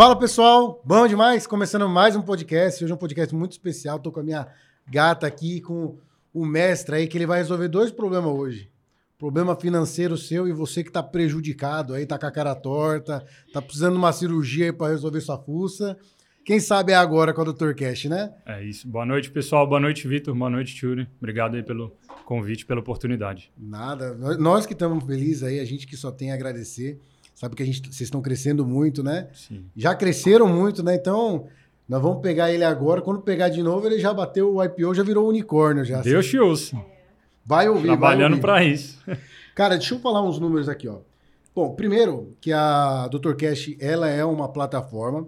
Fala 0.00 0.18
pessoal, 0.18 0.80
bom 0.82 1.06
demais? 1.06 1.46
Começando 1.46 1.86
mais 1.86 2.16
um 2.16 2.22
podcast. 2.22 2.82
Hoje 2.82 2.90
é 2.90 2.94
um 2.94 2.98
podcast 2.98 3.34
muito 3.34 3.52
especial. 3.52 3.98
Tô 3.98 4.10
com 4.10 4.20
a 4.20 4.22
minha 4.22 4.48
gata 4.88 5.26
aqui, 5.26 5.60
com 5.60 5.98
o 6.32 6.46
mestre 6.46 6.96
aí, 6.96 7.06
que 7.06 7.18
ele 7.18 7.26
vai 7.26 7.36
resolver 7.36 7.68
dois 7.68 7.90
problemas 7.90 8.32
hoje. 8.32 8.70
Problema 9.18 9.54
financeiro 9.54 10.16
seu 10.16 10.48
e 10.48 10.54
você 10.54 10.82
que 10.82 10.90
tá 10.90 11.02
prejudicado 11.02 11.92
aí, 11.92 12.06
tá 12.06 12.18
com 12.18 12.24
a 12.24 12.30
cara 12.30 12.54
torta, 12.54 13.22
tá 13.52 13.60
precisando 13.60 13.92
de 13.92 13.98
uma 13.98 14.10
cirurgia 14.10 14.64
aí 14.64 14.72
pra 14.72 14.88
resolver 14.88 15.20
sua 15.20 15.36
fuça. 15.36 15.98
Quem 16.46 16.58
sabe 16.60 16.92
é 16.92 16.96
agora 16.96 17.34
com 17.34 17.42
o 17.42 17.52
Dr. 17.52 17.74
Cash, 17.74 18.06
né? 18.06 18.32
É 18.46 18.64
isso. 18.64 18.88
Boa 18.88 19.04
noite, 19.04 19.30
pessoal. 19.30 19.68
Boa 19.68 19.80
noite, 19.80 20.08
Vitor. 20.08 20.34
Boa 20.34 20.48
noite, 20.48 20.74
Tchuri. 20.76 21.06
Obrigado 21.18 21.56
aí 21.56 21.62
pelo 21.62 21.94
convite, 22.24 22.64
pela 22.64 22.80
oportunidade. 22.80 23.52
Nada. 23.54 24.14
Nós 24.38 24.64
que 24.64 24.72
estamos 24.72 25.04
felizes 25.04 25.42
aí, 25.42 25.60
a 25.60 25.64
gente 25.66 25.86
que 25.86 25.94
só 25.94 26.10
tem 26.10 26.32
a 26.32 26.36
agradecer. 26.36 26.98
Sabe 27.40 27.56
que 27.56 27.62
a 27.62 27.66
gente, 27.66 27.80
vocês 27.80 28.02
estão 28.02 28.20
crescendo 28.20 28.66
muito, 28.66 29.02
né? 29.02 29.28
Sim. 29.32 29.64
Já 29.74 29.94
cresceram 29.94 30.46
muito, 30.46 30.82
né? 30.82 30.94
Então, 30.94 31.46
nós 31.88 32.02
vamos 32.02 32.20
pegar 32.20 32.52
ele 32.52 32.62
agora. 32.62 33.00
Quando 33.00 33.22
pegar 33.22 33.48
de 33.48 33.62
novo, 33.62 33.86
ele 33.86 33.98
já 33.98 34.12
bateu 34.12 34.56
o 34.56 34.62
IPO, 34.62 34.94
já 34.94 35.02
virou 35.02 35.26
unicórnio 35.26 35.82
já. 35.82 36.02
Deus 36.02 36.26
te 36.26 36.38
ouça. 36.38 36.76
Vai 37.42 37.66
ouvir, 37.66 37.86
Trabalhando 37.86 38.38
para 38.40 38.62
isso. 38.62 38.98
Cara, 39.56 39.78
deixa 39.78 39.94
eu 39.94 40.00
falar 40.00 40.22
uns 40.22 40.38
números 40.38 40.68
aqui, 40.68 40.86
ó. 40.86 40.98
Bom, 41.54 41.74
primeiro 41.74 42.36
que 42.42 42.52
a 42.52 43.08
Dr. 43.08 43.32
Cash, 43.32 43.74
ela 43.80 44.06
é 44.06 44.22
uma 44.22 44.46
plataforma, 44.46 45.26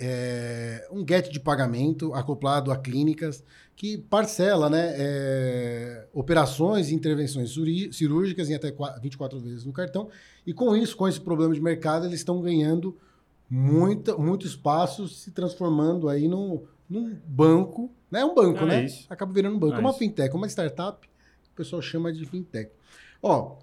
é, 0.00 0.88
um 0.90 1.06
get 1.06 1.30
de 1.30 1.38
pagamento 1.38 2.14
acoplado 2.14 2.72
a 2.72 2.76
clínicas 2.78 3.44
que 3.74 3.98
parcela, 3.98 4.68
né, 4.70 4.94
é, 4.96 6.06
operações 6.12 6.90
e 6.90 6.94
intervenções 6.94 7.52
cirúrgicas 7.90 8.48
em 8.48 8.54
até 8.54 8.70
qua- 8.70 8.98
24 9.00 9.40
vezes 9.40 9.64
no 9.64 9.72
cartão. 9.72 10.08
E 10.46 10.52
com 10.52 10.76
isso, 10.76 10.96
com 10.96 11.08
esse 11.08 11.20
problema 11.20 11.52
de 11.54 11.60
mercado, 11.60 12.06
eles 12.06 12.20
estão 12.20 12.40
ganhando 12.40 12.96
muita, 13.50 14.16
muito 14.16 14.46
espaço, 14.46 15.08
se 15.08 15.30
transformando 15.30 16.08
aí 16.08 16.28
num, 16.28 16.62
num 16.88 17.16
banco, 17.26 17.90
né? 18.10 18.20
É 18.20 18.24
um 18.24 18.34
banco, 18.34 18.60
É 18.64 18.66
né? 18.66 18.84
isso. 18.84 19.06
Acaba 19.10 19.32
virando 19.32 19.56
um 19.56 19.58
banco. 19.58 19.74
É 19.74 19.78
É 19.78 19.80
uma 19.80 19.90
isso. 19.90 19.98
fintech, 19.98 20.34
uma 20.34 20.46
startup, 20.48 21.06
o 21.52 21.56
pessoal 21.56 21.82
chama 21.82 22.12
de 22.12 22.24
fintech. 22.26 22.70
Ó, 23.22 23.56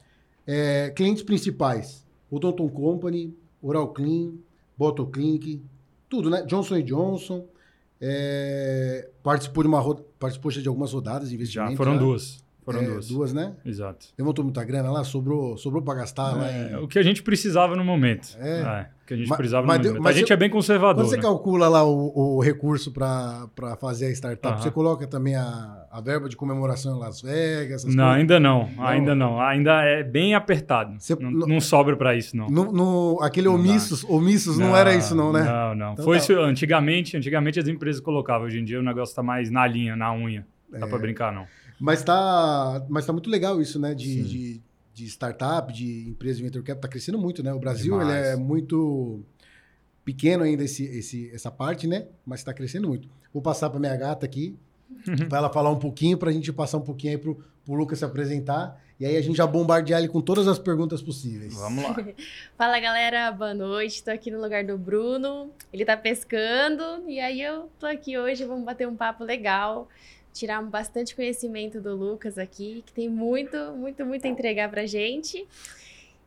é, 0.46 0.90
clientes 0.92 1.24
principais: 1.24 2.06
Odonton 2.30 2.68
Company, 2.70 3.36
Oral 3.62 3.90
Clean, 3.94 4.34
Bottle 4.78 5.08
Clinic, 5.08 5.62
tudo, 6.10 6.30
né? 6.30 6.42
Johnson 6.44 6.82
Johnson. 6.82 7.46
É, 8.02 9.10
participou, 9.24 9.64
de 9.64 9.68
uma, 9.70 9.96
participou 10.20 10.52
de 10.52 10.68
algumas 10.68 10.94
rodadas 10.94 11.30
de 11.30 11.36
investimento. 11.36 11.72
Já 11.72 11.78
foram 11.78 11.94
né? 11.94 12.00
duas. 12.00 12.44
Foram 12.64 12.82
É, 12.82 12.86
duas. 12.86 13.08
Duas, 13.08 13.34
né? 13.34 13.56
Exato. 13.66 14.08
Levantou 14.18 14.44
muita 14.44 14.64
grana 14.64 14.92
lá, 14.92 15.04
sobrou, 15.04 15.58
sobrou 15.58 15.82
para 15.82 15.96
gastar 16.00 16.36
lá 16.36 16.50
É, 16.50 16.72
em... 16.72 16.76
o 16.76 16.88
que 16.88 17.00
a 17.00 17.04
gente 17.04 17.24
precisava 17.24 17.76
no 17.76 17.84
momento. 17.84 18.38
É. 18.40 18.90
que 19.10 19.16
a 19.16 19.18
gente 19.18 19.28
Mas- 19.28 19.38
precisava 19.38 19.66
mas 19.66 19.92
mas 20.00 20.16
a 20.16 20.20
gente 20.20 20.32
é 20.32 20.38
bem 20.38 20.50
conservador. 20.52 21.04
Quando 21.04 21.10
você 21.10 21.16
né? 21.16 21.22
calcula 21.24 21.68
lá 21.68 21.84
o, 21.84 22.38
o 22.38 22.40
recurso 22.42 22.92
para 22.92 23.50
fazer 23.82 24.06
a 24.06 24.12
startup, 24.12 24.62
você 24.62 24.70
coloca 24.70 25.08
também 25.08 25.36
a, 25.36 25.88
a 25.92 26.00
verba 26.00 26.30
de 26.30 26.36
comemoração 26.36 26.96
em 26.96 27.00
Las 27.00 27.20
Vegas? 27.22 27.84
Não, 27.86 27.92
coisas? 27.96 28.20
ainda 28.20 28.40
não, 28.40 28.70
Não? 28.76 28.86
Ainda 28.86 29.16
não. 29.16 29.42
Ainda 29.42 29.84
é 29.84 30.04
bem 30.04 30.36
apertado. 30.36 30.94
Você- 31.00 31.16
não, 31.16 31.32
não- 31.32 31.48
não 31.48 31.60
sobra 31.60 31.98
para 31.98 32.16
isso, 32.16 32.38
não. 32.38 32.48
No, 32.50 32.72
no- 32.72 33.20
aquele 33.24 33.48
Não 33.48 33.56
dá. 33.56 33.60
omissos, 33.62 34.04
omissos 34.04 34.58
não, 34.60 34.78
era 34.78 34.94
isso 34.94 35.16
não, 35.16 35.34
né? 35.34 35.42
Não, 35.44 35.74
não. 35.76 35.94
Então 35.94 36.06
Foi 36.06 36.18
tá. 36.18 36.24
isso 36.24 36.34
antigamente. 36.40 37.18
Antigamente 37.18 37.60
as 37.60 37.68
empresas 37.68 38.00
colocavam. 38.00 38.46
Hoje 38.46 38.60
em 38.60 38.64
dia 38.64 38.80
o 38.80 38.84
negócio 38.84 39.16
tá 39.16 39.24
mais 39.24 39.50
na 39.50 39.66
linha, 39.66 39.96
na 39.96 40.14
unha. 40.14 40.46
Não 40.72 40.80
dá 40.80 40.86
É. 40.86 40.90
para 40.90 41.00
brincar, 41.00 41.34
não. 41.34 41.46
Mas 41.80 42.04
tá, 42.04 42.86
mas 42.90 43.06
tá 43.06 43.12
muito 43.14 43.30
legal 43.30 43.60
isso, 43.60 43.80
né? 43.80 43.96
De, 43.96 44.22
de, 44.24 44.62
de 45.04 45.10
startup, 45.10 45.72
de 45.72 46.10
empresa 46.10 46.38
de 46.38 46.44
venture 46.44 46.64
capital, 46.64 46.82
tá 46.82 46.88
crescendo 46.88 47.18
muito, 47.18 47.42
né? 47.42 47.54
O 47.54 47.60
Brasil 47.60 48.02
ele 48.02 48.12
é 48.12 48.36
muito 48.36 49.24
pequeno 50.04 50.44
ainda 50.44 50.64
esse, 50.64 50.84
esse, 50.86 51.30
essa 51.34 51.50
parte, 51.50 51.88
né? 51.88 52.08
Mas 52.26 52.44
tá 52.44 52.54
crescendo 52.54 52.88
muito. 52.88 53.08
Vou 53.34 53.42
passar 53.42 53.70
para 53.70 53.80
minha 53.80 53.96
gata 53.96 54.26
aqui, 54.26 54.58
para 55.30 55.38
ela 55.38 55.50
falar 55.50 55.70
um 55.70 55.80
pouquinho, 55.80 56.18
para 56.18 56.30
a 56.30 56.34
gente 56.34 56.52
passar 56.52 56.78
um 56.78 56.82
pouquinho 56.82 57.14
aí 57.14 57.18
pro, 57.18 57.36
pro 57.64 57.74
Lucas 57.74 58.00
se 58.00 58.06
apresentar. 58.06 58.82
E 59.00 59.06
aí 59.06 59.16
a 59.16 59.22
gente 59.22 59.38
já 59.38 59.48
bombardear 59.48 60.00
ele 60.00 60.10
com 60.10 60.20
todas 60.20 60.46
as 60.46 60.60
perguntas 60.60 61.02
possíveis. 61.02 61.54
Vamos 61.54 61.84
lá. 61.84 61.96
Fala 62.58 62.80
galera, 62.82 63.32
boa 63.32 63.54
noite. 63.54 64.04
Tô 64.04 64.12
aqui 64.12 64.30
no 64.30 64.42
lugar 64.42 64.66
do 64.66 64.78
Bruno. 64.78 65.52
Ele 65.72 65.86
tá 65.86 65.96
pescando 65.96 67.08
e 67.08 67.18
aí 67.18 67.42
eu 67.42 67.70
tô 67.80 67.86
aqui 67.86 68.18
hoje. 68.18 68.44
Vamos 68.44 68.66
bater 68.66 68.88
um 68.88 68.96
papo 68.98 69.24
legal, 69.24 69.88
tirar 70.40 70.62
bastante 70.64 71.14
conhecimento 71.14 71.82
do 71.82 71.96
Lucas 71.96 72.38
aqui, 72.38 72.82
que 72.86 72.94
tem 72.94 73.10
muito, 73.10 73.58
muito, 73.76 74.06
muito 74.06 74.26
a 74.26 74.30
entregar 74.30 74.70
pra 74.70 74.86
gente. 74.86 75.46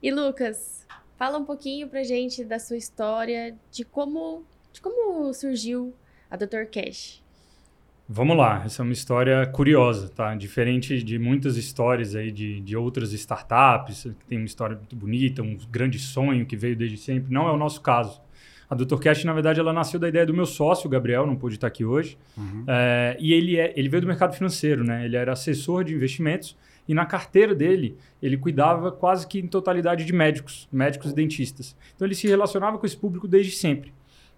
E 0.02 0.10
Lucas, 0.10 0.86
fala 1.16 1.38
um 1.38 1.44
pouquinho 1.44 1.88
pra 1.88 2.02
gente 2.02 2.44
da 2.44 2.58
sua 2.58 2.76
história, 2.76 3.56
de 3.70 3.84
como, 3.84 4.44
de 4.70 4.82
como 4.82 5.32
surgiu 5.32 5.94
a 6.30 6.36
Dr. 6.36 6.66
Cash. 6.70 7.22
Vamos 8.06 8.36
lá, 8.36 8.62
essa 8.66 8.82
é 8.82 8.84
uma 8.84 8.92
história 8.92 9.46
curiosa, 9.46 10.10
tá? 10.10 10.34
Diferente 10.34 11.02
de 11.02 11.18
muitas 11.18 11.56
histórias 11.56 12.14
aí 12.14 12.30
de, 12.30 12.60
de 12.60 12.76
outras 12.76 13.14
startups, 13.14 14.02
que 14.02 14.26
tem 14.26 14.36
uma 14.36 14.44
história 14.44 14.76
muito 14.76 14.94
bonita, 14.94 15.40
um 15.42 15.56
grande 15.70 15.98
sonho 15.98 16.44
que 16.44 16.54
veio 16.54 16.76
desde 16.76 16.98
sempre. 16.98 17.32
Não 17.32 17.48
é 17.48 17.52
o 17.52 17.56
nosso 17.56 17.80
caso. 17.80 18.20
A 18.72 18.74
Dr. 18.74 18.98
Cash, 18.98 19.24
na 19.24 19.34
verdade, 19.34 19.60
ela 19.60 19.70
nasceu 19.70 20.00
da 20.00 20.08
ideia 20.08 20.24
do 20.24 20.32
meu 20.32 20.46
sócio, 20.46 20.88
Gabriel, 20.88 21.26
não 21.26 21.36
pôde 21.36 21.56
estar 21.56 21.66
aqui 21.66 21.84
hoje. 21.84 22.16
Uhum. 22.34 22.64
É, 22.66 23.18
e 23.20 23.34
ele, 23.34 23.58
é, 23.58 23.70
ele 23.76 23.86
veio 23.86 24.00
do 24.00 24.06
mercado 24.06 24.34
financeiro, 24.34 24.82
né? 24.82 25.04
Ele 25.04 25.14
era 25.14 25.32
assessor 25.32 25.84
de 25.84 25.94
investimentos 25.94 26.56
e 26.88 26.94
na 26.94 27.04
carteira 27.04 27.54
dele 27.54 27.98
ele 28.22 28.38
cuidava 28.38 28.90
quase 28.90 29.26
que 29.26 29.38
em 29.38 29.46
totalidade 29.46 30.06
de 30.06 30.12
médicos, 30.14 30.66
médicos 30.72 31.10
e 31.10 31.14
dentistas. 31.14 31.76
Então 31.94 32.08
ele 32.08 32.14
se 32.14 32.26
relacionava 32.26 32.78
com 32.78 32.86
esse 32.86 32.96
público 32.96 33.28
desde 33.28 33.52
sempre. 33.52 33.92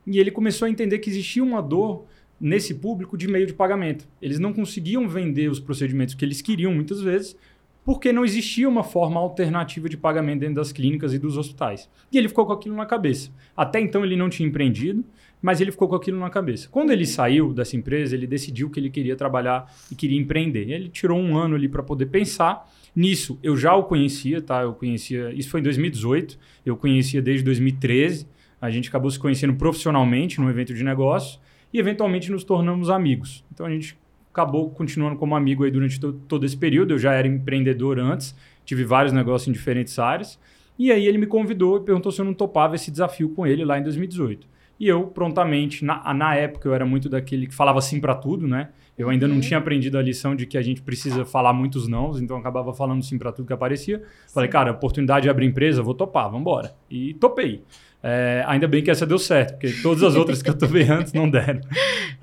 E 0.05 0.19
ele 0.19 0.33
começou 0.33 0.67
a 0.67 0.69
entender 0.69 0.99
que 0.99 1.09
existia 1.09 1.45
uma 1.45 1.63
dor 1.63 2.05
nesse 2.41 2.75
público 2.75 3.17
de 3.17 3.29
meio 3.29 3.47
de 3.47 3.55
pagamento. 3.55 4.05
Eles 4.21 4.41
não 4.41 4.53
conseguiam 4.53 5.09
vender 5.09 5.49
os 5.49 5.61
procedimentos 5.61 6.13
que 6.13 6.25
eles 6.25 6.43
queriam 6.43 6.75
muitas 6.75 7.01
vezes 7.01 7.37
porque 7.85 8.13
não 8.13 8.25
existia 8.25 8.69
uma 8.69 8.83
forma 8.83 9.21
alternativa 9.21 9.89
de 9.89 9.97
pagamento 9.97 10.41
dentro 10.41 10.57
das 10.57 10.73
clínicas 10.73 11.13
e 11.13 11.19
dos 11.19 11.37
hospitais. 11.37 11.89
E 12.11 12.17
ele 12.17 12.29
ficou 12.29 12.47
com 12.47 12.53
aquilo 12.53 12.75
na 12.75 12.87
cabeça. 12.87 13.31
Até 13.57 13.79
então 13.81 14.05
ele 14.05 14.17
não 14.17 14.31
tinha 14.31 14.49
empreendido, 14.49 15.05
mas 15.43 15.61
ele 15.61 15.71
ficou 15.71 15.87
com 15.87 15.95
aquilo 15.95 16.19
na 16.19 16.31
cabeça. 16.31 16.69
Quando 16.71 16.91
ele 16.91 17.05
saiu 17.05 17.53
dessa 17.53 17.77
empresa, 17.77 18.15
ele 18.17 18.27
decidiu 18.27 18.71
que 18.71 18.81
ele 18.81 18.89
queria 18.89 19.15
trabalhar 19.15 19.71
e 19.93 19.95
queria 19.95 20.19
empreender. 20.19 20.71
Ele 20.71 20.89
tirou 20.89 21.19
um 21.19 21.37
ano 21.37 21.55
ali 21.55 21.69
para 21.69 21.83
poder 21.83 22.07
pensar. 22.07 22.67
Nisso, 22.97 23.39
eu 23.43 23.55
já 23.55 23.75
o 23.75 23.85
conhecia, 23.85 24.41
tá? 24.41 24.63
Eu 24.63 24.73
conhecia, 24.73 25.33
isso 25.35 25.51
foi 25.51 25.61
em 25.61 25.65
2018, 25.65 26.39
eu 26.65 26.77
conhecia 26.77 27.21
desde 27.21 27.45
2013. 27.45 28.27
A 28.61 28.71
gente 28.71 28.89
acabou 28.89 29.11
se 29.11 29.19
conhecendo 29.19 29.55
profissionalmente 29.55 30.41
num 30.41 30.49
evento 30.49 30.73
de 30.73 30.83
negócio 30.83 31.39
e 31.71 31.79
eventualmente 31.79 32.31
nos 32.31 32.45
tornamos 32.45 32.89
amigos. 32.89 33.45
Então 33.53 33.67
a 33.67 33.71
gente 33.71 33.99
acabou 34.35 34.69
continuando 34.71 35.17
como 35.17 35.37
amigo 35.37 35.63
aí 35.63 35.71
durante 35.71 36.01
to- 36.01 36.13
todo 36.27 36.45
esse 36.45 36.57
período. 36.57 36.93
Eu 36.95 36.99
já 36.99 37.13
era 37.13 37.29
empreendedor 37.29 38.01
antes, 38.01 38.35
tive 38.65 38.85
vários 38.85 39.13
negócios 39.13 39.47
em 39.47 39.53
diferentes 39.53 39.97
áreas. 39.97 40.39
E 40.79 40.91
aí 40.91 41.07
ele 41.07 41.19
me 41.19 41.27
convidou 41.27 41.77
e 41.79 41.81
perguntou 41.81 42.11
se 42.11 42.21
eu 42.21 42.25
não 42.25 42.35
topava 42.35 42.75
esse 42.75 42.91
desafio 42.91 43.29
com 43.31 43.47
ele 43.47 43.65
lá 43.65 43.79
em 43.79 43.83
2018. 43.83 44.47
E 44.81 44.89
eu 44.89 45.07
prontamente, 45.07 45.85
na, 45.85 46.13
na 46.13 46.35
época 46.35 46.69
eu 46.69 46.75
era 46.75 46.85
muito 46.85 47.09
daquele 47.09 47.47
que 47.47 47.55
falava 47.55 47.81
sim 47.81 48.01
para 48.01 48.15
tudo, 48.15 48.49
né? 48.49 48.71
Eu 48.99 49.09
ainda 49.09 49.27
não 49.29 49.37
Uhum. 49.37 49.41
tinha 49.41 49.59
aprendido 49.59 49.99
a 49.99 50.03
lição 50.03 50.35
de 50.35 50.47
que 50.47 50.59
a 50.59 50.63
gente 50.63 50.83
precisa 50.83 51.25
falar 51.25 51.53
muitos 51.53 51.87
nãos, 51.89 52.21
então 52.21 52.37
eu 52.37 52.41
acabava 52.41 52.73
falando 52.73 53.03
sim 53.03 53.17
para 53.19 53.31
tudo 53.33 53.47
que 53.47 53.53
aparecia. 53.53 54.03
Falei, 54.33 54.49
cara, 54.49 54.73
oportunidade 54.73 55.25
de 55.25 55.31
abrir 55.31 55.47
empresa, 55.47 55.83
vou 55.83 55.95
topar, 55.95 56.25
vamos 56.25 56.41
embora. 56.41 56.75
E 56.91 57.15
topei. 57.15 57.63
É, 58.03 58.45
ainda 58.47 58.69
bem 58.69 58.83
que 58.83 58.91
essa 58.91 59.07
deu 59.07 59.19
certo, 59.19 59.53
porque 59.53 59.73
todas 59.83 60.03
as 60.03 60.15
outras 60.15 60.43
que 60.43 60.51
eu 60.51 60.59
tomei 60.59 60.83
antes 60.89 61.13
não 61.13 61.29
deram. 61.31 61.61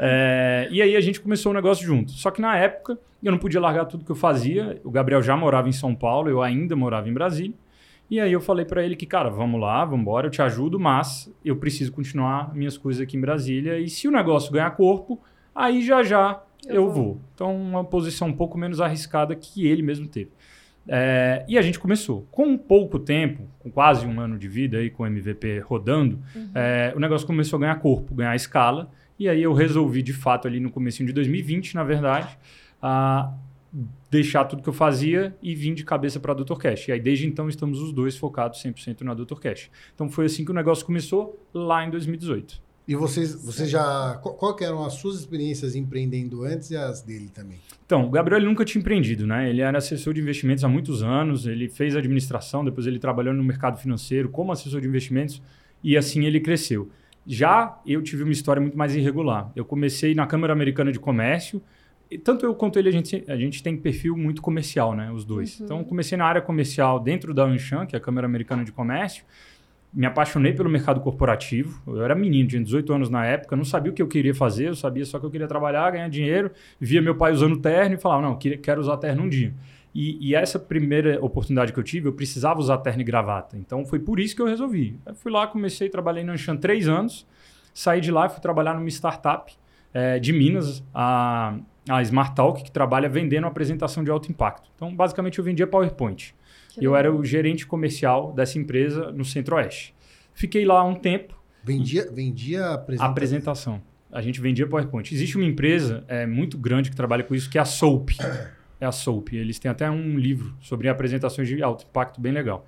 É, 0.03 0.67
e 0.71 0.81
aí 0.81 0.95
a 0.95 1.01
gente 1.01 1.19
começou 1.21 1.51
o 1.51 1.55
negócio 1.55 1.85
junto. 1.85 2.11
Só 2.13 2.31
que 2.31 2.41
na 2.41 2.57
época 2.57 2.97
eu 3.21 3.31
não 3.31 3.37
podia 3.37 3.59
largar 3.59 3.85
tudo 3.85 4.03
que 4.03 4.11
eu 4.11 4.15
fazia. 4.15 4.79
O 4.83 4.89
Gabriel 4.89 5.21
já 5.21 5.35
morava 5.37 5.69
em 5.69 5.71
São 5.71 5.93
Paulo, 5.93 6.27
eu 6.29 6.41
ainda 6.41 6.75
morava 6.75 7.07
em 7.07 7.13
Brasília. 7.13 7.53
E 8.11 8.19
aí 8.19 8.33
eu 8.33 8.41
falei 8.41 8.65
para 8.65 8.83
ele 8.83 8.97
que, 8.97 9.05
cara, 9.05 9.29
vamos 9.29 9.61
lá, 9.61 9.85
vamos 9.85 10.01
embora, 10.01 10.27
eu 10.27 10.31
te 10.31 10.41
ajudo, 10.41 10.77
mas 10.77 11.33
eu 11.45 11.55
preciso 11.55 11.93
continuar 11.93 12.53
minhas 12.53 12.77
coisas 12.77 13.01
aqui 13.01 13.15
em 13.15 13.21
Brasília. 13.21 13.79
E 13.79 13.87
se 13.87 14.05
o 14.05 14.11
negócio 14.11 14.51
ganhar 14.51 14.69
corpo, 14.71 15.17
aí 15.55 15.81
já 15.81 16.03
já 16.03 16.43
eu, 16.67 16.75
Eu 16.75 16.89
vou. 16.89 16.93
vou. 16.93 17.21
Então, 17.33 17.55
uma 17.55 17.85
posição 17.85 18.27
um 18.27 18.33
pouco 18.33 18.57
menos 18.57 18.81
arriscada 18.81 19.33
que 19.33 19.65
ele 19.65 19.81
mesmo 19.81 20.09
teve. 20.09 20.29
É, 20.85 21.45
e 21.47 21.57
a 21.57 21.61
gente 21.61 21.79
começou. 21.79 22.27
Com 22.31 22.57
pouco 22.57 22.99
tempo, 22.99 23.47
com 23.59 23.71
quase 23.71 24.05
um 24.05 24.19
ano 24.19 24.37
de 24.37 24.49
vida 24.49 24.79
aí, 24.79 24.89
com 24.89 25.03
o 25.03 25.07
MVP 25.07 25.59
rodando, 25.59 26.19
é, 26.53 26.91
o 26.93 26.99
negócio 26.99 27.25
começou 27.25 27.55
a 27.55 27.59
ganhar 27.61 27.75
corpo, 27.75 28.13
ganhar 28.13 28.35
escala. 28.35 28.91
E 29.17 29.29
aí 29.29 29.41
eu 29.41 29.53
resolvi, 29.53 30.01
de 30.03 30.11
fato, 30.11 30.49
ali 30.49 30.59
no 30.59 30.69
começo 30.69 31.05
de 31.05 31.13
2020, 31.13 31.75
na 31.75 31.83
verdade, 31.85 32.37
a 32.81 33.31
deixar 34.09 34.45
tudo 34.45 34.61
que 34.61 34.69
eu 34.69 34.73
fazia 34.73 35.35
e 35.41 35.55
vim 35.55 35.73
de 35.73 35.83
cabeça 35.85 36.19
para 36.19 36.33
a 36.33 36.35
Dr. 36.35 36.55
Cash. 36.55 36.89
E 36.89 36.91
aí, 36.91 36.99
desde 36.99 37.25
então, 37.25 37.47
estamos 37.47 37.79
os 37.81 37.93
dois 37.93 38.17
focados 38.17 38.61
100% 38.61 39.01
na 39.01 39.13
Dr. 39.13 39.39
Cash. 39.39 39.69
Então, 39.95 40.09
foi 40.09 40.25
assim 40.25 40.43
que 40.43 40.51
o 40.51 40.53
negócio 40.53 40.85
começou, 40.85 41.39
lá 41.53 41.85
em 41.85 41.89
2018. 41.89 42.61
E 42.87 42.95
vocês, 42.95 43.33
vocês 43.33 43.69
já. 43.69 44.19
Qual, 44.21 44.55
que 44.55 44.65
eram 44.65 44.83
as 44.83 44.95
suas 44.95 45.17
experiências 45.19 45.75
empreendendo 45.75 46.43
antes 46.43 46.71
e 46.71 46.75
as 46.75 47.01
dele 47.01 47.29
também? 47.33 47.59
Então, 47.85 48.05
o 48.05 48.09
Gabriel 48.09 48.41
nunca 48.41 48.65
tinha 48.65 48.81
empreendido, 48.81 49.25
né? 49.25 49.49
Ele 49.49 49.61
era 49.61 49.77
assessor 49.77 50.13
de 50.13 50.19
investimentos 50.19 50.63
há 50.63 50.67
muitos 50.67 51.03
anos, 51.03 51.45
ele 51.45 51.69
fez 51.69 51.95
administração, 51.95 52.65
depois 52.65 52.87
ele 52.87 52.99
trabalhou 52.99 53.33
no 53.33 53.43
mercado 53.43 53.77
financeiro 53.77 54.29
como 54.29 54.51
assessor 54.51 54.81
de 54.81 54.87
investimentos 54.87 55.41
e 55.83 55.95
assim 55.95 56.25
ele 56.25 56.39
cresceu. 56.39 56.89
Já 57.25 57.79
eu 57.85 58.01
tive 58.01 58.23
uma 58.23 58.31
história 58.31 58.61
muito 58.61 58.77
mais 58.77 58.95
irregular. 58.95 59.51
Eu 59.55 59.63
comecei 59.63 60.15
na 60.15 60.25
Câmara 60.25 60.51
Americana 60.51 60.91
de 60.91 60.99
Comércio, 60.99 61.61
tanto 62.17 62.45
eu 62.45 62.53
quanto 62.53 62.77
ele, 62.77 62.89
a 62.89 62.91
gente, 62.91 63.23
a 63.27 63.37
gente 63.37 63.63
tem 63.63 63.77
perfil 63.77 64.17
muito 64.17 64.41
comercial, 64.41 64.93
né? 64.93 65.11
Os 65.11 65.23
dois. 65.23 65.59
Uhum. 65.59 65.65
Então, 65.65 65.83
comecei 65.83 66.17
na 66.17 66.25
área 66.25 66.41
comercial 66.41 66.99
dentro 66.99 67.33
da 67.33 67.43
Anshan, 67.43 67.85
que 67.85 67.95
é 67.95 67.97
a 67.97 68.01
Câmara 68.01 68.27
Americana 68.27 68.65
de 68.65 68.71
Comércio. 68.71 69.23
Me 69.93 70.05
apaixonei 70.05 70.53
pelo 70.53 70.69
mercado 70.69 71.01
corporativo. 71.01 71.81
Eu 71.87 72.03
era 72.03 72.15
menino, 72.15 72.49
tinha 72.49 72.63
18 72.63 72.93
anos 72.93 73.09
na 73.09 73.25
época, 73.25 73.55
não 73.55 73.65
sabia 73.65 73.91
o 73.91 73.95
que 73.95 74.01
eu 74.01 74.07
queria 74.07 74.33
fazer, 74.33 74.69
eu 74.69 74.75
sabia 74.75 75.05
só 75.05 75.19
que 75.19 75.25
eu 75.25 75.31
queria 75.31 75.47
trabalhar, 75.47 75.89
ganhar 75.91 76.09
dinheiro. 76.09 76.51
Via 76.79 77.01
meu 77.01 77.15
pai 77.15 77.31
usando 77.31 77.57
terno 77.57 77.95
e 77.95 77.97
falava, 77.97 78.21
não, 78.21 78.37
quero 78.37 78.81
usar 78.81 78.97
terno 78.97 79.23
um 79.23 79.29
dia. 79.29 79.53
E, 79.93 80.29
e, 80.29 80.35
essa 80.35 80.57
primeira 80.57 81.23
oportunidade 81.23 81.73
que 81.73 81.79
eu 81.79 81.83
tive, 81.83 82.07
eu 82.07 82.13
precisava 82.13 82.59
usar 82.59 82.77
terno 82.77 83.01
e 83.01 83.03
gravata. 83.03 83.57
Então, 83.57 83.85
foi 83.85 83.99
por 83.99 84.21
isso 84.21 84.33
que 84.33 84.41
eu 84.41 84.45
resolvi. 84.45 84.97
Eu 85.05 85.13
fui 85.15 85.29
lá, 85.29 85.45
comecei, 85.47 85.89
trabalhei 85.89 86.23
na 86.23 86.33
Anshan 86.33 86.55
três 86.55 86.87
anos. 86.87 87.27
Saí 87.73 87.99
de 87.99 88.11
lá 88.11 88.25
e 88.27 88.29
fui 88.29 88.39
trabalhar 88.39 88.73
numa 88.73 88.89
startup 88.89 89.53
é, 89.93 90.19
de 90.19 90.31
Minas, 90.33 90.83
a, 90.93 91.57
a 91.89 92.01
Smart 92.01 92.35
Talk, 92.35 92.63
que 92.63 92.71
trabalha 92.71 93.09
vendendo 93.09 93.47
apresentação 93.47 94.03
de 94.03 94.11
alto 94.11 94.29
impacto. 94.31 94.69
Então, 94.75 94.95
basicamente, 94.95 95.39
eu 95.39 95.43
vendia 95.45 95.67
PowerPoint. 95.67 96.33
Que 96.73 96.79
Eu 96.85 96.91
legal. 96.91 96.97
era 96.97 97.13
o 97.13 97.23
gerente 97.23 97.65
comercial 97.67 98.31
dessa 98.33 98.57
empresa 98.57 99.11
no 99.11 99.25
Centro-Oeste. 99.25 99.93
Fiquei 100.33 100.65
lá 100.65 100.83
um 100.83 100.95
tempo, 100.95 101.39
Vendia, 101.63 102.09
vendia 102.11 102.65
a 102.65 102.73
apresentação. 102.73 103.11
apresentação. 103.11 103.81
A 104.11 104.21
gente 104.21 104.41
vendia 104.41 104.67
PowerPoint. 104.67 105.13
Existe 105.13 105.37
uma 105.37 105.45
empresa 105.45 106.03
é, 106.07 106.25
muito 106.25 106.57
grande 106.57 106.89
que 106.89 106.95
trabalha 106.95 107.23
com 107.23 107.35
isso, 107.35 107.49
que 107.49 107.57
é 107.57 107.61
a 107.61 107.65
Soap. 107.65 108.09
É 108.79 108.85
a 108.85 108.91
Soap. 108.91 109.33
Eles 109.33 109.59
têm 109.59 109.69
até 109.69 109.89
um 109.89 110.17
livro 110.17 110.55
sobre 110.59 110.89
apresentações 110.89 111.47
de 111.47 111.61
alto 111.61 111.85
impacto 111.87 112.19
bem 112.19 112.31
legal. 112.31 112.65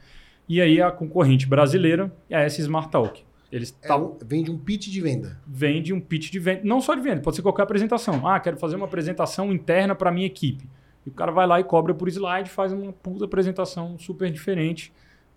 E 0.48 0.62
aí 0.62 0.82
a 0.82 0.92
concorrente 0.92 1.48
brasileira 1.48 2.14
é 2.30 2.46
essa 2.46 2.62
Smart 2.62 2.90
Talk. 2.92 3.24
Eles 3.54 3.78
É 3.84 3.88
tavam- 3.88 4.18
um- 4.22 4.26
vende 4.26 4.50
um 4.50 4.58
pitch 4.58 4.88
de 4.90 5.00
venda. 5.00 5.40
vende 5.48 5.94
um 5.94 6.00
pitch 6.02 6.32
de 6.32 6.40
venda, 6.40 6.62
não 6.64 6.82
só 6.82 6.96
de 6.96 7.02
venda, 7.02 7.22
pode 7.22 7.36
ser 7.36 7.42
qualquer 7.44 7.62
apresentação. 7.64 8.28
Ah, 8.28 8.40
quero 8.40 8.58
fazer 8.58 8.76
uma 8.76 8.86
apresentação 8.86 9.54
interna 9.54 9.94
para 9.94 10.12
minha 10.12 10.26
equipe. 10.26 10.68
E 11.06 11.10
o 11.10 11.14
cara 11.14 11.32
vai 11.32 11.46
lá 11.46 11.60
e 11.60 11.64
cobra 11.64 11.94
por 11.94 12.08
slide, 12.10 12.50
faz 12.50 12.74
uma 12.74 12.92
puta 12.92 13.26
apresentação 13.26 14.00
super 14.00 14.32
diferente 14.32 14.92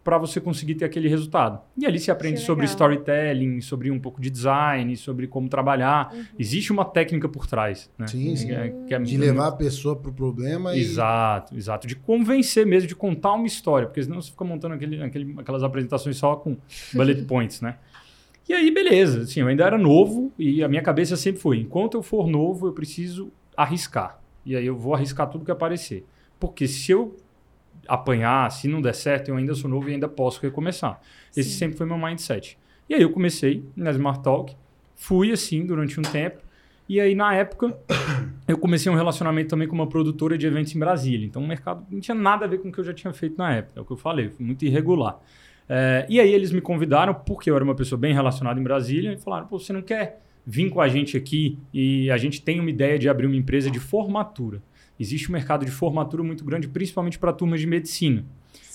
para 0.04 0.16
você 0.18 0.40
conseguir 0.40 0.76
ter 0.76 0.84
aquele 0.84 1.08
resultado. 1.08 1.60
E 1.76 1.84
ali 1.84 1.98
se 1.98 2.12
aprende 2.12 2.38
sobre 2.38 2.64
storytelling, 2.66 3.60
sobre 3.60 3.90
um 3.90 3.98
pouco 3.98 4.20
de 4.20 4.30
design, 4.30 4.96
sobre 4.96 5.26
como 5.26 5.48
trabalhar. 5.48 6.12
Uhum. 6.14 6.24
Existe 6.38 6.70
uma 6.70 6.84
técnica 6.84 7.28
por 7.28 7.46
trás, 7.48 7.90
né? 7.98 8.06
Sim, 8.06 8.36
sim. 8.36 8.46
Que 8.46 8.52
é- 8.54 8.68
que 8.86 8.94
é 8.94 8.98
De 9.00 9.16
muito- 9.16 9.26
levar 9.26 9.48
a 9.48 9.52
pessoa 9.52 9.96
pro 9.96 10.12
problema 10.12 10.76
e. 10.76 10.78
Exato, 10.80 11.56
exato. 11.56 11.88
De 11.88 11.96
convencer 11.96 12.64
mesmo, 12.64 12.86
de 12.88 12.94
contar 12.94 13.32
uma 13.32 13.48
história, 13.48 13.88
porque 13.88 14.00
senão 14.04 14.22
você 14.22 14.30
fica 14.30 14.44
montando 14.44 14.74
aquele, 14.74 15.02
aquele- 15.02 15.34
aquelas 15.38 15.64
apresentações 15.64 16.16
só 16.16 16.36
com 16.36 16.56
bullet 16.94 17.22
points, 17.24 17.60
né? 17.60 17.74
E 18.48 18.52
aí, 18.52 18.70
beleza. 18.70 19.22
Assim, 19.22 19.40
eu 19.40 19.48
ainda 19.48 19.64
era 19.64 19.76
novo 19.76 20.32
e 20.38 20.62
a 20.62 20.68
minha 20.68 20.82
cabeça 20.82 21.16
sempre 21.16 21.40
foi: 21.40 21.58
enquanto 21.58 21.94
eu 21.96 22.02
for 22.02 22.26
novo, 22.26 22.66
eu 22.66 22.72
preciso 22.72 23.30
arriscar. 23.56 24.20
E 24.44 24.54
aí 24.54 24.66
eu 24.66 24.76
vou 24.76 24.94
arriscar 24.94 25.28
tudo 25.28 25.44
que 25.44 25.50
aparecer. 25.50 26.04
Porque 26.38 26.68
se 26.68 26.92
eu 26.92 27.16
apanhar, 27.88 28.50
se 28.50 28.68
não 28.68 28.80
der 28.80 28.94
certo, 28.94 29.28
eu 29.28 29.36
ainda 29.36 29.54
sou 29.54 29.70
novo 29.70 29.88
e 29.88 29.94
ainda 29.94 30.08
posso 30.08 30.40
recomeçar. 30.40 31.00
Esse 31.36 31.50
Sim. 31.50 31.58
sempre 31.58 31.76
foi 31.76 31.86
meu 31.86 31.98
mindset. 31.98 32.58
E 32.88 32.94
aí 32.94 33.02
eu 33.02 33.10
comecei 33.10 33.64
na 33.74 33.90
Smart 33.90 34.22
Talk, 34.22 34.54
fui 34.94 35.32
assim 35.32 35.66
durante 35.66 35.98
um 35.98 36.02
tempo. 36.02 36.38
E 36.88 37.00
aí, 37.00 37.16
na 37.16 37.34
época, 37.34 37.76
eu 38.46 38.56
comecei 38.56 38.90
um 38.90 38.94
relacionamento 38.94 39.50
também 39.50 39.66
com 39.66 39.74
uma 39.74 39.88
produtora 39.88 40.38
de 40.38 40.46
eventos 40.46 40.74
em 40.74 40.78
Brasília. 40.78 41.26
Então, 41.26 41.42
o 41.42 41.46
mercado 41.46 41.84
não 41.90 41.98
tinha 41.98 42.14
nada 42.14 42.44
a 42.44 42.48
ver 42.48 42.58
com 42.58 42.68
o 42.68 42.72
que 42.72 42.78
eu 42.78 42.84
já 42.84 42.94
tinha 42.94 43.12
feito 43.12 43.36
na 43.36 43.52
época. 43.52 43.80
É 43.80 43.82
o 43.82 43.84
que 43.84 43.92
eu 43.92 43.96
falei, 43.96 44.30
foi 44.30 44.46
muito 44.46 44.64
irregular. 44.64 45.18
É, 45.68 46.06
e 46.08 46.20
aí, 46.20 46.32
eles 46.32 46.52
me 46.52 46.60
convidaram, 46.60 47.12
porque 47.14 47.50
eu 47.50 47.56
era 47.56 47.64
uma 47.64 47.74
pessoa 47.74 47.98
bem 47.98 48.14
relacionada 48.14 48.58
em 48.58 48.62
Brasília, 48.62 49.12
e 49.12 49.16
falaram: 49.16 49.46
Pô, 49.46 49.58
você 49.58 49.72
não 49.72 49.82
quer 49.82 50.20
vir 50.46 50.70
com 50.70 50.80
a 50.80 50.88
gente 50.88 51.16
aqui? 51.16 51.58
E 51.72 52.10
a 52.10 52.16
gente 52.16 52.40
tem 52.40 52.60
uma 52.60 52.70
ideia 52.70 52.98
de 52.98 53.08
abrir 53.08 53.26
uma 53.26 53.36
empresa 53.36 53.70
de 53.70 53.80
formatura. 53.80 54.62
Existe 54.98 55.28
um 55.28 55.32
mercado 55.32 55.64
de 55.64 55.70
formatura 55.70 56.22
muito 56.22 56.44
grande, 56.44 56.68
principalmente 56.68 57.18
para 57.18 57.32
turmas 57.32 57.60
de 57.60 57.66
medicina. 57.66 58.24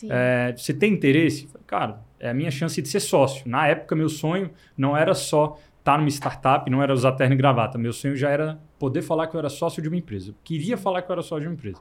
É, 0.10 0.54
você 0.56 0.74
tem 0.74 0.94
interesse? 0.94 1.48
Cara, 1.66 2.02
é 2.20 2.30
a 2.30 2.34
minha 2.34 2.52
chance 2.52 2.80
de 2.82 2.88
ser 2.88 3.00
sócio. 3.00 3.48
Na 3.50 3.68
época, 3.68 3.96
meu 3.96 4.10
sonho 4.10 4.50
não 4.78 4.96
era 4.96 5.14
só 5.14 5.58
estar 5.80 5.98
numa 5.98 6.10
startup, 6.10 6.70
não 6.70 6.82
era 6.82 6.94
usar 6.94 7.14
terno 7.14 7.34
e 7.34 7.38
gravata. 7.38 7.78
Meu 7.78 7.94
sonho 7.94 8.16
já 8.16 8.30
era 8.30 8.60
poder 8.78 9.02
falar 9.02 9.28
que 9.28 9.36
eu 9.36 9.40
era 9.40 9.50
sócio 9.50 9.82
de 9.82 9.88
uma 9.88 9.98
empresa. 9.98 10.30
Eu 10.32 10.36
queria 10.44 10.78
falar 10.78 11.02
que 11.02 11.10
eu 11.10 11.14
era 11.14 11.22
sócio 11.22 11.42
de 11.42 11.48
uma 11.48 11.54
empresa. 11.54 11.78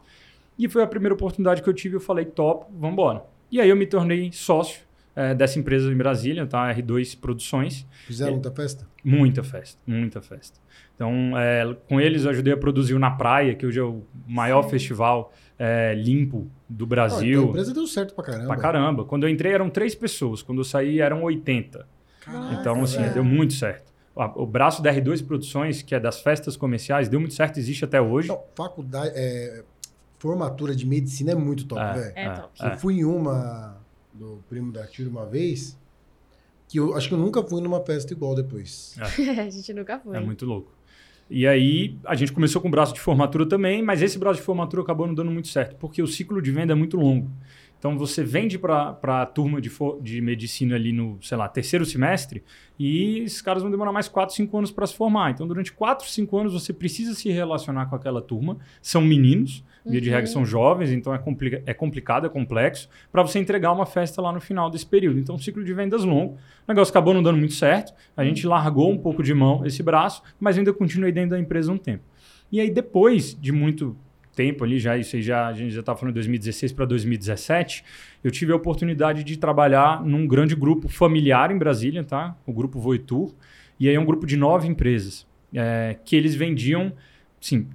E 0.58 0.68
foi 0.68 0.82
a 0.82 0.86
primeira 0.86 1.14
oportunidade 1.14 1.62
que 1.62 1.68
eu 1.68 1.74
tive. 1.74 1.96
Eu 1.96 2.00
falei, 2.00 2.24
top, 2.24 2.66
vamos 2.70 2.92
embora. 2.92 3.24
E 3.50 3.60
aí 3.60 3.68
eu 3.68 3.76
me 3.76 3.86
tornei 3.86 4.30
sócio 4.32 4.82
é, 5.20 5.34
dessa 5.34 5.58
empresa 5.58 5.92
em 5.92 5.96
Brasília, 5.96 6.46
tá? 6.46 6.72
R2 6.74 7.18
Produções. 7.18 7.86
Fizeram 8.06 8.32
muita 8.32 8.50
festa? 8.50 8.86
Muita 9.04 9.42
festa, 9.42 9.80
muita 9.86 10.20
festa. 10.22 10.58
Então, 10.94 11.36
é, 11.38 11.74
com 11.88 12.00
eles 12.00 12.24
eu 12.24 12.30
ajudei 12.30 12.52
a 12.52 12.56
produzir 12.56 12.94
o 12.94 12.98
Na 12.98 13.10
Praia, 13.10 13.54
que 13.54 13.64
hoje 13.66 13.78
é 13.80 13.82
o 13.82 14.02
maior 14.26 14.62
Sim. 14.64 14.70
festival 14.70 15.32
é, 15.58 15.94
limpo 15.94 16.46
do 16.68 16.84
Ah, 16.84 16.88
Brasil. 16.88 17.30
então 17.40 17.44
a 17.46 17.48
empresa 17.50 17.74
deu 17.74 17.86
certo 17.86 18.14
pra 18.14 18.24
caramba. 18.24 18.46
Pra 18.46 18.56
caramba. 18.56 19.04
Quando 19.04 19.24
eu 19.24 19.30
entrei 19.30 19.52
eram 19.52 19.68
três 19.70 19.94
pessoas, 19.94 20.42
quando 20.42 20.58
eu 20.58 20.64
saí 20.64 21.00
eram 21.00 21.22
80. 21.22 21.86
Caraca, 22.20 22.54
então, 22.54 22.82
assim, 22.82 22.98
velho. 23.00 23.14
deu 23.14 23.24
muito 23.24 23.54
certo. 23.54 23.90
O 24.14 24.44
braço 24.46 24.82
da 24.82 24.92
R2 24.92 25.26
Produções, 25.26 25.80
que 25.82 25.94
é 25.94 26.00
das 26.00 26.20
festas 26.20 26.56
comerciais, 26.56 27.08
deu 27.08 27.18
muito 27.20 27.34
certo, 27.34 27.58
existe 27.58 27.84
até 27.84 28.00
hoje. 28.00 28.28
Não, 28.28 28.40
faculdade, 28.54 29.12
é, 29.14 29.62
formatura 30.18 30.74
de 30.76 30.86
medicina 30.86 31.32
é 31.32 31.34
muito 31.34 31.64
top, 31.66 31.80
É. 31.80 31.92
velho. 31.94 32.12
É, 32.16 32.24
É, 32.26 32.30
top. 32.30 32.50
Eu 32.62 32.76
fui 32.78 32.94
em 32.98 33.04
uma 33.04 33.79
do 34.12 34.42
primo 34.48 34.72
da 34.72 34.86
Tira 34.86 35.08
uma 35.08 35.26
vez, 35.26 35.78
que 36.68 36.78
eu 36.78 36.96
acho 36.96 37.08
que 37.08 37.14
eu 37.14 37.18
nunca 37.18 37.42
fui 37.42 37.60
numa 37.60 37.80
festa 37.80 38.12
igual 38.12 38.34
depois. 38.34 38.96
a 39.00 39.50
gente 39.50 39.72
nunca 39.72 39.98
foi. 39.98 40.16
É 40.16 40.20
muito 40.20 40.44
louco. 40.46 40.72
E 41.28 41.46
aí, 41.46 41.96
a 42.04 42.16
gente 42.16 42.32
começou 42.32 42.60
com 42.60 42.66
o 42.66 42.70
braço 42.70 42.92
de 42.92 43.00
formatura 43.00 43.46
também, 43.46 43.82
mas 43.82 44.02
esse 44.02 44.18
braço 44.18 44.40
de 44.40 44.44
formatura 44.44 44.82
acabou 44.82 45.06
não 45.06 45.14
dando 45.14 45.30
muito 45.30 45.46
certo, 45.46 45.76
porque 45.76 46.02
o 46.02 46.06
ciclo 46.06 46.42
de 46.42 46.50
venda 46.50 46.72
é 46.72 46.74
muito 46.74 46.96
longo. 46.96 47.30
Então, 47.80 47.96
você 47.96 48.22
vende 48.22 48.58
para 48.58 48.94
a 49.02 49.24
turma 49.24 49.58
de, 49.58 49.70
de 50.02 50.20
medicina 50.20 50.76
ali 50.76 50.92
no, 50.92 51.18
sei 51.22 51.38
lá, 51.38 51.48
terceiro 51.48 51.86
semestre, 51.86 52.44
e 52.78 53.20
esses 53.20 53.40
caras 53.40 53.62
vão 53.62 53.70
demorar 53.70 53.90
mais 53.90 54.06
4, 54.06 54.36
5 54.36 54.58
anos 54.58 54.70
para 54.70 54.86
se 54.86 54.94
formar. 54.94 55.30
Então, 55.30 55.48
durante 55.48 55.72
4, 55.72 56.06
5 56.06 56.36
anos, 56.36 56.52
você 56.52 56.74
precisa 56.74 57.14
se 57.14 57.30
relacionar 57.30 57.86
com 57.86 57.96
aquela 57.96 58.20
turma. 58.20 58.58
São 58.82 59.00
meninos, 59.00 59.64
via 59.86 59.98
de 59.98 60.10
Uhum. 60.10 60.14
regra 60.14 60.30
são 60.30 60.44
jovens, 60.44 60.92
então 60.92 61.14
é, 61.14 61.18
complica 61.18 61.62
é 61.64 61.72
complicado, 61.72 62.26
é 62.26 62.28
complexo, 62.28 62.86
para 63.10 63.22
você 63.22 63.38
entregar 63.38 63.72
uma 63.72 63.86
festa 63.86 64.20
lá 64.20 64.30
no 64.30 64.42
final 64.42 64.68
desse 64.68 64.84
período. 64.84 65.18
Então, 65.18 65.36
um 65.36 65.38
ciclo 65.38 65.64
de 65.64 65.72
vendas 65.72 66.04
longo. 66.04 66.34
O 66.34 66.38
negócio 66.68 66.92
acabou 66.92 67.14
não 67.14 67.22
dando 67.22 67.38
muito 67.38 67.54
certo, 67.54 67.94
a 68.14 68.22
gente 68.22 68.46
largou 68.46 68.90
um 68.92 68.98
pouco 68.98 69.22
de 69.22 69.32
mão 69.32 69.64
esse 69.64 69.82
braço, 69.82 70.22
mas 70.38 70.58
ainda 70.58 70.70
continuei 70.74 71.12
dentro 71.12 71.30
da 71.30 71.38
empresa 71.40 71.72
um 71.72 71.78
tempo. 71.78 72.04
E 72.52 72.60
aí, 72.60 72.70
depois 72.70 73.34
de 73.40 73.52
muito 73.52 73.96
tempo 74.34 74.64
ali, 74.64 74.78
já 74.78 74.96
isso 74.96 75.20
já, 75.20 75.46
a 75.46 75.52
gente 75.52 75.72
já 75.72 75.80
estava 75.80 75.98
falando 75.98 76.12
de 76.12 76.20
2016 76.20 76.72
para 76.72 76.84
2017, 76.84 77.84
eu 78.22 78.30
tive 78.30 78.52
a 78.52 78.56
oportunidade 78.56 79.24
de 79.24 79.36
trabalhar 79.36 80.04
num 80.04 80.26
grande 80.26 80.54
grupo 80.54 80.88
familiar 80.88 81.50
em 81.50 81.58
Brasília, 81.58 82.04
tá? 82.04 82.36
O 82.46 82.52
grupo 82.52 82.78
Voitur, 82.78 83.34
e 83.78 83.88
aí 83.88 83.94
é 83.94 84.00
um 84.00 84.04
grupo 84.04 84.26
de 84.26 84.36
nove 84.36 84.68
empresas, 84.68 85.26
é, 85.54 85.96
que 86.04 86.14
eles 86.14 86.34
vendiam 86.34 86.92
sim, 87.40 87.66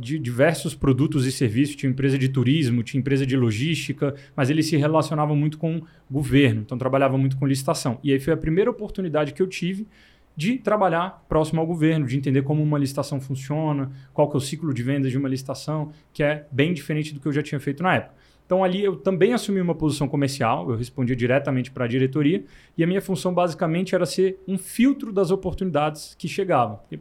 diversos 0.00 0.74
produtos 0.74 1.24
e 1.24 1.32
serviços. 1.32 1.76
Tinha 1.76 1.88
empresa 1.88 2.18
de 2.18 2.28
turismo, 2.28 2.82
tinha 2.82 2.98
empresa 3.00 3.24
de 3.24 3.36
logística, 3.36 4.14
mas 4.36 4.50
eles 4.50 4.66
se 4.66 4.76
relacionavam 4.76 5.36
muito 5.36 5.56
com 5.56 5.76
o 5.76 5.82
governo, 6.10 6.62
então 6.62 6.76
trabalhavam 6.76 7.16
muito 7.16 7.36
com 7.36 7.46
licitação. 7.46 7.98
E 8.02 8.12
aí 8.12 8.18
foi 8.18 8.32
a 8.32 8.36
primeira 8.36 8.70
oportunidade 8.70 9.32
que 9.32 9.40
eu 9.40 9.46
tive 9.46 9.86
de 10.36 10.58
trabalhar 10.58 11.24
próximo 11.28 11.60
ao 11.60 11.66
governo, 11.66 12.06
de 12.06 12.16
entender 12.16 12.42
como 12.42 12.62
uma 12.62 12.78
licitação 12.78 13.20
funciona, 13.20 13.90
qual 14.12 14.28
que 14.28 14.36
é 14.36 14.38
o 14.38 14.40
ciclo 14.40 14.74
de 14.74 14.82
vendas 14.82 15.10
de 15.10 15.18
uma 15.18 15.28
licitação, 15.28 15.92
que 16.12 16.22
é 16.22 16.46
bem 16.50 16.72
diferente 16.72 17.14
do 17.14 17.20
que 17.20 17.26
eu 17.26 17.32
já 17.32 17.42
tinha 17.42 17.60
feito 17.60 17.82
na 17.82 17.94
época. 17.94 18.14
Então 18.46 18.62
ali 18.62 18.84
eu 18.84 18.96
também 18.96 19.32
assumi 19.32 19.60
uma 19.60 19.74
posição 19.74 20.06
comercial, 20.06 20.70
eu 20.70 20.76
respondia 20.76 21.16
diretamente 21.16 21.70
para 21.70 21.84
a 21.86 21.88
diretoria 21.88 22.44
e 22.76 22.84
a 22.84 22.86
minha 22.86 23.00
função 23.00 23.32
basicamente 23.32 23.94
era 23.94 24.04
ser 24.04 24.38
um 24.46 24.58
filtro 24.58 25.12
das 25.12 25.30
oportunidades 25.30 26.14
que 26.18 26.28
chegavam. 26.28 26.76
Porque, 26.76 27.00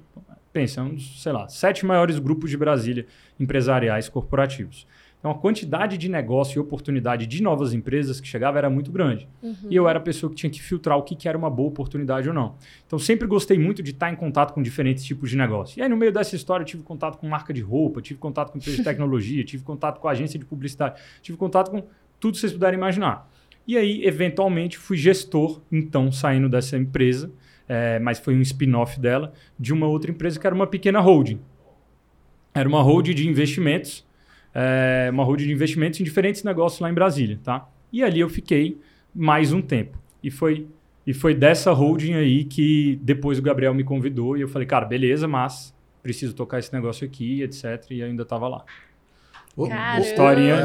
pensa, 0.53 0.81
é 0.81 0.99
sei 0.99 1.31
lá, 1.31 1.49
sete 1.49 1.85
maiores 1.85 2.17
grupos 2.19 2.49
de 2.49 2.55
Brasília 2.55 3.05
empresariais 3.39 4.07
corporativos. 4.07 4.87
Então 5.23 5.31
a 5.31 5.35
quantidade 5.35 5.97
de 5.97 6.09
negócio 6.09 6.57
e 6.57 6.59
oportunidade 6.59 7.25
de 7.25 7.41
novas 7.41 7.73
empresas 7.73 8.19
que 8.19 8.27
chegava 8.27 8.57
era 8.57 8.69
muito 8.69 8.91
grande. 8.91 9.25
Uhum. 9.41 9.55
E 9.69 9.73
eu 9.73 9.87
era 9.87 9.97
a 9.97 10.01
pessoa 10.01 10.29
que 10.29 10.35
tinha 10.35 10.49
que 10.49 10.61
filtrar 10.61 10.97
o 10.97 11.01
que, 11.01 11.15
que 11.15 11.29
era 11.29 11.37
uma 11.37 11.49
boa 11.49 11.69
oportunidade 11.69 12.27
ou 12.27 12.35
não. 12.35 12.55
Então 12.85 12.99
sempre 12.99 13.25
gostei 13.25 13.57
muito 13.57 13.81
de 13.81 13.91
estar 13.91 14.11
em 14.11 14.17
contato 14.17 14.53
com 14.53 14.61
diferentes 14.61 15.01
tipos 15.05 15.29
de 15.29 15.37
negócio. 15.37 15.79
E 15.79 15.81
aí 15.81 15.87
no 15.87 15.95
meio 15.95 16.11
dessa 16.11 16.35
história 16.35 16.63
eu 16.63 16.67
tive 16.67 16.83
contato 16.83 17.17
com 17.17 17.25
marca 17.25 17.53
de 17.53 17.61
roupa, 17.61 18.01
tive 18.01 18.19
contato 18.19 18.51
com 18.51 18.57
empresa 18.57 18.75
de 18.75 18.83
tecnologia, 18.83 19.45
tive 19.45 19.63
contato 19.63 20.01
com 20.01 20.09
agência 20.09 20.37
de 20.37 20.43
publicidade, 20.43 20.99
tive 21.21 21.37
contato 21.37 21.71
com 21.71 21.85
tudo 22.19 22.33
que 22.33 22.39
vocês 22.41 22.51
puderem 22.51 22.77
imaginar. 22.77 23.31
E 23.65 23.77
aí, 23.77 24.05
eventualmente, 24.05 24.77
fui 24.77 24.97
gestor, 24.97 25.61
então, 25.71 26.11
saindo 26.11 26.49
dessa 26.49 26.77
empresa, 26.77 27.31
eh, 27.69 27.97
mas 27.99 28.19
foi 28.19 28.35
um 28.35 28.41
spin-off 28.41 28.99
dela, 28.99 29.31
de 29.57 29.71
uma 29.71 29.87
outra 29.87 30.11
empresa 30.11 30.37
que 30.37 30.45
era 30.45 30.53
uma 30.53 30.67
pequena 30.67 30.99
holding. 30.99 31.39
Era 32.53 32.67
uma 32.67 32.81
holding 32.81 33.13
de 33.13 33.25
investimentos, 33.25 34.05
eh, 34.53 35.09
uma 35.11 35.23
holding 35.23 35.45
de 35.45 35.51
investimentos 35.51 35.99
em 35.99 36.03
diferentes 36.03 36.43
negócios 36.43 36.79
lá 36.79 36.89
em 36.89 36.93
Brasília, 36.93 37.39
tá? 37.43 37.67
E 37.91 38.03
ali 38.03 38.19
eu 38.19 38.29
fiquei 38.29 38.79
mais 39.13 39.51
um 39.53 39.61
tempo. 39.61 39.97
E 40.23 40.31
foi 40.31 40.67
E 41.05 41.13
foi 41.13 41.35
dessa 41.35 41.71
holding 41.73 42.13
aí 42.13 42.45
que 42.45 42.97
depois 43.01 43.37
o 43.37 43.41
Gabriel 43.41 43.73
me 43.73 43.83
convidou 43.83 44.37
e 44.37 44.41
eu 44.41 44.47
falei, 44.47 44.65
cara, 44.65 44.85
beleza, 44.85 45.27
mas 45.27 45.73
preciso 46.01 46.33
tocar 46.33 46.59
esse 46.59 46.73
negócio 46.73 47.05
aqui, 47.05 47.41
etc. 47.41 47.91
E 47.91 48.03
ainda 48.03 48.23
estava 48.23 48.47
lá. 48.47 48.63
Caramba. 49.55 49.99
Historinha. 49.99 50.55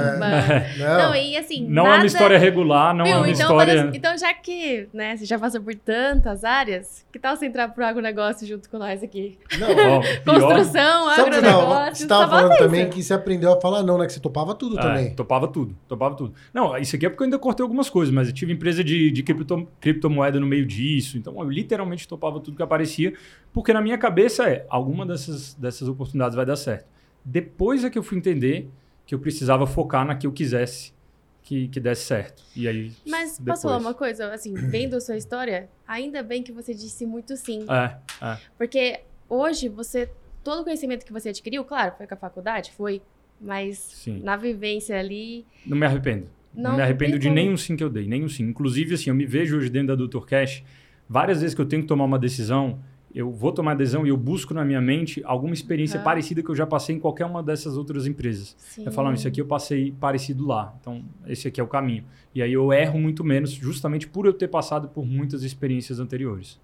Não, 0.78 0.98
Não, 0.98 1.14
e 1.16 1.36
assim, 1.36 1.66
Não 1.68 1.82
é 1.84 1.88
nada... 1.90 2.00
uma 2.02 2.06
história 2.06 2.38
regular, 2.38 2.94
não 2.94 3.04
é 3.04 3.08
Viu? 3.10 3.18
uma 3.18 3.28
então, 3.28 3.40
história. 3.60 3.90
então, 3.92 4.16
já 4.16 4.32
que 4.32 4.88
né, 4.94 5.14
você 5.16 5.26
já 5.26 5.38
passou 5.38 5.60
por 5.60 5.74
tantas 5.74 6.42
áreas, 6.42 7.04
que 7.12 7.18
tal 7.18 7.36
você 7.36 7.44
entrar 7.46 7.68
pro 7.68 7.84
agronegócio 7.84 8.46
junto 8.46 8.68
com 8.70 8.78
nós 8.78 9.02
aqui? 9.02 9.38
não. 9.58 9.68
Ó, 9.98 10.00
pior, 10.00 10.24
Construção, 10.24 11.10
Sabe 11.14 11.30
que 11.30 11.36
você 11.36 11.42
tava- 11.42 11.62
agronegócio, 11.62 11.96
você 11.96 12.02
estava 12.04 12.28
falando 12.30 12.48
bota 12.48 12.64
também 12.64 12.80
isso. 12.82 12.90
que 12.90 13.02
você 13.02 13.12
aprendeu 13.14 13.52
a 13.52 13.60
falar 13.60 13.82
não, 13.82 13.98
né? 13.98 14.06
Que 14.06 14.12
você 14.14 14.20
topava 14.20 14.54
tudo 14.54 14.78
É, 14.78 14.82
também. 14.82 15.14
topava 15.14 15.48
tudo, 15.48 15.76
topava 15.86 16.14
tudo. 16.14 16.32
Não, 16.54 16.76
isso 16.78 16.96
aqui 16.96 17.04
é 17.04 17.10
porque 17.10 17.22
eu 17.22 17.26
ainda 17.26 17.38
cortei 17.38 17.62
algumas 17.62 17.90
coisas, 17.90 18.14
mas 18.14 18.28
eu 18.28 18.34
tive 18.34 18.52
empresa 18.54 18.82
de, 18.82 19.10
de 19.10 19.22
cripto- 19.22 19.68
criptomoeda 19.80 20.40
no 20.40 20.46
meio 20.46 20.64
disso, 20.64 21.18
então 21.18 21.34
eu 21.38 21.50
literalmente 21.50 22.08
topava 22.08 22.40
tudo 22.40 22.56
que 22.56 22.62
aparecia, 22.62 23.12
porque 23.52 23.70
na 23.72 23.82
minha 23.82 23.98
cabeça 23.98 24.48
é, 24.48 24.64
alguma 24.70 25.04
dessas, 25.04 25.52
dessas 25.54 25.88
oportunidades 25.88 26.34
vai 26.34 26.46
dar 26.46 26.56
certo. 26.56 26.86
Depois 27.30 27.84
é 27.84 27.90
que 27.90 27.98
eu 27.98 28.02
fui 28.02 28.16
entender 28.16 28.70
que 29.04 29.14
eu 29.14 29.18
precisava 29.18 29.66
focar 29.66 30.06
na 30.06 30.14
que 30.14 30.26
eu 30.26 30.32
quisesse 30.32 30.94
que, 31.42 31.68
que 31.68 31.78
desse 31.78 32.04
certo. 32.04 32.42
E 32.56 32.66
aí, 32.66 32.92
Mas 33.06 33.38
depois. 33.38 33.46
posso 33.46 33.62
falar 33.62 33.78
uma 33.78 33.92
coisa? 33.92 34.32
Assim, 34.32 34.54
vendo 34.54 34.96
a 34.96 35.00
sua 35.00 35.16
história, 35.16 35.68
ainda 35.86 36.22
bem 36.22 36.42
que 36.42 36.52
você 36.52 36.72
disse 36.72 37.04
muito 37.04 37.36
sim. 37.36 37.66
É, 37.68 37.96
é. 38.24 38.38
Porque 38.56 39.00
hoje 39.28 39.68
você, 39.68 40.10
todo 40.42 40.60
o 40.62 40.64
conhecimento 40.64 41.04
que 41.04 41.12
você 41.12 41.28
adquiriu, 41.28 41.64
claro, 41.64 41.94
foi 41.98 42.06
com 42.06 42.14
a 42.14 42.16
faculdade, 42.16 42.72
foi, 42.72 43.02
mas 43.38 43.76
Sim. 43.78 44.20
na 44.22 44.36
vivência 44.36 44.98
ali, 44.98 45.44
Não 45.66 45.76
me 45.76 45.84
arrependo. 45.84 46.26
Não, 46.54 46.70
Não 46.70 46.76
me 46.76 46.82
arrependo 46.82 47.18
de 47.18 47.28
nenhum 47.28 47.58
sim 47.58 47.76
que 47.76 47.84
eu 47.84 47.90
dei, 47.90 48.08
nenhum 48.08 48.28
sim. 48.28 48.44
Inclusive, 48.44 48.94
assim, 48.94 49.10
eu 49.10 49.14
me 49.14 49.26
vejo 49.26 49.58
hoje 49.58 49.68
dentro 49.68 49.94
da 49.94 50.06
Dr. 50.06 50.24
Cash, 50.26 50.64
várias 51.06 51.40
vezes 51.42 51.54
que 51.54 51.60
eu 51.60 51.66
tenho 51.66 51.82
que 51.82 51.88
tomar 51.88 52.04
uma 52.04 52.18
decisão, 52.18 52.78
eu 53.14 53.30
vou 53.30 53.52
tomar 53.52 53.72
a 53.72 53.74
decisão 53.74 54.06
e 54.06 54.10
eu 54.10 54.16
busco 54.16 54.52
na 54.52 54.64
minha 54.64 54.80
mente 54.80 55.22
alguma 55.24 55.54
experiência 55.54 55.96
Aham. 55.96 56.04
parecida 56.04 56.42
que 56.42 56.48
eu 56.50 56.54
já 56.54 56.66
passei 56.66 56.96
em 56.96 57.00
qualquer 57.00 57.24
uma 57.26 57.42
dessas 57.42 57.76
outras 57.76 58.06
empresas. 58.06 58.56
sim. 58.58 58.84
Eu 58.84 58.92
falo, 58.92 59.08
"Não, 59.08 59.14
isso 59.14 59.26
aqui 59.26 59.40
eu 59.40 59.46
passei 59.46 59.92
parecido 59.92 60.46
lá, 60.46 60.74
então 60.80 61.02
esse 61.26 61.48
aqui 61.48 61.60
é 61.60 61.64
o 61.64 61.68
caminho. 61.68 62.04
E 62.34 62.42
aí 62.42 62.52
eu 62.52 62.72
erro 62.72 62.98
muito 62.98 63.24
menos, 63.24 63.50
justamente 63.50 64.06
por 64.06 64.26
eu 64.26 64.32
ter 64.32 64.48
passado 64.48 64.88
por 64.88 65.04
muitas 65.06 65.42
experiências 65.42 65.98
anteriores. 65.98 66.60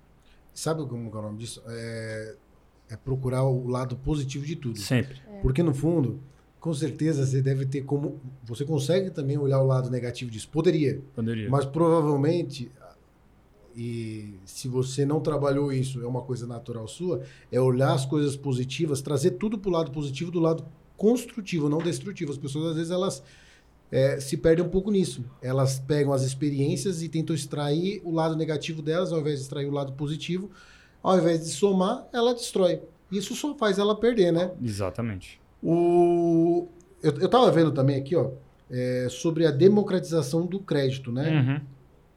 Sabe 0.53 0.87
como 0.87 1.09
é 1.13 1.19
o 1.19 1.23
nome 1.23 1.39
disso? 1.39 1.63
É, 1.67 2.35
é 2.91 2.97
procurar 2.97 3.43
o 3.45 3.67
lado 3.67 3.97
positivo 3.97 4.45
de 4.47 4.55
tudo. 4.57 4.79
Sempre. 4.79 5.17
Porque 5.43 5.63
no 5.63 5.75
fundo, 5.75 6.21
com 6.61 6.73
certeza 6.73 7.27
você 7.27 7.43
deve 7.43 7.67
ter 7.67 7.83
como. 7.83 8.21
Você 8.45 8.65
consegue 8.65 9.11
também 9.11 9.37
olhar 9.37 9.61
o 9.61 9.67
lado 9.67 9.91
negativo 9.91 10.31
disso. 10.31 10.49
Poderia. 10.49 11.01
Poderia. 11.15 11.51
Mas 11.51 11.65
provavelmente, 11.65 12.71
e 13.76 14.35
se 14.45 14.69
você 14.69 15.04
não 15.04 15.21
trabalhou 15.21 15.73
isso, 15.73 16.02
é 16.02 16.07
uma 16.07 16.23
coisa 16.23 16.47
natural 16.47 16.87
sua, 16.87 17.23
é 17.50 17.61
olhar 17.61 17.93
as 17.93 18.07
coisas 18.07 18.37
positivas, 18.37 19.02
trazer 19.02 19.33
tudo 19.33 19.59
pro 19.59 19.71
lado 19.71 19.90
positivo, 19.90 20.31
do 20.31 20.40
lado 20.40 20.64
construtivo, 20.97 21.69
não 21.69 21.78
destrutivo. 21.78 22.31
As 22.31 22.38
pessoas, 22.38 22.71
às 22.71 22.76
vezes, 22.76 22.90
elas 22.90 23.23
é, 23.90 24.19
se 24.21 24.37
perdem 24.37 24.64
um 24.64 24.69
pouco 24.69 24.90
nisso. 24.90 25.25
Elas 25.43 25.78
pegam 25.78 26.12
as 26.12 26.23
experiências 26.23 27.02
e 27.02 27.09
tentam 27.09 27.35
extrair 27.35 28.00
o 28.04 28.11
lado 28.11 28.37
negativo 28.37 28.83
delas, 28.83 29.12
ao 29.12 29.21
invés 29.21 29.38
de 29.38 29.43
extrair 29.43 29.66
o 29.66 29.73
lado 29.73 29.93
positivo. 29.93 30.50
Ao 31.02 31.19
invés 31.19 31.45
de 31.45 31.50
somar, 31.50 32.07
ela 32.12 32.33
destrói. 32.33 32.81
Isso 33.11 33.35
só 33.35 33.54
faz 33.54 33.78
ela 33.78 33.95
perder, 33.95 34.33
né? 34.33 34.50
Exatamente. 34.62 35.40
O... 35.62 36.66
Eu, 37.02 37.12
eu 37.19 37.28
tava 37.28 37.50
vendo 37.50 37.71
também 37.73 37.97
aqui, 37.97 38.16
ó, 38.16 38.31
é, 38.71 39.09
sobre 39.11 39.47
a 39.47 39.50
democratização 39.50 40.47
do 40.47 40.59
crédito, 40.59 41.12
né? 41.12 41.31
Uhum. 41.31 41.74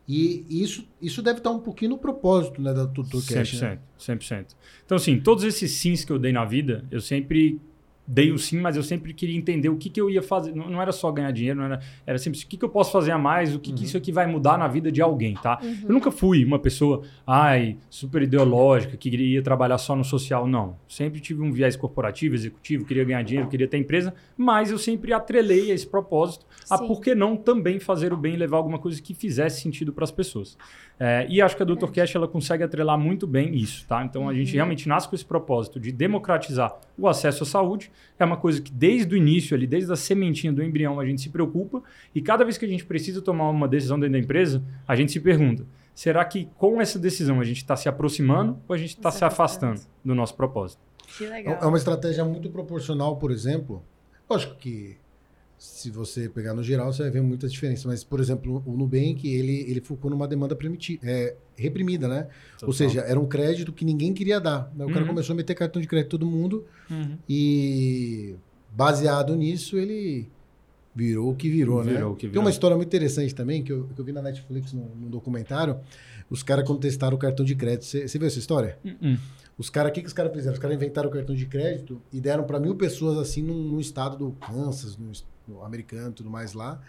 E 0.08 0.46
isso, 0.50 0.88
isso 1.02 1.22
deve 1.22 1.40
estar 1.40 1.52
um 1.52 1.60
pouquinho 1.60 1.92
no 1.92 1.98
propósito 1.98 2.62
né, 2.62 2.74
da 2.74 2.88
Tutor 2.88 3.22
Cash. 3.26 3.60
Né? 3.60 3.80
100%, 4.00 4.18
100%. 4.18 4.46
Então, 4.86 4.96
assim, 4.96 5.20
todos 5.20 5.44
esses 5.44 5.72
sims 5.72 6.06
que 6.06 6.12
eu 6.12 6.18
dei 6.18 6.32
na 6.32 6.46
vida, 6.46 6.86
eu 6.90 7.02
sempre 7.02 7.60
dei 8.08 8.32
o 8.32 8.40
sim, 8.40 8.60
mas 8.60 8.78
eu 8.78 8.84
sempre 8.84 9.14
queria 9.14 9.38
entender 9.38 9.68
o 9.68 9.76
que, 9.76 9.90
que 9.90 10.00
eu 10.00 10.10
ia 10.10 10.22
fazer. 10.22 10.56
Não, 10.56 10.70
não 10.70 10.82
era 10.82 10.92
só 10.94 11.12
ganhar 11.12 11.32
dinheiro, 11.32 11.60
não 11.60 11.66
era, 11.66 11.80
era 12.06 12.18
sempre 12.18 12.40
o 12.40 12.48
que, 12.48 12.56
que 12.56 12.64
eu 12.64 12.70
posso 12.70 12.92
fazer 12.92 13.12
a 13.12 13.18
mais, 13.18 13.54
o 13.54 13.60
que, 13.60 13.74
que 13.74 13.84
isso 13.84 13.98
aqui 13.98 14.12
vai 14.12 14.26
mudar 14.26 14.58
na 14.58 14.68
vida 14.68 14.92
de 14.92 15.02
alguém, 15.02 15.34
tá? 15.34 15.60
Uhum. 15.62 15.78
Eu 15.84 15.94
nunca 15.94 16.10
fui 16.10 16.46
uma 16.46 16.58
pessoa, 16.58 17.02
ai, 17.26 17.78
super 17.90 18.22
ideológica, 18.22 18.96
que 18.96 19.10
queria 19.10 19.42
trabalhar 19.42 19.78
só 19.78 19.96
no 19.96 20.06
social, 20.06 20.48
não. 20.48 20.78
Sempre 20.88 21.20
tive 21.20 21.42
um 21.42 21.52
viés 21.52 21.76
corporativo, 21.76 22.34
executivo, 22.34 22.86
queria 22.86 23.04
ganhar 23.04 23.24
dinheiro, 23.24 23.50
queria 23.50 23.68
ter 23.68 23.78
empresa, 23.78 24.14
mas 24.38 24.72
eu 24.72 24.78
sempre 24.78 25.12
atrelei 25.12 25.72
a 25.72 25.74
esse 25.74 25.88
propósito 25.88 26.46
a 26.70 26.78
Sim. 26.78 26.88
por 26.88 27.02
que 27.02 27.14
não 27.14 27.36
também 27.36 27.80
fazer 27.80 28.14
o 28.14 28.18
bem 28.18 28.36
e 28.36 28.38
levar 28.38 28.58
alguma 28.58 28.80
coisa 28.80 29.02
que 29.02 29.14
fizesse 29.14 29.62
sentido 29.62 29.92
para 29.92 30.04
as 30.04 30.12
pessoas. 30.12 30.58
É, 31.00 31.28
e 31.30 31.42
acho 31.42 31.56
que 31.56 31.62
a 31.62 31.66
Dr. 31.66 31.92
Cash 31.92 32.16
ela 32.16 32.28
consegue 32.28 32.64
atrelar 32.64 32.98
muito 32.98 33.28
bem 33.28 33.56
isso, 33.56 33.86
tá? 33.88 34.04
Então 34.04 34.28
a 34.28 34.34
gente 34.34 34.54
realmente 34.54 34.88
nasce 34.88 35.08
com 35.08 35.16
esse 35.16 35.26
propósito 35.26 35.80
de 35.80 35.92
democratizar 35.92 36.76
o 36.98 37.08
acesso 37.08 37.44
à 37.44 37.46
saúde. 37.46 37.92
É 38.20 38.26
uma 38.26 38.38
coisa 38.38 38.62
que 38.62 38.72
desde 38.72 39.14
o 39.14 39.18
início, 39.18 39.56
ali, 39.56 39.68
desde 39.68 39.92
a 39.92 39.96
sementinha 39.96 40.52
do 40.52 40.64
embrião, 40.64 41.00
a 41.00 41.06
gente 41.06 41.22
se 41.22 41.30
preocupa. 41.30 41.84
E 42.16 42.22
cada 42.22 42.44
vez 42.44 42.58
que 42.58 42.66
a 42.66 42.68
gente 42.68 42.84
precisa 42.86 43.22
tomar 43.22 43.50
uma 43.50 43.68
decisão 43.68 44.00
dentro 44.00 44.14
da 44.14 44.20
empresa, 44.20 44.64
a 44.88 44.96
gente 44.96 45.12
se 45.12 45.20
pergunta: 45.20 45.66
será 45.94 46.26
que 46.26 46.48
com 46.58 46.82
essa 46.82 46.98
decisão 46.98 47.40
a 47.40 47.44
gente 47.44 47.58
está 47.58 47.76
se 47.76 47.88
aproximando 47.88 48.58
ou 48.68 48.74
a 48.74 48.78
gente 48.78 48.90
está 48.98 49.12
Se 49.12 49.24
afastando. 49.24 49.82
do 50.04 50.16
nosso 50.16 50.36
propósito? 50.36 50.82
Que 51.18 51.26
É 51.26 51.30
legal. 51.30 51.60
é 51.62 51.66
uma 51.66 51.78
estratégia 51.78 52.26
muito 52.26 52.50
proporcional, 52.50 53.18
por 53.18 53.32
exemplo. 53.32 53.84
Lógico 54.30 54.56
que 54.56 54.98
se 55.58 55.90
você 55.90 56.30
pegar 56.30 56.54
no 56.54 56.62
geral, 56.64 56.94
você 56.94 57.02
vai 57.04 57.12
ver 57.12 57.22
muita 57.22 57.48
diferença. 57.48 57.88
Mas, 57.88 58.04
por 58.04 58.20
exemplo, 58.20 58.62
o 58.66 58.78
Nubank, 58.78 59.28
ele, 59.28 59.62
ele 59.70 59.82
focou 59.82 60.12
numa 60.12 60.28
demanda 60.28 60.56
é, 61.04 61.36
reprimida, 61.56 62.08
né? 62.08 62.28
Ou 62.62 62.72
seja, 62.74 63.02
era 63.02 63.20
um 63.20 63.26
crédito 63.26 63.74
que 63.74 63.84
ninguém 63.84 64.14
queria 64.14 64.40
dar. 64.40 64.72
né? 64.76 64.86
O 64.86 64.90
cara 64.90 65.02
Uhum. 65.02 65.08
começou 65.08 65.34
a 65.34 65.38
meter 65.38 65.56
cartão 65.56 65.82
de 65.82 65.88
crédito 65.88 66.08
em 66.08 66.20
todo 66.20 66.26
mundo 66.28 66.64
Uhum. 66.92 67.18
e, 67.28 68.36
baseado 68.72 69.36
nisso, 69.36 69.78
ele 69.78 70.30
virou 70.96 71.32
o 71.32 71.36
que 71.36 71.50
virou, 71.50 71.84
né? 71.84 71.94
Virou 71.94 72.12
o 72.14 72.16
que 72.16 72.22
Tem 72.22 72.30
virou. 72.32 72.44
uma 72.44 72.50
história 72.50 72.76
muito 72.76 72.88
interessante 72.90 73.34
também, 73.34 73.64
que 73.64 73.72
eu, 73.72 73.88
que 73.96 74.00
eu 74.00 74.06
vi 74.06 74.12
na 74.12 74.22
Netflix, 74.22 74.74
num, 74.74 74.88
num 75.00 75.10
documentário. 75.10 75.78
Os 76.30 76.44
caras, 76.44 76.66
quando 76.66 76.80
testaram 76.80 77.16
o 77.16 77.20
cartão 77.20 77.46
de 77.46 77.56
crédito... 77.56 77.86
Você 77.86 78.18
viu 78.20 78.28
essa 78.28 78.40
história? 78.40 78.78
Uhum. 78.84 79.18
Os 79.58 79.70
caras, 79.70 79.92
o 79.92 79.94
que, 79.94 80.02
que 80.02 80.08
os 80.08 80.14
caras 80.14 80.32
fizeram? 80.34 80.54
Os 80.54 80.60
caras 80.60 80.76
inventaram 80.76 81.10
o 81.10 81.12
cartão 81.12 81.36
de 81.36 81.46
crédito 81.46 82.02
e 82.12 82.20
deram 82.20 82.44
para 82.44 82.60
mil 82.60 82.76
pessoas 82.76 83.18
assim 83.18 83.42
num, 83.42 83.58
num 83.58 83.80
estado 83.80 84.18
do 84.18 84.32
Kansas, 84.34 84.98
no, 84.98 85.12
es- 85.12 85.22
no 85.22 85.37
americano 85.64 86.12
e 86.12 86.14
tudo 86.14 86.30
mais 86.30 86.54
lá. 86.54 86.82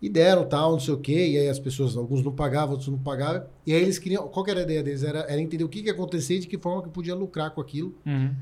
E 0.00 0.08
deram 0.08 0.44
tal, 0.44 0.72
não 0.72 0.80
sei 0.80 0.94
o 0.94 0.98
quê. 0.98 1.28
E 1.28 1.38
aí 1.38 1.48
as 1.48 1.58
pessoas, 1.58 1.96
alguns 1.96 2.24
não 2.24 2.32
pagavam, 2.32 2.70
outros 2.72 2.88
não 2.88 2.98
pagavam. 2.98 3.46
E 3.64 3.72
aí 3.72 3.82
eles 3.82 3.98
queriam. 3.98 4.26
Qual 4.28 4.44
que 4.44 4.50
era 4.50 4.60
a 4.60 4.62
ideia 4.64 4.82
deles? 4.82 5.04
Era, 5.04 5.20
era 5.20 5.40
entender 5.40 5.62
o 5.62 5.68
que, 5.68 5.80
que 5.80 5.86
ia 5.86 5.92
acontecer 5.92 6.36
e 6.36 6.40
de 6.40 6.46
que 6.48 6.58
forma 6.58 6.82
que 6.82 6.88
podia 6.88 7.14
lucrar 7.14 7.52
com 7.52 7.60
aquilo. 7.60 7.94
Uhum. 8.04 8.34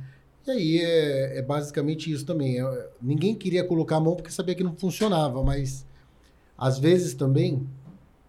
E 0.46 0.50
aí 0.50 0.78
é, 0.78 1.38
é 1.38 1.42
basicamente 1.42 2.10
isso 2.10 2.24
também. 2.24 2.60
É, 2.60 2.88
ninguém 3.00 3.34
queria 3.34 3.62
colocar 3.62 3.96
a 3.96 4.00
mão 4.00 4.16
porque 4.16 4.30
sabia 4.30 4.54
que 4.54 4.64
não 4.64 4.74
funcionava, 4.74 5.42
mas 5.42 5.86
às 6.56 6.78
vezes 6.78 7.14
também 7.14 7.66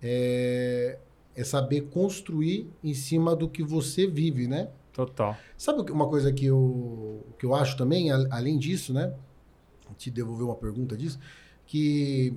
é, 0.02 0.98
é 1.36 1.44
saber 1.44 1.82
construir 1.84 2.70
em 2.84 2.94
cima 2.94 3.36
do 3.36 3.48
que 3.48 3.64
você 3.64 4.08
vive, 4.08 4.48
né? 4.48 4.70
Total. 4.92 5.38
Sabe 5.58 5.90
uma 5.92 6.08
coisa 6.08 6.34
que 6.34 6.46
eu, 6.46 7.26
que 7.40 7.46
eu 7.46 7.56
acho 7.56 7.78
também, 7.78 8.12
além 8.12 8.58
disso, 8.58 8.94
né? 8.94 9.14
Te 9.98 10.10
devolver 10.12 10.46
uma 10.46 10.56
pergunta 10.56 10.96
disso, 10.98 11.20
que 11.66 12.34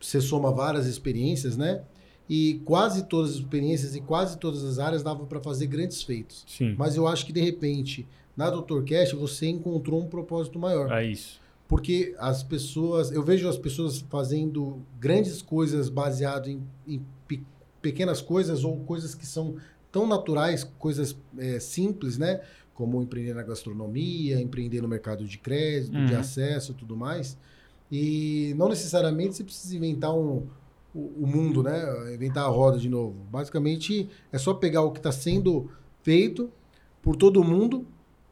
você 0.00 0.20
soma 0.20 0.50
várias 0.52 0.86
experiências, 0.86 1.56
né? 1.56 1.82
E 2.28 2.60
quase 2.64 3.04
todas 3.04 3.32
as 3.32 3.36
experiências 3.38 3.94
e 3.96 4.00
quase 4.00 4.38
todas 4.38 4.62
as 4.64 4.78
áreas 4.78 5.02
davam 5.02 5.26
para 5.26 5.40
fazer 5.40 5.66
grandes 5.66 6.02
feitos. 6.02 6.44
Sim. 6.46 6.74
Mas 6.78 6.96
eu 6.96 7.06
acho 7.08 7.26
que, 7.26 7.32
de 7.32 7.40
repente, 7.40 8.06
na 8.36 8.48
Dr. 8.48 8.82
Cash, 8.86 9.12
você 9.12 9.48
encontrou 9.48 10.00
um 10.00 10.06
propósito 10.06 10.58
maior. 10.58 10.90
É 10.92 11.04
isso. 11.04 11.40
Porque 11.66 12.14
as 12.18 12.42
pessoas, 12.42 13.10
eu 13.10 13.22
vejo 13.22 13.48
as 13.48 13.58
pessoas 13.58 13.98
fazendo 14.08 14.80
grandes 14.98 15.42
coisas 15.42 15.88
baseado 15.88 16.48
em, 16.48 16.62
em 16.86 17.04
pe- 17.26 17.42
pequenas 17.82 18.20
coisas 18.20 18.64
ou 18.64 18.78
coisas 18.80 19.14
que 19.14 19.26
são 19.26 19.56
tão 19.90 20.06
naturais, 20.06 20.62
coisas 20.78 21.16
é, 21.36 21.58
simples, 21.58 22.16
né? 22.16 22.40
Como 22.80 23.02
empreender 23.02 23.34
na 23.34 23.42
gastronomia, 23.42 24.40
empreender 24.40 24.80
no 24.80 24.88
mercado 24.88 25.22
de 25.26 25.36
crédito, 25.36 25.92
de 26.06 26.14
Uhum. 26.14 26.18
acesso 26.20 26.72
e 26.72 26.74
tudo 26.74 26.96
mais. 26.96 27.36
E 27.92 28.54
não 28.56 28.68
necessariamente 28.70 29.36
você 29.36 29.44
precisa 29.44 29.76
inventar 29.76 30.14
um, 30.14 30.46
o, 30.94 31.24
o 31.24 31.26
mundo, 31.26 31.62
né? 31.62 32.14
Inventar 32.14 32.44
a 32.44 32.48
roda 32.48 32.78
de 32.78 32.88
novo. 32.88 33.14
Basicamente, 33.30 34.08
é 34.32 34.38
só 34.38 34.54
pegar 34.54 34.80
o 34.82 34.92
que 34.92 34.98
está 34.98 35.12
sendo 35.12 35.70
feito 36.02 36.50
por 37.02 37.16
todo 37.16 37.44
mundo, 37.44 37.84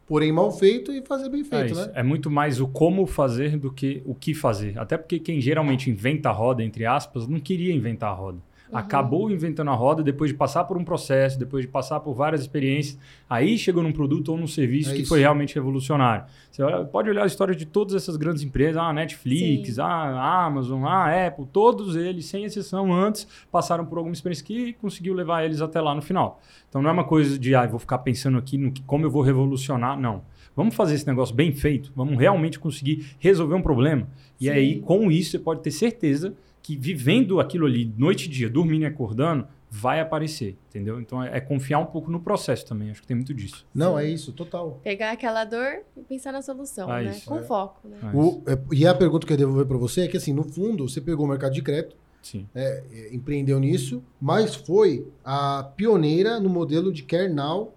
porém 0.07 0.31
mal 0.31 0.51
feito, 0.51 0.91
e 0.91 1.01
fazer 1.05 1.29
bem 1.29 1.41
É, 1.41 1.43
feito, 1.43 1.73
isso. 1.73 1.85
né? 1.87 1.91
é 1.93 2.01
muito 2.01 2.31
mais 2.31 2.59
o 2.59 2.67
como 2.67 3.05
fazer 3.05 3.55
do 3.57 3.71
que 3.71 4.01
o 4.05 4.15
que 4.15 4.33
fazer. 4.33 4.79
Até 4.79 4.97
porque 4.97 5.19
quem 5.19 5.39
geralmente 5.39 5.89
inventa 5.91 6.29
a 6.29 6.31
roda, 6.31 6.63
entre 6.63 6.85
aspas, 6.87 7.27
não 7.27 7.39
queria 7.39 7.71
inventar 7.73 8.09
a 8.11 8.15
roda. 8.15 8.39
Acabou 8.71 9.31
inventando 9.31 9.69
a 9.71 9.73
roda 9.73 10.03
depois 10.03 10.29
de 10.31 10.37
passar 10.37 10.63
por 10.65 10.77
um 10.77 10.83
processo, 10.83 11.37
depois 11.39 11.63
de 11.65 11.71
passar 11.71 11.99
por 11.99 12.13
várias 12.13 12.41
experiências, 12.41 12.97
aí 13.29 13.57
chegou 13.57 13.81
num 13.81 13.91
produto 13.91 14.29
ou 14.29 14.37
num 14.37 14.47
serviço 14.47 14.91
É 14.91 14.93
que 14.93 14.99
isso. 15.01 15.09
foi 15.09 15.19
realmente 15.19 15.55
revolucionário. 15.55 16.25
Você 16.51 16.61
olha- 16.61 16.85
pode 16.85 17.09
olhar 17.09 17.23
a 17.23 17.25
história 17.27 17.55
de 17.55 17.65
todas 17.65 17.95
essas 17.95 18.15
grandes 18.17 18.43
empresas, 18.43 18.77
a 18.77 18.93
Netflix, 18.93 19.75
Sim. 19.75 19.81
a 19.81 20.45
Amazon, 20.45 20.83
a 20.85 21.27
Apple, 21.27 21.45
todos 21.51 21.95
eles, 21.95 22.25
sem 22.25 22.43
exceção, 22.43 22.93
antes 22.93 23.27
passaram 23.51 23.85
por 23.85 23.97
alguma 23.97 24.13
experiência 24.13 24.45
que 24.45 24.73
conseguiu 24.73 25.13
levar 25.13 25.43
eles 25.43 25.61
até 25.61 25.81
lá 25.81 25.95
no 25.95 26.01
final. 26.01 26.39
Então 26.69 26.81
não 26.81 26.89
é 26.89 26.93
uma 26.93 27.03
coisa 27.03 27.37
de, 27.39 27.55
ah, 27.55 27.65
vou 27.65 27.79
ficar 27.79 27.99
pensando 27.99 28.37
aqui 28.37 28.57
no 28.57 28.71
que, 28.71 28.81
como 28.83 29.05
eu 29.05 29.09
vou 29.11 29.21
revolucionar, 29.21 29.99
não. 29.99 30.21
Vamos 30.55 30.75
fazer 30.75 30.95
esse 30.95 31.07
negócio 31.07 31.33
bem 31.33 31.53
feito, 31.53 31.91
vamos 31.95 32.17
realmente 32.19 32.59
conseguir 32.59 33.15
resolver 33.19 33.55
um 33.55 33.61
problema. 33.61 34.07
E 34.41 34.45
Sim. 34.45 34.49
aí, 34.51 34.79
com 34.81 35.09
isso, 35.09 35.31
você 35.31 35.39
pode 35.39 35.61
ter 35.61 35.71
certeza 35.71 36.33
que 36.61 36.75
vivendo 36.75 37.39
aquilo 37.39 37.65
ali 37.65 37.91
noite 37.97 38.25
e 38.25 38.29
dia, 38.29 38.49
dormindo 38.49 38.83
e 38.83 38.85
acordando, 38.85 39.47
vai 39.71 39.99
aparecer, 39.99 40.57
entendeu? 40.69 40.99
Então 40.99 41.21
é, 41.23 41.37
é 41.37 41.39
confiar 41.39 41.77
um 41.79 41.85
pouco 41.85 42.09
no 42.09 42.19
processo 42.19 42.65
também, 42.65 42.89
acho 42.89 43.01
que 43.01 43.07
tem 43.07 43.15
muito 43.15 43.33
disso. 43.33 43.65
Não, 43.73 43.97
é 43.99 44.07
isso, 44.07 44.31
total. 44.33 44.79
Pegar 44.83 45.11
aquela 45.11 45.45
dor 45.45 45.81
e 45.95 46.01
pensar 46.01 46.31
na 46.31 46.41
solução, 46.41 46.89
Ah, 46.89 47.01
né? 47.03 47.11
isso, 47.11 47.25
Com 47.29 47.37
é. 47.37 47.43
foco, 47.43 47.87
né? 47.87 47.97
Ah, 48.01 48.11
O- 48.15 48.41
é, 48.47 48.57
e 48.73 48.87
a 48.87 48.95
pergunta 48.95 49.27
que 49.27 49.33
eu 49.33 49.37
devo 49.37 49.51
devolver 49.51 49.67
para 49.67 49.77
você 49.77 50.01
é 50.01 50.07
que, 50.07 50.17
assim, 50.17 50.33
no 50.33 50.43
fundo, 50.43 50.87
você 50.89 50.99
pegou 50.99 51.25
o 51.25 51.29
mercado 51.29 51.53
de 51.53 51.61
crédito, 51.61 51.95
Sim. 52.23 52.47
é, 52.55 52.83
é, 52.91 53.15
empreendeu 53.15 53.59
nisso, 53.59 54.03
mas 54.19 54.55
foi 54.55 55.07
a 55.23 55.71
pioneira 55.77 56.39
no 56.39 56.49
modelo 56.49 56.91
de 56.91 57.03
Care 57.03 57.31
Now, 57.31 57.71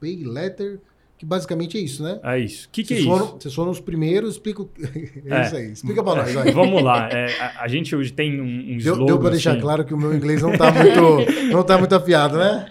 Pay 0.00 0.24
Letter, 0.24 0.80
que 1.20 1.26
basicamente 1.26 1.76
é 1.76 1.80
isso, 1.82 2.02
né? 2.02 2.18
É 2.22 2.38
isso. 2.38 2.66
O 2.66 2.70
que, 2.72 2.82
que 2.82 2.94
é 2.94 2.96
vocês, 2.96 3.06
isso? 3.06 3.18
foram, 3.18 3.38
vocês 3.38 3.54
foram 3.54 3.70
os 3.70 3.78
primeiros, 3.78 4.30
explica. 4.36 4.62
o- 4.62 4.70
é, 5.26 5.40
É. 5.40 5.42
isso 5.46 5.54
aí. 5.56 5.72
Explica 5.72 6.02
pra 6.02 6.14
nós. 6.14 6.32
Vamos 6.54 6.82
lá. 6.82 7.10
é, 7.12 7.26
a, 7.38 7.64
a 7.64 7.68
gente 7.68 7.94
hoje 7.94 8.10
tem 8.10 8.40
um, 8.40 8.44
um 8.46 8.78
Deu, 8.78 8.94
slogan. 8.94 9.04
deu 9.04 9.18
pra 9.18 9.28
deixar 9.28 9.50
assim. 9.52 9.60
claro 9.60 9.84
que 9.84 9.92
o 9.92 9.98
meu 9.98 10.14
inglês 10.14 10.40
não 10.40 10.56
tá 10.56 10.72
muito, 10.72 11.32
não 11.52 11.62
tá 11.62 11.76
muito 11.76 11.94
afiado, 11.94 12.38
né? 12.38 12.66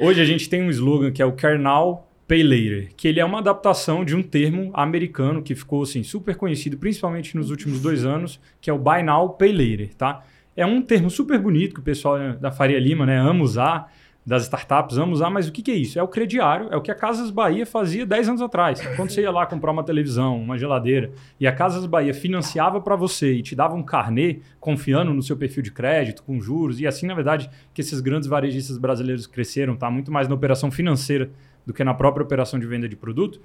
Hoje 0.00 0.18
a 0.20 0.24
gente 0.24 0.48
tem 0.48 0.62
um 0.62 0.70
slogan 0.70 1.10
que 1.10 1.20
é 1.20 1.26
o 1.26 1.32
Kernel 1.32 2.06
Pay 2.26 2.42
Later, 2.42 2.88
que 2.96 3.06
ele 3.06 3.20
é 3.20 3.24
uma 3.24 3.38
adaptação 3.38 4.02
de 4.02 4.16
um 4.16 4.22
termo 4.22 4.70
americano 4.74 5.42
que 5.42 5.54
ficou 5.54 5.82
assim, 5.82 6.02
super 6.02 6.36
conhecido, 6.36 6.78
principalmente 6.78 7.36
nos 7.36 7.50
últimos 7.50 7.80
dois 7.80 8.04
anos, 8.04 8.40
que 8.60 8.68
é 8.68 8.72
o 8.72 8.78
Buy 8.78 9.02
Now 9.02 9.28
Pay 9.30 9.52
Later, 9.52 9.94
tá? 9.94 10.24
É 10.56 10.64
um 10.64 10.80
termo 10.80 11.10
super 11.10 11.38
bonito 11.38 11.74
que 11.74 11.80
o 11.80 11.84
pessoal 11.84 12.18
né, 12.18 12.36
da 12.40 12.50
Faria 12.50 12.80
Lima 12.80 13.04
né, 13.04 13.18
ama 13.18 13.42
usar, 13.44 13.92
das 14.26 14.42
startups 14.42 14.98
ama 14.98 15.12
usar, 15.12 15.30
mas 15.30 15.46
o 15.46 15.52
que, 15.52 15.62
que 15.62 15.70
é 15.70 15.74
isso? 15.74 16.00
É 16.00 16.02
o 16.02 16.08
crediário, 16.08 16.68
é 16.72 16.76
o 16.76 16.80
que 16.80 16.90
a 16.90 16.94
Casas 16.96 17.30
Bahia 17.30 17.64
fazia 17.64 18.04
10 18.04 18.30
anos 18.30 18.42
atrás. 18.42 18.84
Quando 18.96 19.10
você 19.10 19.22
ia 19.22 19.30
lá 19.30 19.46
comprar 19.46 19.70
uma 19.70 19.84
televisão, 19.84 20.36
uma 20.36 20.58
geladeira, 20.58 21.12
e 21.38 21.46
a 21.46 21.52
Casas 21.52 21.86
Bahia 21.86 22.12
financiava 22.12 22.80
para 22.80 22.96
você 22.96 23.34
e 23.34 23.42
te 23.42 23.54
dava 23.54 23.76
um 23.76 23.84
carnê 23.84 24.40
confiando 24.58 25.14
no 25.14 25.22
seu 25.22 25.36
perfil 25.36 25.62
de 25.62 25.70
crédito, 25.70 26.24
com 26.24 26.40
juros, 26.40 26.80
e 26.80 26.88
assim, 26.88 27.06
na 27.06 27.14
verdade, 27.14 27.48
que 27.72 27.80
esses 27.80 28.00
grandes 28.00 28.28
varejistas 28.28 28.78
brasileiros 28.78 29.28
cresceram, 29.28 29.76
tá? 29.76 29.88
Muito 29.88 30.10
mais 30.10 30.26
na 30.26 30.34
operação 30.34 30.72
financeira 30.72 31.30
do 31.64 31.72
que 31.72 31.84
na 31.84 31.94
própria 31.94 32.24
operação 32.24 32.58
de 32.58 32.66
venda 32.66 32.88
de 32.88 32.96
produto. 32.96 33.40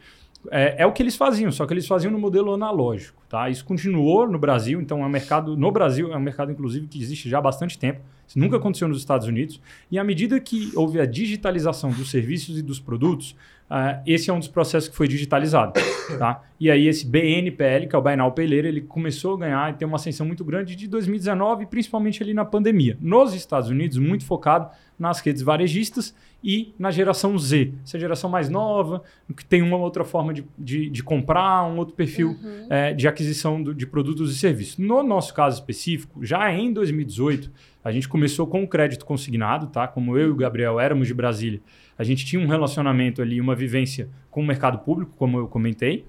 É, 0.50 0.81
é 0.81 0.85
o 0.88 0.91
que 0.91 1.03
eles 1.03 1.15
faziam, 1.15 1.51
só 1.51 1.67
que 1.67 1.73
eles 1.73 1.85
faziam 1.85 2.11
no 2.11 2.17
modelo 2.17 2.53
analógico, 2.53 3.21
tá? 3.29 3.50
Isso 3.50 3.63
continuou 3.63 4.27
no 4.27 4.39
Brasil, 4.39 4.81
então 4.81 5.03
é 5.03 5.05
um 5.05 5.09
mercado 5.09 5.55
no 5.55 5.71
Brasil 5.71 6.11
é 6.11 6.17
um 6.17 6.21
mercado 6.21 6.51
inclusive 6.51 6.88
que 6.88 7.00
existe 7.00 7.29
já 7.29 7.38
há 7.38 7.41
bastante 7.41 7.77
tempo. 7.77 8.01
Isso 8.31 8.39
nunca 8.39 8.55
aconteceu 8.55 8.88
nos 8.88 9.00
Estados 9.00 9.27
Unidos. 9.27 9.59
E 9.91 10.00
à 10.00 10.03
medida 10.05 10.39
que 10.39 10.71
houve 10.73 11.01
a 11.01 11.05
digitalização 11.05 11.91
dos 11.91 12.09
serviços 12.09 12.57
e 12.57 12.61
dos 12.61 12.79
produtos, 12.79 13.35
ah, 13.73 14.01
esse 14.05 14.29
é 14.29 14.33
um 14.33 14.39
dos 14.39 14.49
processos 14.49 14.89
que 14.89 14.95
foi 14.95 15.07
digitalizado, 15.07 15.73
tá? 16.19 16.43
E 16.59 16.69
aí 16.69 16.87
esse 16.87 17.07
BNPL, 17.07 17.87
que 17.87 17.95
é 17.95 17.97
o 17.97 18.01
Buy 18.01 18.15
Now 18.17 18.31
Pay 18.33 18.45
Later, 18.45 18.65
ele 18.65 18.81
começou 18.81 19.35
a 19.35 19.39
ganhar 19.39 19.71
e 19.71 19.75
ter 19.77 19.85
uma 19.85 19.95
ascensão 19.95 20.25
muito 20.27 20.43
grande 20.43 20.75
de 20.75 20.87
2019, 20.87 21.65
principalmente 21.67 22.21
ali 22.21 22.33
na 22.33 22.43
pandemia. 22.43 22.97
Nos 22.99 23.33
Estados 23.33 23.69
Unidos, 23.69 23.97
muito 23.97 24.25
focado 24.25 24.69
nas 24.99 25.19
redes 25.21 25.41
varejistas 25.41 26.13
e 26.43 26.73
na 26.77 26.91
geração 26.91 27.35
Z, 27.37 27.71
essa 27.83 27.97
geração 27.97 28.29
mais 28.29 28.49
nova, 28.49 29.01
que 29.35 29.43
tem 29.45 29.61
uma 29.61 29.77
outra 29.77 30.03
forma 30.03 30.33
de, 30.33 30.45
de, 30.57 30.89
de 30.89 31.01
comprar, 31.03 31.63
um 31.63 31.77
outro 31.77 31.95
perfil 31.95 32.29
Uhum. 32.43 32.67
é, 32.69 32.93
de 32.93 33.07
aquisição 33.07 33.61
do- 33.63 33.73
de 33.73 33.87
produtos 33.87 34.31
e 34.35 34.37
serviços. 34.37 34.77
No 34.77 35.01
nosso 35.01 35.33
caso 35.33 35.59
específico, 35.59 36.24
já 36.24 36.51
em 36.53 36.72
2018, 36.74 37.50
a 37.83 37.91
gente 37.91 38.07
começou 38.07 38.46
com 38.46 38.63
o 38.63 38.67
crédito 38.67 39.05
consignado, 39.05 39.67
tá? 39.67 39.87
Como 39.87 40.17
eu 40.17 40.27
e 40.27 40.31
o 40.31 40.35
Gabriel 40.35 40.79
éramos 40.79 41.07
de 41.07 41.13
Brasília, 41.15 41.59
a 42.01 42.03
gente 42.03 42.25
tinha 42.25 42.42
um 42.42 42.48
relacionamento 42.48 43.22
ali, 43.22 43.40
uma 43.40 43.53
vivência 43.53 44.09
com 44.31 44.42
o 44.42 44.44
mercado 44.44 44.79
público, 44.79 45.14
como 45.16 45.37
eu 45.37 45.48
comentei, 45.48 46.03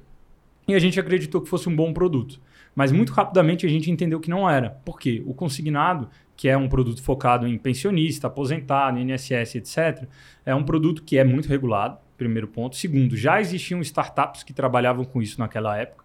e 0.66 0.74
a 0.74 0.78
gente 0.78 0.98
acreditou 0.98 1.42
que 1.42 1.50
fosse 1.50 1.68
um 1.68 1.76
bom 1.76 1.92
produto. 1.92 2.40
Mas 2.74 2.90
muito 2.90 3.12
rapidamente 3.12 3.66
a 3.66 3.68
gente 3.68 3.90
entendeu 3.90 4.18
que 4.18 4.30
não 4.30 4.48
era. 4.48 4.70
Por 4.70 4.98
quê? 4.98 5.22
O 5.26 5.34
consignado, 5.34 6.08
que 6.34 6.48
é 6.48 6.56
um 6.56 6.66
produto 6.66 7.02
focado 7.02 7.46
em 7.46 7.58
pensionista, 7.58 8.26
aposentado, 8.26 8.98
INSS, 8.98 9.56
etc., 9.56 10.08
é 10.46 10.54
um 10.54 10.64
produto 10.64 11.02
que 11.02 11.18
é 11.18 11.24
muito 11.24 11.46
regulado, 11.46 11.98
primeiro 12.16 12.48
ponto. 12.48 12.74
Segundo, 12.74 13.14
já 13.14 13.38
existiam 13.38 13.82
startups 13.82 14.42
que 14.42 14.54
trabalhavam 14.54 15.04
com 15.04 15.20
isso 15.20 15.38
naquela 15.38 15.76
época. 15.76 16.01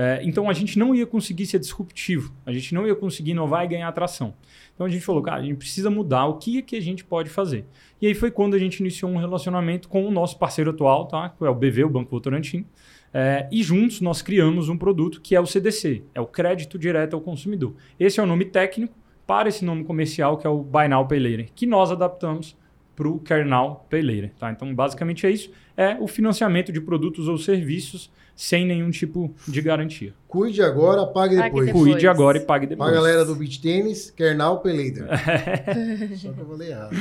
É, 0.00 0.20
então 0.22 0.48
a 0.48 0.52
gente 0.52 0.78
não 0.78 0.94
ia 0.94 1.04
conseguir 1.04 1.44
ser 1.44 1.58
disruptivo, 1.58 2.32
a 2.46 2.52
gente 2.52 2.72
não 2.72 2.86
ia 2.86 2.94
conseguir 2.94 3.32
inovar 3.32 3.64
e 3.64 3.68
ganhar 3.68 3.88
atração. 3.88 4.32
Então 4.72 4.86
a 4.86 4.88
gente 4.88 5.04
falou, 5.04 5.20
cara, 5.20 5.40
a 5.40 5.44
gente 5.44 5.56
precisa 5.56 5.90
mudar 5.90 6.26
o 6.26 6.34
que 6.38 6.58
é 6.58 6.62
que 6.62 6.76
a 6.76 6.80
gente 6.80 7.04
pode 7.04 7.28
fazer. 7.28 7.64
E 8.00 8.06
aí 8.06 8.14
foi 8.14 8.30
quando 8.30 8.54
a 8.54 8.58
gente 8.60 8.78
iniciou 8.78 9.10
um 9.10 9.16
relacionamento 9.16 9.88
com 9.88 10.06
o 10.06 10.10
nosso 10.12 10.38
parceiro 10.38 10.70
atual, 10.70 11.06
tá? 11.06 11.30
que 11.30 11.44
é 11.44 11.50
o 11.50 11.54
BV, 11.54 11.82
o 11.82 11.90
Banco 11.90 12.12
Votorantim. 12.12 12.64
É, 13.12 13.48
e 13.50 13.60
juntos 13.60 14.00
nós 14.00 14.22
criamos 14.22 14.68
um 14.68 14.78
produto 14.78 15.20
que 15.20 15.34
é 15.34 15.40
o 15.40 15.46
CDC, 15.46 16.04
é 16.14 16.20
o 16.20 16.26
Crédito 16.26 16.78
Direto 16.78 17.14
ao 17.14 17.20
Consumidor. 17.20 17.74
Esse 17.98 18.20
é 18.20 18.22
o 18.22 18.26
nome 18.26 18.44
técnico 18.44 18.94
para 19.26 19.48
esse 19.48 19.64
nome 19.64 19.82
comercial 19.82 20.38
que 20.38 20.46
é 20.46 20.50
o 20.50 20.62
Buy 20.62 20.86
Now 20.86 21.08
Pay 21.08 21.18
Later, 21.18 21.48
que 21.52 21.66
nós 21.66 21.90
adaptamos 21.90 22.56
para 22.98 23.08
o 23.08 23.20
Kernel 23.20 23.86
Pay 23.88 24.02
Later. 24.02 24.32
Tá? 24.40 24.50
Então 24.50 24.74
basicamente 24.74 25.24
é 25.24 25.30
isso, 25.30 25.52
é 25.76 25.96
o 26.00 26.08
financiamento 26.08 26.72
de 26.72 26.80
produtos 26.80 27.28
ou 27.28 27.38
serviços 27.38 28.10
sem 28.34 28.66
nenhum 28.66 28.90
tipo 28.90 29.32
de 29.46 29.62
garantia. 29.62 30.12
Cuide 30.26 30.62
agora, 30.62 31.06
pague 31.06 31.36
Pague 31.36 31.48
depois. 31.48 31.66
depois. 31.66 31.92
Cuide 31.92 32.08
agora 32.08 32.38
e 32.38 32.40
pague 32.40 32.66
depois. 32.66 32.88
Pra 32.90 32.96
galera 32.96 33.24
do 33.24 33.34
beach 33.36 33.60
tênis, 33.60 34.10
Kernal 34.10 34.60
Pelader. 34.60 35.06
Só 36.18 36.32
que 36.32 36.40
eu 36.40 36.46
falei 36.46 36.70
errado. 36.70 36.96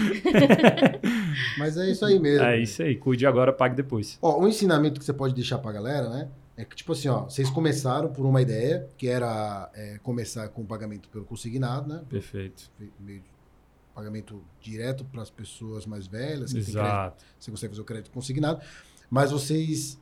Mas 1.57 1.77
é 1.77 1.91
isso 1.91 2.05
aí 2.05 2.19
mesmo. 2.19 2.45
É 2.45 2.60
isso 2.60 2.81
aí, 2.83 2.95
cuide 2.95 3.25
agora, 3.25 3.51
pague 3.51 3.75
depois. 3.75 4.19
Ó, 4.21 4.39
um 4.39 4.47
ensinamento 4.47 4.99
que 4.99 5.05
você 5.05 5.13
pode 5.13 5.33
deixar 5.33 5.57
pra 5.57 5.71
galera, 5.71 6.10
né? 6.10 6.27
É 6.55 6.65
que, 6.65 6.75
tipo 6.75 6.91
assim, 6.91 7.07
ó, 7.07 7.25
vocês 7.25 7.51
começaram 7.51 8.10
por 8.10 8.25
uma 8.25 8.41
ideia, 8.41 8.88
que 8.97 9.07
era 9.07 9.69
é, 9.75 9.99
começar 10.01 10.47
com 10.49 10.63
o 10.63 10.65
pagamento 10.65 11.07
pelo 11.10 11.23
consignado, 11.23 11.88
né? 11.88 12.01
Perfeito. 12.10 12.71
Meio 12.99 13.21
pagamento 13.97 14.43
direto 14.62 15.03
para 15.05 15.23
as 15.23 15.29
pessoas 15.31 15.88
mais 15.88 16.05
velhas, 16.05 16.53
que 16.53 16.62
tem 16.62 16.71
crédito, 16.71 16.77
Exato. 16.79 17.25
você 17.39 17.49
consegue 17.51 17.71
fazer 17.73 17.81
o 17.81 17.86
crédito 17.86 18.12
consignado. 18.12 18.62
Mas 19.10 19.31
vocês 19.31 19.99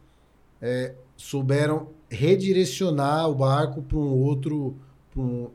é, 0.62 0.94
souberam 1.16 1.90
redirecionar 2.10 3.30
o 3.30 3.36
barco 3.36 3.82
para 3.82 3.98
um 3.98 4.12
outro, 4.22 4.76
pra 5.12 5.22
um- 5.22 5.50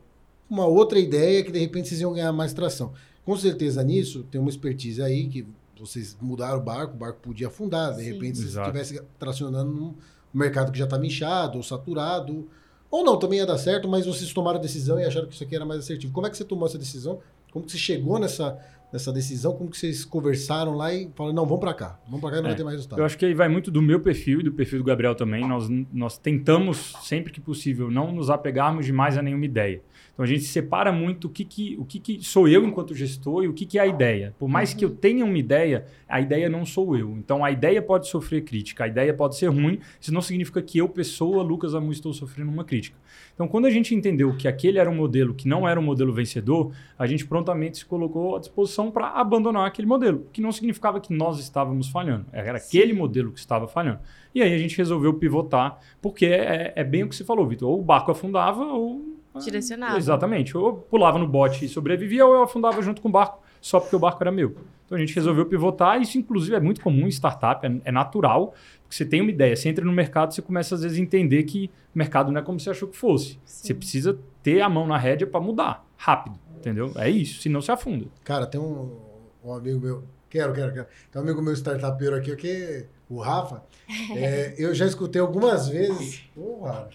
uma 0.49 0.65
outra 0.65 0.99
ideia 0.99 1.43
que 1.43 1.51
de 1.51 1.59
repente 1.59 1.87
vocês 1.89 2.01
iam 2.01 2.13
ganhar 2.13 2.31
mais 2.33 2.51
tração. 2.53 2.93
Com 3.23 3.35
certeza 3.37 3.83
nisso 3.83 4.23
tem 4.31 4.41
uma 4.41 4.49
expertise 4.49 5.01
aí 5.01 5.27
que 5.27 5.45
vocês 5.79 6.17
mudaram 6.19 6.57
o 6.59 6.61
barco, 6.63 6.93
o 6.95 6.97
barco 6.97 7.19
podia 7.21 7.47
afundar, 7.47 7.93
de 7.95 8.03
Sim. 8.03 8.13
repente 8.13 8.37
se 8.39 8.45
Exato. 8.45 8.69
estivesse 8.69 9.01
tracionando 9.19 9.71
num 9.71 9.95
mercado 10.33 10.71
que 10.71 10.77
já 10.79 10.85
estava 10.85 11.05
inchado 11.05 11.57
ou 11.57 11.63
saturado, 11.63 12.47
ou 12.89 13.03
não, 13.03 13.17
também 13.17 13.39
ia 13.39 13.45
dar 13.45 13.57
certo, 13.57 13.87
mas 13.87 14.05
vocês 14.05 14.31
tomaram 14.33 14.59
a 14.59 14.61
decisão 14.61 14.99
e 14.99 15.03
acharam 15.05 15.27
que 15.27 15.33
isso 15.33 15.43
aqui 15.43 15.55
era 15.55 15.65
mais 15.65 15.79
assertivo. 15.79 16.11
Como 16.13 16.27
é 16.27 16.29
que 16.29 16.37
você 16.37 16.43
tomou 16.45 16.67
essa 16.67 16.77
decisão? 16.77 17.19
Como 17.51 17.65
que 17.65 17.71
você 17.71 17.77
chegou 17.77 18.17
nessa, 18.17 18.57
nessa 18.91 19.11
decisão? 19.11 19.53
Como 19.53 19.69
que 19.69 19.77
vocês 19.77 20.03
conversaram 20.05 20.73
lá 20.73 20.93
e 20.93 21.09
falaram, 21.15 21.35
não, 21.35 21.45
vamos 21.45 21.59
para 21.59 21.73
cá, 21.73 21.99
vamos 22.05 22.21
para 22.21 22.31
cá 22.31 22.37
e 22.37 22.41
não 22.41 22.47
É, 22.47 22.49
vai 22.51 22.57
ter 22.57 22.63
mais 22.63 22.75
resultado? 22.77 22.99
Eu 22.99 23.05
acho 23.05 23.17
que 23.17 23.25
aí 23.25 23.33
vai 23.33 23.49
muito 23.49 23.69
do 23.69 23.81
meu 23.81 23.99
perfil 23.99 24.39
e 24.39 24.43
do 24.43 24.51
perfil 24.51 24.79
do 24.79 24.85
Gabriel 24.85 25.13
também. 25.13 25.47
Nós, 25.47 25.67
nós 25.91 26.17
tentamos, 26.17 26.95
sempre 27.01 27.31
que 27.31 27.41
possível, 27.41 27.91
não 27.91 28.11
nos 28.11 28.29
apegarmos 28.29 28.85
demais 28.85 29.17
a 29.17 29.21
nenhuma 29.21 29.45
ideia. 29.45 29.81
Então 30.13 30.23
a 30.23 30.27
gente 30.27 30.43
separa 30.43 30.91
muito 30.91 31.25
o 31.25 31.29
que, 31.29 31.45
que, 31.45 31.75
o 31.79 31.85
que, 31.85 31.99
que 31.99 32.23
sou 32.23 32.47
eu 32.47 32.65
enquanto 32.65 32.93
gestor 32.93 33.43
e 33.43 33.47
o 33.47 33.53
que, 33.53 33.65
que 33.65 33.79
é 33.79 33.81
a 33.81 33.87
ideia. 33.87 34.35
Por 34.37 34.49
mais 34.49 34.73
que 34.73 34.83
eu 34.83 34.89
tenha 34.89 35.25
uma 35.25 35.37
ideia, 35.37 35.85
a 36.07 36.19
ideia 36.19 36.49
não 36.49 36.65
sou 36.65 36.97
eu. 36.97 37.11
Então 37.17 37.43
a 37.43 37.51
ideia 37.51 37.81
pode 37.81 38.07
sofrer 38.07 38.43
crítica, 38.43 38.83
a 38.83 38.87
ideia 38.87 39.13
pode 39.13 39.37
ser 39.37 39.47
ruim, 39.47 39.79
isso 39.99 40.13
não 40.13 40.21
significa 40.21 40.61
que 40.61 40.77
eu, 40.77 40.89
pessoa, 40.89 41.41
Lucas 41.41 41.73
Amu, 41.73 41.91
estou 41.91 42.13
sofrendo 42.13 42.51
uma 42.51 42.63
crítica. 42.63 42.97
Então 43.33 43.47
quando 43.47 43.65
a 43.65 43.71
gente 43.71 43.95
entendeu 43.95 44.35
que 44.35 44.47
aquele 44.47 44.77
era 44.77 44.89
um 44.89 44.95
modelo 44.95 45.33
que 45.33 45.47
não 45.47 45.67
era 45.67 45.79
um 45.79 45.83
modelo 45.83 46.13
vencedor, 46.13 46.73
a 46.99 47.07
gente 47.07 47.25
prontamente 47.25 47.79
se 47.79 47.85
colocou 47.85 48.35
à 48.35 48.39
disposição 48.39 48.91
para 48.91 49.07
abandonar 49.09 49.65
aquele 49.65 49.87
modelo, 49.87 50.27
que 50.31 50.41
não 50.41 50.51
significava 50.51 50.99
que 50.99 51.13
nós 51.13 51.39
estávamos 51.39 51.87
falhando, 51.87 52.25
era 52.31 52.59
Sim. 52.59 52.77
aquele 52.77 52.93
modelo 52.93 53.31
que 53.31 53.39
estava 53.39 53.67
falhando. 53.67 53.99
E 54.33 54.41
aí 54.41 54.53
a 54.53 54.57
gente 54.57 54.77
resolveu 54.77 55.13
pivotar, 55.13 55.79
porque 56.01 56.25
é, 56.25 56.73
é 56.75 56.83
bem 56.83 57.03
o 57.03 57.09
que 57.09 57.15
você 57.15 57.23
falou, 57.23 57.45
Vitor. 57.45 57.69
Ou 57.69 57.79
o 57.79 57.83
barco 57.83 58.11
afundava, 58.11 58.63
ou. 58.63 59.10
Direcionava. 59.39 59.97
Exatamente. 59.97 60.57
Ou 60.57 60.67
eu 60.67 60.73
pulava 60.73 61.17
no 61.17 61.27
bote 61.27 61.65
e 61.65 61.69
sobrevivia, 61.69 62.25
ou 62.25 62.33
eu 62.33 62.43
afundava 62.43 62.81
junto 62.81 63.01
com 63.01 63.09
o 63.09 63.11
barco, 63.11 63.41
só 63.61 63.79
porque 63.79 63.95
o 63.95 63.99
barco 63.99 64.21
era 64.21 64.31
meu. 64.31 64.55
Então 64.85 64.97
a 64.97 64.99
gente 64.99 65.15
resolveu 65.15 65.45
pivotar. 65.45 66.01
Isso, 66.01 66.17
inclusive, 66.17 66.55
é 66.55 66.59
muito 66.59 66.81
comum 66.81 67.07
em 67.07 67.11
startup, 67.11 67.65
é, 67.65 67.71
é 67.85 67.91
natural. 67.91 68.53
Porque 68.83 68.95
você 68.95 69.05
tem 69.05 69.21
uma 69.21 69.31
ideia, 69.31 69.55
você 69.55 69.69
entra 69.69 69.85
no 69.85 69.93
mercado, 69.93 70.33
você 70.33 70.41
começa 70.41 70.75
às 70.75 70.81
vezes 70.81 70.97
a 70.99 71.01
entender 71.01 71.43
que 71.43 71.71
o 71.95 71.97
mercado 71.97 72.31
não 72.31 72.41
é 72.41 72.43
como 72.43 72.59
você 72.59 72.69
achou 72.69 72.89
que 72.89 72.97
fosse. 72.97 73.39
Sim. 73.45 73.67
Você 73.67 73.73
precisa 73.73 74.19
ter 74.43 74.59
a 74.59 74.67
mão 74.67 74.85
na 74.85 74.97
rédea 74.97 75.25
para 75.25 75.39
mudar 75.39 75.85
rápido. 75.95 76.37
Entendeu? 76.57 76.91
É 76.95 77.09
isso, 77.09 77.41
senão 77.41 77.61
se 77.61 77.71
afunda. 77.71 78.05
Cara, 78.23 78.45
tem 78.45 78.59
um, 78.59 78.95
um 79.43 79.53
amigo 79.53 79.79
meu. 79.79 80.03
Quero, 80.29 80.53
quero, 80.53 80.73
quero. 80.73 80.87
Tem 81.11 81.21
um 81.21 81.25
amigo 81.25 81.41
meu 81.41 81.53
startupeiro 81.53 82.15
aqui, 82.15 82.35
que 82.35 82.85
o 83.09 83.19
Rafa. 83.19 83.63
É, 84.15 84.55
eu 84.57 84.73
já 84.73 84.85
escutei 84.85 85.21
algumas 85.21 85.67
vezes. 85.67 86.23
Porra. 86.33 86.87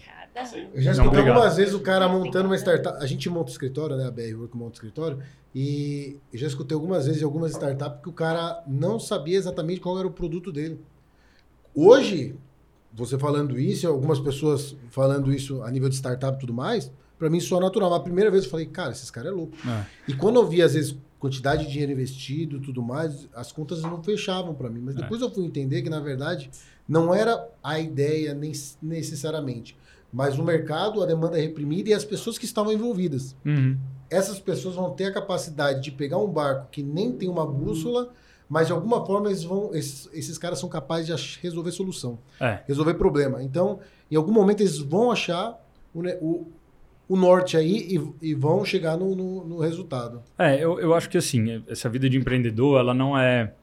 Eu 0.73 0.81
já 0.81 0.91
escutei 0.91 1.19
algumas 1.19 1.57
vezes 1.57 1.73
o 1.73 1.79
cara 1.79 2.07
montando 2.07 2.45
uma 2.47 2.55
startup. 2.55 3.01
A 3.01 3.05
gente 3.07 3.29
monta 3.29 3.49
o 3.49 3.51
escritório, 3.51 3.95
né? 3.95 4.05
A 4.07 4.11
BR 4.11 4.33
Work 4.37 4.55
monta 4.57 4.71
o 4.71 4.73
escritório. 4.73 5.19
E 5.55 6.17
eu 6.31 6.39
já 6.39 6.47
escutei 6.47 6.75
algumas 6.75 7.05
vezes 7.05 7.21
em 7.21 7.25
algumas 7.25 7.51
startups 7.51 8.01
que 8.01 8.09
o 8.09 8.13
cara 8.13 8.63
não 8.67 8.99
sabia 8.99 9.37
exatamente 9.37 9.79
qual 9.79 9.97
era 9.97 10.07
o 10.07 10.11
produto 10.11 10.51
dele. 10.51 10.79
Hoje, 11.73 12.35
você 12.93 13.17
falando 13.17 13.59
isso, 13.59 13.85
e 13.85 13.87
algumas 13.87 14.19
pessoas 14.19 14.75
falando 14.89 15.31
isso 15.33 15.61
a 15.63 15.71
nível 15.71 15.89
de 15.89 15.95
startup 15.95 16.35
e 16.37 16.39
tudo 16.39 16.53
mais, 16.53 16.91
pra 17.17 17.29
mim 17.29 17.39
soa 17.39 17.59
natural. 17.59 17.89
Mas 17.89 17.99
a 17.99 18.03
primeira 18.03 18.29
vez 18.31 18.43
eu 18.43 18.49
falei, 18.49 18.65
cara, 18.65 18.91
esses 18.91 19.09
caras 19.09 19.31
é 19.31 19.35
louco. 19.35 19.55
É. 19.67 19.85
E 20.07 20.13
quando 20.13 20.35
eu 20.37 20.45
vi, 20.47 20.61
às 20.61 20.73
vezes, 20.73 20.95
quantidade 21.19 21.65
de 21.65 21.71
dinheiro 21.71 21.91
investido 21.91 22.57
e 22.57 22.59
tudo 22.61 22.81
mais, 22.81 23.27
as 23.35 23.51
contas 23.51 23.81
não 23.81 24.03
fechavam 24.03 24.53
para 24.53 24.69
mim. 24.69 24.81
Mas 24.81 24.95
É. 24.95 25.01
depois 25.01 25.21
eu 25.21 25.31
fui 25.31 25.45
entender 25.45 25.81
que, 25.81 25.89
na 25.89 25.99
verdade, 25.99 26.49
não 26.87 27.13
era 27.13 27.47
a 27.63 27.79
ideia 27.79 28.33
nem 28.33 28.51
necessariamente, 28.81 29.75
mas 30.17 30.39
o 30.39 30.43
mercado, 30.43 31.03
a 31.03 31.05
demanda 31.05 31.37
reprimida 31.37 31.89
e 31.91 31.93
as 31.93 32.03
pessoas 32.03 32.39
que 32.39 32.45
estavam 32.45 32.73
envolvidas. 32.73 33.35
Uhum. 33.45 33.77
Essas 34.09 34.39
pessoas 34.39 34.73
vão 34.73 34.89
ter 34.89 35.05
a 35.05 35.13
capacidade 35.13 35.79
de 35.83 35.91
pegar 35.91 36.17
um 36.17 36.27
barco 36.27 36.69
que 36.71 36.81
nem 36.81 37.11
tem 37.11 37.29
uma 37.29 37.45
bússola, 37.45 38.09
mas 38.49 38.65
de 38.65 38.73
alguma 38.73 39.05
forma 39.05 39.27
eles 39.29 39.43
vão, 39.43 39.75
esses, 39.75 40.09
esses 40.11 40.35
caras 40.39 40.57
são 40.57 40.67
capazes 40.67 41.05
de 41.05 41.39
resolver 41.39 41.71
solução, 41.71 42.17
É. 42.41 42.61
resolver 42.67 42.95
problema. 42.95 43.43
Então, 43.43 43.79
em 44.09 44.15
algum 44.15 44.31
momento 44.31 44.61
eles 44.61 44.79
vão 44.79 45.11
achar 45.11 45.63
o, 45.93 46.01
o, 46.19 46.47
o 47.09 47.15
norte 47.15 47.55
aí 47.55 47.95
e, 48.21 48.29
e 48.29 48.33
vão 48.33 48.65
chegar 48.65 48.97
no, 48.97 49.15
no- 49.15 49.43
no 49.45 49.59
resultado. 49.59 50.23
É, 50.39 50.55
eu, 50.63 50.79
eu 50.79 50.95
acho 50.95 51.09
que 51.11 51.17
assim, 51.19 51.63
essa 51.67 51.87
vida 51.89 52.09
de 52.09 52.17
empreendedor, 52.17 52.79
ela 52.79 52.93
não 52.95 53.15
é. 53.15 53.53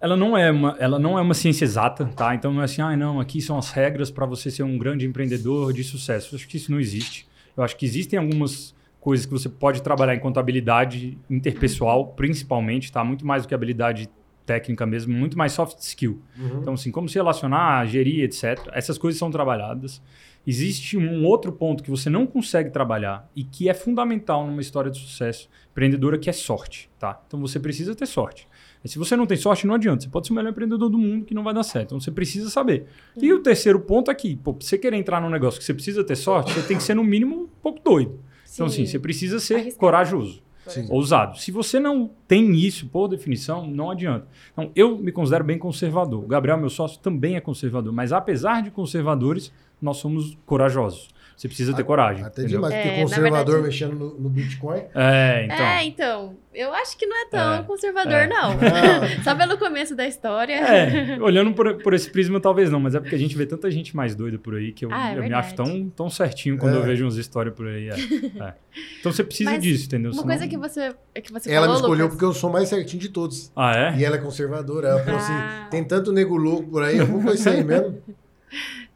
Ela 0.00 0.16
não 0.16 0.36
é 0.36 0.50
uma, 0.50 0.76
ela 0.78 0.98
não 0.98 1.18
é 1.18 1.22
uma 1.22 1.34
ciência 1.34 1.64
exata, 1.64 2.04
tá? 2.06 2.34
Então 2.34 2.52
não 2.52 2.60
é 2.60 2.64
assim, 2.64 2.82
ah, 2.82 2.96
não, 2.96 3.18
aqui 3.18 3.40
são 3.40 3.56
as 3.56 3.70
regras 3.70 4.10
para 4.10 4.26
você 4.26 4.50
ser 4.50 4.62
um 4.62 4.76
grande 4.76 5.06
empreendedor 5.06 5.72
de 5.72 5.82
sucesso. 5.82 6.34
Eu 6.34 6.36
acho 6.36 6.48
que 6.48 6.56
isso 6.56 6.70
não 6.70 6.78
existe. 6.78 7.26
Eu 7.56 7.62
acho 7.62 7.76
que 7.76 7.86
existem 7.86 8.18
algumas 8.18 8.74
coisas 9.00 9.24
que 9.24 9.32
você 9.32 9.48
pode 9.48 9.82
trabalhar 9.82 10.14
em 10.14 10.20
contabilidade 10.20 11.16
interpessoal, 11.30 12.08
principalmente, 12.08 12.92
tá? 12.92 13.02
Muito 13.02 13.24
mais 13.24 13.42
do 13.42 13.48
que 13.48 13.54
habilidade 13.54 14.10
técnica 14.44 14.86
mesmo, 14.86 15.12
muito 15.14 15.36
mais 15.36 15.52
soft 15.52 15.78
skill. 15.78 16.22
Então, 16.60 16.74
assim, 16.74 16.90
como 16.90 17.08
se 17.08 17.16
relacionar, 17.16 17.86
gerir, 17.86 18.24
etc. 18.24 18.58
Essas 18.72 18.96
coisas 18.98 19.18
são 19.18 19.30
trabalhadas. 19.30 20.02
Existe 20.46 20.96
um 20.96 21.24
outro 21.24 21.50
ponto 21.52 21.82
que 21.82 21.90
você 21.90 22.08
não 22.08 22.26
consegue 22.26 22.70
trabalhar 22.70 23.28
e 23.34 23.42
que 23.42 23.68
é 23.68 23.74
fundamental 23.74 24.46
numa 24.46 24.60
história 24.60 24.90
de 24.90 24.98
sucesso 24.98 25.48
empreendedora, 25.72 26.16
que 26.18 26.30
é 26.30 26.32
sorte, 26.32 26.88
tá? 26.98 27.20
Então, 27.26 27.40
você 27.40 27.58
precisa 27.58 27.94
ter 27.94 28.06
sorte. 28.06 28.46
E 28.86 28.88
se 28.88 28.98
você 28.98 29.16
não 29.16 29.26
tem 29.26 29.36
sorte, 29.36 29.66
não 29.66 29.74
adianta. 29.74 30.04
Você 30.04 30.08
pode 30.08 30.26
ser 30.26 30.32
o 30.32 30.36
melhor 30.36 30.50
empreendedor 30.50 30.88
do 30.88 30.96
mundo 30.96 31.24
que 31.24 31.34
não 31.34 31.42
vai 31.42 31.52
dar 31.52 31.64
certo. 31.64 31.86
Então, 31.88 32.00
você 32.00 32.10
precisa 32.10 32.48
saber. 32.48 32.86
E 33.20 33.32
o 33.32 33.40
terceiro 33.40 33.80
ponto 33.80 34.10
aqui, 34.10 34.36
pô, 34.36 34.54
pra 34.54 34.66
você 34.66 34.78
querer 34.78 34.96
entrar 34.96 35.20
num 35.20 35.28
negócio 35.28 35.58
que 35.58 35.66
você 35.66 35.74
precisa 35.74 36.04
ter 36.04 36.16
sorte, 36.16 36.52
você 36.52 36.62
tem 36.62 36.76
que 36.76 36.82
ser, 36.82 36.94
no 36.94 37.04
mínimo, 37.04 37.42
um 37.42 37.48
pouco 37.62 37.80
doido. 37.82 38.20
Então, 38.54 38.66
assim, 38.66 38.86
Sim. 38.86 38.92
você 38.92 38.98
precisa 38.98 39.40
ser 39.40 39.56
Arriscado. 39.56 39.78
corajoso 39.78 40.42
Sim. 40.66 40.86
ousado. 40.88 41.38
Se 41.38 41.50
você 41.50 41.78
não 41.78 42.10
tem 42.26 42.54
isso, 42.54 42.86
por 42.86 43.08
definição, 43.08 43.66
não 43.66 43.90
adianta. 43.90 44.26
Então, 44.52 44.70
eu 44.74 44.96
me 44.96 45.12
considero 45.12 45.44
bem 45.44 45.58
conservador. 45.58 46.24
O 46.24 46.28
Gabriel, 46.28 46.56
meu 46.56 46.70
sócio, 46.70 46.98
também 47.00 47.36
é 47.36 47.40
conservador. 47.40 47.92
Mas 47.92 48.12
apesar 48.12 48.62
de 48.62 48.70
conservadores, 48.70 49.52
nós 49.80 49.98
somos 49.98 50.38
corajosos. 50.46 51.08
Você 51.36 51.48
precisa 51.48 51.74
ter 51.74 51.84
coragem. 51.84 52.24
Até 52.24 52.40
entendeu? 52.42 52.62
demais, 52.62 52.74
porque 52.74 52.88
É, 52.88 53.02
conservador 53.02 53.44
verdade- 53.44 53.62
mexendo 53.66 53.92
no, 53.94 54.14
no 54.20 54.28
Bitcoin. 54.30 54.84
É, 54.94 55.44
então. 55.44 55.56
É, 55.66 55.84
então, 55.84 56.36
eu 56.54 56.72
acho 56.72 56.96
que 56.96 57.04
não 57.06 57.14
é 57.14 57.28
tão 57.28 57.54
É, 57.56 57.62
conservador, 57.62 58.12
é. 58.14 58.26
não. 58.26 58.52
Só 59.22 59.34
pelo 59.34 59.58
começo 59.58 59.94
da 59.94 60.06
história. 60.08 60.54
É, 60.54 61.18
olhando 61.20 61.52
por, 61.52 61.74
por 61.82 61.92
esse 61.92 62.08
prisma, 62.10 62.40
talvez 62.40 62.70
não, 62.70 62.80
mas 62.80 62.94
é 62.94 63.00
porque 63.00 63.14
a 63.14 63.18
gente 63.18 63.36
vê 63.36 63.44
tanta 63.44 63.70
gente 63.70 63.94
mais 63.94 64.14
doida 64.14 64.38
por 64.38 64.54
aí 64.54 64.72
que 64.72 64.86
eu, 64.86 64.88
Ah, 64.90 65.12
é 65.12 65.18
eu 65.18 65.22
me 65.24 65.32
acho 65.34 65.54
tão, 65.54 65.90
tão 65.90 66.08
certinho 66.08 66.56
quando 66.56 66.76
É. 66.76 66.78
eu 66.78 66.82
vejo 66.84 67.04
umas 67.04 67.16
histórias 67.16 67.54
por 67.54 67.66
aí. 67.68 67.90
é, 67.90 67.92
é. 67.92 68.54
Então 69.00 69.12
você 69.12 69.22
precisa 69.22 69.50
Mas 69.50 69.62
disso, 69.62 69.84
entendeu? 69.84 70.12
Uma 70.12 70.22
Senão- 70.22 70.26
coisa 70.38 70.48
que 70.48 70.56
você, 70.56 70.94
que 71.22 71.30
você 71.32 71.50
ela 71.52 71.66
me 71.66 71.72
falou, 71.74 71.80
escolheu 71.82 72.04
Lucas, 72.06 72.18
porque 72.18 72.24
eu 72.24 72.32
sou 72.32 72.48
mais 72.50 72.66
certinho 72.70 73.02
de 73.02 73.10
todos. 73.10 73.52
Ah, 73.54 73.76
é? 73.76 73.96
E 73.98 74.04
ela 74.06 74.16
é 74.16 74.18
conservadora. 74.18 74.88
Ela 74.88 75.04
falou 75.04 75.20
Ah. 75.20 75.22
assim: 75.64 75.70
tem 75.70 75.84
tanto 75.84 76.12
nego 76.12 76.34
louco 76.36 76.70
por 76.70 76.82
aí, 76.82 76.96
eu 76.96 77.06
vou 77.06 77.22
com 77.22 77.30
isso 77.30 77.46
aí 77.46 77.62
mesmo. 77.62 77.98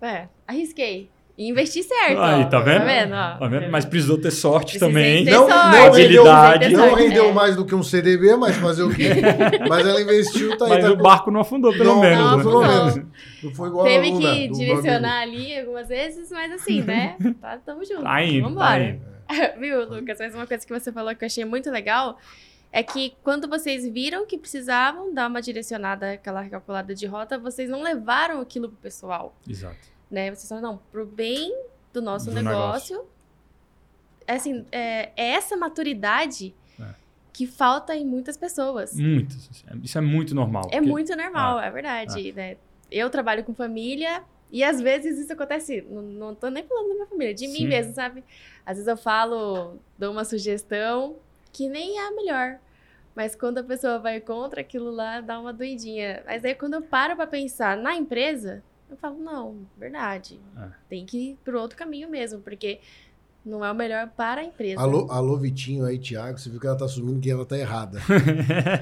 É, 0.02 0.28
arrisquei. 0.48 1.10
E 1.40 1.48
investi 1.48 1.82
certo. 1.82 2.20
Aí, 2.20 2.42
ó. 2.42 2.44
tá 2.50 2.60
vendo? 2.60 2.78
Tá 2.80 2.84
vendo? 2.84 3.14
ó? 3.14 3.38
Tá 3.38 3.48
vendo? 3.48 3.70
Mas 3.70 3.86
precisou 3.86 4.18
ter 4.20 4.30
sorte 4.30 4.78
Precisei 4.78 4.88
também. 4.88 5.24
ter 5.24 5.30
Não, 5.30 5.48
sorte. 5.48 5.78
não 5.78 5.90
rendeu, 5.92 6.24
não 6.76 6.94
rendeu 6.94 7.24
é. 7.24 7.32
mais 7.32 7.56
do 7.56 7.64
que 7.64 7.74
um 7.74 7.82
CDB, 7.82 8.36
mas 8.36 8.56
fazer 8.56 8.82
o 8.82 8.94
quê? 8.94 9.08
mas 9.66 9.86
ela 9.86 10.02
investiu, 10.02 10.58
tá 10.58 10.66
aí. 10.66 10.72
Mas 10.72 10.84
tá 10.84 10.90
o 10.92 10.96
com- 10.98 11.02
barco 11.02 11.30
não 11.30 11.40
afundou, 11.40 11.72
pelo 11.72 11.84
Não, 11.94 12.00
menos. 12.02 12.18
não 12.18 12.36
né? 12.36 12.42
pelo 12.44 12.60
afundou. 12.60 12.84
menos. 12.92 13.10
Não 13.42 13.54
foi 13.54 13.68
igual 13.70 13.86
a 13.86 13.88
Teve 13.88 14.10
Luna, 14.10 14.32
que 14.34 14.48
direcionar 14.48 15.22
ali 15.22 15.58
algumas 15.58 15.88
vezes, 15.88 16.30
mas 16.30 16.52
assim, 16.52 16.82
né? 16.82 17.16
Tá, 17.40 17.56
tamo 17.64 17.86
junto. 17.86 18.02
Tá 18.02 18.22
indo, 18.22 18.46
Vambora. 18.46 18.68
tá 18.68 18.80
indo. 18.80 19.00
Viu, 19.60 19.88
Lucas? 19.88 20.18
Mas 20.20 20.34
uma 20.34 20.46
coisa 20.46 20.66
que 20.66 20.72
você 20.78 20.92
falou 20.92 21.16
que 21.16 21.24
eu 21.24 21.26
achei 21.26 21.46
muito 21.46 21.70
legal 21.70 22.18
é 22.70 22.82
que 22.82 23.14
quando 23.22 23.48
vocês 23.48 23.88
viram 23.88 24.26
que 24.26 24.36
precisavam 24.36 25.14
dar 25.14 25.26
uma 25.26 25.40
direcionada, 25.40 26.12
aquela 26.12 26.46
calculada 26.50 26.94
de 26.94 27.06
rota, 27.06 27.38
vocês 27.38 27.70
não 27.70 27.82
levaram 27.82 28.42
aquilo 28.42 28.68
pro 28.68 28.76
pessoal, 28.76 29.34
Exato. 29.48 29.88
Né? 30.10 30.30
Vocês 30.34 30.48
falaram, 30.48 30.72
não, 30.72 30.80
pro 30.90 31.06
bem 31.06 31.54
do 31.92 32.00
nosso 32.02 32.26
Do 32.30 32.32
negócio. 32.42 33.04
É 34.26 34.34
assim, 34.34 34.64
é, 34.70 35.10
é 35.16 35.30
essa 35.32 35.56
maturidade 35.56 36.54
É. 36.80 36.94
que 37.32 37.46
falta 37.46 37.94
em 37.96 38.04
muitas 38.04 38.36
pessoas. 38.36 38.94
Muitas. 38.94 39.48
Isso 39.82 39.98
é 39.98 40.00
muito 40.00 40.34
normal. 40.34 40.64
É 40.70 40.76
porque- 40.76 40.80
muito 40.90 41.16
normal, 41.16 41.60
é, 41.60 41.70
verdade, 41.70 42.32
né? 42.32 42.56
Eu 42.90 43.08
trabalho 43.10 43.44
com 43.44 43.54
família 43.54 44.22
e 44.50 44.62
às 44.64 44.80
vezes 44.80 45.18
isso 45.18 45.32
acontece. 45.32 45.80
Não, 45.88 46.02
não 46.02 46.34
tô 46.34 46.48
nem 46.48 46.62
falando 46.64 46.88
da 46.88 46.94
minha 46.94 47.06
família, 47.06 47.34
de 47.34 47.46
Sim. 47.46 47.52
mim 47.52 47.68
mesmo, 47.68 47.94
sabe? 47.94 48.22
Às 48.66 48.76
vezes 48.76 48.88
eu 48.88 48.96
falo, 48.96 49.78
dou 49.98 50.12
uma 50.12 50.24
sugestão 50.24 51.16
que 51.52 51.68
nem 51.68 51.98
é 51.98 52.06
a 52.08 52.10
melhor. 52.12 52.58
Mas 53.14 53.34
quando 53.34 53.58
a 53.58 53.64
pessoa 53.64 53.98
vai 53.98 54.20
contra 54.20 54.60
aquilo 54.60 54.90
lá, 54.90 55.20
dá 55.20 55.38
uma 55.40 55.52
doidinha. 55.52 56.22
Mas 56.24 56.44
aí 56.44 56.54
quando 56.54 56.74
eu 56.74 56.82
paro 56.82 57.16
pra 57.16 57.26
pensar 57.26 57.76
na 57.76 57.96
empresa, 57.96 58.62
eu 58.90 58.96
falo, 58.96 59.18
não, 59.18 59.66
verdade. 59.78 60.40
É. 60.56 60.68
Tem 60.88 61.06
que 61.06 61.30
ir 61.30 61.38
pro 61.44 61.60
outro 61.60 61.76
caminho 61.76 62.10
mesmo, 62.10 62.40
porque 62.40 62.80
não 63.44 63.64
é 63.64 63.70
o 63.70 63.74
melhor 63.74 64.08
para 64.16 64.42
a 64.42 64.44
empresa. 64.44 64.80
Alô, 64.80 65.06
alô, 65.10 65.36
Vitinho 65.36 65.84
aí, 65.84 65.98
Thiago, 65.98 66.38
você 66.38 66.50
viu 66.50 66.60
que 66.60 66.66
ela 66.66 66.76
tá 66.76 66.84
assumindo 66.84 67.20
que 67.20 67.30
ela 67.30 67.46
tá 67.46 67.56
errada. 67.56 68.00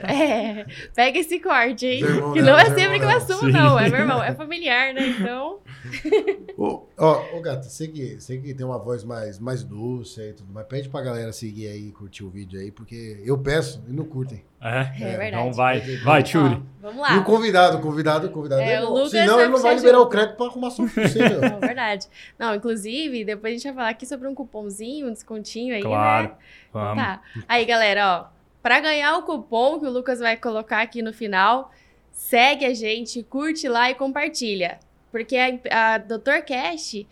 É, 0.09 0.67
pega 0.95 1.19
esse 1.19 1.39
corte, 1.39 1.87
hein? 1.87 2.05
Os 2.05 2.11
irmãos 2.11 2.33
que 2.33 2.43
dela, 2.43 2.53
não 2.53 2.59
é 2.59 2.79
sempre 2.79 2.99
que 2.99 3.05
eu 3.05 3.11
assumo, 3.11 3.41
Sim. 3.41 3.53
não. 3.53 3.79
É 3.79 3.89
meu 3.89 4.01
irmão, 4.01 4.23
é 4.23 4.35
familiar, 4.35 4.95
né? 4.95 5.07
Então. 5.09 5.61
Ô, 6.59 6.87
ó, 6.97 7.37
ô 7.37 7.41
gata, 7.41 7.63
você 7.69 7.87
que, 7.87 8.21
você 8.21 8.37
que 8.39 8.53
tem 8.53 8.67
uma 8.67 8.79
voz 8.79 9.05
mais, 9.05 9.39
mais 9.39 9.63
doce 9.63 10.21
e 10.21 10.33
tudo, 10.33 10.53
mas 10.53 10.67
pede 10.67 10.89
pra 10.89 11.01
galera 11.01 11.33
seguir 11.33 11.69
aí, 11.69 11.93
curtir 11.93 12.25
o 12.25 12.29
vídeo 12.31 12.59
aí, 12.59 12.73
porque 12.73 13.23
eu 13.25 13.39
peço 13.39 13.81
e 13.89 13.93
não 13.93 14.05
curtem. 14.05 14.43
É? 14.61 14.81
É 15.01 15.17
verdade. 15.17 15.29
Então 15.29 15.53
vai, 15.53 15.81
vai, 15.99 16.23
Tchuri. 16.25 16.61
Vamos 16.81 17.01
lá. 17.01 17.15
E 17.15 17.19
o 17.19 17.25
convidado, 17.25 17.77
o 17.79 17.81
convidado, 17.81 18.27
o 18.27 18.31
convidado 18.31 18.61
É, 18.61 18.73
é, 18.73 18.83
o. 18.85 18.89
Lucas 18.91 19.11
Senão 19.13 19.39
ele 19.41 19.51
não 19.51 19.61
vai 19.61 19.77
liberar 19.77 19.99
junto. 19.99 20.07
o 20.09 20.11
crédito 20.11 20.37
pra 20.37 20.47
arrumar 20.47 20.71
você, 20.71 21.29
meu. 21.29 21.41
Não, 21.43 21.61
verdade. 21.61 22.07
Não, 22.37 22.55
inclusive, 22.57 23.25
depois 23.25 23.53
a 23.53 23.55
gente 23.57 23.65
vai 23.65 23.75
falar 23.75 23.89
aqui 23.91 24.05
sobre 24.05 24.27
um 24.27 24.35
cupomzinho, 24.35 25.07
um 25.09 25.13
descontinho 25.13 25.75
aí, 25.77 25.83
Claro. 25.83 26.29
né? 26.29 26.35
Vamos. 26.73 27.05
Tá. 27.05 27.23
Aí, 27.47 27.65
galera, 27.65 28.21
ó. 28.33 28.39
Pra 28.61 28.81
ganhar 28.81 29.17
o 29.17 29.23
cupom 29.23 29.79
que 29.79 29.87
o 29.87 29.91
Lucas 29.91 30.19
vai 30.19 30.37
colocar 30.37 30.83
aqui 30.83 31.01
no 31.03 31.13
final, 31.13 31.71
segue 32.11 32.65
a 32.67 32.75
gente, 32.75 33.23
curte 33.23 33.69
lá 33.69 33.89
e 33.91 33.95
compartilha. 33.95 34.81
Porque 35.25 35.37
a, 35.37 35.95
a 35.95 35.99
Dr. 35.99 36.45
Cash, 36.47 37.05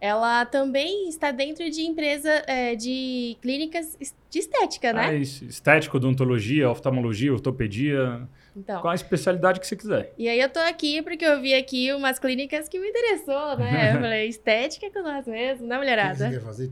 ela 0.00 0.44
também 0.44 1.08
está 1.08 1.30
dentro 1.30 1.68
de 1.70 1.82
empresa 1.82 2.30
é, 2.46 2.74
de 2.74 3.36
clínicas 3.40 3.96
de 4.30 4.38
estética, 4.38 4.92
né? 4.92 5.14
É 5.14 5.18
isso. 5.18 5.44
Estética, 5.44 5.96
odontologia, 5.96 6.68
oftalmologia, 6.68 7.32
ortopedia, 7.32 8.28
Então. 8.56 8.80
qual 8.80 8.90
a 8.92 8.94
especialidade 8.94 9.60
que 9.60 9.66
você 9.66 9.76
quiser. 9.76 10.12
E 10.18 10.28
aí 10.28 10.38
eu 10.40 10.48
tô 10.48 10.58
aqui 10.60 11.00
porque 11.02 11.24
eu 11.24 11.40
vi 11.40 11.54
aqui 11.54 11.92
umas 11.92 12.18
clínicas 12.18 12.68
que 12.68 12.78
me 12.78 12.88
interessou, 12.88 13.56
né? 13.56 13.92
Eu 13.94 14.00
falei, 14.02 14.28
estética 14.28 14.86
é 14.86 14.90
com 14.90 15.02
nós 15.02 15.26
mesmo, 15.26 15.66
né, 15.66 15.74
que 15.76 15.80
que 15.80 15.86
mulherada? 15.86 16.14
você 16.28 16.30
quer 16.30 16.40
fazer, 16.40 16.70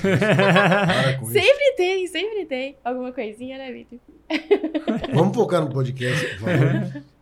Para 0.00 1.18
com 1.18 1.24
isso. 1.24 1.32
Sempre 1.32 1.72
tem, 1.76 2.06
sempre 2.06 2.44
tem. 2.46 2.76
Alguma 2.84 3.12
coisinha, 3.12 3.58
né, 3.58 3.72
Vitor? 3.72 3.98
Vamos 5.14 5.34
focar 5.34 5.62
no 5.62 5.70
podcast, 5.70 6.26
por 6.36 6.48
favor. 6.48 7.02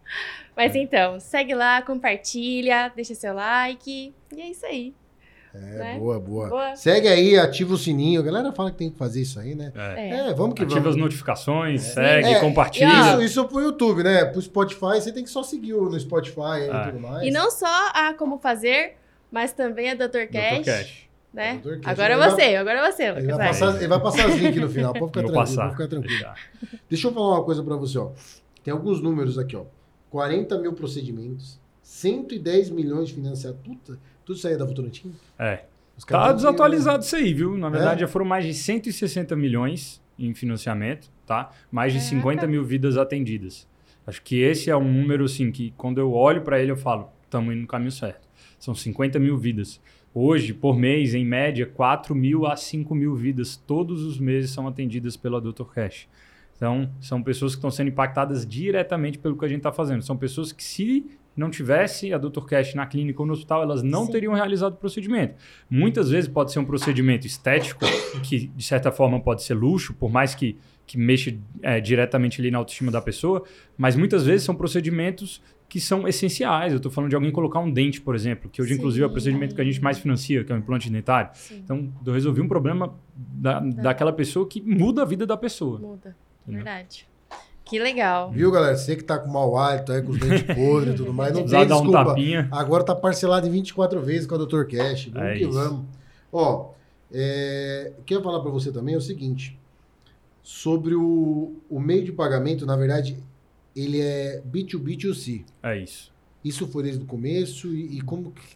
Mas 0.57 0.75
então, 0.75 1.21
segue 1.21 1.55
lá, 1.55 1.83
compartilha, 1.83 2.91
deixa 2.97 3.15
seu 3.15 3.35
like. 3.35 4.15
E 4.35 4.41
é 4.41 4.51
isso 4.51 4.65
aí. 4.65 4.95
É, 5.55 5.59
Né? 5.59 5.99
boa, 5.99 6.19
boa, 6.21 6.49
Boa. 6.49 6.77
Segue 6.77 7.09
aí, 7.09 7.39
ativa 7.39 7.73
o 7.75 7.79
sininho. 7.79 8.21
A 8.21 8.25
galera 8.25 8.53
fala 8.53 8.71
que 8.71 8.77
tem 8.77 8.91
que 8.91 8.99
fazer 8.99 9.23
isso 9.23 9.39
aí, 9.41 9.55
né? 9.55 9.73
É. 9.75 10.09
É. 10.11 10.29
É, 10.31 10.35
vamos 10.35 10.55
que 10.55 10.63
Ativa 10.63 10.79
as 10.81 10.85
vamos. 10.85 10.97
notificações, 11.01 11.83
segue, 11.83 12.29
É, 12.29 12.41
compartilha. 12.41 12.89
Isso, 12.89 13.23
isso 13.23 13.45
pro 13.47 13.61
YouTube, 13.61 14.03
né? 14.03 14.25
Pro 14.27 14.41
Spotify, 14.43 15.01
você 15.01 15.13
tem 15.13 15.25
que 15.25 15.31
só 15.31 15.43
seguir 15.43 15.73
no 15.73 15.99
Spotify 15.99 16.67
e 16.67 16.71
Ah. 16.71 16.85
tudo 16.89 17.01
mais. 17.01 17.27
E 17.27 17.31
não 17.31 17.51
só 17.51 17.67
a 17.95 18.13
Como 18.15 18.39
Fazer, 18.39 18.97
mas 19.31 19.53
também 19.53 19.91
a 19.91 19.95
Dr. 19.95 20.27
Dr. 20.27 20.33
Cash. 20.33 20.65
Cash. 20.65 21.07
né? 21.33 21.61
Cash, 21.63 21.81
Agora 21.85 22.15
é 22.15 22.31
você, 22.31 22.43
agora 22.57 22.79
é 22.79 22.91
você, 22.93 23.03
Ele 23.11 23.27
vai, 23.33 23.47
passar, 23.49 23.77
ele 23.77 23.89
vai 23.89 24.01
passar 24.01 24.27
os 24.29 24.37
links 24.37 24.61
no 24.61 24.69
final, 24.71 24.93
pode 24.95 25.07
ficar 25.09 25.21
Vou 25.23 25.31
tranquilo. 25.33 25.35
passar. 25.35 25.63
Pode 25.63 25.73
ficar 25.77 25.89
tranquilo. 25.89 26.81
Deixa 26.89 27.09
eu 27.09 27.13
falar 27.13 27.35
uma 27.37 27.45
coisa 27.45 27.63
pra 27.63 27.77
você, 27.77 27.99
ó. 27.99 28.11
Tem 28.65 28.73
alguns 28.73 29.01
números 29.03 29.39
aqui, 29.39 29.55
ó. 29.57 29.65
40 30.11 30.59
mil 30.59 30.73
procedimentos, 30.73 31.61
110 31.83 32.71
milhões 32.71 33.09
de 33.09 33.15
financiados. 33.15 33.59
Puta, 33.63 33.99
tudo 34.25 34.37
isso 34.37 34.47
aí 34.47 34.55
é 34.55 34.57
da 34.57 34.65
Votorantim? 34.65 35.13
É. 35.39 35.65
Tá 36.07 36.33
desatualizado 36.33 37.03
isso 37.05 37.17
aí, 37.17 37.33
viu? 37.33 37.57
Na 37.57 37.71
verdade, 37.71 38.03
É? 38.03 38.07
já 38.07 38.09
foram 38.09 38.27
mais 38.27 38.45
de 38.45 38.53
160 38.53 39.35
milhões 39.35 40.03
em 40.19 40.35
financiamento, 40.35 41.09
tá? 41.27 41.51
Mais 41.71 41.93
de 41.93 41.99
Caraca. 42.01 42.17
50 42.17 42.47
mil 42.47 42.65
vidas 42.65 42.97
atendidas. 42.97 43.67
Acho 44.07 44.23
que 44.23 44.41
esse 44.41 44.71
é 44.71 44.77
um 44.77 44.85
número, 44.85 45.25
assim, 45.25 45.51
que 45.51 45.73
quando 45.77 45.99
eu 45.99 46.13
olho 46.13 46.43
para 46.43 46.61
ele, 46.61 46.71
eu 46.71 46.77
falo, 46.77 47.09
estamos 47.25 47.53
indo 47.55 47.63
no 47.63 47.67
caminho 47.67 47.91
certo. 47.91 48.29
São 48.59 48.75
50 48.75 49.19
mil 49.19 49.37
vidas. 49.37 49.81
Hoje, 50.15 50.55
por 50.55 50.79
mês, 50.79 51.15
em 51.15 51.25
média, 51.25 51.67
4 51.67 52.15
mil 52.15 52.47
a 52.47 52.57
5 52.57 52.95
mil 52.95 53.15
vidas 53.15 53.57
todos 53.57 54.03
os 54.03 54.19
meses 54.19 54.51
são 54.51 54.67
atendidas 54.67 55.17
pela 55.17 55.41
Dr. 55.41 55.65
Cash. 55.75 56.09
Então, 56.57 56.91
são 57.01 57.23
pessoas 57.23 57.53
que 57.53 57.59
estão 57.59 57.71
sendo 57.71 57.89
impactadas 57.89 58.47
diretamente 58.47 59.19
pelo 59.19 59.37
que 59.37 59.45
a 59.45 59.49
gente 59.49 59.59
está 59.59 59.71
fazendo. 59.73 60.03
São 60.03 60.17
pessoas 60.17 60.53
que, 60.53 60.65
se 60.65 61.05
não 61.37 61.51
tivesse 61.51 62.15
a 62.15 62.19
Dr. 62.19 62.45
Cash 62.47 62.75
na 62.75 62.87
clínica 62.87 63.21
ou 63.21 63.27
no 63.27 63.35
hospital, 63.35 63.63
elas 63.63 63.83
não 63.83 64.07
Sim. 64.07 64.13
teriam 64.13 64.33
realizado 64.33 64.73
o 64.73 64.77
procedimento. 64.77 65.35
Muitas 65.69 66.09
vezes 66.11 66.29
pode 66.31 66.51
ser 66.51 66.59
um 66.59 66.65
procedimento 66.65 67.27
estético, 67.27 67.85
que 68.23 68.47
de 68.47 68.65
certa 68.65 68.91
forma 68.91 69.21
pode 69.21 69.43
ser 69.43 69.53
luxo, 69.53 69.93
por 69.93 70.11
mais 70.11 70.35
que, 70.35 70.57
que 70.87 70.97
mexa 70.97 71.37
é, 71.61 71.79
diretamente 71.79 72.41
ali 72.41 72.51
na 72.51 72.57
autoestima 72.57 72.91
da 72.91 73.03
pessoa, 73.03 73.45
mas 73.77 73.95
muitas 73.95 74.25
vezes 74.25 74.45
são 74.47 74.55
procedimentos 74.55 75.43
que 75.69 75.79
são 75.79 76.09
essenciais. 76.09 76.73
Eu 76.73 76.79
estou 76.79 76.91
falando 76.91 77.11
de 77.11 77.17
alguém 77.17 77.31
colocar 77.31 77.59
um 77.59 77.71
dente, 77.71 78.01
por 78.01 78.15
exemplo, 78.15 78.49
que 78.49 78.63
hoje, 78.63 78.73
inclusive, 78.73 79.03
é 79.03 79.07
o 79.07 79.09
Sim. 79.09 79.13
procedimento 79.13 79.55
que 79.55 79.61
a 79.61 79.65
gente 79.65 79.83
mais 79.83 79.99
financia, 79.99 80.43
que 80.43 80.51
é 80.51 80.55
o 80.55 80.59
implante 80.59 80.89
dentário. 80.89 81.31
Sim, 81.35 81.61
Então, 81.63 81.93
eu 82.07 82.13
resolvi 82.15 82.41
um 82.41 82.49
problema 82.49 82.95
da, 83.15 83.61
daquela 83.61 84.13
pessoa 84.13 84.49
que 84.49 84.63
muda 84.63 85.03
a 85.03 85.05
vida 85.05 85.27
da 85.27 85.37
pessoa. 85.37 85.79
muda. 85.79 86.17
Verdade. 86.47 87.07
Que 87.65 87.79
legal. 87.81 88.31
Viu, 88.31 88.51
galera? 88.53 88.77
Você 88.77 88.95
que 88.95 89.03
tá 89.03 89.19
com 89.19 89.29
mau 89.29 89.57
hálito 89.59 89.91
aí, 89.91 90.01
com 90.01 90.13
os 90.13 90.19
dentes 90.21 90.43
podres 90.55 90.95
e 90.95 90.97
tudo 90.99 91.13
mais, 91.13 91.33
não 91.35 91.43
tem 91.47 91.67
dar 91.67 91.77
um 91.79 91.81
desculpa. 91.83 92.05
tapinha. 92.05 92.49
Agora 92.53 92.85
tá 92.85 92.95
parcelado 92.95 93.47
em 93.47 93.51
24 93.51 94.01
vezes 94.03 94.27
com 94.27 94.37
a 94.37 94.39
Dr. 94.39 94.65
Cash. 94.67 95.07
Vamos 95.07 95.29
É 95.29 95.35
que 95.35 95.43
isso. 95.43 95.53
vamos. 95.53 95.85
Ó, 96.33 96.71
é, 97.13 97.93
o 97.99 98.03
que 98.03 98.15
eu 98.15 98.19
ia 98.19 98.25
falar 98.25 98.41
pra 98.41 98.51
você 98.51 98.71
também 98.71 98.95
é 98.95 98.99
o 98.99 99.01
seguinte. 99.01 99.59
Sobre 100.45 100.95
o, 100.95 101.55
o 101.69 101.81
meio 101.81 102.05
de 102.05 102.13
pagamento, 102.13 102.65
na 102.65 102.77
verdade, 102.77 103.17
ele 103.75 104.01
é 104.01 104.41
B2B2C. 104.49 105.45
É 105.63 105.77
isso. 105.83 106.13
Isso 106.45 106.69
foi 106.69 106.85
desde 106.85 107.03
o 107.03 107.07
começo 107.07 107.67
e, 107.75 107.99
e 107.99 108.01
como... 108.01 108.31
que- 108.31 108.55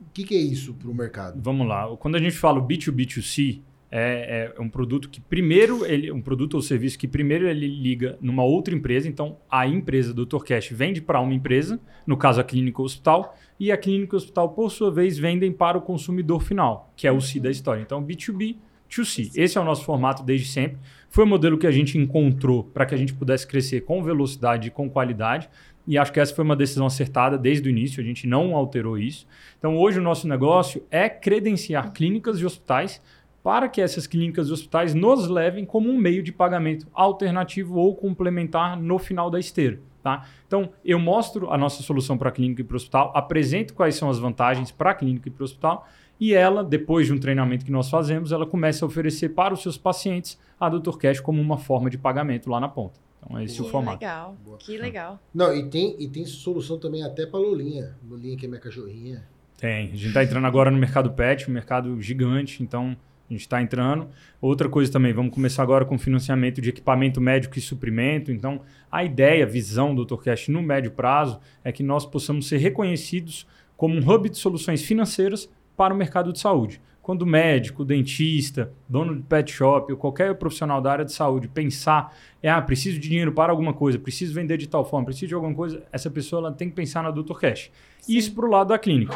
O 0.00 0.10
que, 0.14 0.24
que 0.24 0.34
é 0.34 0.40
isso 0.40 0.72
pro 0.72 0.94
mercado? 0.94 1.38
Vamos 1.42 1.68
lá. 1.68 1.94
Quando 1.98 2.14
a 2.16 2.18
gente 2.18 2.36
fala 2.38 2.58
o 2.58 2.66
B2B2C, 2.66 3.60
é, 3.98 4.52
é 4.56 4.60
um 4.60 4.68
produto 4.68 5.08
que 5.08 5.20
primeiro, 5.20 5.86
ele, 5.86 6.12
um 6.12 6.20
produto 6.20 6.54
ou 6.54 6.62
serviço 6.62 6.98
que 6.98 7.08
primeiro 7.08 7.48
ele 7.48 7.66
liga 7.66 8.18
numa 8.20 8.44
outra 8.44 8.74
empresa. 8.74 9.08
Então, 9.08 9.38
a 9.50 9.66
empresa 9.66 10.12
do. 10.12 10.26
Cash 10.26 10.68
vende 10.70 11.00
para 11.00 11.18
uma 11.18 11.32
empresa, 11.32 11.80
no 12.06 12.16
caso 12.16 12.40
a 12.40 12.44
clínica 12.44 12.82
hospital, 12.82 13.34
e 13.58 13.72
a 13.72 13.76
clínica 13.76 14.14
hospital, 14.14 14.50
por 14.50 14.70
sua 14.70 14.90
vez, 14.90 15.16
vendem 15.16 15.50
para 15.50 15.78
o 15.78 15.80
consumidor 15.80 16.42
final, 16.42 16.92
que 16.94 17.06
é 17.06 17.12
o 17.12 17.22
C 17.22 17.40
da 17.40 17.50
história. 17.50 17.80
Então, 17.80 18.04
B2B, 18.04 18.56
2C. 18.90 19.30
Esse 19.34 19.56
é 19.56 19.60
o 19.60 19.64
nosso 19.64 19.84
formato 19.84 20.22
desde 20.22 20.46
sempre. 20.46 20.78
Foi 21.08 21.24
o 21.24 21.26
modelo 21.26 21.56
que 21.56 21.66
a 21.66 21.70
gente 21.70 21.96
encontrou 21.96 22.64
para 22.64 22.84
que 22.84 22.94
a 22.94 22.98
gente 22.98 23.14
pudesse 23.14 23.46
crescer 23.46 23.80
com 23.80 24.02
velocidade 24.02 24.68
e 24.68 24.70
com 24.70 24.90
qualidade. 24.90 25.48
E 25.86 25.96
acho 25.96 26.12
que 26.12 26.18
essa 26.18 26.34
foi 26.34 26.44
uma 26.44 26.56
decisão 26.56 26.84
acertada 26.84 27.38
desde 27.38 27.68
o 27.68 27.70
início, 27.70 28.02
a 28.02 28.04
gente 28.04 28.26
não 28.26 28.56
alterou 28.56 28.98
isso. 28.98 29.26
Então, 29.56 29.76
hoje 29.76 30.00
o 30.00 30.02
nosso 30.02 30.26
negócio 30.26 30.84
é 30.90 31.08
credenciar 31.08 31.92
clínicas 31.92 32.40
e 32.40 32.44
hospitais 32.44 33.00
para 33.46 33.68
que 33.68 33.80
essas 33.80 34.08
clínicas 34.08 34.48
e 34.48 34.52
hospitais 34.52 34.92
nos 34.92 35.28
levem 35.28 35.64
como 35.64 35.88
um 35.88 35.96
meio 35.96 36.20
de 36.20 36.32
pagamento 36.32 36.88
alternativo 36.92 37.76
ou 37.76 37.94
complementar 37.94 38.76
no 38.76 38.98
final 38.98 39.30
da 39.30 39.38
esteira. 39.38 39.78
Tá? 40.02 40.26
Então, 40.48 40.72
eu 40.84 40.98
mostro 40.98 41.52
a 41.52 41.56
nossa 41.56 41.80
solução 41.80 42.18
para 42.18 42.30
a 42.30 42.32
clínica 42.32 42.62
e 42.62 42.64
para 42.64 42.74
o 42.74 42.76
hospital, 42.76 43.12
apresento 43.14 43.72
quais 43.72 43.94
são 43.94 44.10
as 44.10 44.18
vantagens 44.18 44.72
para 44.72 44.90
a 44.90 44.94
clínica 44.94 45.28
e 45.28 45.30
para 45.30 45.42
o 45.42 45.44
hospital, 45.44 45.86
e 46.18 46.34
ela, 46.34 46.64
depois 46.64 47.06
de 47.06 47.12
um 47.12 47.20
treinamento 47.20 47.64
que 47.64 47.70
nós 47.70 47.88
fazemos, 47.88 48.32
ela 48.32 48.44
começa 48.44 48.84
a 48.84 48.88
oferecer 48.88 49.28
para 49.28 49.54
os 49.54 49.62
seus 49.62 49.78
pacientes 49.78 50.36
a 50.58 50.68
Dr. 50.68 50.96
Cash 50.96 51.20
como 51.20 51.40
uma 51.40 51.56
forma 51.56 51.88
de 51.88 51.96
pagamento 51.96 52.50
lá 52.50 52.58
na 52.58 52.68
ponta. 52.68 52.98
Então, 53.22 53.40
esse 53.40 53.54
é 53.54 53.62
que 53.62 53.68
o 53.68 53.70
formato. 53.70 54.00
legal. 54.00 54.36
Boa. 54.44 54.58
Que 54.58 54.76
legal. 54.76 55.20
Não, 55.32 55.54
e 55.54 55.70
tem, 55.70 55.94
e 56.00 56.08
tem 56.08 56.26
solução 56.26 56.80
também 56.80 57.04
até 57.04 57.24
pra 57.24 57.38
Lolinha. 57.38 57.94
Lolinha 58.10 58.36
que 58.36 58.44
é 58.44 58.48
minha 58.48 58.60
cachorrinha. 58.60 59.24
Tem. 59.56 59.84
A 59.84 59.90
gente 59.90 60.08
está 60.08 60.24
entrando 60.24 60.48
agora 60.48 60.68
no 60.68 60.78
mercado 60.78 61.12
pet, 61.12 61.48
um 61.48 61.54
mercado 61.54 62.02
gigante, 62.02 62.60
então 62.60 62.96
a 63.28 63.32
gente 63.32 63.42
está 63.42 63.60
entrando. 63.60 64.08
Outra 64.40 64.68
coisa 64.68 64.90
também, 64.90 65.12
vamos 65.12 65.34
começar 65.34 65.62
agora 65.62 65.84
com 65.84 65.98
financiamento 65.98 66.60
de 66.60 66.70
equipamento 66.70 67.20
médico 67.20 67.58
e 67.58 67.60
suprimento. 67.60 68.30
Então, 68.30 68.60
a 68.90 69.04
ideia, 69.04 69.44
a 69.44 69.48
visão 69.48 69.94
do 69.94 70.06
Torcast 70.06 70.50
no 70.50 70.62
médio 70.62 70.90
prazo 70.92 71.40
é 71.64 71.72
que 71.72 71.82
nós 71.82 72.06
possamos 72.06 72.46
ser 72.48 72.58
reconhecidos 72.58 73.46
como 73.76 73.94
um 73.94 74.10
hub 74.10 74.28
de 74.28 74.38
soluções 74.38 74.82
financeiras 74.82 75.48
para 75.76 75.92
o 75.92 75.96
mercado 75.96 76.32
de 76.32 76.38
saúde. 76.38 76.80
Quando 77.02 77.22
o 77.22 77.26
médico, 77.26 77.82
o 77.82 77.84
dentista, 77.84 78.72
dono 78.88 79.14
de 79.14 79.22
pet 79.22 79.52
shop 79.52 79.92
ou 79.92 79.96
qualquer 79.96 80.34
profissional 80.34 80.80
da 80.82 80.90
área 80.90 81.04
de 81.04 81.12
saúde 81.12 81.46
pensar, 81.46 82.12
é, 82.42 82.50
ah, 82.50 82.60
preciso 82.60 82.98
de 82.98 83.08
dinheiro 83.08 83.30
para 83.30 83.52
alguma 83.52 83.72
coisa, 83.72 83.96
preciso 83.96 84.34
vender 84.34 84.56
de 84.56 84.66
tal 84.66 84.84
forma, 84.84 85.06
preciso 85.06 85.28
de 85.28 85.34
alguma 85.34 85.54
coisa, 85.54 85.84
essa 85.92 86.10
pessoa 86.10 86.40
ela 86.40 86.52
tem 86.52 86.68
que 86.68 86.74
pensar 86.74 87.04
na 87.04 87.12
Dr. 87.12 87.34
Cash. 87.38 87.70
Isso 88.08 88.34
para 88.34 88.46
o 88.46 88.50
lado 88.50 88.68
da 88.68 88.78
clínica. 88.78 89.14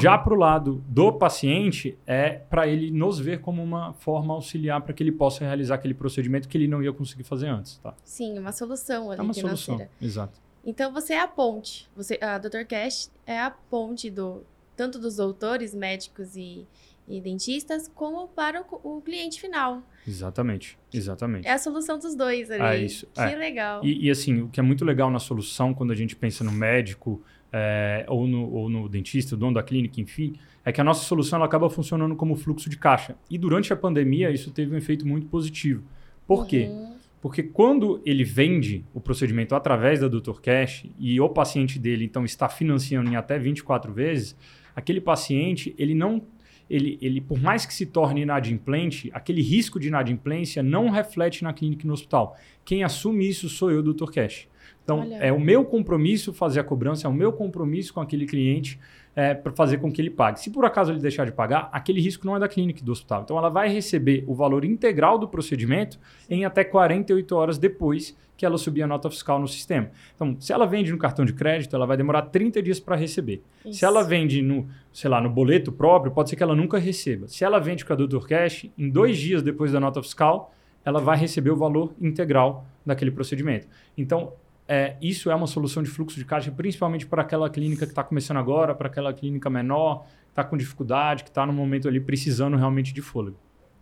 Já 0.00 0.16
para 0.16 0.34
o 0.34 0.36
lado 0.36 0.84
do 0.86 1.12
paciente, 1.12 1.98
é 2.06 2.30
para 2.30 2.68
ele 2.68 2.92
nos 2.92 3.18
ver 3.18 3.40
como 3.40 3.60
uma 3.60 3.92
forma 3.94 4.32
auxiliar 4.32 4.80
para 4.80 4.92
que 4.92 5.02
ele 5.02 5.12
possa 5.12 5.44
realizar 5.44 5.76
aquele 5.76 5.94
procedimento 5.94 6.48
que 6.48 6.56
ele 6.56 6.68
não 6.68 6.80
ia 6.80 6.92
conseguir 6.92 7.24
fazer 7.24 7.48
antes. 7.48 7.78
Tá? 7.78 7.92
Sim, 8.04 8.38
uma 8.38 8.52
solução 8.52 9.10
ali 9.10 9.20
É 9.20 9.22
uma 9.22 9.34
financeira. 9.34 9.56
solução. 9.56 9.88
Exato. 10.00 10.40
Então 10.64 10.92
você 10.92 11.14
é 11.14 11.20
a 11.20 11.28
ponte. 11.28 11.88
Você, 11.96 12.18
a 12.20 12.38
Dr. 12.38 12.64
Cash 12.68 13.10
é 13.26 13.40
a 13.40 13.50
ponte 13.50 14.10
do 14.10 14.42
tanto 14.76 14.98
dos 14.98 15.16
doutores, 15.16 15.74
médicos 15.74 16.36
e, 16.36 16.66
e 17.08 17.20
dentistas, 17.20 17.88
como 17.88 18.28
para 18.28 18.62
o, 18.62 18.96
o 18.98 19.00
cliente 19.00 19.40
final. 19.40 19.82
Exatamente. 20.06 20.78
Exatamente. 20.92 21.46
É 21.46 21.52
a 21.52 21.58
solução 21.58 21.98
dos 21.98 22.14
dois 22.14 22.50
ali. 22.50 22.62
É 22.62 22.84
isso, 22.84 23.06
Que 23.14 23.20
é. 23.20 23.36
legal. 23.36 23.84
E, 23.84 24.06
e, 24.06 24.10
assim, 24.10 24.42
o 24.42 24.48
que 24.48 24.60
é 24.60 24.62
muito 24.62 24.84
legal 24.84 25.10
na 25.10 25.18
solução, 25.18 25.72
quando 25.72 25.92
a 25.92 25.96
gente 25.96 26.14
pensa 26.14 26.44
no 26.44 26.52
médico 26.52 27.22
é, 27.52 28.04
ou, 28.08 28.26
no, 28.26 28.52
ou 28.52 28.68
no 28.68 28.88
dentista, 28.88 29.34
o 29.34 29.38
dono 29.38 29.54
da 29.54 29.62
clínica, 29.62 30.00
enfim, 30.00 30.34
é 30.64 30.72
que 30.72 30.80
a 30.80 30.84
nossa 30.84 31.04
solução 31.04 31.38
ela 31.38 31.46
acaba 31.46 31.70
funcionando 31.70 32.14
como 32.16 32.36
fluxo 32.36 32.68
de 32.68 32.76
caixa. 32.76 33.16
E 33.30 33.38
durante 33.38 33.72
a 33.72 33.76
pandemia, 33.76 34.30
isso 34.30 34.50
teve 34.50 34.74
um 34.74 34.76
efeito 34.76 35.06
muito 35.06 35.26
positivo. 35.26 35.84
Por 36.26 36.46
quê? 36.46 36.66
Uhum. 36.68 36.96
Porque 37.20 37.42
quando 37.42 38.00
ele 38.04 38.24
vende 38.24 38.84
o 38.92 39.00
procedimento 39.00 39.54
através 39.54 40.00
da 40.00 40.08
Dr. 40.08 40.40
Cash 40.40 40.86
e 40.98 41.20
o 41.20 41.28
paciente 41.28 41.78
dele, 41.78 42.04
então, 42.04 42.24
está 42.24 42.48
financiando 42.48 43.10
em 43.10 43.16
até 43.16 43.38
24 43.38 43.92
vezes, 43.92 44.36
aquele 44.76 45.00
paciente, 45.00 45.74
ele 45.78 45.94
não. 45.94 46.22
Ele, 46.68 46.98
ele, 47.00 47.20
por 47.20 47.40
mais 47.40 47.64
que 47.64 47.72
se 47.72 47.86
torne 47.86 48.22
inadimplente, 48.22 49.08
aquele 49.14 49.40
risco 49.40 49.78
de 49.78 49.86
inadimplência 49.86 50.64
não 50.64 50.90
reflete 50.90 51.44
na 51.44 51.52
clínica 51.52 51.84
e 51.84 51.86
no 51.86 51.94
hospital. 51.94 52.36
Quem 52.64 52.82
assume 52.82 53.26
isso 53.28 53.48
sou 53.48 53.70
eu, 53.70 53.82
Dr. 53.82 54.10
Cash. 54.10 54.48
Então, 54.82 55.00
Olha. 55.00 55.14
é 55.14 55.32
o 55.32 55.40
meu 55.40 55.64
compromisso 55.64 56.32
fazer 56.32 56.60
a 56.60 56.64
cobrança, 56.64 57.06
é 57.06 57.10
o 57.10 57.14
meu 57.14 57.32
compromisso 57.32 57.94
com 57.94 58.00
aquele 58.00 58.26
cliente 58.26 58.80
é, 59.16 59.32
para 59.32 59.50
fazer 59.52 59.78
com 59.78 59.90
que 59.90 60.02
ele 60.02 60.10
pague. 60.10 60.38
Se 60.38 60.50
por 60.50 60.66
acaso 60.66 60.92
ele 60.92 61.00
deixar 61.00 61.24
de 61.24 61.32
pagar, 61.32 61.70
aquele 61.72 62.02
risco 62.02 62.26
não 62.26 62.36
é 62.36 62.38
da 62.38 62.46
clínica 62.46 62.82
e 62.82 62.84
do 62.84 62.92
hospital. 62.92 63.22
Então, 63.22 63.38
ela 63.38 63.48
vai 63.48 63.66
receber 63.70 64.22
o 64.26 64.34
valor 64.34 64.62
integral 64.62 65.18
do 65.18 65.26
procedimento 65.26 65.98
em 66.28 66.44
até 66.44 66.62
48 66.62 67.34
horas 67.34 67.56
depois 67.56 68.14
que 68.36 68.44
ela 68.44 68.58
subir 68.58 68.82
a 68.82 68.86
nota 68.86 69.08
fiscal 69.08 69.40
no 69.40 69.48
sistema. 69.48 69.90
Então, 70.14 70.36
se 70.38 70.52
ela 70.52 70.66
vende 70.66 70.92
no 70.92 70.98
cartão 70.98 71.24
de 71.24 71.32
crédito, 71.32 71.74
ela 71.74 71.86
vai 71.86 71.96
demorar 71.96 72.20
30 72.22 72.62
dias 72.62 72.78
para 72.78 72.94
receber. 72.94 73.42
Isso. 73.64 73.78
Se 73.78 73.84
ela 73.86 74.04
vende 74.04 74.42
no, 74.42 74.68
sei 74.92 75.08
lá, 75.08 75.18
no 75.18 75.30
boleto 75.30 75.72
próprio, 75.72 76.12
pode 76.12 76.28
ser 76.28 76.36
que 76.36 76.42
ela 76.42 76.54
nunca 76.54 76.76
receba. 76.76 77.26
Se 77.26 77.42
ela 77.42 77.58
vende 77.58 77.86
com 77.86 77.94
a 77.94 77.96
Dr. 77.96 78.26
Cash, 78.26 78.66
em 78.76 78.90
dois 78.90 79.16
dias 79.16 79.42
depois 79.42 79.72
da 79.72 79.80
nota 79.80 80.02
fiscal, 80.02 80.52
ela 80.84 81.00
vai 81.00 81.16
receber 81.16 81.50
o 81.50 81.56
valor 81.56 81.94
integral 81.98 82.66
daquele 82.84 83.10
procedimento. 83.10 83.66
Então, 83.96 84.34
é, 84.68 84.96
isso 85.00 85.30
é 85.30 85.34
uma 85.34 85.46
solução 85.46 85.82
de 85.82 85.88
fluxo 85.90 86.16
de 86.16 86.24
caixa, 86.24 86.50
principalmente 86.50 87.06
para 87.06 87.22
aquela 87.22 87.48
clínica 87.48 87.86
que 87.86 87.92
está 87.92 88.02
começando 88.02 88.38
agora, 88.38 88.74
para 88.74 88.88
aquela 88.88 89.12
clínica 89.12 89.48
menor, 89.48 90.04
que 90.04 90.30
está 90.30 90.42
com 90.44 90.56
dificuldade, 90.56 91.22
que 91.24 91.30
está 91.30 91.46
no 91.46 91.52
momento 91.52 91.86
ali 91.88 92.00
precisando 92.00 92.56
realmente 92.56 92.92
de 92.92 93.00
fôlego. 93.00 93.36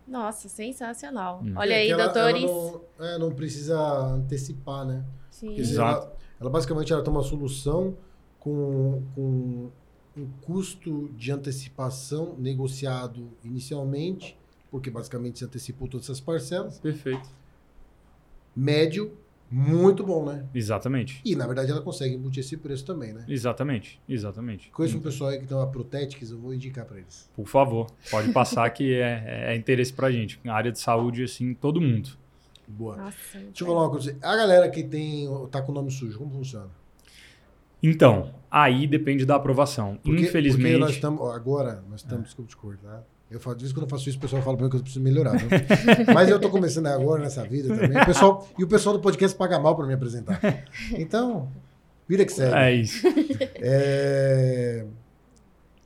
Nossa, 0.07 0.47
sensacional. 0.47 1.41
Hum. 1.43 1.53
Olha 1.55 1.73
É 1.73 1.77
aí, 1.77 1.89
ela- 1.89 2.03
doutores. 2.05 2.43
Ela 2.43 2.81
não, 2.99 3.05
é, 3.07 3.17
não 3.17 3.31
precisa 3.31 3.79
antecipar, 3.79 4.85
né? 4.85 5.03
Sim. 5.31 5.55
Exato. 5.57 6.05
Ela, 6.05 6.15
ela 6.41 6.49
basicamente 6.51 6.93
ela 6.93 7.03
tem 7.03 7.11
uma 7.11 7.23
solução 7.23 7.97
com, 8.39 9.01
com 9.15 9.71
um 10.15 10.27
custo 10.45 11.09
de 11.17 11.31
antecipação 11.31 12.35
negociado 12.37 13.27
inicialmente, 13.43 14.37
porque 14.69 14.91
basicamente 14.91 15.39
se 15.39 15.45
antecipou 15.45 15.87
todas 15.87 16.05
essas 16.05 16.19
parcelas, 16.21 16.77
Perfeito. 16.79 17.27
médio 18.55 19.17
Muito 19.51 20.03
bom, 20.03 20.25
né? 20.25 20.45
Exatamente. 20.53 21.21
E, 21.23 21.35
na 21.35 21.45
verdade, 21.45 21.71
ela 21.71 21.81
consegue 21.81 22.15
embutir 22.15 22.41
esse 22.41 22.57
preço 22.57 22.83
também, 22.85 23.13
né? 23.13 23.23
Exatamente, 23.27 23.99
exatamente. 24.09 24.69
Conheço 24.71 24.97
um 24.97 25.01
pessoal 25.01 25.29
aí 25.29 25.39
que 25.39 25.45
tem 25.47 25.55
uma 25.55 25.67
Protetics, 25.67 26.31
eu 26.31 26.39
vou 26.39 26.53
indicar 26.53 26.83
pra 26.85 26.97
eles. 26.97 27.29
Por 27.35 27.47
favor, 27.47 27.87
pode 28.09 28.31
passar 28.33 28.69
que 28.71 28.93
é, 28.95 29.51
é 29.51 29.55
interesse 29.55 29.93
pra 29.93 30.11
gente. 30.11 30.39
Na 30.43 30.53
área 30.55 30.71
de 30.71 30.79
saúde, 30.79 31.23
assim, 31.23 31.53
todo 31.53 31.79
mundo. 31.79 32.09
Boa. 32.67 32.97
Nossa, 32.97 33.15
Deixa 33.33 33.63
eu 33.63 33.67
falar 33.67 33.81
uma 33.83 33.89
coisa. 33.91 34.17
A 34.21 34.35
galera 34.35 34.67
que 34.69 34.83
tem, 34.83 35.27
tá 35.51 35.61
com 35.61 35.71
o 35.71 35.75
nome 35.75 35.91
sujo, 35.91 36.17
como 36.17 36.31
funciona? 36.31 36.69
Então, 37.83 38.33
aí 38.49 38.87
depende 38.87 39.25
da 39.25 39.35
aprovação. 39.35 39.99
Porque- 40.03 40.23
Infelizmente. 40.23 40.63
Porque 40.71 40.77
nós 40.79 40.91
estamos, 40.91 41.21
agora, 41.35 41.83
nós 41.89 42.01
estamos, 42.01 42.25
desculpa 42.25 42.49
te 42.49 42.57
cortar. 42.57 43.03
Eu 43.29 43.39
falo, 43.39 43.55
de 43.55 43.63
vez 43.63 43.73
quando 43.73 43.83
eu 43.85 43.89
faço 43.89 44.07
isso, 44.07 44.17
o 44.17 44.21
pessoal 44.21 44.41
fala 44.41 44.55
pra 44.55 44.65
mim 44.65 44.69
que 44.69 44.77
eu 44.77 44.81
preciso 44.81 45.03
melhorar. 45.03 45.33
né? 45.33 45.47
Mas 46.13 46.29
eu 46.29 46.39
tô 46.39 46.49
começando 46.49 46.87
agora 46.87 47.21
nessa 47.23 47.43
vida 47.43 47.75
também. 47.75 47.99
O 48.01 48.05
pessoal, 48.05 48.47
e 48.57 48.63
o 48.63 48.67
pessoal 48.67 48.95
do 48.95 49.01
podcast 49.01 49.35
paga 49.37 49.59
mal 49.59 49.75
pra 49.75 49.85
me 49.87 49.93
apresentar. 49.93 50.39
Então, 50.93 51.49
vira 52.07 52.23
que 52.23 52.31
segue. 52.31 52.53
É 52.55 52.73
isso. 52.73 53.05
É, 53.55 54.85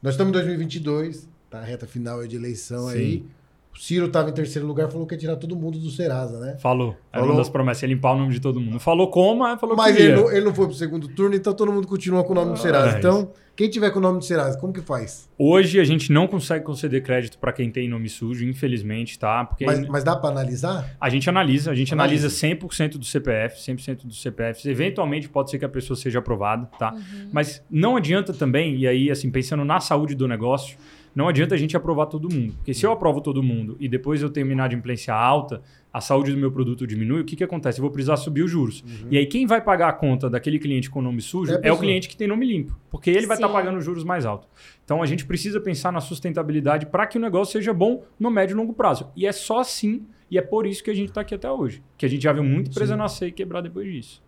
Nós 0.02 0.13
estamos 0.13 0.30
em 0.32 0.34
2022, 0.34 1.28
tá? 1.49 1.62
Reta 1.62 1.88
final 1.88 2.19
aí 2.19 2.28
de 2.28 2.36
eleição 2.36 2.88
aí. 2.88 3.19
Sim. 3.19 3.25
O 3.73 3.78
Ciro 3.80 4.08
estava 4.08 4.30
em 4.30 4.34
terceiro 4.34 4.67
lugar, 4.67 4.91
falou 4.91 5.08
que 5.08 5.13
ia 5.15 5.19
tirar 5.19 5.36
todo 5.38 5.56
mundo 5.56 5.80
do 5.80 5.89
Serasa, 5.89 6.39
né? 6.39 6.58
Falou. 6.60 6.89
Era 7.12 7.21
Falou. 7.21 7.30
uma 7.30 7.38
das 7.38 7.49
promessas, 7.49 7.84
ia 7.84 7.88
limpar 7.89 8.13
o 8.13 8.17
nome 8.17 8.34
de 8.34 8.41
todo 8.41 8.60
mundo. 8.60 8.80
Falou 8.80 9.10
como, 9.10 9.39
mas 9.39 9.60
falou 9.60 9.78
Mas 9.78 9.95
que 9.95 10.02
ia. 10.02 10.10
ele 10.10 10.15
não, 10.21 10.32
ele 10.32 10.45
não 10.45 10.54
foi 10.54 10.65
pro 10.65 10.75
segundo 10.75 11.08
turno, 11.08 11.36
então 11.36 11.54
todo 11.54 11.71
mundo 11.71 11.88
continua 11.88 12.23
com 12.23 12.32
o 12.34 12.36
nome 12.36 12.52
do 12.54 12.60
Serasa. 12.60 12.95
é 12.95 12.99
então, 12.99 13.32
quem 13.60 13.69
tiver 13.69 13.89
com 13.91 14.00
o 14.00 14.02
nome 14.02 14.19
do 14.19 14.24
Serasa, 14.24 14.58
como 14.58 14.72
que 14.72 14.80
faz? 14.80 15.30
Hoje 15.38 15.82
a 15.82 15.84
gente 15.84 16.13
não 16.13 16.28
consegue 16.28 16.63
conceder 16.63 17.04
crédito 17.04 17.38
para 17.38 17.52
quem 17.52 17.69
tem 17.69 17.89
nome 17.89 18.08
sujo, 18.08 18.45
infelizmente, 18.48 19.19
tá? 19.19 19.43
Porque 19.43 19.65
Mas, 19.65 19.86
mas 19.86 20.02
dá 20.02 20.15
para 20.15 20.30
analisar? 20.30 20.95
a 20.98 21.10
gente 21.10 21.30
analisa, 21.30 21.69
a 21.69 21.76
gente 21.76 21.93
Analisa. 21.93 22.28
analisa 22.28 22.48
100% 22.56 22.91
do 22.98 23.04
CPF, 23.04 23.60
100% 23.60 24.06
dos 24.06 24.22
CPFs. 24.22 24.65
Eventualmente 24.65 25.28
pode 25.28 25.52
ser 25.52 25.60
que 25.60 25.65
a 25.65 25.69
pessoa 25.69 25.98
seja 25.98 26.19
aprovada, 26.19 26.67
tá? 26.80 26.95
Mas 27.34 27.62
não 27.69 27.98
adianta 27.98 28.34
também, 28.34 28.78
e 28.78 28.88
aí, 28.88 29.12
assim, 29.12 29.30
pensando 29.30 29.65
na 29.65 29.82
saúde 29.82 30.15
do 30.15 30.26
negócio, 30.26 30.78
não 31.13 31.28
adianta 31.28 31.54
a 31.54 31.58
gente 31.58 31.76
aprovar 31.76 32.06
todo 32.06 32.34
mundo. 32.34 32.54
Porque 32.54 32.74
se 32.74 32.86
eu 32.86 32.93
aprovo 32.93 33.19
todo 33.19 33.43
mundo 33.43 33.76
e 33.78 33.89
depois 33.89 34.22
eu 34.22 34.30
terminar 34.30 34.69
de 34.69 34.78
implência 34.78 35.13
alta, 35.13 35.62
a 35.91 35.99
saúde 35.99 36.32
do 36.32 36.38
meu 36.38 36.52
produto 36.52 36.86
diminui, 36.86 37.21
o 37.21 37.25
que, 37.25 37.36
que 37.36 37.43
acontece? 37.43 37.80
Eu 37.80 37.82
vou 37.82 37.91
precisar 37.91 38.15
subir 38.17 38.43
os 38.43 38.52
juros. 38.52 38.84
E 39.10 39.17
aí, 39.17 39.25
quem 39.25 39.47
vai 39.47 39.60
pagar 39.60 39.89
a 39.89 39.93
conta 39.93 40.30
daquele 40.30 40.60
cliente 40.60 40.89
com 40.89 41.02
nome 41.02 41.21
sujo 41.21 41.54
É 41.54 41.60
é, 41.63 41.71
o 41.71 41.78
cliente 41.78 42.08
que 42.08 42.15
tem 42.15 42.28
nome 42.28 42.45
limpo. 42.45 42.78
Porque 42.91 43.10
ele 43.10 43.25
vai 43.25 43.38
estar 43.38 43.47
Sim. 43.47 43.54
pagando 43.54 43.80
os 43.80 43.86
juros 43.86 44.04
mais 44.04 44.25
altos. 44.25 44.47
Então, 44.86 45.02
a 45.02 45.06
gente 45.06 45.25
precisa 45.25 45.60
pensar 45.60 45.91
na 45.91 45.99
sustentabilidade 45.99 46.86
para 46.86 47.08
que 47.08 47.17
o 47.17 47.21
negócio 47.21 47.54
seja 47.54 47.73
bom 47.73 48.04
no 48.19 48.30
médio 48.30 48.54
e 48.54 48.58
longo 48.58 48.73
prazo. 48.73 49.10
E 49.15 49.25
é 49.25 49.32
só 49.32 49.60
assim, 49.60 50.06
e 50.30 50.38
é 50.38 50.41
por 50.41 50.67
isso 50.67 50.84
que 50.84 50.91
a 50.91 50.93
gente 50.93 51.10
está 51.10 51.21
aqui 51.21 51.34
até 51.34 51.52
hoje. 51.52 51.84
Que 51.97 52.06
a 52.06 52.10
gente 52.10 52.21
já 52.21 52.34
viu 52.34 52.43
muita 52.43 52.69
empresa 52.69 52.93
Sim. 52.93 52.99
nascer 52.99 53.28
e 53.28 53.32
quebrar 53.32 53.62
depois 53.62 53.91
disso. 53.91 54.23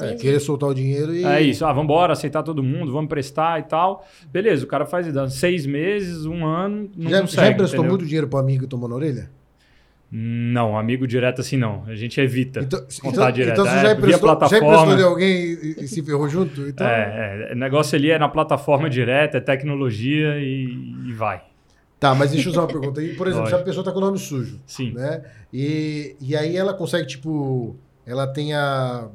É, 0.00 0.14
querer 0.14 0.40
soltar 0.40 0.68
o 0.68 0.74
dinheiro 0.74 1.14
e. 1.14 1.24
É 1.24 1.40
isso, 1.40 1.64
ah, 1.64 1.68
vamos 1.68 1.84
embora, 1.84 2.12
aceitar 2.12 2.42
todo 2.42 2.60
mundo, 2.60 2.90
vamos 2.90 3.04
emprestar 3.04 3.60
e 3.60 3.62
tal. 3.62 4.04
Beleza, 4.32 4.64
o 4.64 4.66
cara 4.66 4.84
faz 4.84 5.06
seis 5.32 5.64
meses, 5.64 6.26
um 6.26 6.44
ano, 6.44 6.90
não 6.96 7.08
já, 7.08 7.20
consegue. 7.20 7.46
já 7.46 7.52
emprestou 7.52 7.78
entendeu? 7.78 7.90
muito 7.92 8.04
dinheiro 8.04 8.26
pro 8.26 8.40
amigo 8.40 8.64
e 8.64 8.66
tomou 8.66 8.88
na 8.88 8.96
orelha? 8.96 9.30
Não, 10.10 10.78
amigo 10.78 11.06
direto 11.06 11.40
assim 11.40 11.56
não. 11.56 11.84
A 11.86 11.94
gente 11.96 12.20
evita 12.20 12.60
Então, 12.60 12.80
contar 13.02 13.22
então, 13.22 13.32
direto. 13.32 13.52
então 13.52 13.64
você 13.64 13.70
É, 13.70 13.74
já 13.80 13.82
via 13.88 13.92
emprestou, 13.92 14.28
já 14.28 14.36
plataforma. 14.36 14.66
emprestou 14.74 14.96
de 14.96 15.02
alguém 15.02 15.36
e, 15.36 15.76
e 15.84 15.88
se 15.88 16.02
ferrou 16.02 16.28
junto? 16.28 16.68
Então, 16.68 16.86
É, 16.86 17.48
é, 17.50 17.52
o 17.52 17.56
negócio 17.56 17.96
ali 17.98 18.10
é 18.10 18.18
na 18.18 18.28
plataforma 18.28 18.88
direta, 18.88 19.38
é 19.38 19.40
tecnologia 19.40 20.38
e, 20.38 20.94
e 21.08 21.12
vai. 21.12 21.42
Tá, 21.98 22.14
mas 22.14 22.30
deixa 22.30 22.48
eu 22.48 22.52
usar 22.52 22.60
uma 22.62 22.68
pergunta 22.68 23.00
aí. 23.00 23.14
Por 23.14 23.26
exemplo, 23.26 23.48
se 23.48 23.54
a 23.54 23.58
pessoa 23.58 23.82
tá 23.84 23.90
com 23.90 23.98
o 23.98 24.00
nome 24.02 24.18
sujo, 24.18 24.60
Sim. 24.66 24.92
né? 24.92 25.22
E, 25.52 26.14
e 26.20 26.36
aí 26.36 26.54
ela 26.56 26.72
consegue, 26.74 27.06
tipo, 27.06 27.74
ela 28.06 28.26
tem 28.26 28.52
a. 28.54 29.08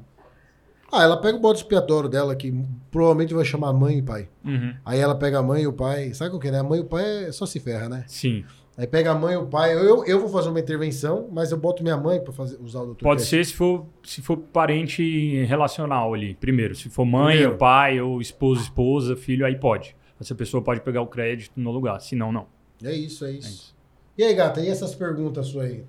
Ah, 0.91 1.04
ela 1.04 1.15
pega 1.21 1.38
o 1.38 1.39
bode 1.39 1.60
expiatório 1.60 2.10
dela, 2.10 2.36
que 2.36 2.54
provavelmente 2.91 3.34
vai 3.34 3.45
chamar 3.45 3.71
mãe 3.71 3.99
e 3.99 4.01
pai. 4.01 4.27
Uhum. 4.43 4.73
Aí 4.84 4.99
ela 4.99 5.15
pega 5.15 5.39
a 5.39 5.43
mãe 5.43 5.62
e 5.62 5.67
o 5.67 5.71
pai. 5.71 6.13
Sabe 6.13 6.36
o 6.36 6.39
que, 6.39 6.51
né? 6.51 6.60
A 6.60 6.63
mãe 6.63 6.80
e 6.80 6.82
o 6.82 6.86
pai 6.86 7.27
é 7.27 7.32
só 7.32 7.45
se 7.45 7.60
ferra, 7.62 7.88
né? 7.88 8.04
Sim. 8.08 8.43
Aí 8.77 8.88
pega 8.88 9.12
a 9.12 9.15
mãe 9.15 9.34
e 9.34 9.38
o 9.38 9.45
pai. 9.47 9.73
Eu, 9.75 10.05
eu 10.05 10.19
vou 10.19 10.29
fazer 10.29 10.49
uma 10.49 10.60
intervenção, 10.60 11.27
mas 11.31 11.51
eu 11.51 11.57
boto 11.57 11.84
minha 11.84 11.97
mãe 11.97 12.19
pra 12.21 12.31
fazer, 12.31 12.57
usar 12.62 12.81
o 12.81 12.86
doutor. 12.88 13.03
Pode 13.03 13.23
ser 13.23 13.45
se 13.45 13.53
for, 13.53 13.86
se 14.03 14.21
for 14.21 14.38
parente 14.38 15.43
relacional 15.43 16.13
ali, 16.13 16.36
primeiro. 16.36 16.73
Se 16.73 16.89
for 16.89 17.05
mãe, 17.05 17.27
Primeiro. 17.36 17.51
ou 17.51 17.57
pai, 17.57 17.99
ou 18.01 18.21
esposo, 18.21 18.62
esposa, 18.62 19.15
filho, 19.15 19.45
aí 19.45 19.55
pode. 19.60 19.95
Essa 20.19 20.34
pessoa 20.34 20.63
pode 20.63 20.81
pegar 20.81 21.01
o 21.01 21.07
crédito 21.07 21.51
no 21.60 21.71
lugar, 21.71 21.99
se 21.99 22.15
não, 22.15 22.31
não. 22.31 22.47
É 22.84 22.93
isso, 22.93 23.25
é 23.25 23.31
isso. 23.31 23.47
É 23.47 23.51
isso. 23.51 23.75
E 24.17 24.23
aí, 24.23 24.34
gata, 24.34 24.62
e 24.62 24.67
essas 24.69 24.95
perguntas 24.95 25.47
suas 25.47 25.65
aí? 25.65 25.84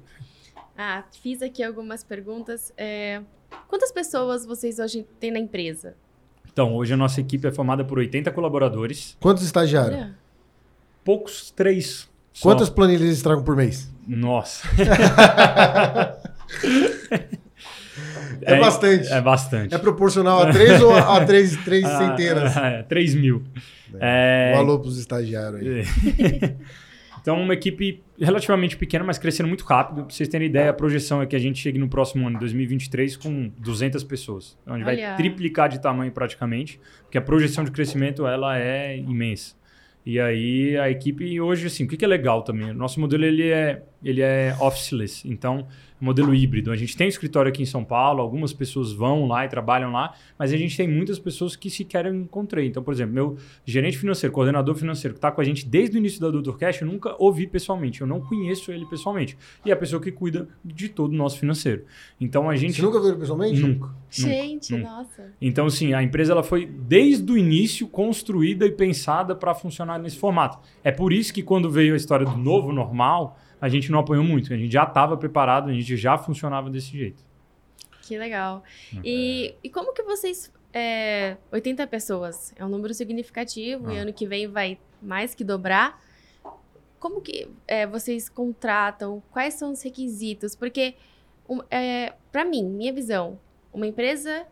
Ah, 0.77 1.05
fiz 1.23 1.40
aqui 1.42 1.62
algumas 1.62 2.03
perguntas. 2.03 2.73
É, 2.77 3.23
Quantas 3.68 3.92
pessoas 3.92 4.45
vocês 4.45 4.79
hoje 4.79 5.07
têm 5.21 5.31
na 5.31 5.38
empresa? 5.38 5.95
Então, 6.51 6.75
hoje 6.75 6.92
a 6.92 6.97
nossa 6.97 7.21
equipe 7.21 7.47
é 7.47 7.53
formada 7.53 7.85
por 7.85 7.99
80 7.99 8.31
colaboradores, 8.33 9.16
Quantos 9.21 9.42
estagiários? 9.45 10.11
Poucos 11.05 11.51
três. 11.51 12.11
Só. 12.33 12.49
Quantas 12.51 12.71
planilhas 12.71 13.03
eles 13.03 13.23
tragam 13.23 13.45
por 13.45 13.57
mês? 13.57 13.90
Nossa. 14.07 14.66
É 18.45 18.59
bastante. 18.59 19.12
É 19.12 19.21
bastante. 19.21 19.75
É 19.75 19.79
proporcional 19.79 20.40
a 20.42 20.51
três 20.51 20.83
ou 20.83 20.92
a 20.95 21.25
três, 21.25 21.57
três 21.64 21.85
Ah, 21.87 21.99
centenas? 21.99 22.57
É, 22.57 22.83
3 22.83 23.14
mil. 23.14 23.42
É, 24.01 24.55
Um 24.57 24.59
alô 24.59 24.81
pros 24.81 24.99
estagiários 24.99 25.61
aí. 25.62 26.57
Então, 27.21 27.40
uma 27.40 27.55
equipe 27.55 28.03
relativamente 28.21 28.77
pequena, 28.77 29.05
mas 29.05 29.16
crescendo 29.16 29.47
muito 29.49 29.62
rápido. 29.62 30.05
Pra 30.07 30.12
vocês 30.12 30.29
terem 30.29 30.49
ideia, 30.49 30.71
a 30.71 30.73
projeção 30.73 31.23
é 31.23 31.27
que 31.27 31.37
a 31.37 31.38
gente 31.38 31.57
chegue 31.61 31.79
no 31.79 31.88
próximo 31.88 32.27
ano, 32.27 32.37
2023, 32.40 33.16
com 33.16 33.49
200 33.59 34.03
pessoas. 34.03 34.59
Então, 34.61 34.75
a 34.75 34.77
gente 34.77 34.85
vai 34.85 34.97
Olha. 34.97 35.14
triplicar 35.14 35.68
de 35.68 35.81
tamanho 35.81 36.11
praticamente, 36.11 36.81
porque 37.05 37.16
a 37.16 37.23
projeção 37.23 37.62
de 37.62 37.71
crescimento 37.71 38.27
ela 38.27 38.59
é 38.59 38.97
imensa. 38.97 39.55
E 40.05 40.19
aí, 40.19 40.77
a 40.77 40.91
equipe 40.91 41.41
hoje, 41.41 41.69
assim, 41.69 41.85
o 41.85 41.88
que 41.88 41.97
que 41.97 42.05
é 42.05 42.09
legal 42.09 42.43
também? 42.43 42.71
O 42.71 42.75
nosso 42.75 42.99
modelo 42.99 43.25
ele 43.25 43.49
é, 43.49 43.85
ele 44.03 44.21
é 44.21 44.57
officeless, 44.61 45.23
então, 45.29 45.69
é 46.01 46.05
modelo 46.05 46.35
híbrido. 46.35 46.73
A 46.73 46.77
gente 46.77 46.97
tem 46.97 47.07
um 47.07 47.09
escritório 47.09 47.49
aqui 47.49 47.62
em 47.62 47.67
São 47.67 47.85
Paulo, 47.85 48.21
algumas 48.21 48.53
pessoas 48.53 48.93
vão 48.93 49.29
lá 49.29 49.45
e 49.45 49.49
trabalham 49.49 49.93
lá, 49.93 50.12
mas 50.37 50.53
a 50.53 50.57
gente 50.57 50.77
tem 50.77 50.88
muitas 50.88 51.21
pessoas 51.21 51.55
que 51.55 51.71
sequer 51.71 52.05
eu 52.07 52.12
encontrei. 52.12 52.67
Então, 52.67 52.83
por 52.83 52.93
exemplo, 52.93 53.15
meu 53.15 53.37
gerente 53.65 53.97
financeiro, 53.97 54.35
coordenador 54.35 54.75
financeiro, 54.75 55.15
que 55.15 55.19
está 55.19 55.31
com 55.31 55.41
a 55.41 55.45
gente 55.45 55.65
desde 55.69 55.97
o 55.97 55.99
início 55.99 56.21
da 56.21 56.31
Doutor 56.31 56.59
Cash, 56.59 56.81
eu 56.81 56.88
nunca 56.88 57.15
ouvi 57.17 57.47
pessoalmente, 57.47 58.01
eu 58.01 58.07
não 58.07 58.21
conheço 58.21 58.73
ele 58.73 58.85
pessoalmente. 58.87 59.38
E 59.65 59.71
é 59.71 59.73
a 59.73 59.77
pessoa 59.77 60.03
que 60.03 60.11
cuida 60.11 60.49
de 60.65 60.88
todo 60.88 61.12
o 61.12 61.17
nosso 61.17 61.38
financeiro. 61.38 61.85
Então, 62.21 62.51
a 62.51 62.57
gente... 62.57 62.75
Você 62.75 62.83
nunca 62.83 62.99
viu 62.99 63.11
ele 63.11 63.19
pessoalmente? 63.19 63.61
Nunca. 63.61 64.02
Gente, 64.20 64.72
nunca. 64.72 64.90
nossa. 64.90 65.33
Então, 65.40 65.66
assim, 65.66 65.92
a 65.94 66.03
empresa 66.03 66.33
ela 66.33 66.42
foi 66.42 66.66
desde 66.66 67.31
o 67.33 67.37
início 67.37 67.87
construída 67.88 68.66
e 68.66 68.70
pensada 68.70 69.35
para 69.35 69.55
funcionar 69.55 69.98
nesse 69.98 70.18
formato. 70.18 70.59
É 70.85 70.90
por 70.92 71.12
isso 71.12 71.33
que 71.33 71.42
quando 71.42 71.70
veio 71.70 71.94
a 71.94 71.96
história 71.96 72.27
do 72.27 72.37
novo 72.37 72.72
normal, 72.72 73.38
a 73.61 73.68
gente 73.68 73.90
não 73.90 74.01
apanhou 74.01 74.25
muito. 74.25 74.53
A 74.53 74.57
gente 74.57 74.72
já 74.72 74.85
estava 74.85 75.16
preparado, 75.16 75.70
a 75.70 75.72
gente 75.72 75.96
já 75.96 76.18
funcionava 76.18 76.68
desse 76.68 76.90
jeito. 76.96 77.25
Que 78.03 78.18
legal. 78.18 78.62
Uhum. 78.92 79.01
E, 79.05 79.55
e 79.62 79.70
como 79.70 79.92
que 79.92 80.03
vocês. 80.03 80.53
É, 80.75 81.37
80 81.53 81.87
pessoas 81.87 82.53
é 82.57 82.64
um 82.64 82.68
número 82.68 82.94
significativo 82.94 83.90
e 83.92 83.98
Ah. 83.98 84.03
ano 84.03 84.12
que 84.12 84.27
vem 84.27 84.48
vai 84.48 84.79
mais 85.03 85.35
que 85.35 85.44
dobrar. 85.44 86.01
Como 86.98 87.20
que 87.20 87.48
é, 87.68 87.87
vocês 87.87 88.29
contratam? 88.29 89.22
Quais 89.31 89.55
são 89.55 89.72
os 89.72 89.83
requisitos? 89.83 90.55
Porque, 90.57 90.94
um, 91.48 91.61
é, 91.70 92.14
para 92.31 92.44
mim, 92.44 92.64
minha 92.64 92.92
visão, 92.92 93.38
uma 93.73 93.87
empresa 93.87 94.47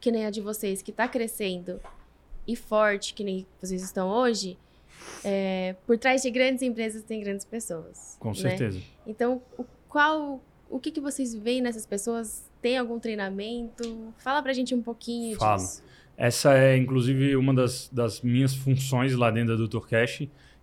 que 0.00 0.10
nem 0.10 0.26
a 0.26 0.30
de 0.30 0.40
vocês, 0.40 0.82
que 0.82 0.90
está 0.90 1.08
crescendo 1.08 1.80
e 2.46 2.54
forte, 2.54 3.14
que 3.14 3.24
nem 3.24 3.46
vocês 3.60 3.82
estão 3.82 4.08
hoje, 4.10 4.58
é, 5.24 5.74
por 5.86 5.98
trás 5.98 6.22
de 6.22 6.30
grandes 6.30 6.62
empresas 6.62 7.02
tem 7.02 7.20
grandes 7.20 7.44
pessoas. 7.44 8.16
Com 8.20 8.28
né? 8.28 8.34
certeza. 8.34 8.80
Então, 9.06 9.40
o, 9.56 9.64
qual, 9.88 10.42
o 10.68 10.78
que, 10.78 10.90
que 10.90 11.00
vocês 11.00 11.34
veem 11.34 11.62
nessas 11.62 11.86
pessoas? 11.86 12.50
Tem 12.60 12.76
algum 12.76 12.98
treinamento? 12.98 14.12
Fala 14.18 14.42
pra 14.42 14.52
gente 14.52 14.74
um 14.74 14.82
pouquinho 14.82 15.38
Falo. 15.38 15.56
disso. 15.56 15.82
Essa 16.16 16.56
é, 16.56 16.76
inclusive, 16.76 17.36
uma 17.36 17.52
das, 17.52 17.88
das 17.92 18.20
minhas 18.20 18.54
funções 18.54 19.14
lá 19.14 19.30
dentro 19.30 19.56
da 19.56 19.66
Dr. 19.66 19.86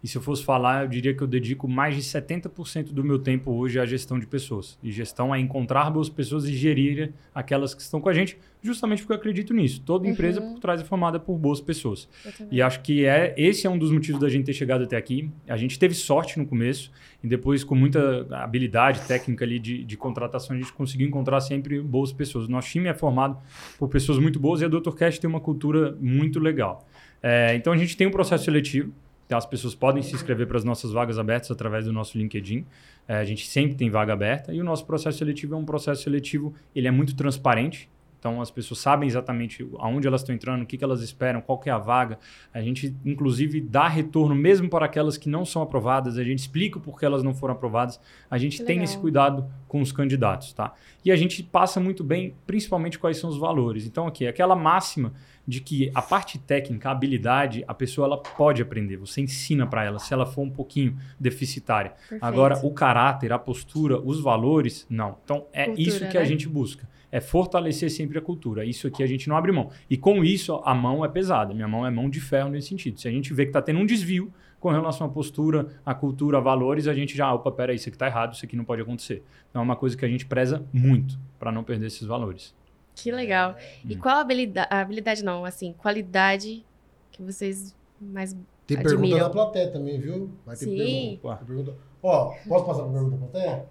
E 0.03 0.07
se 0.07 0.17
eu 0.17 0.21
fosse 0.21 0.43
falar, 0.43 0.83
eu 0.83 0.87
diria 0.87 1.13
que 1.13 1.21
eu 1.21 1.27
dedico 1.27 1.67
mais 1.67 1.95
de 1.95 2.01
70% 2.01 2.85
do 2.91 3.03
meu 3.03 3.19
tempo 3.19 3.51
hoje 3.51 3.79
à 3.79 3.85
gestão 3.85 4.17
de 4.17 4.25
pessoas. 4.25 4.77
E 4.81 4.91
gestão 4.91 5.33
é 5.33 5.39
encontrar 5.39 5.91
boas 5.91 6.09
pessoas 6.09 6.45
e 6.45 6.53
gerir 6.53 7.13
aquelas 7.35 7.75
que 7.75 7.81
estão 7.81 8.01
com 8.01 8.09
a 8.09 8.13
gente, 8.13 8.35
justamente 8.63 9.03
porque 9.03 9.13
eu 9.13 9.17
acredito 9.17 9.53
nisso. 9.53 9.79
Toda 9.85 10.07
empresa 10.07 10.41
Uhum. 10.41 10.53
por 10.53 10.59
trás 10.59 10.81
é 10.81 10.83
formada 10.83 11.19
por 11.19 11.37
boas 11.37 11.61
pessoas. 11.61 12.09
E 12.49 12.61
acho 12.63 12.81
que 12.81 13.05
é, 13.05 13.35
esse 13.37 13.67
é 13.67 13.69
um 13.69 13.77
dos 13.77 13.91
motivos 13.91 14.19
da 14.19 14.27
gente 14.27 14.45
ter 14.45 14.53
chegado 14.53 14.83
até 14.83 14.97
aqui. 14.97 15.29
A 15.47 15.55
gente 15.55 15.77
teve 15.77 15.93
sorte 15.93 16.39
no 16.39 16.47
começo 16.47 16.91
e 17.23 17.27
depois, 17.27 17.63
com 17.63 17.75
muita 17.75 18.25
habilidade 18.31 19.01
técnica 19.01 19.45
ali 19.45 19.59
de, 19.59 19.83
de 19.83 19.97
contratação, 19.97 20.55
a 20.55 20.59
gente 20.59 20.73
conseguiu 20.73 21.07
encontrar 21.07 21.39
sempre 21.41 21.79
boas 21.79 22.11
pessoas. 22.11 22.47
Nosso 22.47 22.69
time 22.69 22.87
é 22.89 22.93
formado 22.95 23.37
por 23.77 23.87
pessoas 23.87 24.17
muito 24.17 24.39
boas 24.39 24.61
e 24.61 24.65
a 24.65 24.67
Dr. 24.67 24.91
Cash 24.95 25.19
tem 25.19 25.29
uma 25.29 25.39
cultura 25.39 25.95
muito 26.01 26.39
legal. 26.39 26.87
É, 27.21 27.53
então, 27.53 27.71
a 27.71 27.77
gente 27.77 27.95
tem 27.95 28.07
um 28.07 28.11
processo 28.11 28.45
seletivo. 28.45 28.91
Então, 29.31 29.37
as 29.37 29.45
pessoas 29.45 29.73
podem 29.73 30.03
se 30.03 30.13
inscrever 30.13 30.45
para 30.45 30.57
as 30.57 30.65
nossas 30.65 30.91
vagas 30.91 31.17
abertas 31.17 31.49
através 31.49 31.85
do 31.85 31.93
nosso 31.93 32.17
LinkedIn. 32.17 32.65
É, 33.07 33.15
a 33.15 33.23
gente 33.23 33.47
sempre 33.47 33.75
tem 33.77 33.89
vaga 33.89 34.11
aberta. 34.11 34.53
E 34.53 34.59
o 34.59 34.63
nosso 34.63 34.85
processo 34.85 35.19
seletivo 35.19 35.55
é 35.55 35.57
um 35.57 35.63
processo 35.63 36.03
seletivo, 36.03 36.53
ele 36.75 36.85
é 36.85 36.91
muito 36.91 37.15
transparente. 37.15 37.89
Então 38.21 38.39
as 38.39 38.51
pessoas 38.51 38.79
sabem 38.79 39.09
exatamente 39.09 39.67
aonde 39.79 40.07
elas 40.07 40.21
estão 40.21 40.35
entrando, 40.35 40.61
o 40.61 40.65
que, 40.67 40.77
que 40.77 40.83
elas 40.83 41.01
esperam, 41.01 41.41
qual 41.41 41.57
que 41.57 41.71
é 41.71 41.73
a 41.73 41.79
vaga. 41.79 42.19
A 42.53 42.61
gente, 42.61 42.95
inclusive, 43.03 43.59
dá 43.59 43.87
retorno 43.87 44.35
mesmo 44.35 44.69
para 44.69 44.85
aquelas 44.85 45.17
que 45.17 45.27
não 45.27 45.43
são 45.43 45.63
aprovadas, 45.63 46.19
a 46.19 46.23
gente 46.23 46.37
explica 46.37 46.79
por 46.79 46.99
que 46.99 47.03
elas 47.03 47.23
não 47.23 47.33
foram 47.33 47.55
aprovadas. 47.55 47.99
A 48.29 48.37
gente 48.37 48.63
tem 48.63 48.83
esse 48.83 48.95
cuidado 48.95 49.51
com 49.67 49.81
os 49.81 49.91
candidatos, 49.91 50.53
tá? 50.53 50.71
E 51.03 51.11
a 51.11 51.15
gente 51.15 51.41
passa 51.41 51.79
muito 51.79 52.03
bem, 52.03 52.35
principalmente, 52.45 52.99
quais 52.99 53.17
são 53.17 53.27
os 53.27 53.37
valores. 53.37 53.87
Então, 53.87 54.05
aqui, 54.05 54.27
aquela 54.27 54.55
máxima 54.55 55.13
de 55.47 55.59
que 55.59 55.89
a 55.95 56.01
parte 56.01 56.37
técnica, 56.37 56.89
a 56.89 56.91
habilidade, 56.91 57.63
a 57.67 57.73
pessoa 57.73 58.05
ela 58.05 58.17
pode 58.17 58.61
aprender. 58.61 58.97
Você 58.97 59.21
ensina 59.21 59.65
para 59.65 59.83
ela, 59.83 59.97
se 59.97 60.13
ela 60.13 60.27
for 60.27 60.43
um 60.43 60.49
pouquinho 60.49 60.95
deficitária. 61.19 61.91
Perfeito. 61.91 62.23
Agora, 62.23 62.59
o 62.63 62.71
caráter, 62.71 63.33
a 63.33 63.39
postura, 63.39 63.99
os 63.99 64.21
valores, 64.21 64.85
não. 64.87 65.17
Então, 65.23 65.47
é 65.51 65.65
Cultura, 65.65 65.89
isso 65.89 66.07
que 66.07 66.13
né? 66.13 66.21
a 66.21 66.25
gente 66.25 66.47
busca. 66.47 66.87
É 67.11 67.19
fortalecer 67.19 67.91
sempre 67.91 68.17
a 68.17 68.21
cultura. 68.21 68.63
Isso 68.63 68.87
aqui 68.87 69.03
a 69.03 69.07
gente 69.07 69.27
não 69.27 69.35
abre 69.35 69.51
mão. 69.51 69.69
E 69.89 69.97
com 69.97 70.23
isso, 70.23 70.61
a 70.63 70.73
mão 70.73 71.03
é 71.03 71.09
pesada. 71.09 71.53
Minha 71.53 71.67
mão 71.67 71.85
é 71.85 71.91
mão 71.91 72.09
de 72.09 72.21
ferro 72.21 72.49
nesse 72.49 72.69
sentido. 72.69 72.99
Se 72.99 73.07
a 73.07 73.11
gente 73.11 73.33
vê 73.33 73.43
que 73.43 73.49
está 73.49 73.61
tendo 73.61 73.79
um 73.79 73.85
desvio 73.85 74.31
com 74.59 74.69
relação 74.69 75.07
à 75.07 75.09
postura, 75.09 75.67
à 75.85 75.93
cultura, 75.93 76.37
a 76.37 76.41
valores, 76.41 76.87
a 76.87 76.93
gente 76.93 77.17
já, 77.17 77.33
opa, 77.33 77.51
peraí, 77.51 77.75
isso 77.75 77.89
aqui 77.89 77.95
está 77.95 78.05
errado, 78.07 78.33
isso 78.35 78.45
aqui 78.45 78.55
não 78.55 78.63
pode 78.63 78.81
acontecer. 78.81 79.23
Então, 79.49 79.61
é 79.61 79.65
uma 79.65 79.75
coisa 79.75 79.97
que 79.97 80.05
a 80.05 80.07
gente 80.07 80.25
preza 80.25 80.63
muito 80.71 81.19
para 81.39 81.51
não 81.51 81.63
perder 81.63 81.87
esses 81.87 82.07
valores. 82.07 82.55
Que 82.95 83.11
legal. 83.11 83.55
E 83.83 83.95
Hum. 83.95 83.99
qual 83.99 84.17
a 84.17 84.21
habilidade, 84.21 84.67
habilidade 84.71 85.23
não, 85.23 85.43
assim, 85.43 85.73
qualidade 85.73 86.63
que 87.11 87.21
vocês 87.23 87.75
mais 87.99 88.37
Tem 88.67 88.77
Admiro. 88.77 88.99
pergunta 89.01 89.23
da 89.23 89.29
plateia 89.29 89.71
também, 89.71 89.99
viu? 89.99 90.31
Vai 90.45 90.55
ter 90.55 90.65
Sim. 90.65 91.19
pergunta. 91.45 91.75
Ó, 92.03 92.33
posso 92.47 92.65
passar 92.65 92.83
pra 92.83 92.91
pergunta 92.93 93.17
da 93.17 93.25
plateia? 93.27 93.65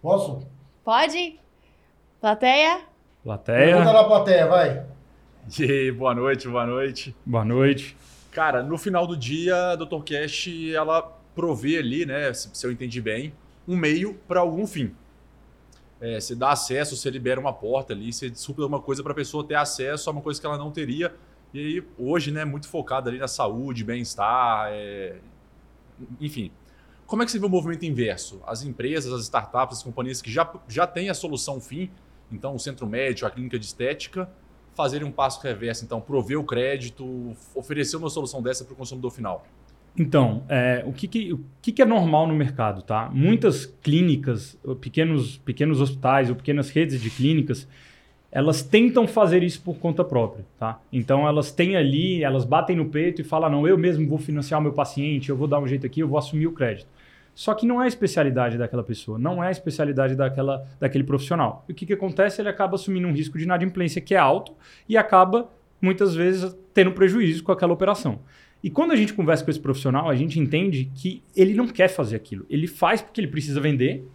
Posso? 0.00 0.46
Pode? 0.84 1.38
Plateia? 2.22 2.82
Plateia, 3.24 3.78
Pergunta 3.78 3.92
da 3.92 4.04
plateia, 4.04 4.46
vai. 4.46 4.86
E 5.58 5.64
aí, 5.64 5.90
boa 5.90 6.14
noite, 6.14 6.46
boa 6.46 6.64
noite. 6.64 7.16
boa 7.26 7.44
noite. 7.44 7.96
Cara, 8.30 8.62
no 8.62 8.78
final 8.78 9.08
do 9.08 9.16
dia, 9.16 9.72
a 9.72 9.74
Dr. 9.74 10.04
Cash, 10.06 10.48
ela 10.72 11.02
provê 11.34 11.78
ali, 11.78 12.06
né, 12.06 12.32
se, 12.32 12.48
se 12.52 12.64
eu 12.64 12.70
entendi 12.70 13.00
bem, 13.00 13.34
um 13.66 13.76
meio 13.76 14.14
para 14.28 14.38
algum 14.38 14.68
fim. 14.68 14.94
É, 16.00 16.20
você 16.20 16.36
dá 16.36 16.52
acesso, 16.52 16.96
você 16.96 17.10
libera 17.10 17.40
uma 17.40 17.52
porta 17.52 17.92
ali, 17.92 18.12
você 18.12 18.32
supra 18.36 18.64
uma 18.64 18.80
coisa 18.80 19.02
para 19.02 19.10
a 19.10 19.16
pessoa 19.16 19.44
ter 19.44 19.56
acesso 19.56 20.08
a 20.08 20.12
uma 20.12 20.22
coisa 20.22 20.40
que 20.40 20.46
ela 20.46 20.56
não 20.56 20.70
teria. 20.70 21.12
E 21.52 21.58
aí, 21.58 21.84
hoje, 21.98 22.30
né, 22.30 22.44
muito 22.44 22.68
focado 22.68 23.08
ali 23.08 23.18
na 23.18 23.26
saúde, 23.26 23.82
bem-estar, 23.82 24.68
é, 24.70 25.16
enfim. 26.20 26.52
Como 27.04 27.20
é 27.20 27.26
que 27.26 27.32
você 27.32 27.40
vê 27.40 27.46
o 27.46 27.48
movimento 27.48 27.84
inverso? 27.84 28.40
As 28.46 28.62
empresas, 28.62 29.12
as 29.12 29.22
startups, 29.22 29.78
as 29.78 29.82
companhias 29.82 30.22
que 30.22 30.30
já, 30.30 30.48
já 30.68 30.86
têm 30.86 31.10
a 31.10 31.14
solução 31.14 31.60
fim, 31.60 31.90
então 32.32 32.54
o 32.54 32.58
centro 32.58 32.86
médico, 32.86 33.26
a 33.26 33.30
clínica 33.30 33.58
de 33.58 33.66
estética, 33.66 34.28
fazerem 34.74 35.06
um 35.06 35.12
passo 35.12 35.40
reverso, 35.42 35.84
então 35.84 36.00
prover 36.00 36.38
o 36.38 36.44
crédito, 36.44 37.36
oferecer 37.54 37.96
uma 37.96 38.08
solução 38.08 38.42
dessa 38.42 38.64
para 38.64 38.72
o 38.72 38.76
consumidor 38.76 39.10
final. 39.10 39.46
Então, 39.96 40.42
é, 40.48 40.82
o, 40.86 40.92
que, 40.92 41.06
que, 41.06 41.32
o 41.34 41.44
que, 41.60 41.70
que 41.70 41.82
é 41.82 41.84
normal 41.84 42.26
no 42.26 42.34
mercado, 42.34 42.82
tá? 42.82 43.10
Muitas 43.12 43.66
clínicas, 43.66 44.58
pequenos, 44.80 45.36
pequenos 45.38 45.80
hospitais 45.80 46.30
ou 46.30 46.36
pequenas 46.36 46.70
redes 46.70 47.00
de 47.00 47.10
clínicas, 47.10 47.68
elas 48.30 48.62
tentam 48.62 49.06
fazer 49.06 49.42
isso 49.42 49.60
por 49.60 49.76
conta 49.76 50.02
própria, 50.02 50.46
tá? 50.58 50.80
Então, 50.90 51.28
elas 51.28 51.52
têm 51.52 51.76
ali, 51.76 52.24
elas 52.24 52.46
batem 52.46 52.74
no 52.74 52.86
peito 52.86 53.20
e 53.20 53.24
falam, 53.24 53.50
não, 53.50 53.68
eu 53.68 53.76
mesmo 53.76 54.08
vou 54.08 54.16
financiar 54.16 54.58
o 54.58 54.62
meu 54.62 54.72
paciente, 54.72 55.28
eu 55.28 55.36
vou 55.36 55.46
dar 55.46 55.60
um 55.60 55.66
jeito 55.66 55.84
aqui, 55.84 56.00
eu 56.00 56.08
vou 56.08 56.18
assumir 56.18 56.46
o 56.46 56.52
crédito. 56.52 56.88
Só 57.34 57.54
que 57.54 57.66
não 57.66 57.80
é 57.80 57.86
a 57.86 57.88
especialidade 57.88 58.58
daquela 58.58 58.82
pessoa, 58.82 59.18
não 59.18 59.42
é 59.42 59.48
a 59.48 59.50
especialidade 59.50 60.14
daquela, 60.14 60.66
daquele 60.78 61.04
profissional. 61.04 61.64
E 61.68 61.72
o 61.72 61.74
que, 61.74 61.86
que 61.86 61.92
acontece? 61.92 62.40
Ele 62.42 62.48
acaba 62.48 62.74
assumindo 62.74 63.08
um 63.08 63.12
risco 63.12 63.38
de 63.38 63.44
inadimplência 63.44 64.00
que 64.00 64.14
é 64.14 64.18
alto 64.18 64.52
e 64.88 64.96
acaba, 64.96 65.48
muitas 65.80 66.14
vezes, 66.14 66.54
tendo 66.74 66.92
prejuízo 66.92 67.42
com 67.42 67.52
aquela 67.52 67.72
operação. 67.72 68.20
E 68.62 68.70
quando 68.70 68.92
a 68.92 68.96
gente 68.96 69.14
conversa 69.14 69.44
com 69.44 69.50
esse 69.50 69.58
profissional, 69.58 70.08
a 70.08 70.14
gente 70.14 70.38
entende 70.38 70.90
que 70.94 71.22
ele 71.34 71.54
não 71.54 71.66
quer 71.66 71.88
fazer 71.88 72.16
aquilo. 72.16 72.46
Ele 72.48 72.66
faz 72.66 73.00
porque 73.00 73.20
ele 73.20 73.28
precisa 73.28 73.60
vender 73.60 74.06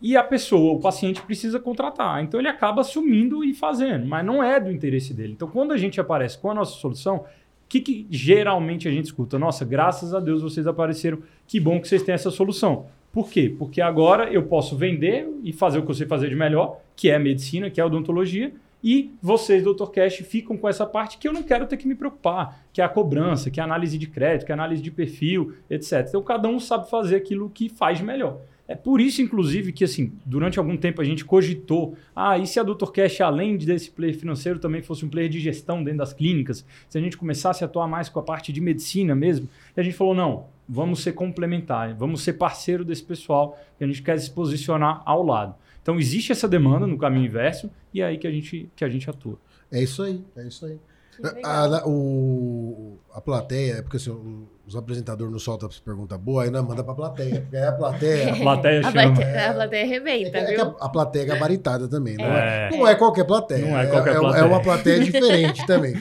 e 0.00 0.16
a 0.16 0.24
pessoa, 0.24 0.72
o 0.72 0.80
paciente, 0.80 1.22
precisa 1.22 1.60
contratar. 1.60 2.22
Então 2.24 2.40
ele 2.40 2.48
acaba 2.48 2.80
assumindo 2.80 3.44
e 3.44 3.54
fazendo, 3.54 4.04
mas 4.04 4.26
não 4.26 4.42
é 4.42 4.58
do 4.58 4.70
interesse 4.70 5.14
dele. 5.14 5.34
Então 5.34 5.46
quando 5.46 5.72
a 5.72 5.76
gente 5.76 6.00
aparece 6.00 6.36
com 6.38 6.50
a 6.50 6.54
nossa 6.54 6.72
solução, 6.72 7.24
que, 7.72 7.80
que 7.80 8.06
geralmente 8.10 8.86
a 8.86 8.90
gente 8.90 9.06
escuta? 9.06 9.38
Nossa, 9.38 9.64
graças 9.64 10.14
a 10.14 10.20
Deus 10.20 10.42
vocês 10.42 10.66
apareceram, 10.66 11.18
que 11.46 11.58
bom 11.58 11.80
que 11.80 11.88
vocês 11.88 12.02
têm 12.02 12.14
essa 12.14 12.30
solução. 12.30 12.86
Por 13.10 13.30
quê? 13.30 13.54
Porque 13.58 13.80
agora 13.80 14.30
eu 14.30 14.42
posso 14.42 14.76
vender 14.76 15.26
e 15.42 15.52
fazer 15.52 15.78
o 15.78 15.82
que 15.82 15.90
eu 15.90 15.94
sei 15.94 16.06
fazer 16.06 16.28
de 16.28 16.34
melhor, 16.34 16.80
que 16.94 17.08
é 17.08 17.14
a 17.14 17.18
medicina, 17.18 17.70
que 17.70 17.80
é 17.80 17.82
a 17.82 17.86
odontologia, 17.86 18.52
e 18.84 19.14
vocês, 19.22 19.62
Dr. 19.62 19.86
Cash, 19.86 20.16
ficam 20.16 20.56
com 20.56 20.68
essa 20.68 20.84
parte 20.84 21.16
que 21.16 21.26
eu 21.26 21.32
não 21.32 21.42
quero 21.42 21.66
ter 21.66 21.76
que 21.76 21.86
me 21.86 21.94
preocupar, 21.94 22.62
que 22.72 22.80
é 22.80 22.84
a 22.84 22.88
cobrança, 22.88 23.50
que 23.50 23.60
é 23.60 23.62
a 23.62 23.66
análise 23.66 23.96
de 23.96 24.06
crédito, 24.06 24.44
que 24.44 24.52
é 24.52 24.54
a 24.54 24.58
análise 24.58 24.82
de 24.82 24.90
perfil, 24.90 25.54
etc. 25.70 26.04
Então, 26.08 26.22
cada 26.22 26.48
um 26.48 26.58
sabe 26.58 26.90
fazer 26.90 27.16
aquilo 27.16 27.48
que 27.48 27.68
faz 27.68 28.00
melhor. 28.00 28.40
É 28.72 28.74
por 28.74 29.02
isso, 29.02 29.20
inclusive, 29.20 29.70
que 29.70 29.84
assim, 29.84 30.12
durante 30.24 30.58
algum 30.58 30.78
tempo 30.78 31.02
a 31.02 31.04
gente 31.04 31.26
cogitou, 31.26 31.94
ah, 32.16 32.38
e 32.38 32.46
se 32.46 32.58
a 32.58 32.62
Dr. 32.62 32.90
Cash, 32.90 33.20
além 33.20 33.58
desse 33.58 33.90
player 33.90 34.18
financeiro, 34.18 34.58
também 34.58 34.80
fosse 34.80 35.04
um 35.04 35.10
player 35.10 35.28
de 35.28 35.38
gestão 35.38 35.84
dentro 35.84 35.98
das 35.98 36.14
clínicas, 36.14 36.64
se 36.88 36.96
a 36.96 37.00
gente 37.00 37.18
começasse 37.18 37.62
a 37.62 37.66
atuar 37.66 37.86
mais 37.86 38.08
com 38.08 38.18
a 38.18 38.22
parte 38.22 38.50
de 38.50 38.62
medicina 38.62 39.14
mesmo, 39.14 39.46
e 39.76 39.78
a 39.78 39.82
gente 39.82 39.94
falou, 39.94 40.14
não, 40.14 40.46
vamos 40.66 41.02
ser 41.02 41.12
complementar, 41.12 41.94
vamos 41.94 42.22
ser 42.22 42.32
parceiro 42.32 42.82
desse 42.82 43.04
pessoal, 43.04 43.60
que 43.76 43.84
a 43.84 43.86
gente 43.86 44.00
quer 44.00 44.18
se 44.18 44.30
posicionar 44.30 45.02
ao 45.04 45.22
lado. 45.22 45.54
Então, 45.82 46.00
existe 46.00 46.32
essa 46.32 46.48
demanda 46.48 46.86
no 46.86 46.96
caminho 46.96 47.26
inverso, 47.26 47.70
e 47.92 48.00
é 48.00 48.06
aí 48.06 48.16
que 48.16 48.26
a 48.26 48.30
gente, 48.30 48.70
que 48.74 48.86
a 48.86 48.88
gente 48.88 49.10
atua. 49.10 49.38
É 49.70 49.82
isso 49.82 50.02
aí, 50.02 50.18
é 50.34 50.46
isso 50.46 50.64
aí. 50.64 50.78
Que 51.16 51.22
legal. 51.22 51.42
A, 51.44 51.78
a- 51.78 51.86
o, 51.86 52.98
a 53.12 53.20
plateia, 53.20 53.74
é 53.74 53.82
porque 53.82 53.96
assim, 53.98 54.10
o- 54.10 54.48
os 54.66 54.76
apresentadores 54.76 55.30
não 55.32 55.38
soltam 55.38 55.68
as 55.68 55.78
perguntas 55.78 56.18
boas, 56.18 56.46
aí 56.46 56.50
não 56.50 56.62
manda 56.64 56.82
pra 56.82 56.94
plateia. 56.94 57.40
Porque 57.42 57.56
aí 57.56 57.64
a 57.66 57.72
plateia. 57.72 58.32
A 58.34 58.36
plateia 58.40 58.80
A 58.80 58.82
chama. 58.84 58.92
plateia, 59.14 59.50
a 59.50 59.54
plateia 59.54 59.80
É 59.80 59.84
arrebenta, 59.84 60.38
é 60.38 60.44
que 60.44 60.52
viu? 60.54 60.64
a, 60.80 60.86
a 60.86 60.88
plateia 60.88 61.22
é 61.22 61.26
gabaritada 61.26 61.88
também, 61.88 62.16
não 62.16 62.24
é? 62.24 62.68
É. 62.72 62.76
Não 62.76 62.86
é 62.86 62.94
qualquer 62.94 63.24
plateia. 63.24 63.66
Não 63.66 63.78
é 63.78 63.86
qualquer 63.86 64.16
é, 64.16 64.18
plateia. 64.18 64.40
É 64.40 64.44
uma 64.44 64.62
plateia 64.62 65.00
diferente 65.04 65.64
também. 65.66 65.94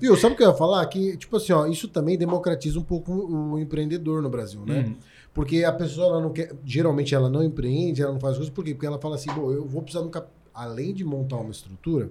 Viu? 0.00 0.16
Sabe 0.16 0.34
o 0.34 0.36
que 0.36 0.42
eu 0.42 0.48
ia 0.50 0.54
falar? 0.54 0.84
Que, 0.86 1.16
tipo 1.16 1.36
assim, 1.36 1.52
ó, 1.52 1.66
isso 1.66 1.88
também 1.88 2.16
democratiza 2.16 2.78
um 2.78 2.84
pouco 2.84 3.12
o 3.12 3.58
empreendedor 3.58 4.22
no 4.22 4.30
Brasil, 4.30 4.64
né? 4.66 4.78
Uhum. 4.80 4.96
Porque 5.34 5.62
a 5.62 5.72
pessoa, 5.72 6.06
ela 6.08 6.20
não 6.22 6.32
quer. 6.32 6.50
Geralmente 6.64 7.14
ela 7.14 7.28
não 7.28 7.42
empreende, 7.44 8.02
ela 8.02 8.12
não 8.12 8.18
faz 8.20 8.36
coisas. 8.36 8.52
Por 8.52 8.64
quê? 8.64 8.72
Porque 8.74 8.86
ela 8.86 8.98
fala 8.98 9.14
assim, 9.16 9.30
bom, 9.32 9.52
eu 9.52 9.66
vou 9.66 9.82
precisar 9.82 10.02
de 10.02 10.08
um 10.08 10.10
cap... 10.10 10.26
Além 10.54 10.92
de 10.92 11.04
montar 11.04 11.36
uma 11.36 11.50
estrutura, 11.52 12.10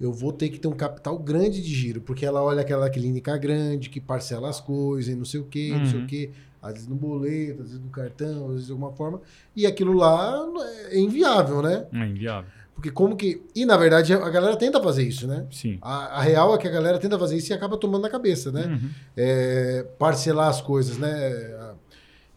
eu 0.00 0.12
vou 0.12 0.32
ter 0.32 0.48
que 0.48 0.58
ter 0.58 0.66
um 0.68 0.72
capital 0.72 1.18
grande 1.18 1.60
de 1.60 1.74
giro. 1.74 2.00
Porque 2.00 2.24
ela 2.24 2.42
olha 2.42 2.62
aquela 2.62 2.88
clínica 2.88 3.36
grande, 3.36 3.90
que 3.90 4.00
parcela 4.00 4.48
as 4.48 4.60
coisas 4.60 5.12
e 5.12 5.16
não 5.16 5.24
sei 5.24 5.40
o 5.40 5.44
quê, 5.44 5.74
não 5.76 5.84
sei 5.86 5.98
Uhum. 5.98 6.04
o 6.04 6.08
quê. 6.08 6.30
Às 6.62 6.72
vezes 6.74 6.88
no 6.88 6.94
boleto, 6.94 7.62
às 7.62 7.68
vezes 7.68 7.80
no 7.84 7.90
cartão, 7.90 8.46
às 8.46 8.50
vezes 8.52 8.66
de 8.66 8.72
alguma 8.72 8.92
forma. 8.92 9.20
E 9.54 9.66
aquilo 9.66 9.92
lá 9.94 10.46
é 10.90 10.98
inviável, 10.98 11.62
né? 11.62 11.86
É 11.92 12.06
inviável. 12.06 12.50
Porque 12.74 12.90
como 12.90 13.14
que. 13.14 13.42
E 13.54 13.66
na 13.66 13.76
verdade 13.76 14.12
a 14.14 14.30
galera 14.30 14.56
tenta 14.56 14.82
fazer 14.82 15.02
isso, 15.02 15.26
né? 15.26 15.46
Sim. 15.50 15.78
A, 15.82 16.18
a 16.18 16.22
real 16.22 16.54
é 16.54 16.58
que 16.58 16.66
a 16.66 16.70
galera 16.70 16.98
tenta 16.98 17.18
fazer 17.18 17.36
isso 17.36 17.52
e 17.52 17.54
acaba 17.54 17.76
tomando 17.76 18.02
na 18.02 18.08
cabeça, 18.10 18.50
né? 18.50 18.66
Uhum. 18.66 18.90
É, 19.16 19.82
parcelar 19.98 20.48
as 20.48 20.62
coisas, 20.62 20.96
né? 20.96 21.74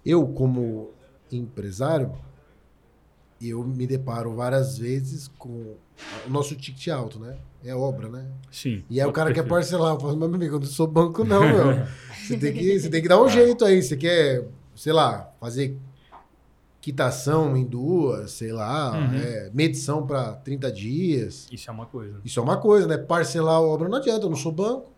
Eu, 0.05 0.27
como 0.27 0.91
empresário, 1.31 2.11
eu 3.41 3.63
me 3.63 3.85
deparo 3.87 4.33
várias 4.33 4.77
vezes 4.77 5.27
com 5.37 5.75
o 6.25 6.29
nosso 6.29 6.55
ticket 6.55 6.87
alto, 6.89 7.19
né? 7.19 7.37
É 7.65 7.73
obra, 7.73 8.09
né? 8.09 8.25
Sim. 8.51 8.83
E 8.89 8.99
aí 8.99 9.07
o 9.07 9.11
cara 9.13 9.31
quer 9.33 9.47
parcelar. 9.47 9.93
Eu 9.93 9.99
falo, 9.99 10.17
mas 10.17 10.27
meu 10.29 10.35
amigo, 10.35 10.55
eu 10.55 10.59
não 10.59 10.67
sou 10.67 10.85
banco, 10.87 11.23
não, 11.23 11.41
meu. 11.41 11.85
Você 12.23 12.37
tem 12.37 12.53
que, 12.53 12.79
você 12.79 12.89
tem 12.89 13.01
que 13.01 13.07
dar 13.09 13.21
um 13.21 13.27
jeito 13.27 13.65
aí. 13.65 13.81
Você 13.83 13.97
quer, 13.97 14.45
sei 14.75 14.93
lá, 14.93 15.29
fazer 15.41 15.77
quitação 16.81 17.55
em 17.55 17.63
duas, 17.65 18.31
sei 18.31 18.51
lá, 18.51 18.91
Uhum. 18.97 19.15
é, 19.15 19.49
medição 19.53 20.05
para 20.05 20.33
30 20.33 20.71
dias. 20.71 21.47
Isso 21.51 21.69
é 21.69 21.73
uma 21.73 21.85
coisa. 21.85 22.19
Isso 22.23 22.39
é 22.39 22.43
uma 22.43 22.57
coisa, 22.57 22.87
né? 22.87 22.97
Parcelar 22.97 23.55
a 23.55 23.61
obra 23.61 23.87
não 23.89 23.97
adianta, 23.97 24.25
eu 24.25 24.29
não 24.29 24.35
sou 24.37 24.51
banco. 24.51 24.91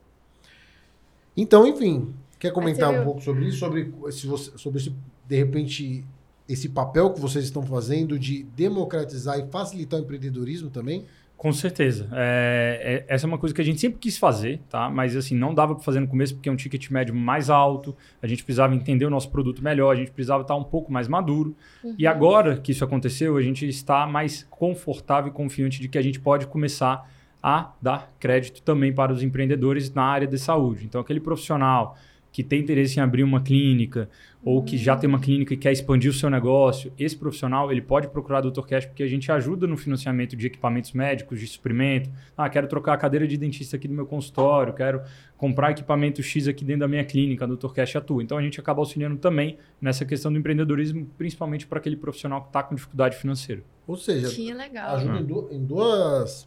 Então, 1.37 1.65
enfim, 1.67 2.13
quer 2.39 2.51
comentar 2.51 2.89
um 2.89 2.95
viu- 2.95 3.03
pouco 3.05 3.21
sobre 3.21 3.45
isso? 3.47 3.57
Sobre, 3.59 3.91
se 4.11 4.25
você, 4.27 4.51
sobre 4.57 4.79
esse, 4.79 4.93
de 5.27 5.35
repente, 5.35 6.03
esse 6.47 6.69
papel 6.69 7.11
que 7.11 7.19
vocês 7.19 7.43
estão 7.43 7.63
fazendo 7.63 8.17
de 8.17 8.43
democratizar 8.55 9.39
e 9.39 9.47
facilitar 9.47 9.99
o 9.99 10.03
empreendedorismo 10.03 10.69
também? 10.69 11.05
Com 11.37 11.51
certeza. 11.51 12.07
É, 12.13 13.03
é- 13.07 13.13
essa 13.13 13.25
é 13.25 13.27
uma 13.27 13.37
coisa 13.37 13.53
que 13.53 13.61
a 13.61 13.63
gente 13.63 13.79
sempre 13.79 13.99
quis 13.99 14.17
fazer, 14.17 14.61
tá? 14.69 14.89
Mas 14.89 15.15
assim, 15.15 15.35
não 15.35 15.53
dava 15.53 15.75
para 15.75 15.83
fazer 15.83 15.99
no 15.99 16.07
começo 16.07 16.33
porque 16.33 16.47
é 16.47 16.51
um 16.51 16.55
ticket 16.55 16.89
médio 16.89 17.13
mais 17.13 17.49
alto, 17.49 17.95
a 18.21 18.27
gente 18.27 18.43
precisava 18.43 18.73
entender 18.73 19.05
o 19.05 19.09
nosso 19.09 19.29
produto 19.29 19.63
melhor, 19.63 19.91
a 19.91 19.95
gente 19.95 20.11
precisava 20.11 20.41
estar 20.43 20.55
um 20.55 20.63
pouco 20.63 20.91
mais 20.91 21.07
maduro. 21.07 21.55
E 21.97 22.07
agora 22.07 22.57
que 22.57 22.71
isso 22.71 22.83
aconteceu, 22.83 23.35
a 23.37 23.41
gente 23.41 23.67
está 23.67 24.07
mais 24.07 24.47
confortável 24.49 25.29
e 25.29 25.33
confiante 25.33 25.79
de 25.81 25.87
que 25.89 25.97
a 25.97 26.01
gente 26.01 26.19
pode 26.19 26.47
começar 26.47 27.07
a 27.43 27.73
dar 27.79 28.11
crédito 28.19 28.61
também 28.63 28.91
para 28.91 29.13
os 29.13 29.21
empreendedores 29.21 29.93
na 29.93 30.03
área 30.03 30.25
de 30.27 30.37
saúde. 30.39 30.85
Então, 30.85 30.99
aquele 30.99 31.19
profissional 31.19 31.95
que 32.35 32.43
tem 32.43 32.59
interesse 32.59 32.99
em 32.99 33.01
abrir 33.01 33.23
uma 33.23 33.39
clínica 33.41 34.09
ou 34.43 34.61
que 34.61 34.77
já 34.77 34.93
tem 34.97 35.07
uma 35.07 35.21
clínica 35.21 35.53
e 35.53 35.57
quer 35.57 35.71
expandir 35.71 36.11
o 36.11 36.13
seu 36.13 36.29
negócio, 36.29 36.91
esse 36.99 37.15
profissional 37.15 37.71
ele 37.71 37.81
pode 37.81 38.09
procurar 38.09 38.45
o 38.45 38.51
Dr. 38.51 38.65
Cash 38.67 38.85
porque 38.87 39.03
a 39.03 39.07
gente 39.07 39.31
ajuda 39.31 39.65
no 39.65 39.77
financiamento 39.77 40.35
de 40.35 40.45
equipamentos 40.47 40.91
médicos, 40.91 41.39
de 41.39 41.47
suprimento. 41.47 42.09
Ah, 42.35 42.49
quero 42.49 42.67
trocar 42.67 42.91
a 42.93 42.97
cadeira 42.97 43.25
de 43.25 43.37
dentista 43.37 43.77
aqui 43.77 43.87
do 43.87 43.93
meu 43.93 44.05
consultório, 44.05 44.73
quero 44.73 45.01
comprar 45.37 45.71
equipamento 45.71 46.21
X 46.21 46.45
aqui 46.49 46.65
dentro 46.65 46.81
da 46.81 46.89
minha 46.89 47.05
clínica, 47.05 47.45
o 47.45 47.55
Dr. 47.55 47.71
Cash 47.71 47.95
atua. 47.95 48.21
Então 48.21 48.37
a 48.37 48.41
gente 48.41 48.59
acaba 48.59 48.81
auxiliando 48.81 49.15
também 49.15 49.57
nessa 49.79 50.03
questão 50.03 50.29
do 50.29 50.37
empreendedorismo, 50.37 51.05
principalmente 51.17 51.65
para 51.65 51.79
aquele 51.79 51.95
profissional 51.95 52.41
que 52.41 52.47
está 52.47 52.61
com 52.63 52.75
dificuldade 52.75 53.15
financeira. 53.15 53.63
Ou 53.87 53.95
seja, 53.95 54.27
Que 54.27 54.53
legal. 54.53 54.97
ajuda 54.97 55.19
em, 55.19 55.25
du- 55.25 55.47
em 55.53 55.63
duas, 55.65 56.45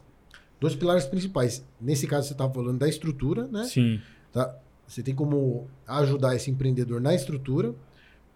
dois 0.61 0.75
pilares 0.75 1.05
principais. 1.07 1.67
Nesse 1.81 2.05
caso, 2.05 2.27
você 2.27 2.33
estava 2.33 2.53
falando 2.53 2.77
da 2.77 2.87
estrutura, 2.87 3.47
né? 3.47 3.63
Sim, 3.63 3.99
Tá? 4.31 4.55
Você 4.89 5.03
tem 5.03 5.13
como 5.13 5.67
ajudar 5.87 6.35
esse 6.35 6.49
empreendedor 6.49 6.99
na 6.99 7.13
estrutura, 7.13 7.75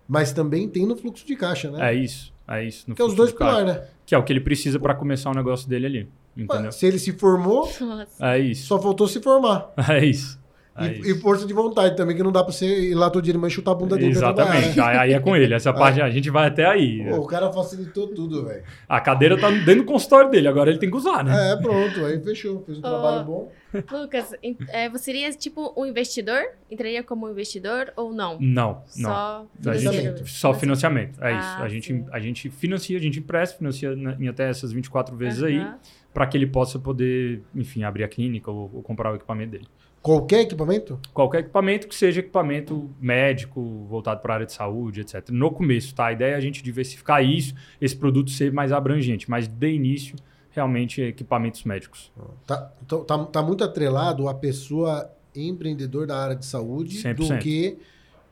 mas 0.08 0.32
também 0.32 0.70
tem 0.70 0.86
no 0.86 0.96
fluxo 0.96 1.26
de 1.26 1.36
caixa, 1.36 1.72
né? 1.72 1.90
é 1.90 1.96
isso. 1.96 2.32
É 2.48 2.64
isso. 2.64 2.86
no 2.88 2.94
que 2.96 3.02
é 3.02 3.06
os 3.06 3.16
dois 3.16 3.32
pilares, 3.32 3.66
né? 3.74 3.88
Que 4.06 4.14
é 4.14 4.18
o 4.18 4.24
que 4.24 4.32
ele 4.32 4.42
precisa 4.42 4.80
para 4.80 4.94
começar 4.94 5.32
o 5.32 5.34
negócio 5.34 5.68
dele 5.68 5.86
ali. 5.88 6.10
Entendeu? 6.38 6.72
Se 6.72 6.86
ele 6.86 7.00
se 7.00 7.14
formou, 7.14 7.72
Nossa. 7.80 8.08
É 8.20 8.38
isso. 8.38 8.68
só 8.68 8.80
faltou 8.80 9.08
se 9.08 9.20
formar. 9.20 9.72
É 9.90 10.06
isso. 10.06 10.40
É 10.76 10.88
E, 10.88 11.00
isso. 11.02 11.10
e 11.12 11.20
força 11.22 11.46
de 11.46 11.54
vontade 11.54 11.96
também, 11.96 12.16
que 12.16 12.24
não 12.24 12.32
dá 12.32 12.44
pra 12.44 12.52
você 12.52 12.66
ir 12.90 12.96
lá 12.96 13.08
todo 13.10 13.24
dia 13.24 13.32
de 13.34 13.38
manhã 13.38 13.48
e 13.50 13.52
chutar 13.52 13.72
a 13.72 13.76
bunda 13.76 13.96
dele 13.96 14.10
Exatamente. 14.12 14.80
Aí 14.80 14.98
aí 14.98 15.14
é 15.14 15.20
com 15.20 15.36
ele. 15.36 15.54
Essa 15.54 15.72
parte 15.74 16.02
a 16.02 16.10
gente 16.10 16.30
vai 16.32 16.48
até 16.48 16.66
aí. 16.66 17.06
Pô, 17.10 17.18
o 17.18 17.28
cara 17.28 17.52
facilitou 17.52 18.08
tudo, 18.08 18.46
velho. 18.46 18.64
A 18.90 19.00
cadeira 19.00 19.38
tá 19.40 19.52
dentro 19.52 19.78
do 19.78 19.86
consultório 19.86 20.32
dele, 20.32 20.48
agora 20.48 20.70
ele 20.72 20.80
tem 20.80 20.90
que 20.90 20.96
usar, 20.98 21.24
né? 21.24 21.52
É, 21.54 21.56
pronto, 21.58 22.04
aí 22.06 22.20
fechou. 22.24 22.64
Fez 22.66 22.80
um 22.80 22.82
Ó. 22.82 22.90
trabalho 22.90 23.24
bom. 23.24 23.52
Lucas, 23.92 24.34
é, 24.70 24.88
você 24.90 25.04
seria 25.06 25.32
tipo 25.32 25.74
um 25.78 25.86
investidor? 25.86 26.42
Entraria 26.72 27.04
como 27.04 27.28
um 27.28 27.32
investidor 27.32 27.92
ou 27.96 28.12
não? 28.14 28.38
Não, 28.40 28.82
não. 28.98 29.10
Só 29.10 29.46
A 29.68 29.74
gente- 29.78 30.30
só 30.30 30.54
financiamento, 30.54 31.20
é 31.24 31.34
Ah, 31.34 31.40
isso. 31.40 31.64
A 31.64 31.68
gente, 31.70 31.88
sim. 31.88 32.06
a 32.12 32.20
gente 32.20 32.50
financia, 32.50 32.98
a 32.98 33.02
gente 33.02 33.20
empresta, 33.20 33.58
financia 33.58 33.96
na- 33.96 34.16
em 34.20 34.28
até 34.28 34.50
essas 34.50 34.72
24 34.72 35.16
vezes 35.16 35.42
aí, 35.44 35.58
Aham. 35.60 35.76
para 36.14 36.26
que 36.28 36.38
ele 36.38 36.46
possa 36.48 36.78
poder, 36.80 37.42
enfim, 37.56 37.84
abrir 37.84 38.04
a 38.04 38.08
clínica 38.08 38.50
ou, 38.52 38.70
ou 38.74 38.82
comprar 38.84 39.12
o 39.12 39.16
equipamento 39.16 39.52
dele. 39.52 39.68
Qualquer 40.04 40.42
equipamento? 40.42 41.00
Qualquer 41.14 41.40
equipamento 41.40 41.88
que 41.88 41.96
seja 41.96 42.20
equipamento 42.20 42.90
médico, 43.00 43.86
voltado 43.90 44.20
para 44.22 44.34
a 44.34 44.36
área 44.36 44.46
de 44.46 44.52
saúde, 44.52 45.00
etc. 45.00 45.30
No 45.32 45.50
começo, 45.50 45.96
tá? 45.96 46.08
A 46.08 46.12
ideia 46.12 46.34
é 46.34 46.36
a 46.36 46.42
gente 46.42 46.62
diversificar 46.62 47.24
isso, 47.24 47.56
esse 47.80 47.96
produto 47.96 48.30
ser 48.30 48.52
mais 48.52 48.74
abrangente, 48.74 49.30
mas 49.30 49.48
de 49.48 49.72
início, 49.74 50.18
realmente, 50.52 51.02
equipamentos 51.02 51.64
médicos. 51.64 52.12
Tá, 52.46 52.70
então, 52.86 53.06
tá, 53.06 53.18
tá 53.26 53.42
muito 53.42 53.64
atrelado 53.64 54.28
a 54.28 54.34
pessoa 54.34 55.10
empreendedor 55.34 56.06
da 56.06 56.18
área 56.18 56.36
de 56.36 56.46
saúde 56.46 56.98
100%. 57.02 57.16
do 57.16 57.38
que 57.40 57.78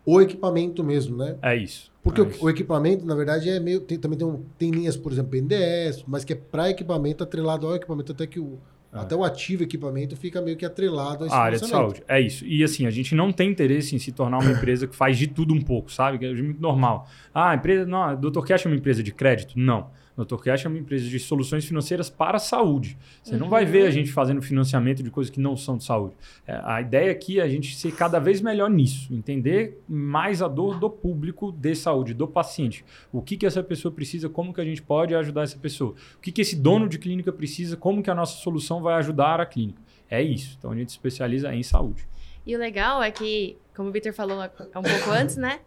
o 0.06 0.20
equipamento 0.20 0.84
mesmo, 0.84 1.16
né? 1.16 1.38
É 1.42 1.56
isso. 1.56 1.90
Porque 2.04 2.20
é 2.20 2.24
o, 2.26 2.28
isso. 2.30 2.44
o 2.46 2.50
equipamento, 2.50 3.06
na 3.06 3.16
verdade, 3.16 3.50
é 3.50 3.62
meio. 3.62 3.80
tem- 3.80 3.98
também 3.98 4.18
tem, 4.18 4.28
um- 4.28 4.44
tem 4.58 4.72
linhas, 4.72 4.98
por 4.98 5.10
exemplo, 5.14 5.38
NDS, 5.38 6.04
mas 6.06 6.26
que 6.26 6.34
é 6.34 6.36
para 6.36 6.70
equipamento 6.70 7.24
atrelado 7.24 7.66
ao 7.66 7.76
equipamento, 7.76 8.12
até 8.12 8.28
que 8.28 8.40
o, 8.42 8.60
É. 8.94 9.00
até 9.00 9.16
o 9.16 9.24
ativo 9.24 9.64
equipamento 9.64 10.16
fica 10.16 10.42
meio 10.42 10.58
que 10.58 10.66
atrelado 10.66 11.24
a 11.24 11.28
esse 11.28 11.36
A 11.36 11.40
área 11.40 11.60
de 11.60 11.68
saúde. 11.68 12.04
É 12.08 12.20
isso. 12.20 12.46
E 12.46 12.64
assim, 12.64 12.86
a 12.86 12.92
gente 12.92 13.16
não 13.16 13.32
tem 13.32 13.50
interesse 13.50 13.96
em 13.96 14.00
se 14.00 14.12
tornar 14.12 14.40
uma 14.40 14.52
empresa 14.52 14.88
que 14.88 14.96
faz 14.96 15.18
de 15.18 15.28
tudo 15.28 15.54
um 15.54 15.62
pouco, 15.62 15.92
sabe? 15.92 16.18
Que 16.18 16.26
é 16.26 16.34
muito 16.34 16.62
normal. 16.62 17.08
Ah, 17.34 17.52
a 17.52 17.56
empresa. 17.56 17.86
Não, 17.86 18.04
a 18.04 18.16
Dr. 18.16 18.42
Cash 18.46 18.66
é 18.66 18.70
uma 18.70 18.76
empresa 18.76 19.02
de 19.02 19.12
crédito? 19.12 19.54
Não. 19.58 19.90
A 20.22 20.26
Dr. 20.26 20.36
Cash 20.44 20.66
é 20.66 20.68
uma 20.70 20.78
empresa 20.78 21.08
de 21.08 21.20
soluções 21.20 21.66
financeiras 21.66 22.10
para 22.10 22.38
a 22.38 22.40
saúde. 22.40 22.98
Você 23.24 23.36
não 23.38 23.50
vai 23.50 23.66
Uhum. 23.66 23.72
ver 23.72 23.88
a 23.88 23.92
gente 23.92 24.12
fazendo 24.12 24.42
financiamento 24.42 25.02
de 25.02 25.10
coisas 25.10 25.30
que 25.32 25.40
não 25.40 25.58
são 25.58 25.78
de 25.78 25.84
saúde. 25.84 26.16
É, 26.46 26.60
a 26.64 26.82
ideia 26.82 27.12
aqui 27.12 27.40
é 27.40 27.44
a 27.44 27.48
gente 27.48 27.76
ser 27.76 27.92
cada 27.94 28.20
vez 28.20 28.42
melhor 28.42 28.70
nisso, 28.70 29.14
entender 29.14 29.82
mais 29.88 30.42
a 30.42 30.48
dor 30.48 30.80
do 30.80 30.90
público 30.90 31.52
de 31.52 31.74
saúde, 31.76 32.14
do 32.14 32.28
paciente. 32.28 32.86
O 33.12 33.22
que, 33.22 33.36
que 33.38 33.46
essa 33.46 33.64
pessoa 33.64 33.92
precisa, 33.92 34.30
como 34.30 34.54
que 34.54 34.62
a 34.62 34.66
gente 34.66 34.82
pode 34.82 35.16
ajudar 35.16 35.44
essa 35.44 35.58
pessoa. 35.58 35.96
O 36.18 36.22
que, 36.22 36.32
que 36.32 36.42
esse 36.42 36.56
dono 36.56 36.88
de 36.88 36.98
clínica 37.00 37.32
precisa, 37.32 37.76
como 37.76 38.04
que 38.04 38.10
a 38.10 38.16
nossa 38.16 38.38
solução 38.38 38.82
vai 38.82 38.96
ajudar 38.96 39.40
a 39.42 39.46
clínica. 39.46 39.82
É 40.10 40.22
isso. 40.22 40.56
Então 40.60 40.72
a 40.72 40.76
gente 40.76 40.92
se 40.92 40.98
especializa 40.98 41.54
em 41.54 41.64
saúde. 41.64 42.08
E 42.46 42.56
o 42.56 42.60
legal 42.60 43.02
é 43.02 43.12
que, 43.12 43.58
como 43.76 43.90
o 43.90 43.92
Victor 43.92 44.14
falou 44.14 44.38
um 44.42 44.82
pouco 44.82 45.12
antes, 45.12 45.38
né? 45.38 45.60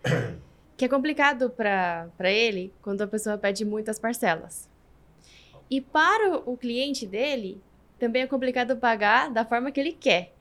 Que 0.77 0.87
é 0.87 0.89
complicado 0.89 1.51
para 1.51 2.31
ele 2.31 2.72
quando 2.83 3.03
a 3.03 3.07
pessoa 3.07 3.39
pede 3.39 3.64
muitas 3.64 3.99
parcelas. 3.99 4.68
E 5.70 5.81
para 5.81 6.37
o 6.39 6.57
cliente 6.57 7.07
dele, 7.07 7.61
também 7.99 8.22
é 8.22 8.27
complicado 8.27 8.77
pagar 8.77 9.31
da 9.31 9.45
forma 9.45 9.70
que 9.70 9.81
ele 9.81 9.93
quer. 9.93 10.33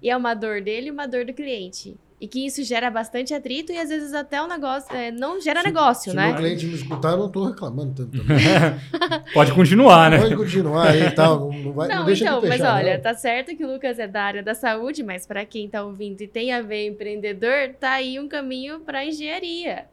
E 0.00 0.10
é 0.10 0.16
uma 0.16 0.34
dor 0.34 0.60
dele 0.60 0.88
e 0.88 0.90
uma 0.90 1.06
dor 1.06 1.24
do 1.24 1.32
cliente. 1.32 1.96
E 2.22 2.28
que 2.28 2.46
isso 2.46 2.62
gera 2.62 2.88
bastante 2.88 3.34
atrito 3.34 3.72
e 3.72 3.78
às 3.78 3.88
vezes 3.88 4.14
até 4.14 4.40
o 4.40 4.46
negócio. 4.46 4.94
é, 4.94 5.10
não 5.10 5.40
gera 5.40 5.60
negócio, 5.60 6.12
Se 6.12 6.16
né? 6.16 6.26
o 6.26 6.28
meu 6.28 6.36
cliente 6.36 6.66
me 6.66 6.74
escutar, 6.74 7.10
eu 7.10 7.16
não 7.16 7.28
tô 7.28 7.44
reclamando 7.46 7.94
tanto. 7.94 8.16
também. 8.16 8.38
Pode 9.34 9.52
continuar, 9.52 10.08
né? 10.08 10.18
Pode 10.20 10.36
continuar 10.36 10.90
aí 10.90 11.02
e 11.02 11.10
tal. 11.10 11.40
Não, 11.40 11.52
não 11.52 11.72
vai, 11.72 11.88
não, 11.88 11.96
Não, 11.96 12.04
deixa 12.04 12.22
então, 12.22 12.40
de 12.40 12.46
mas 12.46 12.58
fechar, 12.58 12.76
olha, 12.76 12.94
não. 12.94 13.02
tá 13.02 13.12
certo 13.14 13.56
que 13.56 13.64
o 13.64 13.72
Lucas 13.72 13.98
é 13.98 14.06
da 14.06 14.22
área 14.22 14.40
da 14.40 14.54
saúde, 14.54 15.02
mas 15.02 15.26
para 15.26 15.44
quem 15.44 15.68
tá 15.68 15.82
ouvindo 15.82 16.20
e 16.22 16.28
tem 16.28 16.52
a 16.52 16.62
ver 16.62 16.86
empreendedor, 16.86 17.74
tá 17.80 17.94
aí 17.94 18.20
um 18.20 18.28
caminho 18.28 18.78
para 18.78 19.04
engenharia. 19.04 19.86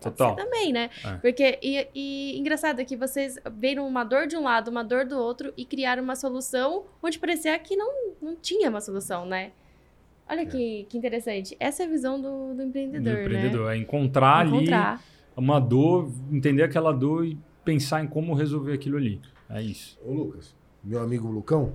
Total. 0.00 0.34
ser 0.34 0.44
também, 0.44 0.72
né? 0.72 0.88
É. 1.04 1.12
Porque, 1.16 1.58
e, 1.62 1.88
e 1.94 2.38
engraçado 2.38 2.80
é 2.80 2.86
que 2.86 2.96
vocês 2.96 3.36
viram 3.54 3.86
uma 3.86 4.02
dor 4.02 4.26
de 4.26 4.34
um 4.34 4.42
lado, 4.44 4.70
uma 4.70 4.82
dor 4.82 5.04
do 5.04 5.18
outro 5.18 5.52
e 5.58 5.66
criaram 5.66 6.02
uma 6.02 6.16
solução 6.16 6.84
onde 7.02 7.18
parecia 7.18 7.58
que 7.58 7.76
não, 7.76 7.92
não 8.22 8.34
tinha 8.34 8.70
uma 8.70 8.80
solução, 8.80 9.26
né? 9.26 9.52
Olha 10.28 10.44
que, 10.46 10.84
que 10.88 10.98
interessante. 10.98 11.56
Essa 11.60 11.84
é 11.84 11.86
a 11.86 11.88
visão 11.88 12.20
do, 12.20 12.48
do 12.48 12.54
Do 12.56 12.62
empreendedor, 12.64 13.20
empreendedor. 13.20 13.72
É 13.72 13.76
encontrar, 13.76 14.44
né? 14.44 14.50
ali 14.50 14.56
Encontrar. 14.58 15.02
uma 15.36 15.60
dor, 15.60 16.10
entender 16.32 16.62
aquela 16.64 16.92
dor 16.92 17.24
e 17.26 17.38
pensar 17.64 18.02
em 18.04 18.08
como 18.08 18.34
resolver 18.34 18.72
aquilo 18.72 18.96
ali. 18.96 19.20
É 19.48 19.62
isso. 19.62 19.98
Ô, 20.04 20.12
Lucas, 20.12 20.54
meu 20.82 21.00
amigo 21.00 21.28
Lucão, 21.28 21.74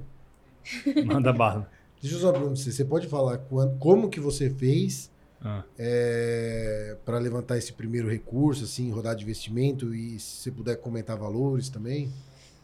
Manda 1.05 1.31
bala. 1.33 1.69
deixa 2.01 2.15
eu 2.17 2.19
só 2.19 2.31
perguntar 2.31 2.55
você. 2.55 2.71
Você 2.71 2.85
pode 2.85 3.07
falar 3.07 3.37
quan- 3.39 3.75
como 3.79 4.09
que 4.09 4.19
você 4.19 4.49
fez 4.49 5.09
Ah. 5.43 5.63
para 7.05 7.17
levantar 7.19 7.57
esse 7.57 7.73
primeiro 7.73 8.07
recurso, 8.09 8.63
assim, 8.65 8.91
rodar 8.91 9.15
de 9.15 9.23
investimento 9.23 9.93
e 9.95 10.19
se 10.19 10.43
você 10.43 10.51
puder 10.51 10.75
comentar 10.77 11.17
valores 11.17 11.69
também? 11.69 12.09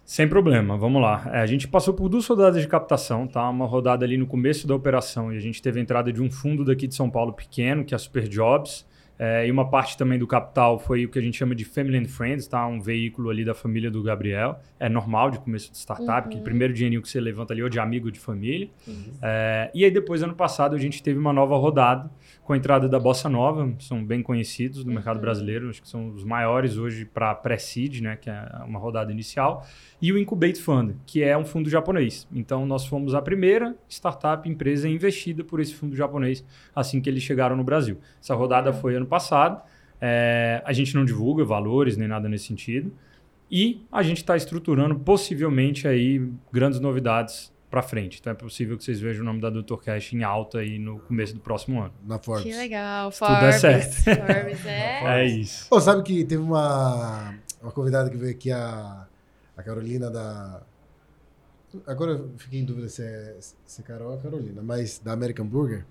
Sem 0.08 0.26
problema, 0.26 0.78
vamos 0.78 1.02
lá. 1.02 1.30
É, 1.34 1.40
a 1.40 1.46
gente 1.46 1.68
passou 1.68 1.94
por 1.94 2.08
duas 2.08 2.26
rodadas 2.26 2.62
de 2.62 2.68
captação, 2.70 3.28
tá? 3.28 3.50
Uma 3.50 3.66
rodada 3.66 4.06
ali 4.06 4.16
no 4.16 4.26
começo 4.26 4.66
da 4.66 4.74
operação 4.74 5.34
e 5.34 5.36
a 5.36 5.40
gente 5.42 5.62
teve 5.62 5.82
a 5.82 5.84
entrada 5.84 6.14
de 6.14 6.22
um 6.22 6.32
fundo 6.32 6.64
daqui 6.64 6.88
de 6.88 6.96
São 6.96 7.10
Paulo 7.10 7.34
pequeno, 7.34 7.84
que 7.84 7.94
é 7.94 7.98
a 7.98 8.00
Super 8.00 8.26
Jobs. 8.26 8.88
É, 9.20 9.48
e 9.48 9.52
uma 9.52 9.70
parte 9.70 9.98
também 9.98 10.20
do 10.20 10.28
capital 10.28 10.78
foi 10.78 11.06
o 11.06 11.10
que 11.10 11.18
a 11.18 11.22
gente 11.22 11.38
chama 11.38 11.56
de 11.56 11.66
Family 11.66 11.98
and 11.98 12.06
Friends, 12.06 12.48
tá? 12.48 12.66
Um 12.68 12.80
veículo 12.80 13.30
ali 13.30 13.44
da 13.44 13.54
família 13.54 13.90
do 13.90 14.04
Gabriel. 14.04 14.60
É 14.80 14.88
normal 14.88 15.32
de 15.32 15.40
começo 15.40 15.72
de 15.72 15.78
startup, 15.78 16.30
que 16.30 16.38
o 16.38 16.42
primeiro 16.42 16.74
dinheirinho 16.74 17.02
que 17.02 17.10
você 17.10 17.20
levanta 17.20 17.54
ali 17.54 17.62
é 17.62 17.70
de 17.70 17.80
amigo 17.80 18.12
de 18.12 18.20
família. 18.20 18.70
É, 19.22 19.72
e 19.74 19.84
aí 19.84 19.92
depois, 19.92 20.22
ano 20.22 20.36
passado, 20.36 20.76
a 20.76 20.80
gente 20.80 21.02
teve 21.02 21.18
uma 21.18 21.34
nova 21.34 21.58
rodada 21.58 22.10
com 22.48 22.54
a 22.54 22.58
entrada 22.58 22.88
da 22.88 22.98
Bossa 22.98 23.28
Nova, 23.28 23.76
são 23.80 24.02
bem 24.02 24.24
conhecidos 24.24 24.86
no 24.86 24.94
mercado 24.94 25.20
brasileiro, 25.20 25.70
acho 25.70 25.82
que 25.82 25.90
são 25.90 26.12
os 26.12 26.24
maiores 26.24 26.78
hoje 26.78 27.04
para 27.04 27.36
pré-seed, 27.36 28.00
né, 28.00 28.16
que 28.16 28.30
é 28.30 28.42
uma 28.66 28.80
rodada 28.80 29.12
inicial, 29.12 29.68
e 30.02 30.14
o 30.14 30.18
Incubate 30.18 30.62
Fund, 30.62 30.96
que 31.06 31.22
é 31.22 31.38
um 31.38 31.44
fundo 31.44 31.70
japonês. 31.70 32.26
Então 32.34 32.66
nós 32.66 32.86
fomos 32.86 33.14
a 33.14 33.22
primeira 33.22 33.76
startup 33.90 34.48
empresa 34.48 34.88
investida 34.88 35.44
por 35.44 35.60
esse 35.60 35.76
fundo 35.76 35.94
japonês 35.94 36.46
assim 36.74 37.02
que 37.02 37.10
eles 37.10 37.22
chegaram 37.22 37.54
no 37.54 37.66
Brasil. 37.66 37.98
Essa 38.22 38.34
rodada 38.34 38.72
foi 38.72 38.96
ano 38.96 39.07
passado. 39.08 39.62
é, 40.00 40.62
a 40.64 40.74
gente 40.74 40.94
não 40.94 41.04
divulga 41.04 41.44
valores 41.44 41.98
nem 41.98 42.08
nada 42.08 42.30
nesse 42.30 42.46
sentido. 42.46 42.92
E 43.50 43.86
a 43.92 44.04
gente 44.04 44.18
está 44.18 44.36
estruturando 44.36 45.00
possivelmente 45.00 45.88
aí 45.88 46.30
grandes 46.52 46.80
novidades 46.80 47.52
para 47.70 47.82
frente. 47.82 48.20
Então 48.20 48.32
é 48.32 48.36
possível 48.36 48.78
que 48.78 48.84
vocês 48.84 49.00
vejam 49.00 49.24
o 49.24 49.26
nome 49.26 49.40
da 49.42 49.50
Dr. 49.50 49.76
Cash 49.84 50.14
em 50.14 50.24
alta 50.24 50.60
aí 50.60 50.78
no 50.78 51.00
começo 51.00 51.34
do 51.34 51.40
próximo 51.40 51.82
ano. 51.82 51.94
Na 52.06 52.20
Forbes. 52.20 52.44
Que 52.44 52.54
legal. 52.54 53.12
tudo 53.12 53.28
der 53.28 53.60
Forbes. 53.60 53.62
certo. 53.62 54.04
Forbes, 54.04 54.66
é. 54.66 55.04
É 55.22 55.26
isso. 55.26 55.68
Ô, 55.72 55.80
sabe 55.80 56.04
que 56.04 56.24
teve 56.26 56.42
uma, 56.42 57.34
uma 57.62 57.72
convidada 57.72 58.10
que 58.10 58.18
veio 58.18 58.32
aqui, 58.32 58.52
a, 58.52 59.08
a 59.56 59.64
Carolina 59.64 60.10
da. 60.10 60.62
Agora 61.86 62.12
eu 62.12 62.32
fiquei 62.38 62.60
em 62.60 62.66
dúvida 62.66 62.88
se 62.88 63.04
é, 63.04 63.36
se 63.66 63.82
é 63.82 63.84
Carol 63.84 64.12
ou 64.12 64.18
Carolina, 64.18 64.62
mas 64.62 65.00
da 65.00 65.12
American 65.12 65.46
Burger. 65.46 65.86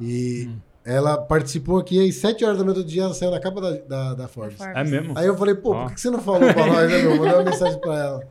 E 0.00 0.48
ela 0.84 1.16
participou 1.18 1.78
aqui 1.78 2.08
às 2.08 2.14
7 2.16 2.44
horas 2.44 2.58
da 2.58 2.64
manhã 2.64 2.74
do 2.74 2.84
dia, 2.84 3.02
ela 3.02 3.14
saiu 3.14 3.30
na 3.30 3.40
capa 3.40 3.60
da, 3.60 3.70
da, 3.72 4.14
da 4.14 4.28
Forbes. 4.28 4.56
Forbes. 4.56 4.76
É 4.76 4.84
mesmo? 4.84 5.12
Aí 5.16 5.26
eu 5.26 5.36
falei, 5.36 5.54
pô, 5.54 5.72
Ó. 5.74 5.82
por 5.84 5.94
que 5.94 6.00
você 6.00 6.10
não 6.10 6.20
falou 6.20 6.52
pra 6.52 6.66
nós, 6.66 6.90
né, 6.90 7.02
meu? 7.02 7.16
Mandei 7.16 7.34
uma 7.34 7.44
mensagem 7.44 7.78
pra 7.80 7.94
ela. 7.94 8.22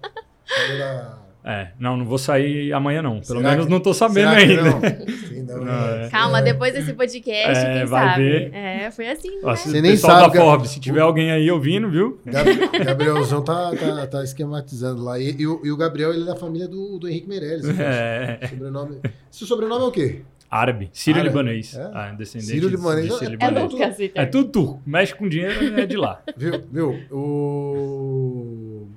Da- 0.80 1.18
É, 1.46 1.70
não, 1.80 1.96
não 1.96 2.06
vou 2.06 2.18
sair 2.18 2.74
amanhã 2.74 3.02
não. 3.02 3.22
Pelo 3.22 3.40
Será 3.40 3.52
menos 3.52 3.66
que- 3.66 3.72
não 3.72 3.80
tô 3.80 3.94
sabendo 3.94 4.30
será 4.32 4.46
que 4.46 4.52
ainda. 4.52 4.64
não? 4.64 4.82
Sim, 5.28 5.42
não, 5.44 5.64
Não, 5.64 5.88
é. 5.94 6.06
é. 6.06 6.10
Calma, 6.10 6.42
depois 6.42 6.74
desse 6.74 6.92
podcast, 6.94 7.60
É, 7.66 7.74
quem 7.78 7.86
vai 7.86 8.10
sabe? 8.10 8.22
ver. 8.24 8.54
É, 8.54 8.92
foi 8.92 9.08
assim, 9.10 9.30
né? 9.36 9.42
Você 9.44 9.82
nem 9.82 9.92
pessoal 9.92 10.22
sabe, 10.24 10.38
da 10.38 10.44
Forbes, 10.44 10.72
se 10.72 10.80
tiver 10.82 11.00
alguém 11.02 11.32
aí 11.32 11.50
ouvindo, 11.50 11.90
viu? 11.90 12.20
Gab- 12.26 12.84
Gabrielzão 12.86 13.42
tá, 13.44 13.72
tá, 13.76 14.08
tá 14.08 14.24
esquematizando 14.24 15.04
lá. 15.04 15.18
E, 15.20 15.36
e 15.40 15.48
o, 15.48 15.62
e 15.64 15.72
o 15.72 15.78
Gabriel, 15.78 16.12
ele 16.14 16.24
é 16.24 16.26
da 16.26 16.36
família 16.36 16.68
do, 16.68 16.98
do 17.00 17.08
Henrique 17.08 17.30
Meirelles. 17.30 17.64
né? 17.66 18.40
É, 18.42 18.48
Sobrenome... 18.48 19.00
Seu 19.32 19.48
sobrenome 19.48 19.86
é 19.86 19.88
o 19.88 19.92
quê? 19.92 20.22
Árabe, 20.50 20.90
sírio-libanês. 20.94 21.76
É? 21.76 21.92
Ah, 21.94 22.12
descendente 22.18 22.50
Sírio-libanês. 22.52 23.06
de 23.08 23.12
É- 23.12 23.16
É 23.16 23.20
sírio-libanês. 23.20 23.72
Lucas, 23.72 24.00
então. 24.00 24.24
É 24.24 24.26
tudo 24.26 24.50
turco. 24.52 24.82
Mexe 24.86 25.14
com 25.16 25.28
dinheiro, 25.28 25.80
é 25.80 25.86
de 25.86 25.98
lá. 25.98 26.22
Viu? 26.38 26.64
Viu? 26.72 26.92
O. 27.12 28.88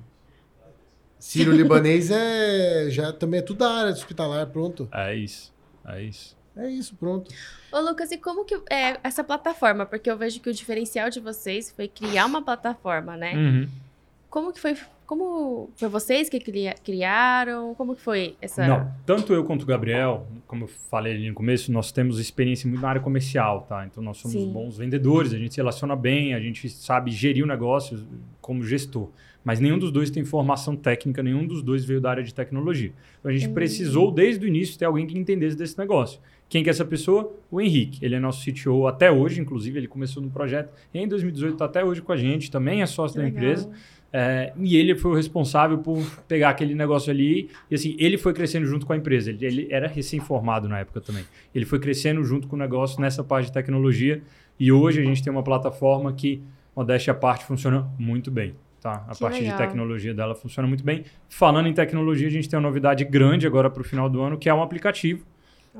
Sírio 1.19 1.53
Libanês 1.53 2.09
é. 2.11 2.89
Já 2.89 3.13
também 3.13 3.39
é 3.39 3.43
tudo 3.43 3.59
da 3.59 3.71
área 3.71 3.91
hospitalar, 3.91 4.47
pronto. 4.47 4.87
É 4.91 5.15
isso. 5.15 5.53
É 5.87 6.01
isso. 6.01 6.35
É 6.55 6.67
isso, 6.69 6.95
pronto. 6.95 7.31
Ô, 7.71 7.79
Lucas, 7.79 8.11
e 8.11 8.17
como 8.17 8.43
que 8.43 8.55
é 8.69 8.97
essa 9.03 9.23
plataforma? 9.23 9.85
Porque 9.85 10.09
eu 10.11 10.17
vejo 10.17 10.39
que 10.41 10.49
o 10.49 10.53
diferencial 10.53 11.09
de 11.09 11.19
vocês 11.21 11.71
foi 11.71 11.87
criar 11.87 12.25
uma 12.25 12.41
plataforma, 12.41 13.15
né? 13.15 13.33
Uhum. 13.35 13.69
Como 14.29 14.51
que 14.51 14.59
foi? 14.59 14.75
Como 15.11 15.69
foi 15.75 15.89
vocês 15.89 16.29
que 16.29 16.39
cria- 16.39 16.73
criaram? 16.81 17.75
Como 17.75 17.93
que 17.97 18.01
foi 18.01 18.35
essa? 18.41 18.65
Não, 18.65 18.89
tanto 19.05 19.33
eu 19.33 19.43
quanto 19.43 19.63
o 19.63 19.65
Gabriel, 19.65 20.25
como 20.47 20.63
eu 20.63 20.67
falei 20.89 21.13
ali 21.13 21.27
no 21.27 21.33
começo, 21.33 21.69
nós 21.69 21.91
temos 21.91 22.17
experiência 22.17 22.65
muito 22.65 22.81
na 22.81 22.87
área 22.87 23.01
comercial, 23.01 23.63
tá? 23.67 23.85
Então 23.85 24.01
nós 24.01 24.15
somos 24.19 24.37
Sim. 24.37 24.53
bons 24.53 24.77
vendedores, 24.77 25.33
a 25.33 25.37
gente 25.37 25.53
se 25.53 25.57
relaciona 25.59 25.97
bem, 25.97 26.33
a 26.33 26.39
gente 26.39 26.69
sabe 26.69 27.11
gerir 27.11 27.43
o 27.43 27.47
negócio 27.47 27.99
como 28.39 28.63
gestor. 28.63 29.09
Mas 29.43 29.59
nenhum 29.59 29.77
dos 29.77 29.91
dois 29.91 30.09
tem 30.09 30.23
formação 30.23 30.77
técnica, 30.77 31.21
nenhum 31.21 31.45
dos 31.45 31.61
dois 31.61 31.83
veio 31.83 31.99
da 31.99 32.09
área 32.11 32.23
de 32.23 32.33
tecnologia. 32.33 32.93
Então 33.19 33.29
a 33.29 33.33
gente 33.33 33.49
Hum. 33.49 33.53
precisou, 33.53 34.11
desde 34.13 34.45
o 34.45 34.47
início, 34.47 34.79
ter 34.79 34.85
alguém 34.85 35.05
que 35.05 35.17
entendesse 35.19 35.57
desse 35.57 35.77
negócio. 35.77 36.21
Quem 36.47 36.63
que 36.63 36.69
é 36.69 36.71
essa 36.71 36.85
pessoa? 36.85 37.33
O 37.49 37.59
Henrique. 37.59 37.99
Ele 38.05 38.15
é 38.15 38.19
nosso 38.19 38.41
CTO 38.45 38.87
até 38.87 39.11
hoje, 39.11 39.41
inclusive, 39.41 39.77
ele 39.77 39.87
começou 39.87 40.23
no 40.23 40.29
projeto 40.29 40.71
em 40.93 41.05
2018, 41.05 41.53
está 41.53 41.65
até 41.65 41.83
hoje 41.83 42.01
com 42.01 42.13
a 42.13 42.17
gente, 42.17 42.49
também 42.49 42.81
é 42.81 42.85
sócio 42.85 43.15
Que 43.15 43.19
da 43.19 43.25
legal. 43.25 43.43
empresa. 43.43 43.69
É, 44.13 44.51
e 44.57 44.75
ele 44.75 44.93
foi 44.95 45.11
o 45.11 45.13
responsável 45.15 45.77
por 45.77 46.03
pegar 46.27 46.49
aquele 46.49 46.75
negócio 46.75 47.11
ali. 47.11 47.49
E 47.69 47.75
assim, 47.75 47.95
ele 47.97 48.17
foi 48.17 48.33
crescendo 48.33 48.65
junto 48.65 48.85
com 48.85 48.93
a 48.93 48.97
empresa. 48.97 49.29
Ele, 49.29 49.45
ele 49.45 49.67
era 49.69 49.87
recém-formado 49.87 50.67
na 50.67 50.79
época 50.79 50.99
também. 50.99 51.23
Ele 51.55 51.65
foi 51.65 51.79
crescendo 51.79 52.23
junto 52.23 52.47
com 52.47 52.55
o 52.55 52.59
negócio 52.59 52.99
nessa 52.99 53.23
parte 53.23 53.45
de 53.45 53.53
tecnologia. 53.53 54.21
E 54.59 54.71
hoje 54.71 54.99
a 54.99 55.03
gente 55.03 55.23
tem 55.23 55.31
uma 55.31 55.43
plataforma 55.43 56.11
que, 56.13 56.41
modéstia 56.75 57.11
à 57.11 57.15
parte, 57.15 57.45
funciona 57.45 57.89
muito 57.97 58.29
bem. 58.29 58.53
Tá? 58.81 59.05
A 59.07 59.13
Que 59.13 59.19
parte 59.19 59.39
legal. 59.39 59.57
de 59.57 59.63
tecnologia 59.63 60.13
dela 60.13 60.35
funciona 60.35 60.67
muito 60.67 60.83
bem. 60.83 61.05
Falando 61.29 61.67
em 61.67 61.73
tecnologia, 61.73 62.27
a 62.27 62.31
gente 62.31 62.49
tem 62.49 62.57
uma 62.57 62.67
novidade 62.67 63.05
grande 63.05 63.47
agora 63.47 63.69
para 63.69 63.81
o 63.81 63.83
final 63.83 64.09
do 64.09 64.21
ano, 64.21 64.37
que 64.37 64.49
é 64.49 64.53
um 64.53 64.61
aplicativo. 64.61 65.25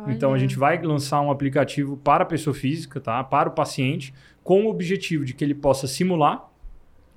Então 0.07 0.29
a 0.29 0.31
Olha. 0.33 0.39
gente 0.39 0.57
vai 0.57 0.81
lançar 0.81 1.19
um 1.19 1.29
aplicativo 1.29 1.97
para 1.97 2.23
a 2.23 2.25
pessoa 2.25 2.53
física, 2.53 2.99
tá? 3.01 3.21
Para 3.23 3.49
o 3.49 3.51
paciente, 3.51 4.13
com 4.43 4.65
o 4.65 4.69
objetivo 4.69 5.25
de 5.25 5.33
que 5.33 5.43
ele 5.43 5.53
possa 5.53 5.85
simular 5.85 6.49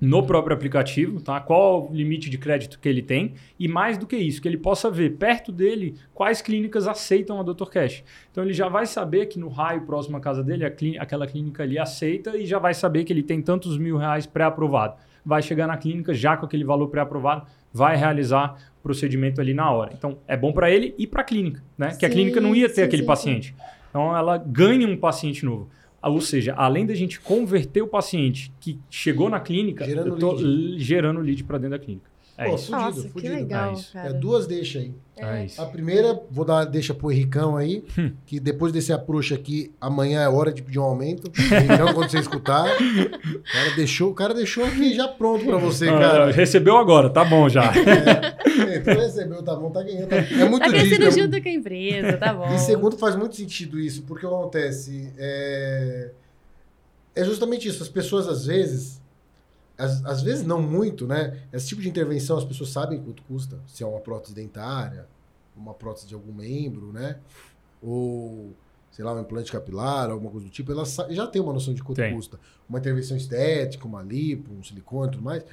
no 0.05 0.23
próprio 0.23 0.55
aplicativo, 0.55 1.19
tá? 1.19 1.39
Qual 1.39 1.89
o 1.89 1.93
limite 1.93 2.29
de 2.29 2.37
crédito 2.37 2.79
que 2.79 2.87
ele 2.87 3.01
tem 3.01 3.33
e 3.59 3.67
mais 3.67 3.97
do 3.97 4.05
que 4.05 4.15
isso, 4.15 4.41
que 4.41 4.47
ele 4.47 4.57
possa 4.57 4.89
ver 4.91 5.11
perto 5.17 5.51
dele 5.51 5.95
quais 6.13 6.41
clínicas 6.41 6.87
aceitam 6.87 7.39
a 7.39 7.43
Dr. 7.43 7.65
Cash. 7.65 8.03
Então 8.31 8.43
ele 8.43 8.53
já 8.53 8.67
vai 8.69 8.85
saber 8.85 9.25
que 9.27 9.39
no 9.39 9.47
raio 9.49 9.81
próximo 9.81 10.17
à 10.17 10.19
casa 10.19 10.43
dele, 10.43 10.65
a 10.65 10.71
clí- 10.71 10.97
aquela 10.97 11.25
clínica 11.25 11.63
ali 11.63 11.79
aceita 11.79 12.37
e 12.37 12.45
já 12.45 12.59
vai 12.59 12.73
saber 12.73 13.03
que 13.03 13.11
ele 13.11 13.23
tem 13.23 13.41
tantos 13.41 13.77
mil 13.77 13.97
reais 13.97 14.25
pré-aprovado. 14.25 14.95
Vai 15.25 15.41
chegar 15.41 15.65
na 15.65 15.75
clínica 15.77 16.13
já 16.13 16.37
com 16.37 16.45
aquele 16.45 16.63
valor 16.63 16.87
pré-aprovado, 16.89 17.47
vai 17.73 17.95
realizar 17.97 18.57
o 18.79 18.83
procedimento 18.83 19.41
ali 19.41 19.53
na 19.53 19.71
hora. 19.71 19.91
Então 19.97 20.17
é 20.27 20.37
bom 20.37 20.53
para 20.53 20.69
ele 20.69 20.93
e 20.97 21.07
para 21.07 21.21
a 21.21 21.23
clínica, 21.23 21.63
né? 21.77 21.95
que 21.97 22.05
a 22.05 22.09
Sim, 22.09 22.13
clínica 22.15 22.39
não 22.39 22.55
ia 22.55 22.67
ter 22.67 22.75
sim, 22.75 22.81
aquele 22.83 23.01
sim, 23.01 23.07
paciente. 23.07 23.55
Então 23.89 24.15
ela 24.15 24.37
ganha 24.37 24.87
um 24.87 24.95
paciente 24.97 25.43
novo. 25.43 25.69
Ah, 26.05 26.09
Ou 26.11 26.21
seja, 26.21 26.53
além 26.55 26.85
da 26.85 26.93
gente 26.93 27.19
converter 27.19 27.81
o 27.81 27.87
paciente 27.87 28.51
que 28.59 28.79
chegou 28.91 29.27
na 29.27 29.39
clínica, 29.39 29.83
Gerando 29.85 30.19
eu 30.21 30.37
l- 30.39 30.77
gerando 30.79 31.19
lead 31.19 31.43
para 31.43 31.57
dentro 31.57 31.71
da 31.79 31.83
clínica. 31.83 32.07
É 32.37 32.49
Pô, 32.49 32.55
isso. 32.55 32.65
fudido, 32.65 32.81
Nossa, 32.85 33.01
que 33.03 33.09
fudido. 33.09 33.33
legal, 33.33 33.69
É 33.69 33.73
isso. 33.73 33.97
É 33.97 34.11
duas 34.13 34.45
deixas 34.45 34.81
aí. 34.83 34.93
É 35.17 35.45
isso. 35.45 35.61
A 35.61 35.65
primeira, 35.65 36.19
vou 36.29 36.43
dar 36.43 36.55
uma 36.55 36.65
deixa 36.65 36.93
pro 36.93 37.09
Henricão 37.09 37.55
aí, 37.55 37.85
Hum. 37.97 38.11
que 38.25 38.37
depois 38.41 38.73
desse 38.73 38.91
approach 38.91 39.33
aqui, 39.33 39.71
amanhã 39.79 40.21
é 40.21 40.27
hora 40.27 40.51
de 40.51 40.61
pedir 40.61 40.77
um 40.79 40.83
aumento. 40.83 41.31
Henricão, 41.39 41.93
quando 41.93 42.09
você 42.11 42.19
escutar. 42.19 42.65
O 42.65 43.51
cara 43.53 43.75
deixou, 43.77 44.11
o 44.11 44.13
cara 44.13 44.33
deixou 44.33 44.65
aqui 44.65 44.93
já 44.93 45.07
pronto 45.07 45.45
pra 45.45 45.57
você, 45.57 45.87
Ah, 45.87 45.97
cara. 45.97 46.31
recebeu 46.31 46.75
agora, 46.77 47.09
tá 47.09 47.23
bom 47.23 47.47
já. 47.47 47.71
É, 47.73 48.77
então 48.79 48.93
recebeu, 48.95 49.41
tá 49.41 49.55
bom, 49.55 49.71
tá 49.71 49.81
ganhando. 49.81 50.09
tá- 50.09 50.15
É 50.17 50.49
muito 50.49 50.63
Tá 50.63 50.69
crescendo 50.69 51.05
é 51.05 51.11
junto 51.11 51.41
com 51.41 51.47
a 51.47 51.51
empresa, 51.51 52.17
tá 52.17 52.33
bom. 52.33 52.53
E 52.53 52.59
segundo, 52.59 52.97
faz 52.97 53.15
muito 53.15 53.37
sentido 53.37 53.79
isso, 53.79 54.01
porque 54.03 54.25
o 54.25 54.29
que 54.29 54.35
acontece 54.35 55.09
é, 55.17 56.11
é 57.15 57.23
justamente 57.23 57.67
isso. 57.69 57.81
As 57.81 57.87
pessoas, 57.89 58.27
às 58.27 58.45
vezes, 58.45 59.01
às, 59.77 60.03
às 60.05 60.21
vezes 60.21 60.45
não 60.45 60.61
muito, 60.61 61.05
né? 61.07 61.41
Esse 61.51 61.67
tipo 61.67 61.81
de 61.81 61.89
intervenção, 61.89 62.37
as 62.37 62.45
pessoas 62.45 62.69
sabem 62.69 63.01
quanto 63.01 63.21
custa. 63.23 63.59
Se 63.67 63.83
é 63.83 63.85
uma 63.85 63.99
prótese 63.99 64.33
dentária, 64.33 65.07
uma 65.55 65.73
prótese 65.73 66.07
de 66.07 66.13
algum 66.13 66.33
membro, 66.33 66.91
né? 66.91 67.17
Ou, 67.81 68.53
sei 68.91 69.03
lá, 69.03 69.13
um 69.13 69.21
implante 69.21 69.51
capilar, 69.51 70.09
alguma 70.09 70.31
coisa 70.31 70.45
do 70.45 70.51
tipo. 70.51 70.71
Elas 70.71 70.97
já 71.09 71.27
tem 71.27 71.41
uma 71.41 71.53
noção 71.53 71.73
de 71.73 71.83
quanto 71.83 71.97
Tem. 71.97 72.13
custa. 72.13 72.39
Uma 72.67 72.79
intervenção 72.79 73.15
estética, 73.15 73.85
uma 73.85 74.01
lipo, 74.01 74.51
um 74.53 74.63
silicone 74.63 75.09
e 75.09 75.11
tudo 75.11 75.23
mais. 75.23 75.43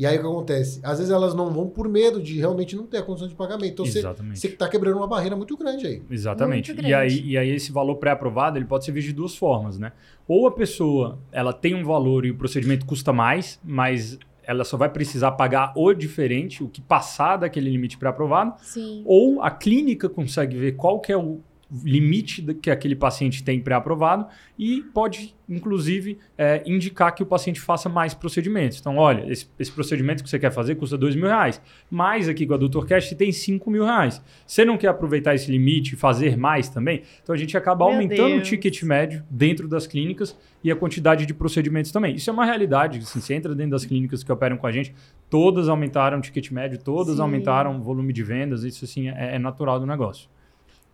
E 0.00 0.06
aí 0.06 0.16
o 0.16 0.20
que 0.22 0.26
acontece? 0.26 0.80
Às 0.82 0.96
vezes 0.96 1.12
elas 1.12 1.34
não 1.34 1.50
vão 1.50 1.68
por 1.68 1.86
medo 1.86 2.22
de 2.22 2.38
realmente 2.38 2.74
não 2.74 2.86
ter 2.86 2.96
a 2.96 3.02
condição 3.02 3.28
de 3.28 3.34
pagamento. 3.34 3.72
Então 3.74 3.84
você 3.84 3.98
Exatamente. 3.98 4.40
você 4.40 4.46
está 4.46 4.66
quebrando 4.66 4.96
uma 4.96 5.06
barreira 5.06 5.36
muito 5.36 5.54
grande 5.58 5.86
aí. 5.86 6.02
Exatamente. 6.10 6.72
Muito 6.72 6.88
E 6.88 6.94
aí, 6.94 7.08
grande. 7.10 7.30
e 7.32 7.36
aí 7.36 7.50
esse 7.50 7.70
valor 7.70 7.96
pré-aprovado 7.96 8.56
ele 8.56 8.64
pode 8.64 8.86
ser 8.86 8.92
visto 8.92 9.08
de 9.08 9.12
duas 9.12 9.36
formas, 9.36 9.78
né? 9.78 9.92
Ou 10.26 10.46
a 10.46 10.52
pessoa 10.52 11.18
ela 11.30 11.52
tem 11.52 11.74
um 11.74 11.84
valor 11.84 12.24
e 12.24 12.30
o 12.30 12.34
procedimento 12.34 12.86
custa 12.86 13.12
mais, 13.12 13.60
mas 13.62 14.18
ela 14.42 14.64
só 14.64 14.78
vai 14.78 14.88
precisar 14.88 15.32
pagar 15.32 15.74
o 15.76 15.92
diferente, 15.92 16.64
o 16.64 16.68
que 16.70 16.80
passar 16.80 17.36
daquele 17.36 17.68
limite 17.68 17.98
pré-aprovado, 17.98 18.54
Sim. 18.62 19.02
ou 19.04 19.42
a 19.42 19.50
clínica 19.50 20.08
consegue 20.08 20.56
ver 20.56 20.76
qual 20.76 20.98
que 20.98 21.12
é 21.12 21.16
o 21.18 21.40
limite 21.84 22.42
que 22.54 22.70
aquele 22.70 22.96
paciente 22.96 23.44
tem 23.44 23.60
pré-aprovado 23.60 24.26
e 24.58 24.82
pode, 24.92 25.34
inclusive, 25.48 26.18
é, 26.36 26.62
indicar 26.66 27.14
que 27.14 27.22
o 27.22 27.26
paciente 27.26 27.60
faça 27.60 27.88
mais 27.88 28.12
procedimentos. 28.12 28.78
Então, 28.80 28.96
olha, 28.96 29.30
esse, 29.30 29.48
esse 29.58 29.70
procedimento 29.70 30.22
que 30.22 30.28
você 30.28 30.38
quer 30.38 30.50
fazer 30.50 30.74
custa 30.74 30.98
dois 30.98 31.14
mil 31.14 31.26
reais, 31.26 31.60
mas 31.90 32.28
aqui 32.28 32.46
com 32.46 32.54
a 32.54 32.56
Dr. 32.56 32.84
Cash 32.86 33.10
tem 33.10 33.32
cinco 33.32 33.70
mil 33.70 33.84
reais. 33.84 34.22
Você 34.46 34.64
não 34.64 34.76
quer 34.76 34.88
aproveitar 34.88 35.34
esse 35.34 35.50
limite 35.50 35.94
e 35.94 35.96
fazer 35.96 36.36
mais 36.36 36.68
também? 36.68 37.02
Então, 37.22 37.34
a 37.34 37.38
gente 37.38 37.56
acaba 37.56 37.84
Meu 37.84 37.94
aumentando 37.94 38.32
o 38.32 38.36
Deus. 38.36 38.48
ticket 38.48 38.82
médio 38.82 39.22
dentro 39.30 39.68
das 39.68 39.86
clínicas 39.86 40.36
e 40.62 40.70
a 40.70 40.76
quantidade 40.76 41.24
de 41.24 41.32
procedimentos 41.32 41.90
também. 41.92 42.14
Isso 42.16 42.28
é 42.28 42.32
uma 42.32 42.44
realidade. 42.44 42.98
Assim, 42.98 43.20
você 43.20 43.34
entra 43.34 43.54
dentro 43.54 43.70
das 43.70 43.84
clínicas 43.84 44.22
que 44.22 44.30
operam 44.32 44.56
com 44.56 44.66
a 44.66 44.72
gente, 44.72 44.94
todas 45.28 45.68
aumentaram 45.68 46.18
o 46.18 46.20
ticket 46.20 46.50
médio, 46.50 46.78
todas 46.78 47.16
Sim. 47.16 47.22
aumentaram 47.22 47.78
o 47.78 47.82
volume 47.82 48.12
de 48.12 48.22
vendas. 48.22 48.64
Isso, 48.64 48.84
assim, 48.84 49.08
é, 49.08 49.36
é 49.36 49.38
natural 49.38 49.78
do 49.80 49.86
negócio. 49.86 50.28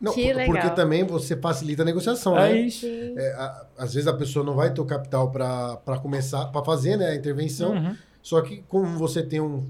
Não, 0.01 0.13
Que 0.13 0.33
legal. 0.33 0.47
porque 0.47 0.71
também 0.77 1.05
você 1.05 1.37
facilita 1.37 1.83
a 1.83 1.85
negociação, 1.85 2.37
É 2.39 2.53
né? 2.53 2.61
isso. 2.61 2.87
É, 2.87 3.33
a- 3.33 3.67
às 3.79 3.95
vezes 3.95 4.07
a 4.07 4.13
pessoa 4.13 4.45
não 4.45 4.55
vai 4.55 4.73
ter 4.73 4.81
o 4.81 4.85
capital 4.85 5.31
para 5.31 5.99
começar, 6.03 6.47
para 6.47 6.63
fazer 6.65 6.97
né, 6.99 7.09
a 7.09 7.15
intervenção, 7.15 7.73
Uhum. 7.73 7.97
só 8.23 8.41
que 8.43 8.63
como 8.69 8.87
você 8.99 9.23
tem 9.23 9.41
um, 9.41 9.67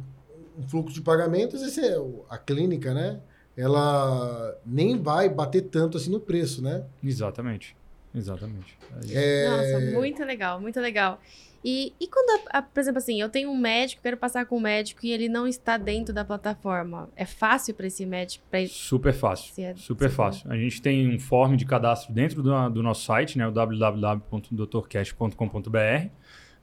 um 0.59 0.63
fluxo 0.69 0.95
de 0.95 1.01
pagamentos, 1.03 1.63
esse 1.63 1.81
é 1.81 1.99
o- 1.99 2.25
a 2.29 2.37
clínica, 2.39 2.93
né? 2.93 3.21
Ela 3.57 4.55
nem 4.67 5.01
vai 5.01 5.29
bater 5.29 5.63
tanto 5.63 5.97
assim 5.97 6.11
no 6.11 6.21
preço, 6.21 6.63
né? 6.63 6.85
Exatamente. 7.03 7.77
Exatamente. 8.15 8.79
É. 9.13 9.45
É, 9.45 9.49
Nossa, 9.51 9.93
muito 9.99 10.25
legal, 10.25 10.61
muito 10.61 10.81
legal. 10.81 11.21
E, 11.65 11.93
e 12.01 12.07
quando, 12.07 12.41
a- 12.53 12.59
a- 12.59 12.63
por 12.63 12.81
exemplo, 12.81 12.99
assim, 12.99 13.21
eu 13.21 13.29
tenho 13.29 13.51
um 13.51 13.57
médico, 13.57 14.03
quero 14.03 14.17
passar 14.17 14.47
com 14.47 14.57
um 14.57 14.61
médico 14.61 15.01
e 15.05 15.11
ele 15.11 15.29
não 15.29 15.47
está 15.47 15.77
dentro 15.77 16.15
da 16.15 16.25
plataforma. 16.25 17.09
É 17.17 17.25
fácil 17.25 17.75
para 17.75 17.87
esse 17.87 18.05
médico? 18.07 18.45
Pra... 18.51 18.61
Super 18.69 19.13
fácil. 19.13 19.65
É- 19.65 19.75
Super 19.77 20.11
fácil. 20.11 20.51
A 20.51 20.57
gente 20.57 20.81
tem 20.81 21.09
um 21.15 21.19
form 21.19 21.57
de 21.57 21.65
cadastro 21.65 22.13
dentro 22.13 22.43
do, 22.43 22.69
do 22.71 22.83
nosso 22.83 23.05
site, 23.05 23.37
né? 23.39 23.47
O 23.47 23.51
www.drcash.com.br. 23.51 26.09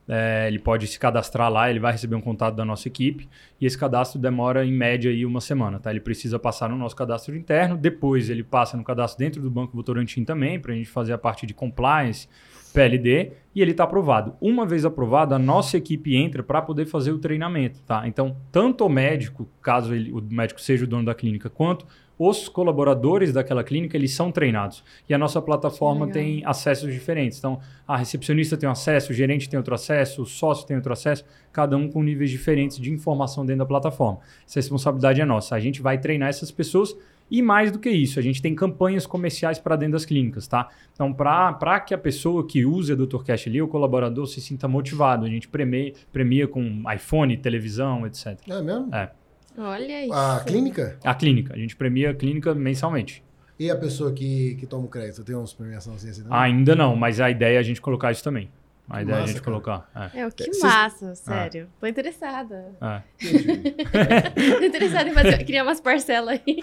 É, 0.06 0.48
ele 0.50 0.60
pode 0.60 0.86
se 0.86 1.00
cadastrar 1.00 1.50
lá, 1.50 1.70
ele 1.70 1.80
vai 1.80 1.94
receber 1.94 2.14
um 2.16 2.20
contato 2.22 2.54
da 2.56 2.66
nossa 2.66 2.89
equipe 2.89 3.30
e 3.60 3.66
esse 3.66 3.78
cadastro 3.78 4.20
demora 4.20 4.66
em 4.66 4.72
média 4.74 5.10
aí 5.10 5.26
uma 5.26 5.39
semana, 5.39 5.80
tá? 5.80 5.91
Ele 5.91 6.02
precisa 6.02 6.38
passar 6.38 6.68
no 6.70 6.76
nosso 6.78 6.94
cadastro 6.94 7.34
interno, 7.38 7.78
depois 7.78 8.30
ele 8.30 8.44
passa 8.44 8.76
no 8.76 8.84
cadastro 8.84 9.18
dentro 9.24 9.41
do 9.41 9.50
Banco 9.50 9.74
Votorantim 9.78 10.26
também, 10.26 10.60
para 10.60 10.74
a 10.74 10.76
gente 10.76 10.89
fazer 10.89 11.14
a 11.14 11.18
parte 11.18 11.46
de 11.46 11.54
compliance 11.54 12.28
PLD 12.74 13.32
e 13.55 13.61
ele 13.61 13.71
está 13.71 13.84
aprovado. 13.84 14.36
Uma 14.41 14.65
vez 14.65 14.84
aprovado, 14.84 15.36
a 15.36 15.39
nossa 15.39 15.78
equipe 15.78 16.15
entra 16.15 16.41
para 16.41 16.61
poder 16.61 16.86
fazer 16.86 17.11
o 17.11 17.19
treinamento, 17.19 17.82
tá? 17.84 18.07
Então, 18.07 18.36
tanto 18.51 18.86
o 18.86 18.89
médico, 18.89 19.47
caso 19.61 19.93
ele, 19.93 20.11
o 20.11 20.21
médico 20.21 20.59
seja 20.59 20.84
o 20.84 20.88
dono 20.88 21.05
da 21.05 21.13
clínica, 21.13 21.49
quanto 21.49 21.86
os 22.17 22.47
colaboradores 22.47 23.34
daquela 23.34 23.63
clínica, 23.63 23.97
eles 23.97 24.13
são 24.13 24.32
treinados. 24.32 24.84
E 25.09 25.13
a 25.13 25.17
nossa 25.17 25.41
plataforma 25.41 26.05
legal. 26.05 26.13
tem 26.13 26.45
acessos 26.45 26.93
diferentes. 26.93 27.39
Então, 27.39 27.59
a 27.88 27.97
recepcionista 27.97 28.55
tem 28.55 28.69
um 28.69 28.71
acesso, 28.71 29.11
o 29.11 29.15
gerente 29.15 29.49
tem 29.49 29.57
outro 29.57 29.74
acesso, 29.74 30.21
o 30.21 30.26
sócio 30.26 30.65
tem 30.65 30.76
outro 30.78 30.93
acesso, 30.93 31.26
cada 31.51 31.76
um 31.76 31.89
com 31.89 32.03
níveis 32.03 32.30
diferentes 32.30 32.80
de 32.80 32.91
informação 32.91 33.45
dentro 33.45 33.59
da 33.59 33.65
plataforma. 33.65 34.19
Essa 34.47 34.59
responsabilidade 34.59 35.21
é 35.21 35.26
nossa. 35.26 35.55
A 35.55 35.59
gente 35.59 35.82
vai 35.82 35.97
treinar 35.97 36.30
essas 36.30 36.51
pessoas 36.51 36.95
e 37.30 37.41
mais 37.41 37.71
do 37.71 37.80
que 37.80 37.89
isso, 37.89 38.19
a 38.19 38.21
gente 38.21 38.41
tem 38.41 38.53
campanhas 38.53 39.05
comerciais 39.05 39.57
para 39.57 39.76
dentro 39.76 39.93
das 39.93 40.05
clínicas, 40.05 40.47
tá? 40.47 40.69
Então, 40.93 41.13
para 41.13 41.80
que 41.80 41.93
a 41.93 41.97
pessoa 41.97 42.45
que 42.45 42.65
use 42.65 42.91
a 42.91 42.95
Dr. 42.95 43.24
Cash 43.24 43.47
ali, 43.47 43.61
o 43.61 43.67
colaborador, 43.67 44.28
se 44.28 44.39
sinta 44.41 44.67
motivado, 44.67 45.26
a 45.26 45.30
gente 45.30 45.47
premia, 45.47 45.93
premia 46.11 46.47
com 46.47 46.84
iPhone, 46.93 47.36
televisão, 47.38 48.05
etc. 48.05 48.39
É 48.47 48.61
mesmo? 48.61 48.93
É. 48.93 49.11
Olha 49.57 50.05
isso. 50.05 50.13
A 50.13 50.43
clínica? 50.45 50.97
A 51.03 51.13
clínica, 51.13 51.53
a 51.53 51.57
gente 51.57 51.76
premia 51.76 52.11
a 52.11 52.13
clínica 52.13 52.53
mensalmente. 52.53 53.24
E 53.59 53.69
a 53.69 53.76
pessoa 53.76 54.11
que, 54.11 54.55
que 54.55 54.65
toma 54.65 54.86
o 54.86 54.88
crédito? 54.88 55.24
Tem 55.24 55.36
uns 55.36 55.53
premiação 55.53 55.93
assim, 55.93 56.09
assim 56.09 56.24
também? 56.24 56.38
Ainda 56.38 56.76
não, 56.76 56.95
mas 56.95 57.19
a 57.19 57.30
ideia 57.30 57.57
é 57.57 57.59
a 57.59 57.63
gente 57.63 57.80
colocar 57.80 58.11
isso 58.11 58.24
também. 58.24 58.49
A 58.90 58.98
Que 58.98 59.04
ideia 59.04 59.16
é 59.16 59.18
a 59.18 59.22
massa, 59.22 59.34
gente 59.34 59.42
cara. 59.42 59.46
colocar. 59.46 59.90
É. 59.96 60.20
É, 60.22 60.30
que 60.30 60.44
Vocês- 60.44 60.60
massa, 60.62 61.16
sério. 61.16 61.68
Tô 61.80 61.88
interessada. 61.88 62.66
É. 62.82 63.02
Tô 64.60 64.66
interessada 64.66 65.10
em 65.10 65.14
fazer, 65.14 65.44
criar 65.46 65.64
umas 65.64 65.80
parcelas 65.80 66.40
aí. 66.46 66.60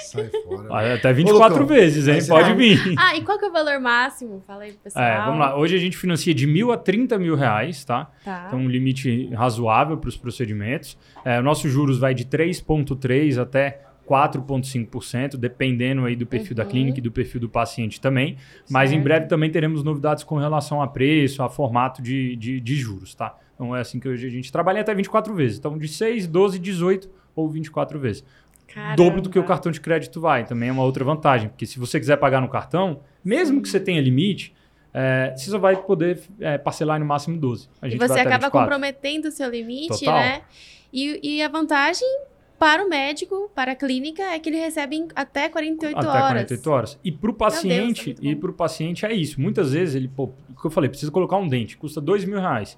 Sai 0.00 0.28
fora. 0.44 0.68
Ah, 0.70 0.94
Até 0.94 1.12
24 1.12 1.60
Lucão, 1.62 1.66
vezes, 1.76 2.06
hein? 2.06 2.18
Pode 2.28 2.54
vir. 2.54 2.94
ah, 2.98 3.16
e 3.16 3.22
qual 3.22 3.38
que 3.38 3.44
é 3.44 3.48
o 3.48 3.52
valor 3.52 3.80
máximo? 3.80 4.42
Fala 4.46 4.64
aí 4.64 4.72
pro 4.72 4.80
pessoal. 4.82 5.04
É, 5.04 5.24
vamos 5.24 5.40
lá. 5.40 5.56
Hoje 5.58 5.74
a 5.74 5.78
gente 5.78 5.96
financia 5.96 6.34
de 6.34 6.46
mil 6.46 6.70
a 6.70 6.76
30 6.76 7.18
mil 7.18 7.34
reais, 7.34 7.84
tá? 7.84 8.10
Tá. 8.24 8.44
Então, 8.48 8.58
um 8.60 8.68
limite 8.68 9.28
razoável 9.34 9.96
para 9.96 10.08
os 10.08 10.16
procedimentos. 10.16 10.98
É, 11.24 11.38
o 11.38 11.42
nosso 11.42 11.68
juros 11.68 11.98
vai 11.98 12.14
de 12.14 12.24
3,3% 12.26 13.40
até 13.40 13.82
4,5%, 14.08 15.36
dependendo 15.36 16.04
aí 16.04 16.16
do 16.16 16.26
perfil 16.26 16.54
da 16.56 16.64
Uhum. 16.64 16.68
clínica 16.70 16.98
e 16.98 17.02
do 17.02 17.10
perfil 17.10 17.40
do 17.40 17.48
paciente 17.48 18.00
também. 18.00 18.36
Mas 18.70 18.90
em 18.90 18.94
Certo. 18.94 19.04
breve 19.04 19.26
também 19.26 19.50
teremos 19.50 19.82
novidades 19.82 20.24
com 20.24 20.36
relação 20.36 20.80
a 20.82 20.86
preço, 20.86 21.42
a 21.42 21.48
formato 21.48 22.00
de, 22.02 22.36
de, 22.36 22.60
de 22.60 22.76
juros, 22.76 23.14
tá? 23.14 23.36
Então 23.54 23.74
é 23.74 23.80
assim 23.80 23.98
que 23.98 24.08
hoje 24.08 24.26
a 24.26 24.30
gente 24.30 24.50
trabalha 24.52 24.80
até 24.80 24.94
24 24.94 25.34
vezes. 25.34 25.58
Então, 25.58 25.76
de 25.76 25.88
6, 25.88 26.26
12, 26.26 26.58
18 26.58 27.10
ou 27.34 27.48
24 27.48 27.98
vezes. 27.98 28.24
Caramba. 28.72 28.96
dobro 28.96 29.22
do 29.22 29.30
que 29.30 29.38
o 29.38 29.44
cartão 29.44 29.72
de 29.72 29.80
crédito 29.80 30.20
vai. 30.20 30.44
Também 30.44 30.68
é 30.68 30.72
uma 30.72 30.82
outra 30.84 31.02
vantagem, 31.02 31.48
porque 31.48 31.64
se 31.64 31.78
você 31.78 31.98
quiser 31.98 32.18
pagar 32.18 32.40
no 32.42 32.48
cartão, 32.48 33.00
mesmo 33.24 33.62
que 33.62 33.68
você 33.68 33.80
tenha 33.80 33.98
limite, 34.00 34.54
é, 34.92 35.32
você 35.34 35.50
só 35.50 35.58
vai 35.58 35.74
poder 35.74 36.20
é, 36.38 36.58
parcelar 36.58 37.00
no 37.00 37.06
máximo 37.06 37.38
12. 37.38 37.66
A 37.80 37.86
E 37.86 37.90
gente 37.92 37.98
você 38.00 38.08
vai 38.08 38.20
até 38.20 38.28
acaba 38.28 38.46
24. 38.48 38.60
comprometendo 38.60 39.28
o 39.28 39.30
seu 39.30 39.48
limite, 39.50 39.88
Total. 40.00 40.14
né? 40.14 40.42
E, 40.92 41.36
e 41.38 41.42
a 41.42 41.48
vantagem 41.48 42.06
para 42.58 42.84
o 42.84 42.88
médico, 42.88 43.50
para 43.54 43.72
a 43.72 43.76
clínica, 43.76 44.22
é 44.22 44.38
que 44.38 44.48
ele 44.48 44.58
recebe 44.58 45.06
até 45.14 45.48
48 45.48 45.96
até 45.96 46.08
horas. 46.08 46.28
48 46.30 46.70
horas. 46.70 46.98
E 47.04 47.12
para 47.12 47.30
o 47.30 47.32
Deus, 47.32 47.38
paciente, 47.38 48.14
tá 48.14 48.22
muito 48.22 48.26
e 48.26 48.36
para 48.36 48.50
o 48.50 48.52
paciente 48.54 49.06
é 49.06 49.12
isso. 49.12 49.40
Muitas 49.40 49.72
vezes 49.72 49.94
ele, 49.94 50.08
pô, 50.08 50.24
o 50.50 50.60
que 50.60 50.66
eu 50.66 50.70
falei, 50.70 50.90
precisa 50.90 51.12
colocar 51.12 51.36
um 51.36 51.46
dente, 51.48 51.76
custa 51.76 52.00
dois 52.00 52.24
mil 52.24 52.40
reais. 52.40 52.76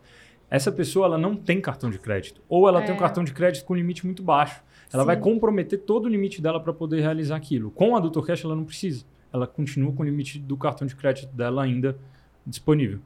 Essa 0.50 0.70
pessoa 0.72 1.06
ela 1.06 1.16
não 1.18 1.36
tem 1.36 1.60
cartão 1.60 1.90
de 1.90 1.98
crédito. 1.98 2.40
Ou 2.48 2.68
ela 2.68 2.82
tem 2.82 2.90
um 2.92 2.96
É. 2.96 2.98
cartão 2.98 3.22
de 3.22 3.32
crédito 3.32 3.64
com 3.64 3.74
limite 3.74 4.04
muito 4.04 4.22
baixo. 4.22 4.62
Ela 4.92 5.04
Sim. 5.04 5.06
vai 5.06 5.16
comprometer 5.16 5.78
todo 5.78 6.06
o 6.06 6.08
limite 6.08 6.42
dela 6.42 6.58
para 6.60 6.72
poder 6.72 7.00
realizar 7.00 7.36
aquilo. 7.36 7.70
Com 7.70 7.96
a 7.96 8.00
Dr. 8.00 8.20
Cash 8.22 8.44
ela 8.44 8.56
não 8.56 8.64
precisa. 8.64 9.04
Ela 9.32 9.46
continua 9.46 9.92
com 9.92 10.02
o 10.02 10.04
limite 10.04 10.40
do 10.40 10.56
cartão 10.56 10.86
de 10.86 10.96
crédito 10.96 11.32
dela 11.34 11.62
ainda 11.62 11.96
disponível. 12.44 12.98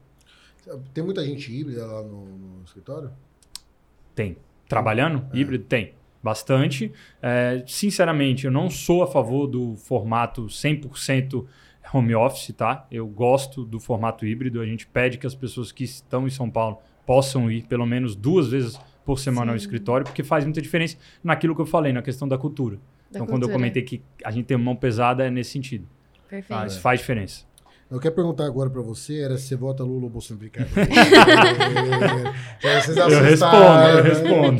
Tem 0.91 1.03
muita 1.03 1.23
gente 1.23 1.53
híbrida 1.55 1.85
lá 1.85 2.01
no, 2.01 2.25
no 2.25 2.63
escritório? 2.65 3.11
Tem. 4.15 4.35
Trabalhando? 4.67 5.23
Híbrido? 5.31 5.65
Tem. 5.65 5.93
Bastante. 6.25 6.91
É, 7.21 7.63
sinceramente, 7.67 8.45
eu 8.45 8.51
não 8.51 8.67
sou 8.67 9.03
a 9.03 9.07
favor 9.07 9.45
do 9.45 9.75
formato 9.75 10.47
100% 10.47 11.45
home 11.93 12.15
office, 12.15 12.51
tá? 12.57 12.87
Eu 12.89 13.05
gosto 13.05 13.63
do 13.63 13.79
formato 13.79 14.25
híbrido. 14.25 14.59
A 14.59 14.65
gente 14.65 14.87
pede 14.87 15.19
que 15.19 15.27
as 15.27 15.35
pessoas 15.35 15.71
que 15.71 15.83
estão 15.83 16.25
em 16.25 16.31
São 16.31 16.49
Paulo 16.49 16.79
possam 17.05 17.51
ir 17.51 17.61
pelo 17.67 17.85
menos 17.85 18.15
duas 18.15 18.47
vezes 18.47 18.79
por 19.05 19.19
semana 19.19 19.51
ao 19.51 19.59
Sim. 19.59 19.65
escritório, 19.65 20.03
porque 20.03 20.23
faz 20.23 20.43
muita 20.45 20.59
diferença 20.63 20.97
naquilo 21.23 21.53
que 21.53 21.61
eu 21.61 21.65
falei, 21.67 21.93
na 21.93 22.01
questão 22.01 22.27
da 22.27 22.39
cultura. 22.39 22.77
Da 22.77 23.19
então, 23.19 23.27
quando 23.27 23.43
eu 23.43 23.49
cultura. 23.49 23.53
comentei 23.53 23.83
que 23.83 24.01
a 24.23 24.31
gente 24.31 24.45
tem 24.45 24.57
mão 24.57 24.75
pesada, 24.75 25.27
é 25.27 25.29
nesse 25.29 25.51
sentido. 25.51 25.87
Perfeito. 26.27 26.59
Tá? 26.59 26.65
Isso 26.65 26.79
faz 26.79 27.01
diferença. 27.01 27.45
Eu 27.91 27.99
quero 27.99 28.15
perguntar 28.15 28.47
agora 28.47 28.67
pra 28.67 28.81
você, 28.81 29.19
era 29.19 29.37
se 29.37 29.49
você 29.49 29.55
vota 29.55 29.83
Lula 29.83 30.05
ou 30.05 30.09
Bolsonaro. 30.09 30.49
É, 32.63 32.81
vocês 32.81 32.97
Eu 32.97 33.21
respondo, 33.21 33.55
eu 33.55 34.03
né? 34.03 34.09
respondo. 34.09 34.59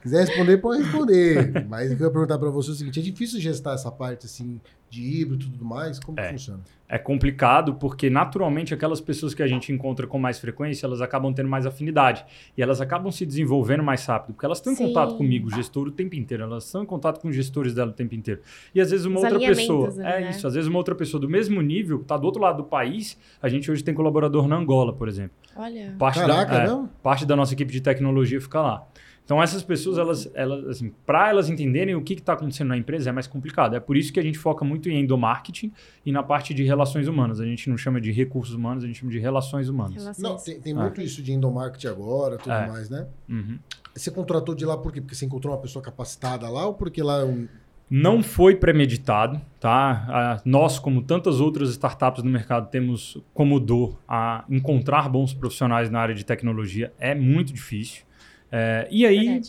Quiser 0.00 0.26
responder, 0.26 0.58
pode 0.58 0.82
responder. 0.82 1.66
Mas 1.68 1.90
eu 1.90 1.96
quero 1.96 2.10
perguntar 2.10 2.38
pra 2.38 2.50
você 2.50 2.70
o 2.70 2.74
seguinte: 2.74 2.98
é 3.00 3.02
difícil 3.02 3.40
gestar 3.40 3.74
essa 3.74 3.90
parte 3.90 4.26
assim 4.26 4.60
de 4.88 5.02
híbrido 5.02 5.44
e 5.46 5.50
tudo 5.50 5.64
mais? 5.64 6.00
Como 6.00 6.16
que 6.16 6.22
É. 6.22 6.30
funciona? 6.32 6.60
É 6.88 6.98
complicado 6.98 7.74
porque, 7.74 8.10
naturalmente, 8.10 8.74
aquelas 8.74 9.00
pessoas 9.00 9.32
que 9.32 9.40
a 9.40 9.46
gente 9.46 9.70
encontra 9.72 10.08
com 10.08 10.18
mais 10.18 10.40
frequência, 10.40 10.84
elas 10.84 11.00
acabam 11.00 11.32
tendo 11.32 11.48
mais 11.48 11.64
afinidade. 11.64 12.24
E 12.58 12.62
elas 12.62 12.80
acabam 12.80 13.12
se 13.12 13.24
desenvolvendo 13.24 13.84
mais 13.84 14.04
rápido, 14.04 14.34
porque 14.34 14.44
elas 14.44 14.58
estão 14.58 14.72
em 14.72 14.76
Sim. 14.76 14.88
contato 14.88 15.14
comigo, 15.16 15.46
o 15.46 15.50
gestor, 15.52 15.86
o 15.86 15.92
tempo 15.92 16.16
inteiro. 16.16 16.42
Elas 16.42 16.64
estão 16.64 16.82
em 16.82 16.86
contato 16.86 17.20
com 17.20 17.28
os 17.28 17.36
gestores 17.36 17.72
dela 17.74 17.90
o 17.90 17.94
tempo 17.94 18.12
inteiro. 18.16 18.40
E 18.74 18.80
às 18.80 18.90
vezes 18.90 19.06
uma 19.06 19.18
Os 19.18 19.22
outra 19.22 19.38
pessoa. 19.38 19.88
ali, 19.90 20.00
É 20.00 20.20
né? 20.22 20.30
isso, 20.30 20.44
às 20.48 20.54
vezes 20.54 20.68
uma 20.68 20.78
outra 20.78 20.96
pessoa 20.96 21.20
do 21.20 21.28
mesmo 21.28 21.60
nível, 21.62 22.00
está 22.00 22.16
do 22.16 22.24
outro 22.24 22.42
lado 22.42 22.56
do 22.56 22.64
país. 22.64 23.16
A 23.40 23.48
gente 23.48 23.70
hoje 23.70 23.84
tem 23.84 23.94
colaborador 23.94 24.48
na 24.48 24.56
Angola, 24.56 24.92
por 24.92 25.06
exemplo. 25.06 25.36
Olha. 25.54 25.94
Parte 25.96 26.18
Caraca, 26.18 26.52
da, 26.52 26.62
é, 26.64 26.66
não? 26.66 26.88
parte 27.00 27.24
da 27.24 27.36
nossa 27.36 27.54
equipe 27.54 27.72
de 27.72 27.80
tecnologia 27.80 28.40
fica 28.40 28.60
lá. 28.60 28.84
Então 29.30 29.40
essas 29.40 29.62
pessoas, 29.62 29.96
elas, 29.96 30.28
elas 30.34 30.66
assim, 30.66 30.92
para 31.06 31.28
elas 31.28 31.48
entenderem 31.48 31.94
o 31.94 32.02
que 32.02 32.14
está 32.14 32.32
acontecendo 32.32 32.66
na 32.66 32.76
empresa 32.76 33.10
é 33.10 33.12
mais 33.12 33.28
complicado. 33.28 33.76
É 33.76 33.78
por 33.78 33.96
isso 33.96 34.12
que 34.12 34.18
a 34.18 34.22
gente 34.24 34.36
foca 34.36 34.64
muito 34.64 34.90
em 34.90 34.98
endomarketing 35.04 35.72
e 36.04 36.10
na 36.10 36.20
parte 36.20 36.52
de 36.52 36.64
relações 36.64 37.06
humanas. 37.06 37.38
A 37.38 37.44
gente 37.44 37.70
não 37.70 37.76
chama 37.76 38.00
de 38.00 38.10
recursos 38.10 38.56
humanos, 38.56 38.82
a 38.82 38.88
gente 38.88 38.98
chama 38.98 39.12
de 39.12 39.20
relações 39.20 39.68
humanas. 39.68 39.94
Relações. 39.94 40.20
Não, 40.20 40.36
tem, 40.36 40.60
tem 40.60 40.74
muito 40.74 41.00
isso 41.00 41.22
de 41.22 41.32
endomarketing 41.32 41.86
agora, 41.86 42.38
tudo 42.38 42.50
É. 42.50 42.66
mais, 42.66 42.90
né? 42.90 43.06
Uhum. 43.28 43.56
Você 43.94 44.10
contratou 44.10 44.52
de 44.52 44.64
lá 44.66 44.76
por 44.76 44.90
quê? 44.92 45.00
Porque 45.00 45.14
você 45.14 45.26
encontrou 45.26 45.54
uma 45.54 45.60
pessoa 45.60 45.80
capacitada 45.80 46.48
lá 46.48 46.66
ou 46.66 46.74
porque 46.74 47.00
lá 47.00 47.20
é 47.20 47.24
um. 47.24 47.46
Não 47.88 48.24
foi 48.24 48.56
premeditado, 48.56 49.40
tá? 49.60 50.42
Nós, 50.44 50.80
como 50.80 51.02
tantas 51.02 51.40
outras 51.40 51.70
startups 51.70 52.24
no 52.24 52.30
mercado, 52.30 52.68
temos 52.68 53.16
como 53.32 53.60
dor 53.60 53.96
a 54.08 54.44
encontrar 54.50 55.08
bons 55.08 55.32
profissionais 55.32 55.88
na 55.88 56.00
área 56.00 56.16
de 56.16 56.24
tecnologia. 56.24 56.92
É 56.98 57.14
muito 57.14 57.52
difícil. 57.52 58.09
É, 58.52 58.88
e 58.90 59.06
aí, 59.06 59.40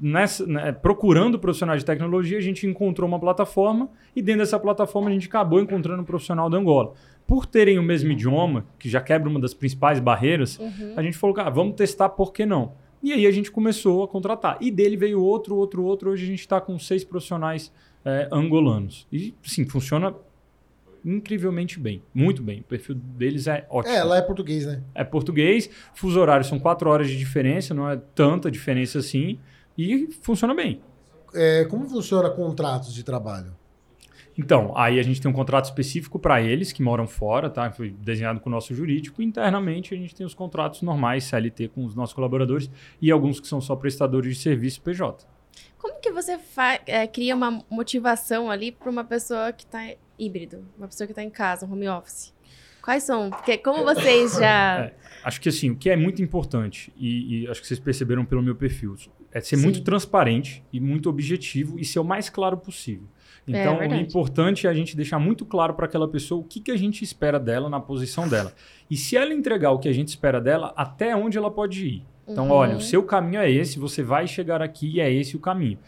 nessa, 0.00 0.46
né, 0.46 0.72
procurando 0.72 1.38
profissionais 1.38 1.80
de 1.82 1.86
tecnologia, 1.86 2.38
a 2.38 2.40
gente 2.40 2.66
encontrou 2.66 3.06
uma 3.06 3.18
plataforma 3.20 3.90
e 4.16 4.22
dentro 4.22 4.40
dessa 4.40 4.58
plataforma 4.58 5.10
a 5.10 5.12
gente 5.12 5.28
acabou 5.28 5.60
encontrando 5.60 6.00
um 6.02 6.04
profissional 6.04 6.48
da 6.48 6.56
Angola. 6.56 6.94
Por 7.26 7.44
terem 7.44 7.78
o 7.78 7.82
mesmo 7.82 8.10
idioma, 8.10 8.64
que 8.78 8.88
já 8.88 9.02
quebra 9.02 9.28
uma 9.28 9.38
das 9.38 9.52
principais 9.52 10.00
barreiras, 10.00 10.58
Uhum. 10.58 10.94
a 10.96 11.02
gente 11.02 11.16
falou, 11.18 11.34
cara, 11.34 11.50
vamos 11.50 11.74
testar, 11.74 12.08
por 12.08 12.32
que 12.32 12.46
não? 12.46 12.72
E 13.02 13.12
aí 13.12 13.26
a 13.26 13.30
gente 13.30 13.50
começou 13.50 14.02
a 14.02 14.08
contratar. 14.08 14.56
E 14.60 14.70
dele 14.70 14.96
veio 14.96 15.22
outro, 15.22 15.54
outro, 15.54 15.84
outro. 15.84 16.10
Hoje 16.10 16.24
a 16.24 16.26
gente 16.26 16.40
está 16.40 16.60
com 16.60 16.78
seis 16.78 17.04
profissionais 17.04 17.72
é, 18.04 18.28
angolanos. 18.32 19.06
E, 19.12 19.34
sim, 19.42 19.64
funciona 19.66 20.14
incrivelmente 21.04 21.78
bem. 21.78 22.02
Muito 22.14 22.42
bem. 22.42 22.60
O 22.60 22.64
perfil 22.64 22.94
deles 22.94 23.46
é 23.46 23.66
ótimo. 23.70 23.94
É, 23.94 24.02
lá 24.02 24.18
é 24.18 24.22
português, 24.22 24.66
né? 24.66 24.82
É 24.94 25.04
português, 25.04 25.70
fuso 25.94 26.20
horário 26.20 26.44
são 26.44 26.58
quatro 26.58 26.88
horas 26.90 27.08
de 27.08 27.16
diferença, 27.16 27.74
não 27.74 27.88
é 27.88 27.96
tanta 28.14 28.50
diferença 28.50 28.98
assim. 28.98 29.38
E 29.76 30.08
funciona 30.22 30.54
bem. 30.54 30.80
É, 31.34 31.64
como 31.66 31.88
funciona 31.88 32.30
contratos 32.30 32.92
de 32.92 33.02
trabalho? 33.02 33.56
Então, 34.38 34.72
aí 34.76 35.00
a 35.00 35.02
gente 35.02 35.20
tem 35.20 35.28
um 35.28 35.34
contrato 35.34 35.64
específico 35.64 36.16
para 36.16 36.40
eles 36.40 36.70
que 36.70 36.80
moram 36.80 37.08
fora, 37.08 37.50
tá? 37.50 37.72
Foi 37.72 37.90
desenhado 37.90 38.38
com 38.38 38.48
o 38.48 38.52
nosso 38.52 38.72
jurídico. 38.72 39.20
Internamente, 39.20 39.92
a 39.92 39.96
gente 39.96 40.14
tem 40.14 40.24
os 40.24 40.32
contratos 40.32 40.80
normais, 40.80 41.24
CLT, 41.24 41.68
com 41.68 41.84
os 41.84 41.96
nossos 41.96 42.14
colaboradores 42.14 42.70
e 43.02 43.10
alguns 43.10 43.40
que 43.40 43.48
são 43.48 43.60
só 43.60 43.74
prestadores 43.74 44.36
de 44.36 44.42
serviço 44.42 44.80
PJ. 44.80 45.26
Como 45.76 46.00
que 46.00 46.12
você 46.12 46.38
é, 46.86 47.06
cria 47.08 47.34
uma 47.34 47.64
motivação 47.68 48.48
ali 48.48 48.70
para 48.70 48.88
uma 48.88 49.02
pessoa 49.02 49.52
que 49.52 49.64
está 49.64 49.80
híbrido, 50.18 50.64
uma 50.76 50.88
pessoa 50.88 51.06
que 51.06 51.12
está 51.12 51.22
em 51.22 51.30
casa, 51.30 51.66
um 51.66 51.72
home 51.72 51.88
office? 51.88 52.34
Quais 52.82 53.02
são? 53.02 53.28
Porque 53.30 53.58
como 53.58 53.84
vocês 53.84 54.34
já. 54.34 54.86
É, 54.88 54.94
acho 55.24 55.40
que 55.40 55.48
assim, 55.48 55.70
o 55.70 55.76
que 55.76 55.90
é 55.90 55.96
muito 55.96 56.22
importante, 56.22 56.92
e, 56.96 57.42
e 57.42 57.48
acho 57.48 57.60
que 57.60 57.66
vocês 57.66 57.78
perceberam 57.80 58.24
pelo 58.24 58.42
meu 58.42 58.54
perfil, 58.54 58.94
é 59.32 59.40
ser 59.40 59.56
Sim. 59.56 59.62
muito 59.62 59.82
transparente 59.82 60.64
e 60.72 60.80
muito 60.80 61.08
objetivo 61.10 61.78
e 61.78 61.84
ser 61.84 61.98
o 61.98 62.04
mais 62.04 62.30
claro 62.30 62.56
possível. 62.56 63.06
É, 63.46 63.50
Então, 63.60 63.76
o 63.76 63.78
verdade. 63.78 64.02
importante 64.02 64.66
é 64.66 64.70
a 64.70 64.74
gente 64.74 64.96
deixar 64.96 65.18
muito 65.18 65.44
claro 65.44 65.74
para 65.74 65.86
aquela 65.86 66.06
pessoa 66.08 66.40
o 66.40 66.44
que, 66.44 66.60
que 66.60 66.70
a 66.70 66.76
gente 66.76 67.02
espera 67.02 67.38
dela 67.40 67.68
na 67.68 67.80
posição 67.80 68.28
dela. 68.28 68.52
E 68.90 68.96
se 68.96 69.16
ela 69.16 69.34
entregar 69.34 69.72
o 69.72 69.78
que 69.78 69.88
a 69.88 69.92
gente 69.92 70.08
espera 70.08 70.40
dela, 70.40 70.72
até 70.76 71.14
onde 71.16 71.36
ela 71.36 71.50
pode 71.50 71.86
ir. 71.86 72.02
Então, 72.26 72.44
Uhum. 72.46 72.52
olha, 72.52 72.76
o 72.76 72.80
seu 72.80 73.02
caminho 73.02 73.40
é 73.40 73.50
esse, 73.50 73.78
você 73.78 74.02
vai 74.02 74.26
chegar 74.26 74.60
aqui 74.62 74.96
e 74.96 75.00
é 75.00 75.10
esse 75.12 75.34
o 75.34 75.40
caminho. 75.40 75.78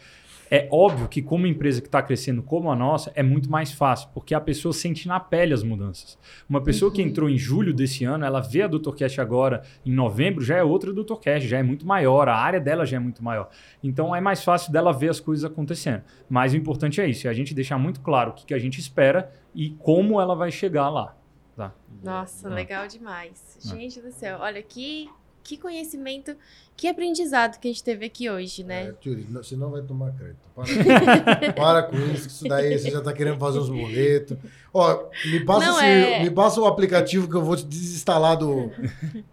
É 0.53 0.67
óbvio 0.69 1.07
que, 1.07 1.21
como 1.21 1.47
empresa 1.47 1.79
que 1.79 1.87
está 1.87 2.01
crescendo 2.03 2.43
como 2.43 2.69
a 2.69 2.75
nossa, 2.75 3.09
é 3.15 3.23
muito 3.23 3.49
mais 3.49 3.71
fácil, 3.71 4.09
porque 4.13 4.35
a 4.35 4.41
pessoa 4.41 4.73
sente 4.73 5.07
na 5.07 5.17
pele 5.17 5.53
as 5.53 5.63
mudanças. 5.63 6.19
Uma 6.49 6.59
pessoa 6.61 6.91
que 6.91 7.01
entrou 7.01 7.29
em 7.29 7.37
julho 7.37 7.73
desse 7.73 8.03
ano, 8.03 8.25
ela 8.25 8.41
vê 8.41 8.63
a 8.63 8.67
DrCast 8.67 9.21
agora 9.21 9.63
em 9.85 9.93
novembro, 9.93 10.43
já 10.43 10.57
é 10.57 10.63
outra 10.63 10.91
DrCast, 10.91 11.47
já 11.47 11.57
é 11.57 11.63
muito 11.63 11.87
maior, 11.87 12.27
a 12.27 12.35
área 12.35 12.59
dela 12.59 12.85
já 12.85 12.97
é 12.97 12.99
muito 12.99 13.23
maior. 13.23 13.49
Então 13.81 14.13
é 14.13 14.19
mais 14.19 14.43
fácil 14.43 14.73
dela 14.73 14.91
ver 14.91 15.09
as 15.09 15.21
coisas 15.21 15.45
acontecendo. 15.45 16.03
Mas 16.29 16.51
o 16.51 16.57
importante 16.57 16.99
é 16.99 17.07
isso, 17.07 17.27
é 17.27 17.29
a 17.29 17.33
gente 17.33 17.53
deixar 17.53 17.77
muito 17.77 18.01
claro 18.01 18.31
o 18.31 18.33
que, 18.33 18.45
que 18.47 18.53
a 18.53 18.59
gente 18.59 18.77
espera 18.77 19.31
e 19.55 19.69
como 19.69 20.19
ela 20.19 20.35
vai 20.35 20.51
chegar 20.51 20.89
lá. 20.89 21.15
Tá? 21.55 21.73
Nossa, 22.03 22.49
Ah. 22.49 22.53
legal 22.53 22.87
demais. 22.87 23.57
Ah. 23.57 23.69
Gente 23.75 24.01
do 24.01 24.11
céu, 24.11 24.39
olha 24.41 24.61
que, 24.61 25.09
que 25.55 25.57
conhecimento, 25.57 26.33
que 26.77 26.87
aprendizado 26.87 27.59
que 27.59 27.67
a 27.67 27.71
gente 27.71 27.83
teve 27.83 28.05
aqui 28.05 28.29
hoje, 28.29 28.63
né? 28.63 28.93
É, 29.05 29.15
você 29.33 29.55
não 29.57 29.69
vai 29.69 29.81
tomar 29.81 30.11
crédito. 30.13 30.39
Para, 30.55 31.53
para 31.53 31.83
com 31.83 31.97
isso, 31.97 32.27
que 32.27 32.33
isso 32.33 32.47
daí 32.47 32.77
você 32.79 32.89
já 32.89 33.01
tá 33.01 33.11
querendo 33.11 33.37
fazer 33.37 33.59
uns 33.59 33.69
boletos. 33.69 34.37
Ó, 34.73 35.03
me 35.25 35.43
passa, 35.43 35.69
esse- 35.69 35.85
é. 35.85 36.23
me 36.23 36.31
passa 36.31 36.61
o 36.61 36.65
aplicativo 36.65 37.29
que 37.29 37.35
eu 37.35 37.43
vou 37.43 37.57
te 37.57 37.65
desinstalar 37.65 38.37
do. 38.37 38.71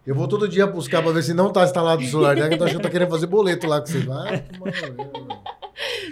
Eu 0.05 0.13
vou 0.13 0.27
todo 0.27 0.47
dia 0.47 0.67
buscar 0.67 1.01
pra 1.01 1.11
ver 1.13 1.23
se 1.23 1.33
não 1.33 1.51
tá 1.53 1.63
instalado 1.63 2.01
no 2.01 2.07
celular 2.09 2.35
dela, 2.35 2.49
que 2.49 2.55
eu 2.61 2.65
achando 2.65 2.77
que 2.77 2.83
tá 2.83 2.89
querendo 2.89 3.09
fazer 3.09 3.27
boleto 3.27 3.65
lá 3.65 3.79
com 3.79 3.87
você. 3.87 3.99
Mano. 4.03 4.43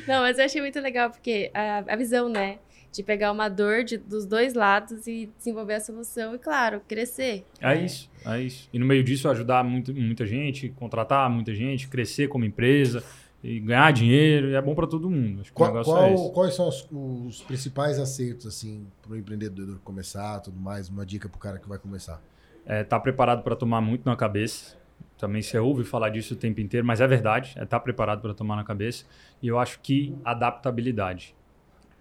Não, 0.07 0.21
mas 0.21 0.37
eu 0.39 0.45
achei 0.45 0.61
muito 0.61 0.79
legal, 0.79 1.09
porque 1.09 1.51
a, 1.53 1.79
a 1.85 1.95
visão, 1.97 2.29
né? 2.29 2.59
De 2.97 3.03
pegar 3.03 3.31
uma 3.31 3.47
dor 3.47 3.83
de- 3.83 3.97
dos 3.99 4.25
dois 4.25 4.55
lados 4.55 5.05
e 5.05 5.29
desenvolver 5.37 5.75
a 5.75 5.79
solução 5.79 6.33
e, 6.33 6.39
claro, 6.39 6.81
crescer. 6.87 7.45
É 7.61 7.75
isso, 7.75 8.09
é 8.25 8.41
isso. 8.41 8.67
E 8.73 8.79
no 8.79 8.87
meio 8.87 9.03
disso, 9.03 9.29
ajudar 9.29 9.63
muito, 9.63 9.93
muita 9.93 10.25
gente, 10.25 10.69
contratar 10.69 11.29
muita 11.29 11.53
gente, 11.53 11.87
crescer 11.87 12.27
como 12.27 12.43
empresa 12.43 13.03
e 13.43 13.59
ganhar 13.59 13.91
dinheiro. 13.93 14.49
E 14.49 14.55
é 14.55 14.61
bom 14.63 14.73
para 14.73 14.87
todo 14.87 15.07
mundo. 15.11 15.41
Acho 15.41 15.51
que 15.51 15.51
o 15.51 15.55
Qual- 15.55 15.69
negócio 15.69 15.93
qual- 15.93 16.03
é 16.05 16.13
esse. 16.15 16.31
quais 16.33 16.55
são 16.55 16.67
os, 16.67 16.87
os 16.91 17.43
principais 17.43 17.99
acertos, 17.99 18.47
assim, 18.47 18.87
pro 19.03 19.15
empreendedor 19.15 19.79
começar, 19.83 20.39
tudo 20.39 20.59
mais? 20.59 20.89
Uma 20.89 21.05
dica 21.05 21.29
pro 21.29 21.37
cara 21.37 21.59
que 21.59 21.69
vai 21.69 21.77
começar. 21.77 22.19
É, 22.65 22.83
tá 22.83 22.99
preparado 22.99 23.43
para 23.43 23.55
tomar 23.55 23.79
muito 23.79 24.05
na 24.09 24.15
cabeça. 24.15 24.75
Também 25.19 25.43
você 25.43 25.59
ouve 25.59 25.83
falar 25.83 26.09
disso 26.09 26.33
o 26.33 26.37
tempo 26.37 26.59
inteiro, 26.61 26.85
mas 26.85 26.99
é 26.99 27.07
verdade. 27.07 27.53
É 27.57 27.63
estar 27.63 27.79
preparado 27.79 28.21
para 28.21 28.33
tomar 28.33 28.55
na 28.55 28.63
cabeça. 28.63 29.05
E 29.39 29.47
eu 29.47 29.59
acho 29.59 29.79
que 29.81 30.15
adaptabilidade, 30.25 31.35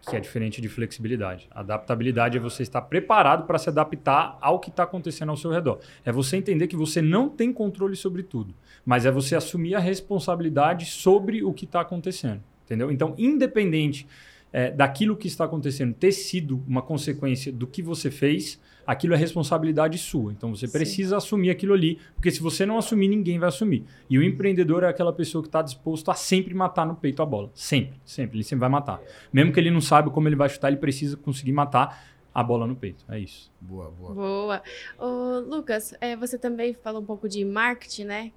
que 0.08 0.16
é 0.16 0.20
diferente 0.20 0.60
de 0.60 0.68
flexibilidade. 0.68 1.48
Adaptabilidade 1.50 2.38
é 2.38 2.40
você 2.40 2.62
estar 2.62 2.80
preparado 2.82 3.46
para 3.46 3.58
se 3.58 3.68
adaptar 3.68 4.38
ao 4.40 4.60
que 4.60 4.70
está 4.70 4.84
acontecendo 4.84 5.30
ao 5.30 5.36
seu 5.36 5.50
redor. 5.50 5.80
É 6.04 6.12
você 6.12 6.36
entender 6.36 6.68
que 6.68 6.76
você 6.76 7.02
não 7.02 7.28
tem 7.28 7.52
controle 7.52 7.96
sobre 7.96 8.22
tudo, 8.22 8.54
mas 8.84 9.04
é 9.04 9.10
você 9.10 9.34
assumir 9.34 9.74
a 9.74 9.80
responsabilidade 9.80 10.86
sobre 10.86 11.42
o 11.42 11.52
que 11.52 11.64
está 11.64 11.80
acontecendo. 11.80 12.42
Entendeu? 12.64 12.90
Então, 12.90 13.14
independente 13.18 14.06
é, 14.52 14.70
daquilo 14.70 15.16
que 15.16 15.26
está 15.26 15.44
acontecendo 15.44 15.92
ter 15.92 16.12
sido 16.12 16.62
uma 16.66 16.82
consequência 16.82 17.52
do 17.52 17.66
que 17.66 17.82
você 17.82 18.10
fez, 18.10 18.60
aquilo 18.86 19.14
é 19.14 19.16
responsabilidade 19.16 19.98
sua. 19.98 20.32
Então 20.32 20.54
você 20.54 20.66
Sim. 20.66 20.72
precisa 20.72 21.16
assumir 21.16 21.50
aquilo 21.50 21.74
ali, 21.74 21.98
porque 22.14 22.30
se 22.30 22.40
você 22.40 22.64
não 22.64 22.78
assumir, 22.78 23.08
ninguém 23.08 23.38
vai 23.38 23.48
assumir. 23.48 23.84
E 24.08 24.16
o 24.18 24.22
empreendedor 24.22 24.84
é 24.84 24.88
aquela 24.88 25.12
pessoa 25.12 25.42
que 25.42 25.48
está 25.48 25.60
disposto 25.62 26.10
a 26.10 26.14
sempre 26.14 26.54
matar 26.54 26.86
no 26.86 26.94
peito 26.94 27.22
a 27.22 27.26
bola. 27.26 27.50
Sempre, 27.54 28.00
sempre. 28.04 28.36
Ele 28.36 28.44
sempre 28.44 28.60
vai 28.60 28.68
matar. 28.68 29.00
Mesmo 29.32 29.52
que 29.52 29.58
ele 29.58 29.70
não 29.70 29.80
saiba 29.80 30.10
como 30.10 30.28
ele 30.28 30.36
vai 30.36 30.48
chutar, 30.48 30.68
ele 30.68 30.76
precisa 30.76 31.16
conseguir 31.16 31.52
matar 31.52 32.06
a 32.32 32.42
bola 32.42 32.66
no 32.66 32.76
peito. 32.76 33.04
É 33.08 33.18
isso. 33.18 33.50
Boa, 33.60 33.90
boa. 33.90 34.14
Boa. 34.14 34.62
Ô, 34.98 35.40
Lucas, 35.40 35.94
é, 36.00 36.14
você 36.14 36.38
também 36.38 36.74
falou 36.74 37.00
um 37.00 37.04
pouco 37.04 37.28
de 37.28 37.44
marketing, 37.44 38.04
né? 38.04 38.32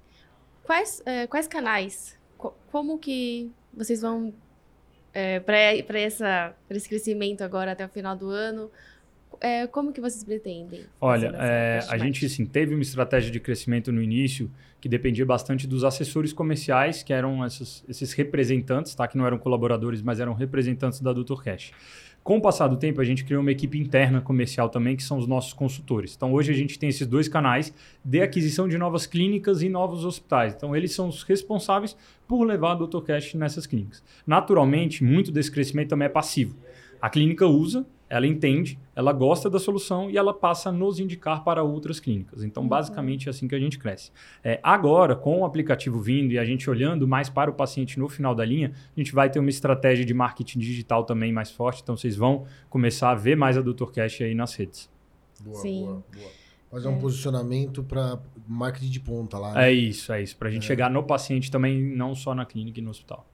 Quais, 0.64 1.02
é, 1.04 1.26
quais 1.26 1.46
canais? 1.46 2.18
Co- 2.38 2.54
como 2.72 2.98
que 2.98 3.50
vocês 3.74 4.00
vão 4.00 4.32
para 5.44 5.74
esse 6.76 6.88
crescimento 6.88 7.42
agora 7.42 7.72
até 7.72 7.84
o 7.84 7.88
final 7.88 8.16
do 8.16 8.28
ano? 8.30 8.70
É, 9.40 9.66
como 9.66 9.92
que 9.92 10.00
vocês 10.00 10.22
pretendem? 10.22 10.82
Olha, 11.00 11.32
é, 11.38 11.80
a 11.88 11.96
gente 11.96 12.26
assim, 12.26 12.44
teve 12.44 12.74
uma 12.74 12.82
estratégia 12.82 13.30
de 13.30 13.40
crescimento 13.40 13.90
no 13.90 14.02
início 14.02 14.50
que 14.80 14.88
dependia 14.88 15.24
bastante 15.24 15.66
dos 15.66 15.82
assessores 15.82 16.32
comerciais, 16.32 17.02
que 17.02 17.12
eram 17.12 17.44
esses, 17.44 17.84
esses 17.88 18.12
representantes, 18.12 18.94
tá? 18.94 19.08
que 19.08 19.16
não 19.16 19.26
eram 19.26 19.38
colaboradores, 19.38 20.02
mas 20.02 20.20
eram 20.20 20.34
representantes 20.34 21.00
da 21.00 21.12
Dr. 21.12 21.42
Cash. 21.42 21.72
Com 22.22 22.36
o 22.36 22.40
passar 22.40 22.68
do 22.68 22.76
tempo, 22.76 23.00
a 23.00 23.04
gente 23.04 23.24
criou 23.24 23.40
uma 23.40 23.50
equipe 23.50 23.78
interna 23.78 24.20
comercial 24.20 24.68
também, 24.68 24.94
que 24.94 25.02
são 25.02 25.16
os 25.16 25.26
nossos 25.26 25.54
consultores. 25.54 26.14
Então, 26.14 26.34
hoje 26.34 26.52
a 26.52 26.54
gente 26.54 26.78
tem 26.78 26.90
esses 26.90 27.06
dois 27.06 27.28
canais 27.28 27.72
de 28.04 28.20
aquisição 28.20 28.68
de 28.68 28.76
novas 28.76 29.06
clínicas 29.06 29.62
e 29.62 29.70
novos 29.70 30.04
hospitais. 30.04 30.54
Então, 30.54 30.76
eles 30.76 30.92
são 30.92 31.08
os 31.08 31.22
responsáveis 31.22 31.96
por 32.28 32.44
levar 32.44 32.72
a 32.72 32.74
Dr. 32.74 33.00
Cash 33.00 33.34
nessas 33.34 33.66
clínicas. 33.66 34.02
Naturalmente, 34.26 35.02
muito 35.02 35.32
desse 35.32 35.50
crescimento 35.50 35.88
também 35.88 36.06
é 36.06 36.10
passivo. 36.10 36.54
A 37.00 37.08
clínica 37.08 37.46
usa, 37.46 37.86
ela 38.10 38.26
entende, 38.26 38.78
ela 38.94 39.12
gosta 39.12 39.48
da 39.48 39.58
solução 39.58 40.10
e 40.10 40.18
ela 40.18 40.34
passa 40.34 40.68
a 40.68 40.72
nos 40.72 40.98
indicar 40.98 41.44
para 41.44 41.62
outras 41.62 42.00
clínicas. 42.00 42.42
Então, 42.42 42.64
Uhum. 42.64 42.68
basicamente, 42.68 43.28
é 43.28 43.30
assim 43.30 43.46
que 43.46 43.54
a 43.54 43.58
gente 43.58 43.78
cresce. 43.78 44.10
É, 44.42 44.58
agora, 44.62 45.14
com 45.14 45.40
o 45.40 45.44
aplicativo 45.44 46.00
vindo 46.00 46.32
e 46.32 46.38
a 46.38 46.44
gente 46.44 46.68
olhando 46.68 47.06
mais 47.06 47.30
para 47.30 47.48
o 47.50 47.54
paciente 47.54 47.98
no 47.98 48.08
final 48.08 48.34
da 48.34 48.44
linha, 48.44 48.72
a 48.96 49.00
gente 49.00 49.14
vai 49.14 49.30
ter 49.30 49.38
uma 49.38 49.48
estratégia 49.48 50.04
de 50.04 50.12
marketing 50.12 50.58
digital 50.58 51.04
também 51.04 51.32
mais 51.32 51.50
forte. 51.50 51.80
Então, 51.82 51.96
vocês 51.96 52.16
vão 52.16 52.44
começar 52.68 53.10
a 53.10 53.14
ver 53.14 53.36
mais 53.36 53.56
a 53.56 53.62
Dr. 53.62 53.86
Cash 53.94 54.20
aí 54.22 54.34
nas 54.34 54.54
redes. 54.54 54.90
Boa, 55.40 55.56
Sim. 55.56 55.84
boa, 55.84 56.04
boa. 56.14 56.30
Fazer 56.70 56.88
um 56.88 56.98
posicionamento 56.98 57.82
para 57.82 58.18
marketing 58.46 58.90
de 58.90 59.00
ponta 59.00 59.38
lá. 59.38 59.52
É 59.52 59.66
né? 59.66 59.72
isso, 59.72 60.12
é 60.12 60.22
isso. 60.22 60.36
Para 60.36 60.48
a 60.48 60.50
gente 60.50 60.64
chegar 60.64 60.90
no 60.90 61.02
paciente 61.02 61.50
também, 61.50 61.80
não 61.80 62.14
só 62.14 62.34
na 62.34 62.44
clínica 62.44 62.78
e 62.80 62.82
no 62.82 62.90
hospital. 62.90 63.26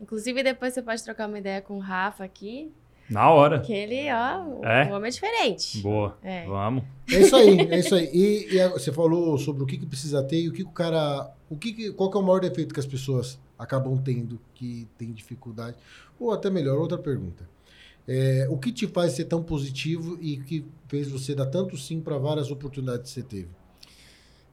Inclusive, 0.00 0.42
depois 0.42 0.72
você 0.74 0.82
pode 0.82 1.02
trocar 1.04 1.28
uma 1.28 1.38
ideia 1.38 1.60
com 1.60 1.76
o 1.76 1.80
Rafa 1.80 2.24
aqui, 2.24 2.72
Na 3.10 3.30
hora. 3.30 3.60
que 3.60 3.72
ele, 3.72 4.06
ó, 4.12 4.64
É? 4.64 4.90
o 4.90 4.94
homem 4.96 5.08
é 5.08 5.10
diferente. 5.10 5.78
Boa. 5.80 6.16
É. 6.22 6.44
Vamos. 6.46 6.84
É 7.10 7.20
isso 7.20 7.36
aí, 7.36 7.58
é 7.60 7.78
isso 7.78 7.94
aí. 7.94 8.10
E, 8.12 8.56
e 8.56 8.68
você 8.68 8.92
falou 8.92 9.38
sobre 9.38 9.62
o 9.62 9.66
que, 9.66 9.78
que 9.78 9.86
precisa 9.86 10.22
ter 10.22 10.40
e 10.42 10.48
o 10.48 10.52
que, 10.52 10.58
que 10.62 10.68
o 10.68 10.72
cara. 10.72 11.30
O 11.48 11.56
que 11.56 11.72
que- 11.72 11.92
qual 11.92 12.10
que 12.10 12.18
é 12.18 12.20
o 12.20 12.22
maior 12.22 12.40
defeito 12.40 12.74
que 12.74 12.80
as 12.80 12.84
pessoas 12.86 13.40
acabam 13.58 13.96
tendo, 13.96 14.38
que 14.54 14.86
tem 14.98 15.10
dificuldade? 15.12 15.76
Ou 16.20 16.32
até 16.32 16.50
melhor, 16.50 16.78
outra 16.78 16.98
pergunta. 16.98 17.48
É, 18.06 18.46
o 18.50 18.56
que 18.58 18.72
te 18.72 18.86
faz 18.86 19.12
ser 19.12 19.24
tão 19.24 19.42
positivo 19.42 20.18
e 20.20 20.36
que 20.38 20.64
fez 20.88 21.10
você 21.10 21.34
dar 21.34 21.46
tanto 21.46 21.76
sim 21.76 22.00
para 22.00 22.16
várias 22.18 22.50
oportunidades 22.50 23.02
que 23.12 23.20
você 23.20 23.22
teve? 23.22 23.48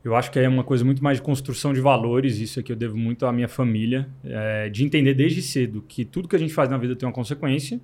Eu 0.04 0.16
acho 0.16 0.30
que 0.30 0.38
é 0.38 0.48
uma 0.48 0.64
coisa 0.64 0.86
muito 0.86 1.04
mais 1.04 1.18
de 1.18 1.24
construção 1.24 1.74
de 1.74 1.80
valores, 1.82 2.38
isso 2.38 2.60
aqui 2.60 2.72
eu 2.72 2.76
devo 2.76 2.96
muito 2.96 3.26
à 3.26 3.32
minha 3.34 3.48
família, 3.48 4.08
é, 4.24 4.70
de 4.70 4.84
entender 4.84 5.14
desde 5.16 5.42
cedo 5.42 5.84
que 5.88 6.06
tudo 6.06 6.28
que 6.28 6.36
a 6.36 6.40
gente 6.40 6.54
faz 6.54 6.70
na 6.70 6.78
vida 6.78 6.96
tem 6.96 7.08
uma 7.08 7.14
consequência 7.16 7.82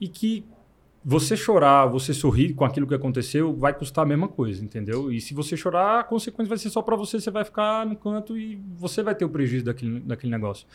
e 0.00 0.08
que 0.08 0.44
você 1.04 1.36
chorar, 1.36 1.86
você 1.86 2.12
sorrir 2.12 2.52
com 2.54 2.64
aquilo 2.64 2.86
que 2.86 2.94
aconteceu 2.94 3.54
vai 3.54 3.72
custar 3.72 4.04
a 4.04 4.08
mesma 4.08 4.28
coisa, 4.28 4.62
entendeu? 4.62 5.10
E 5.10 5.20
se 5.20 5.32
você 5.32 5.56
chorar, 5.56 6.00
a 6.00 6.04
consequência 6.04 6.48
vai 6.48 6.58
ser 6.58 6.70
só 6.70 6.82
para 6.82 6.94
você, 6.94 7.18
você 7.18 7.30
vai 7.30 7.44
ficar 7.44 7.86
no 7.86 7.96
canto 7.96 8.36
e 8.36 8.60
você 8.76 9.02
vai 9.02 9.14
ter 9.14 9.24
o 9.24 9.28
prejuízo 9.28 9.64
daquele, 9.64 10.00
daquele 10.00 10.30
negócio. 10.30 10.66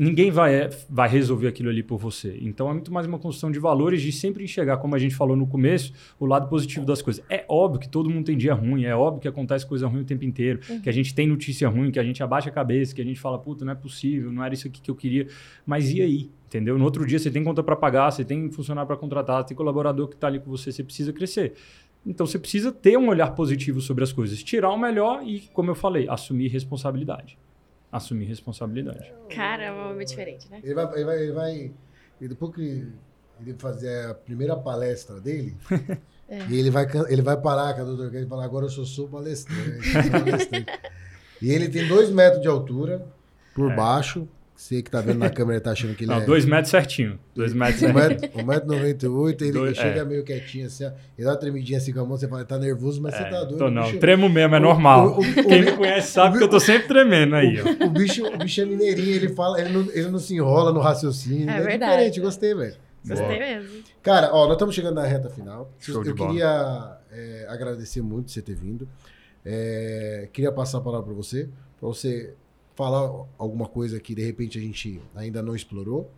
Ninguém 0.00 0.30
vai, 0.30 0.70
vai 0.88 1.08
resolver 1.08 1.48
aquilo 1.48 1.68
ali 1.68 1.82
por 1.82 1.98
você. 1.98 2.38
Então 2.40 2.70
é 2.70 2.72
muito 2.72 2.92
mais 2.92 3.04
uma 3.04 3.18
construção 3.18 3.50
de 3.50 3.58
valores, 3.58 4.00
de 4.00 4.12
sempre 4.12 4.44
enxergar, 4.44 4.76
como 4.76 4.94
a 4.94 4.98
gente 4.98 5.12
falou 5.14 5.36
no 5.36 5.44
começo, 5.44 5.92
o 6.20 6.26
lado 6.26 6.48
positivo 6.48 6.86
das 6.86 7.02
coisas. 7.02 7.24
É 7.28 7.44
óbvio 7.48 7.80
que 7.80 7.88
todo 7.88 8.08
mundo 8.08 8.26
tem 8.26 8.36
dia 8.36 8.54
ruim, 8.54 8.84
é 8.84 8.94
óbvio 8.94 9.20
que 9.20 9.26
acontece 9.26 9.66
coisa 9.66 9.88
ruim 9.88 10.02
o 10.02 10.04
tempo 10.04 10.24
inteiro, 10.24 10.60
que 10.82 10.88
a 10.88 10.92
gente 10.92 11.12
tem 11.12 11.26
notícia 11.26 11.68
ruim, 11.68 11.90
que 11.90 11.98
a 11.98 12.04
gente 12.04 12.22
abaixa 12.22 12.48
a 12.48 12.52
cabeça, 12.52 12.94
que 12.94 13.02
a 13.02 13.04
gente 13.04 13.18
fala, 13.18 13.40
puta, 13.40 13.64
não 13.64 13.72
é 13.72 13.74
possível, 13.74 14.30
não 14.30 14.44
era 14.44 14.54
isso 14.54 14.68
aqui 14.68 14.80
que 14.80 14.88
eu 14.90 14.94
queria. 14.94 15.26
Mas 15.66 15.90
e 15.90 16.00
aí? 16.00 16.30
Entendeu? 16.46 16.78
No 16.78 16.84
outro 16.84 17.04
dia 17.04 17.18
você 17.18 17.30
tem 17.30 17.42
conta 17.42 17.62
para 17.62 17.74
pagar, 17.74 18.12
você 18.12 18.24
tem 18.24 18.48
funcionário 18.52 18.86
para 18.86 18.96
contratar, 18.96 19.42
tem 19.44 19.56
colaborador 19.56 20.06
que 20.06 20.14
está 20.14 20.28
ali 20.28 20.38
com 20.38 20.50
você, 20.50 20.70
você 20.70 20.84
precisa 20.84 21.12
crescer. 21.12 21.54
Então 22.06 22.24
você 22.24 22.38
precisa 22.38 22.70
ter 22.70 22.96
um 22.96 23.08
olhar 23.08 23.32
positivo 23.32 23.80
sobre 23.80 24.04
as 24.04 24.12
coisas, 24.12 24.42
tirar 24.44 24.70
o 24.70 24.78
melhor 24.78 25.26
e, 25.26 25.40
como 25.52 25.70
eu 25.70 25.74
falei, 25.74 26.08
assumir 26.08 26.48
responsabilidade. 26.48 27.36
Assumir 27.90 28.26
responsabilidade. 28.26 29.12
Cara, 29.34 29.64
é 29.64 29.72
um 29.72 29.90
homem 29.90 30.06
diferente, 30.06 30.48
né? 30.50 30.60
Ele 30.62 30.74
vai. 30.74 30.94
Ele 30.94 31.04
vai, 31.04 31.22
ele 31.22 31.32
vai 31.32 31.72
e 32.20 32.28
depois 32.28 32.54
que 32.54 32.86
ele 33.40 33.54
fazer 33.58 34.10
a 34.10 34.14
primeira 34.14 34.56
palestra 34.56 35.20
dele, 35.20 35.56
É. 36.30 36.44
e 36.50 36.58
ele 36.58 36.70
vai, 36.70 36.86
ele 37.08 37.22
vai 37.22 37.40
parar 37.40 37.72
com 37.74 37.80
a 37.80 37.84
doutora 37.84 38.10
Kelly 38.10 38.26
e 38.26 38.28
falar: 38.28 38.44
agora 38.44 38.66
eu 38.66 38.70
só 38.70 38.84
sou 38.84 39.08
palestrante. 39.08 39.88
sou 39.90 40.10
palestrante." 40.10 40.66
e 41.40 41.50
ele 41.50 41.68
tem 41.70 41.88
dois 41.88 42.10
metros 42.10 42.42
de 42.42 42.48
altura 42.48 43.06
por 43.54 43.70
É. 43.72 43.74
baixo. 43.76 44.28
Você 44.60 44.82
que 44.82 44.90
tá 44.90 45.00
vendo 45.00 45.18
na 45.20 45.30
câmera 45.30 45.60
tá 45.60 45.70
achando 45.70 45.94
que 45.94 46.02
ele 46.02 46.10
Não, 46.10 46.20
é. 46.20 46.24
dois 46.24 46.44
metros 46.44 46.70
certinho. 46.72 47.16
Dois 47.32 47.52
metros 47.54 47.78
certinho. 47.78 48.44
1,98m, 48.44 49.40
ele 49.42 49.52
Dois- 49.52 49.76
chega 49.76 50.00
é. 50.00 50.04
meio 50.04 50.24
quietinho 50.24 50.66
assim, 50.66 50.84
ó, 50.84 50.90
ele 51.16 51.24
dá 51.24 51.30
uma 51.30 51.36
tremidinha 51.36 51.78
assim 51.78 51.92
com 51.92 52.00
a 52.00 52.04
mão, 52.04 52.16
você 52.16 52.26
fala, 52.26 52.44
tá 52.44 52.58
nervoso, 52.58 53.00
mas 53.00 53.14
você 53.14 53.22
tá 53.22 53.44
doido. 53.44 53.56
Tô 53.56 53.70
não, 53.70 53.84
bicho- 53.84 53.98
tremo 54.00 54.28
mesmo, 54.28 54.56
é 54.56 54.58
o- 54.58 54.62
normal. 54.62 55.10
o- 55.10 55.20
o- 55.20 55.34
Quem 55.44 55.62
o- 55.62 55.64
me 55.64 55.72
conhece 55.76 56.10
sabe 56.10 56.38
que 56.38 56.44
eu 56.44 56.48
tô 56.50 56.58
sempre 56.58 56.88
tremendo 56.88 57.36
aí, 57.36 57.56
ó. 57.60 57.86
O 57.86 57.90
bicho, 57.90 58.26
o 58.26 58.36
bicho 58.36 58.60
é 58.60 58.64
mineirinho, 58.64 59.14
ele 59.14 59.28
fala, 59.28 59.60
ele 59.60 59.70
não, 59.72 59.80
ele 59.92 60.08
não 60.08 60.18
se 60.18 60.34
enrola 60.34 60.72
no 60.72 60.80
raciocínio. 60.80 61.48
É 61.48 61.58
É, 61.58 61.60
verdade. 61.60 61.92
diferente, 61.92 62.20
gostei, 62.20 62.52
velho. 62.52 62.74
Gostei 63.06 63.26
Boa. 63.26 63.38
mesmo. 63.38 63.68
Cara, 64.02 64.30
ó, 64.34 64.44
nós 64.46 64.54
estamos 64.54 64.74
chegando 64.74 64.96
na 64.96 65.04
reta 65.06 65.30
final. 65.30 65.70
Show 65.78 66.04
eu 66.04 66.14
queria 66.16 66.98
é, 67.12 67.46
agradecer 67.48 68.02
muito 68.02 68.32
você 68.32 68.42
ter 68.42 68.56
vindo. 68.56 68.88
É, 69.46 70.28
queria 70.32 70.50
passar 70.50 70.78
a 70.78 70.80
palavra 70.80 71.06
para 71.06 71.14
você, 71.14 71.48
para 71.78 71.88
você 71.88 72.34
falar 72.78 73.26
alguma 73.36 73.66
coisa 73.66 73.98
que 73.98 74.14
de 74.14 74.24
repente 74.24 74.56
a 74.56 74.62
gente 74.62 75.00
ainda 75.16 75.42
não 75.42 75.56
explorou 75.56 76.08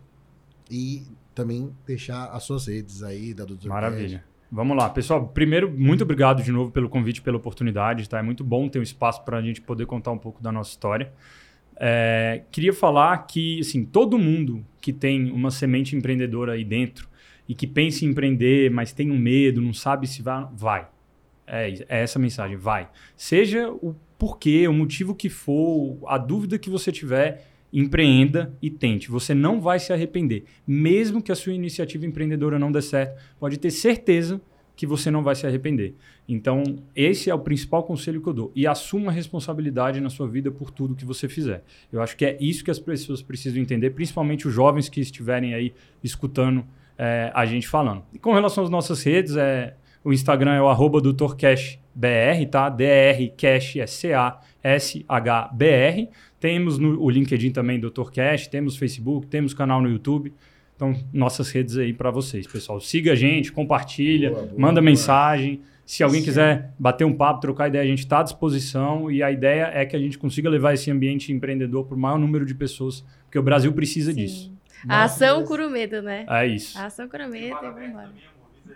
e 0.69 1.01
também 1.33 1.75
deixar 1.87 2.25
as 2.25 2.43
suas 2.43 2.67
redes 2.67 3.01
aí 3.01 3.33
da 3.33 3.45
Doutor 3.45 3.67
Maravilha. 3.67 4.23
Vamos 4.51 4.77
lá, 4.77 4.87
pessoal. 4.87 5.27
Primeiro, 5.27 5.71
muito 5.71 6.03
obrigado 6.03 6.43
de 6.43 6.51
novo 6.51 6.71
pelo 6.71 6.87
convite, 6.87 7.19
pela 7.19 7.37
oportunidade. 7.37 8.07
Tá? 8.07 8.19
É 8.19 8.21
muito 8.21 8.43
bom 8.43 8.69
ter 8.69 8.77
um 8.77 8.83
espaço 8.83 9.25
para 9.25 9.37
a 9.37 9.41
gente 9.41 9.59
poder 9.59 9.87
contar 9.87 10.11
um 10.11 10.19
pouco 10.19 10.43
da 10.43 10.51
nossa 10.51 10.69
história. 10.69 11.11
É, 11.77 12.43
queria 12.51 12.73
falar 12.73 13.17
que 13.25 13.61
assim, 13.61 13.83
todo 13.83 14.19
mundo 14.19 14.63
que 14.79 14.93
tem 14.93 15.31
uma 15.31 15.49
semente 15.49 15.95
empreendedora 15.95 16.51
aí 16.51 16.63
dentro 16.63 17.09
e 17.49 17.55
que 17.55 17.65
pensa 17.65 18.05
em 18.05 18.09
empreender, 18.09 18.69
mas 18.69 18.93
tem 18.93 19.09
um 19.09 19.17
medo, 19.17 19.61
não 19.61 19.73
sabe 19.73 20.05
se 20.05 20.21
vai, 20.21 20.47
vai. 20.53 20.87
É, 21.47 21.73
é 21.89 22.03
essa 22.03 22.19
a 22.19 22.21
mensagem, 22.21 22.55
vai. 22.55 22.87
Seja 23.17 23.67
o 23.71 23.95
porquê, 24.21 24.67
o 24.67 24.73
motivo 24.73 25.15
que 25.15 25.29
for, 25.29 25.97
a 26.05 26.15
dúvida 26.15 26.59
que 26.59 26.69
você 26.69 26.91
tiver, 26.91 27.47
empreenda 27.73 28.55
e 28.61 28.69
tente. 28.69 29.09
Você 29.09 29.33
não 29.33 29.59
vai 29.59 29.79
se 29.79 29.91
arrepender. 29.91 30.43
Mesmo 30.67 31.23
que 31.23 31.31
a 31.31 31.35
sua 31.35 31.53
iniciativa 31.53 32.05
empreendedora 32.05 32.59
não 32.59 32.71
dê 32.71 32.83
certo, 32.83 33.19
pode 33.39 33.57
ter 33.57 33.71
certeza 33.71 34.39
que 34.75 34.85
você 34.85 35.09
não 35.09 35.23
vai 35.23 35.33
se 35.33 35.47
arrepender. 35.47 35.95
Então, 36.29 36.61
esse 36.95 37.31
é 37.31 37.33
o 37.33 37.39
principal 37.39 37.81
conselho 37.81 38.21
que 38.21 38.29
eu 38.29 38.33
dou. 38.33 38.51
E 38.55 38.67
assuma 38.67 39.11
responsabilidade 39.11 39.99
na 39.99 40.11
sua 40.11 40.27
vida 40.27 40.51
por 40.51 40.69
tudo 40.69 40.93
que 40.93 41.03
você 41.03 41.27
fizer. 41.27 41.63
Eu 41.91 41.99
acho 41.99 42.15
que 42.15 42.23
é 42.23 42.37
isso 42.39 42.63
que 42.63 42.69
as 42.69 42.77
pessoas 42.77 43.23
precisam 43.23 43.59
entender, 43.59 43.89
principalmente 43.89 44.47
os 44.47 44.53
jovens 44.53 44.87
que 44.87 45.01
estiverem 45.01 45.55
aí 45.55 45.73
escutando 46.03 46.63
é, 46.95 47.31
a 47.33 47.43
gente 47.47 47.67
falando. 47.67 48.03
E 48.13 48.19
com 48.19 48.33
relação 48.33 48.63
às 48.63 48.69
nossas 48.69 49.01
redes, 49.01 49.35
é, 49.35 49.75
o 50.03 50.11
Instagram 50.11 50.53
é 50.53 50.61
o 50.61 50.67
arroba 50.67 50.99
doutorcashbr, 50.99 52.45
tá? 52.49 52.69
D-R-Cash 52.69 53.77
é 53.77 53.87
C-A-S-H-B-R. 53.87 54.49
Temos 56.39 56.79
no, 56.79 57.01
o 57.01 57.09
LinkedIn 57.09 57.51
também, 57.51 57.79
Dr. 57.79 58.09
Cash, 58.11 58.47
temos 58.47 58.75
Facebook, 58.77 59.27
temos 59.27 59.53
canal 59.53 59.79
no 59.81 59.89
YouTube. 59.89 60.33
Então, 60.75 60.95
nossas 61.13 61.51
redes 61.51 61.77
aí 61.77 61.93
para 61.93 62.09
vocês, 62.09 62.47
pessoal. 62.47 62.81
Siga 62.81 63.11
a 63.11 63.15
gente, 63.15 63.51
compartilha, 63.51 64.31
boa, 64.31 64.41
boa, 64.43 64.59
manda 64.59 64.81
boa. 64.81 64.89
mensagem. 64.89 65.61
Se 65.85 66.01
alguém 66.01 66.21
Sim. 66.21 66.25
quiser 66.25 66.73
bater 66.79 67.05
um 67.05 67.13
papo, 67.13 67.41
trocar 67.41 67.67
ideia, 67.67 67.83
a 67.83 67.87
gente 67.87 67.99
está 67.99 68.21
à 68.21 68.23
disposição. 68.23 69.11
E 69.11 69.21
a 69.21 69.31
ideia 69.31 69.69
é 69.71 69.85
que 69.85 69.95
a 69.95 69.99
gente 69.99 70.17
consiga 70.17 70.49
levar 70.49 70.73
esse 70.73 70.89
ambiente 70.89 71.31
empreendedor 71.31 71.85
para 71.85 71.95
o 71.95 71.99
maior 71.99 72.17
número 72.17 72.43
de 72.45 72.55
pessoas, 72.55 73.05
porque 73.25 73.37
o 73.37 73.43
Brasil 73.43 73.71
precisa 73.73 74.11
Sim. 74.11 74.17
disso. 74.17 74.51
A 74.89 75.03
ação 75.03 75.43
cura 75.43 75.67
o 75.67 75.69
medo, 75.69 76.01
né? 76.01 76.25
É 76.27 76.47
isso. 76.47 76.75
A 76.79 76.85
ação 76.85 77.07
cura 77.07 77.27
o 77.27 77.29
medo 77.29 77.57
e 77.61 77.67
vamos 77.67 77.83
embora. 77.83 78.09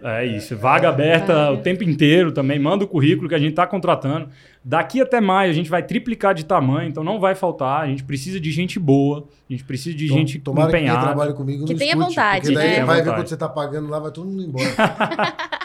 É 0.03 0.25
isso, 0.25 0.55
vaga 0.55 0.89
aberta 0.89 1.51
o 1.51 1.57
tempo 1.57 1.83
inteiro 1.83 2.31
também. 2.31 2.59
Manda 2.59 2.83
o 2.83 2.87
currículo 2.87 3.27
que 3.27 3.35
a 3.35 3.39
gente 3.39 3.51
está 3.51 3.65
contratando. 3.65 4.29
Daqui 4.63 5.01
até 5.01 5.21
maio 5.21 5.51
a 5.51 5.53
gente 5.53 5.69
vai 5.69 5.83
triplicar 5.83 6.33
de 6.33 6.45
tamanho, 6.45 6.89
então 6.89 7.03
não 7.03 7.19
vai 7.19 7.35
faltar. 7.35 7.81
A 7.81 7.87
gente 7.87 8.03
precisa 8.03 8.39
de 8.39 8.51
gente 8.51 8.79
boa, 8.79 9.27
a 9.49 9.53
gente 9.53 9.63
precisa 9.63 9.95
de 9.95 10.07
Tom, 10.07 10.15
gente 10.15 10.39
tomara 10.39 10.69
empenhada. 10.69 11.27
Que 11.27 11.33
comigo 11.33 11.65
que 11.65 11.75
tenha 11.75 11.91
escute, 11.91 12.07
vontade, 12.09 12.41
porque 12.41 12.55
daí 12.55 12.79
né? 12.79 12.85
vai 12.85 13.01
ver 13.01 13.13
quando 13.13 13.27
você 13.27 13.33
está 13.33 13.49
pagando 13.49 13.89
lá, 13.89 13.99
vai 13.99 14.11
todo 14.11 14.25
mundo 14.25 14.43
embora. 14.43 14.65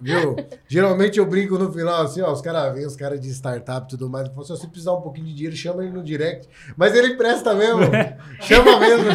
Viu? 0.00 0.36
Geralmente 0.66 1.18
eu 1.18 1.26
brinco 1.26 1.56
no 1.58 1.72
final 1.72 2.02
assim, 2.02 2.20
ó, 2.20 2.32
os 2.32 2.40
caras 2.40 2.74
vêm, 2.74 2.86
os 2.86 2.96
caras 2.96 3.20
de 3.20 3.28
startup 3.30 3.86
e 3.86 3.90
tudo 3.90 4.10
mais, 4.10 4.28
se 4.28 4.34
você 4.34 4.66
precisar 4.66 4.92
um 4.92 5.00
pouquinho 5.00 5.26
de 5.26 5.34
dinheiro, 5.34 5.56
chama 5.56 5.84
ele 5.84 5.92
no 5.92 6.02
direct. 6.02 6.48
Mas 6.76 6.94
ele 6.94 7.14
empresta 7.14 7.54
mesmo. 7.54 7.82
chama 8.42 8.78
mesmo. 8.80 9.06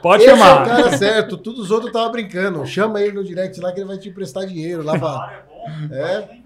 Pode 0.00 0.22
Esse 0.22 0.32
chamar. 0.32 0.60
é 0.60 0.62
o 0.62 0.66
cara 0.66 0.96
certo, 0.96 1.36
todos 1.36 1.60
os 1.60 1.70
outros 1.70 1.88
estavam 1.88 2.12
brincando. 2.12 2.64
Chama 2.66 3.00
ele 3.00 3.12
no 3.12 3.24
direct 3.24 3.60
lá 3.60 3.72
que 3.72 3.80
ele 3.80 3.88
vai 3.88 3.98
te 3.98 4.08
emprestar 4.08 4.46
dinheiro. 4.46 4.82
Lá 4.82 4.98
pra... 4.98 5.44
É. 5.90 6.42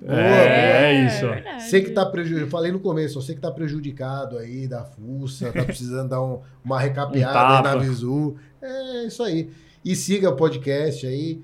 Boa, 0.00 0.18
é, 0.18 0.82
é 0.84 1.06
isso. 1.06 1.26
É 1.26 1.58
você 1.58 1.80
que 1.80 1.90
tá 1.90 2.04
prejudicado, 2.06 2.46
eu 2.46 2.50
falei 2.50 2.70
no 2.70 2.80
começo, 2.80 3.20
você 3.20 3.34
que 3.34 3.40
tá 3.40 3.50
prejudicado 3.50 4.38
aí 4.38 4.68
da 4.68 4.84
fuça, 4.84 5.52
tá 5.52 5.64
precisando 5.64 6.08
dar 6.08 6.22
um, 6.22 6.40
uma 6.64 6.78
recapeada 6.78 7.38
um 7.38 7.56
aí 7.56 7.62
na 7.62 7.76
Visu. 7.76 8.36
É 8.62 9.04
isso 9.04 9.22
aí. 9.22 9.50
E 9.84 9.94
siga 9.94 10.30
o 10.30 10.36
podcast 10.36 11.06
aí. 11.06 11.42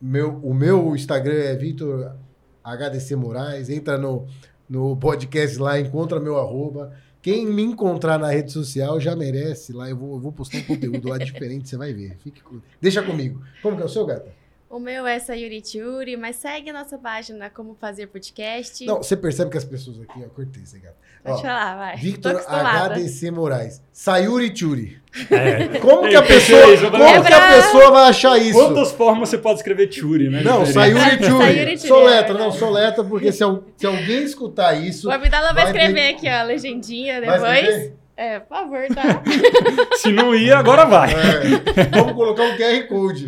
Meu, 0.00 0.38
o 0.42 0.54
meu 0.54 0.94
Instagram 0.94 1.34
é 1.34 1.56
Vitor 1.56 2.14
HDC 2.62 3.16
Moraes. 3.16 3.68
Entra 3.68 3.98
no, 3.98 4.26
no 4.68 4.96
podcast 4.96 5.58
lá, 5.58 5.78
encontra 5.80 6.20
meu 6.20 6.38
arroba. 6.38 6.92
Quem 7.20 7.46
me 7.46 7.62
encontrar 7.62 8.18
na 8.18 8.28
rede 8.30 8.52
social 8.52 9.00
já 9.00 9.16
merece 9.16 9.72
lá. 9.72 9.88
Eu 9.90 9.96
vou, 9.96 10.14
eu 10.14 10.20
vou 10.20 10.32
postar 10.32 10.58
um 10.58 10.62
conteúdo 10.62 11.08
lá 11.08 11.18
diferente, 11.18 11.68
você 11.68 11.76
vai 11.76 11.92
ver. 11.92 12.16
Fique, 12.18 12.42
deixa 12.80 13.02
comigo. 13.02 13.42
Como 13.60 13.76
que 13.76 13.82
é 13.82 13.86
o 13.86 13.88
seu, 13.88 14.06
gata? 14.06 14.37
O 14.70 14.78
meu 14.78 15.06
é 15.06 15.18
Sayuri 15.18 15.62
Churi, 15.64 16.14
mas 16.18 16.36
segue 16.36 16.68
a 16.68 16.74
nossa 16.74 16.98
página 16.98 17.48
Como 17.48 17.74
Fazer 17.74 18.06
Podcast. 18.06 18.84
Não, 18.84 18.98
você 18.98 19.16
percebe 19.16 19.50
que 19.50 19.56
as 19.56 19.64
pessoas 19.64 19.98
aqui, 19.98 20.22
ó, 20.22 20.28
cortei 20.28 20.62
esse 20.62 20.78
gato. 20.78 20.94
Pode 21.24 21.38
ó, 21.38 21.40
falar, 21.40 21.76
vai. 21.76 21.96
Victor 21.96 22.44
HDC 22.46 23.30
Moraes. 23.30 23.82
Sayuri 23.90 24.54
Churi. 24.54 25.00
É. 25.30 25.78
Como 25.80 26.06
que 26.06 26.14
a 26.14 26.22
pessoa, 26.22 26.60
como 26.90 27.02
é 27.02 27.18
que 27.18 27.32
a 27.32 27.48
pessoa 27.48 27.90
vai 27.90 28.08
achar 28.10 28.36
isso? 28.36 28.58
Quantas 28.58 28.92
formas 28.92 29.30
você 29.30 29.38
pode 29.38 29.60
escrever 29.60 29.90
Churi, 29.90 30.28
né? 30.28 30.42
Não, 30.42 30.66
Sayuri 30.66 31.24
Churi. 31.24 31.78
Soleta, 31.78 32.34
não, 32.34 32.52
soleta, 32.52 33.02
porque 33.02 33.32
se, 33.32 33.38
se 33.74 33.86
alguém 33.86 34.22
escutar 34.22 34.74
isso... 34.74 35.08
O 35.08 35.10
Abdala 35.10 35.54
vai, 35.54 35.64
vai 35.64 35.72
escrever 35.72 35.94
ter... 35.94 36.14
aqui, 36.14 36.28
ó, 36.28 36.40
a 36.40 36.42
legendinha 36.42 37.22
depois. 37.22 37.92
É, 38.18 38.40
por 38.40 38.48
favor, 38.48 38.84
tá? 38.88 39.22
Se 39.94 40.10
não 40.10 40.34
ia, 40.34 40.58
agora 40.58 40.84
vai. 40.84 41.08
É, 41.12 41.84
vamos 41.96 42.14
colocar 42.14 42.42
um 42.42 42.56
QR 42.56 42.88
Code. 42.88 43.26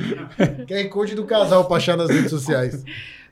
QR 0.67 0.89
Code 0.89 1.15
do 1.15 1.25
casal 1.25 1.69
para 1.69 1.77
achar 1.77 1.97
nas 1.97 2.11
redes 2.11 2.29
sociais. 2.29 2.83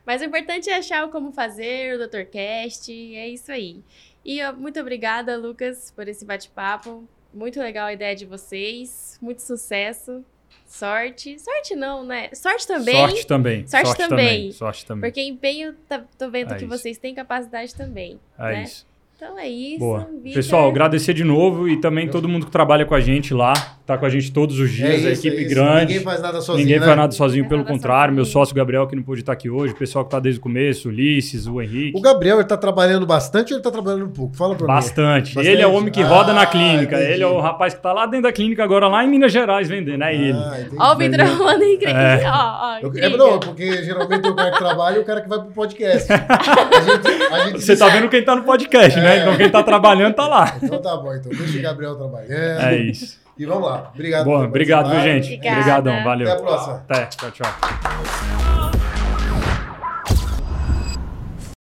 Mas 0.06 0.22
o 0.22 0.26
importante 0.26 0.70
é 0.70 0.76
achar 0.76 1.04
o 1.04 1.10
como 1.10 1.32
fazer, 1.32 1.96
o 1.96 2.06
Dr. 2.06 2.22
Cast, 2.30 2.92
é 2.92 3.28
isso 3.28 3.50
aí. 3.50 3.82
E 4.24 4.40
ó, 4.40 4.52
muito 4.52 4.78
obrigada, 4.78 5.36
Lucas, 5.36 5.90
por 5.90 6.06
esse 6.06 6.24
bate-papo. 6.24 7.02
Muito 7.34 7.58
legal 7.58 7.88
a 7.88 7.92
ideia 7.92 8.14
de 8.14 8.24
vocês. 8.24 9.18
Muito 9.20 9.42
sucesso. 9.42 10.24
Sorte. 10.64 11.40
Sorte 11.40 11.74
não, 11.74 12.04
né? 12.04 12.30
Sorte 12.34 12.68
também. 12.68 12.94
Sorte 12.94 13.26
também. 13.26 13.66
Sorte, 13.66 13.86
Sorte 13.86 13.98
também. 13.98 14.26
também. 14.26 14.52
Sorte 14.52 14.86
também. 14.86 15.10
Porque 15.10 15.22
empenho, 15.22 15.74
tá, 15.88 16.04
tô 16.16 16.30
vendo 16.30 16.52
é 16.52 16.56
que 16.56 16.64
isso. 16.66 16.78
vocês 16.78 16.98
têm 16.98 17.16
capacidade 17.16 17.74
também. 17.74 18.20
É 18.38 18.42
né? 18.44 18.62
isso. 18.62 18.87
Então 19.20 19.36
é 19.36 19.48
isso. 19.48 19.80
Boa. 19.80 20.08
Pessoal, 20.32 20.68
agradecer 20.68 21.12
de 21.12 21.24
novo 21.24 21.68
e 21.68 21.80
também 21.80 22.06
todo 22.06 22.28
mundo 22.28 22.46
que 22.46 22.52
trabalha 22.52 22.86
com 22.86 22.94
a 22.94 23.00
gente 23.00 23.34
lá, 23.34 23.52
tá 23.84 23.98
com 23.98 24.06
a 24.06 24.08
gente 24.08 24.30
todos 24.30 24.60
os 24.60 24.70
dias, 24.70 24.90
é 24.90 24.96
isso, 24.96 25.08
a 25.08 25.10
equipe 25.10 25.44
é 25.44 25.48
grande. 25.48 25.86
Ninguém 25.86 26.00
faz 26.04 26.22
nada 26.22 26.40
sozinho. 26.40 26.64
Ninguém 26.64 26.78
né? 26.78 26.86
faz 26.86 26.96
nada 26.96 27.12
sozinho, 27.12 27.48
pelo 27.48 27.64
contrário. 27.64 28.12
Sozinho. 28.12 28.14
Meu 28.14 28.24
sócio 28.24 28.54
Gabriel, 28.54 28.86
que 28.86 28.94
não 28.94 29.02
pôde 29.02 29.22
estar 29.22 29.32
aqui 29.32 29.50
hoje, 29.50 29.72
o 29.72 29.76
pessoal 29.76 30.04
que 30.04 30.12
tá 30.12 30.20
desde 30.20 30.38
o 30.38 30.42
começo, 30.42 30.88
Ulisses, 30.88 31.48
o 31.48 31.60
Henrique. 31.60 31.98
O 31.98 32.00
Gabriel, 32.00 32.36
ele 32.36 32.46
tá 32.46 32.56
trabalhando 32.56 33.04
bastante 33.06 33.52
ou 33.52 33.56
ele 33.56 33.64
tá 33.64 33.72
trabalhando 33.72 34.04
um 34.04 34.12
pouco? 34.12 34.36
Fala 34.36 34.54
pra 34.54 34.68
bastante. 34.68 35.30
mim. 35.30 35.34
Bastante. 35.34 35.48
Ele 35.48 35.62
é 35.62 35.66
o 35.66 35.72
homem 35.72 35.90
que 35.90 36.00
roda 36.00 36.30
ah, 36.30 36.34
na 36.34 36.46
clínica. 36.46 36.94
Entendi. 36.94 37.14
Ele 37.14 37.24
é 37.24 37.26
o 37.26 37.40
rapaz 37.40 37.74
que 37.74 37.82
tá 37.82 37.92
lá 37.92 38.06
dentro 38.06 38.22
da 38.22 38.32
clínica 38.32 38.62
agora, 38.62 38.86
lá 38.86 39.02
em 39.02 39.08
Minas 39.08 39.32
Gerais, 39.32 39.68
vendendo. 39.68 40.04
É 40.04 40.14
ele. 40.14 40.38
Ah, 40.38 40.90
ó, 40.90 40.94
o 40.94 40.96
Vitor 40.96 41.26
rolando 41.36 41.64
em 41.64 41.76
é. 41.84 42.22
ó, 42.24 42.78
ó, 42.84 42.96
é, 42.96 43.08
Não, 43.16 43.40
porque 43.40 43.82
geralmente 43.82 44.28
o 44.28 44.36
cara 44.36 44.52
que 44.52 44.58
trabalha 44.58 44.96
e 44.96 45.00
o 45.00 45.04
cara 45.04 45.20
que 45.22 45.28
vai 45.28 45.40
pro 45.40 45.50
podcast. 45.50 46.12
A 46.12 46.80
gente, 46.80 47.32
a 47.32 47.46
gente 47.46 47.64
Você 47.64 47.76
tá 47.76 47.88
vendo 47.88 48.08
quem 48.08 48.22
tá 48.22 48.36
no 48.36 48.44
podcast, 48.44 49.00
né? 49.00 49.07
É. 49.08 49.16
né? 49.16 49.22
Então 49.22 49.36
quem 49.36 49.50
tá 49.50 49.62
trabalhando 49.62 50.14
tá 50.14 50.26
lá. 50.26 50.56
Então 50.62 50.80
tá 50.80 50.96
bom, 50.96 51.14
então 51.14 51.30
deixa 51.32 51.58
o 51.58 51.62
Gabriel 51.62 51.96
trabalhando. 51.96 52.60
É 52.60 52.76
isso. 52.76 53.18
E 53.38 53.46
vamos 53.46 53.68
lá. 53.68 53.90
Obrigado. 53.94 54.24
Bom, 54.24 54.44
obrigado, 54.44 55.00
gente? 55.00 55.34
Obrigadão, 55.36 56.02
valeu. 56.02 56.28
Até 56.28 56.38
a 56.38 56.42
próxima. 56.42 56.74
Até, 56.88 57.06
tchau, 57.06 57.30
tchau. 57.30 58.67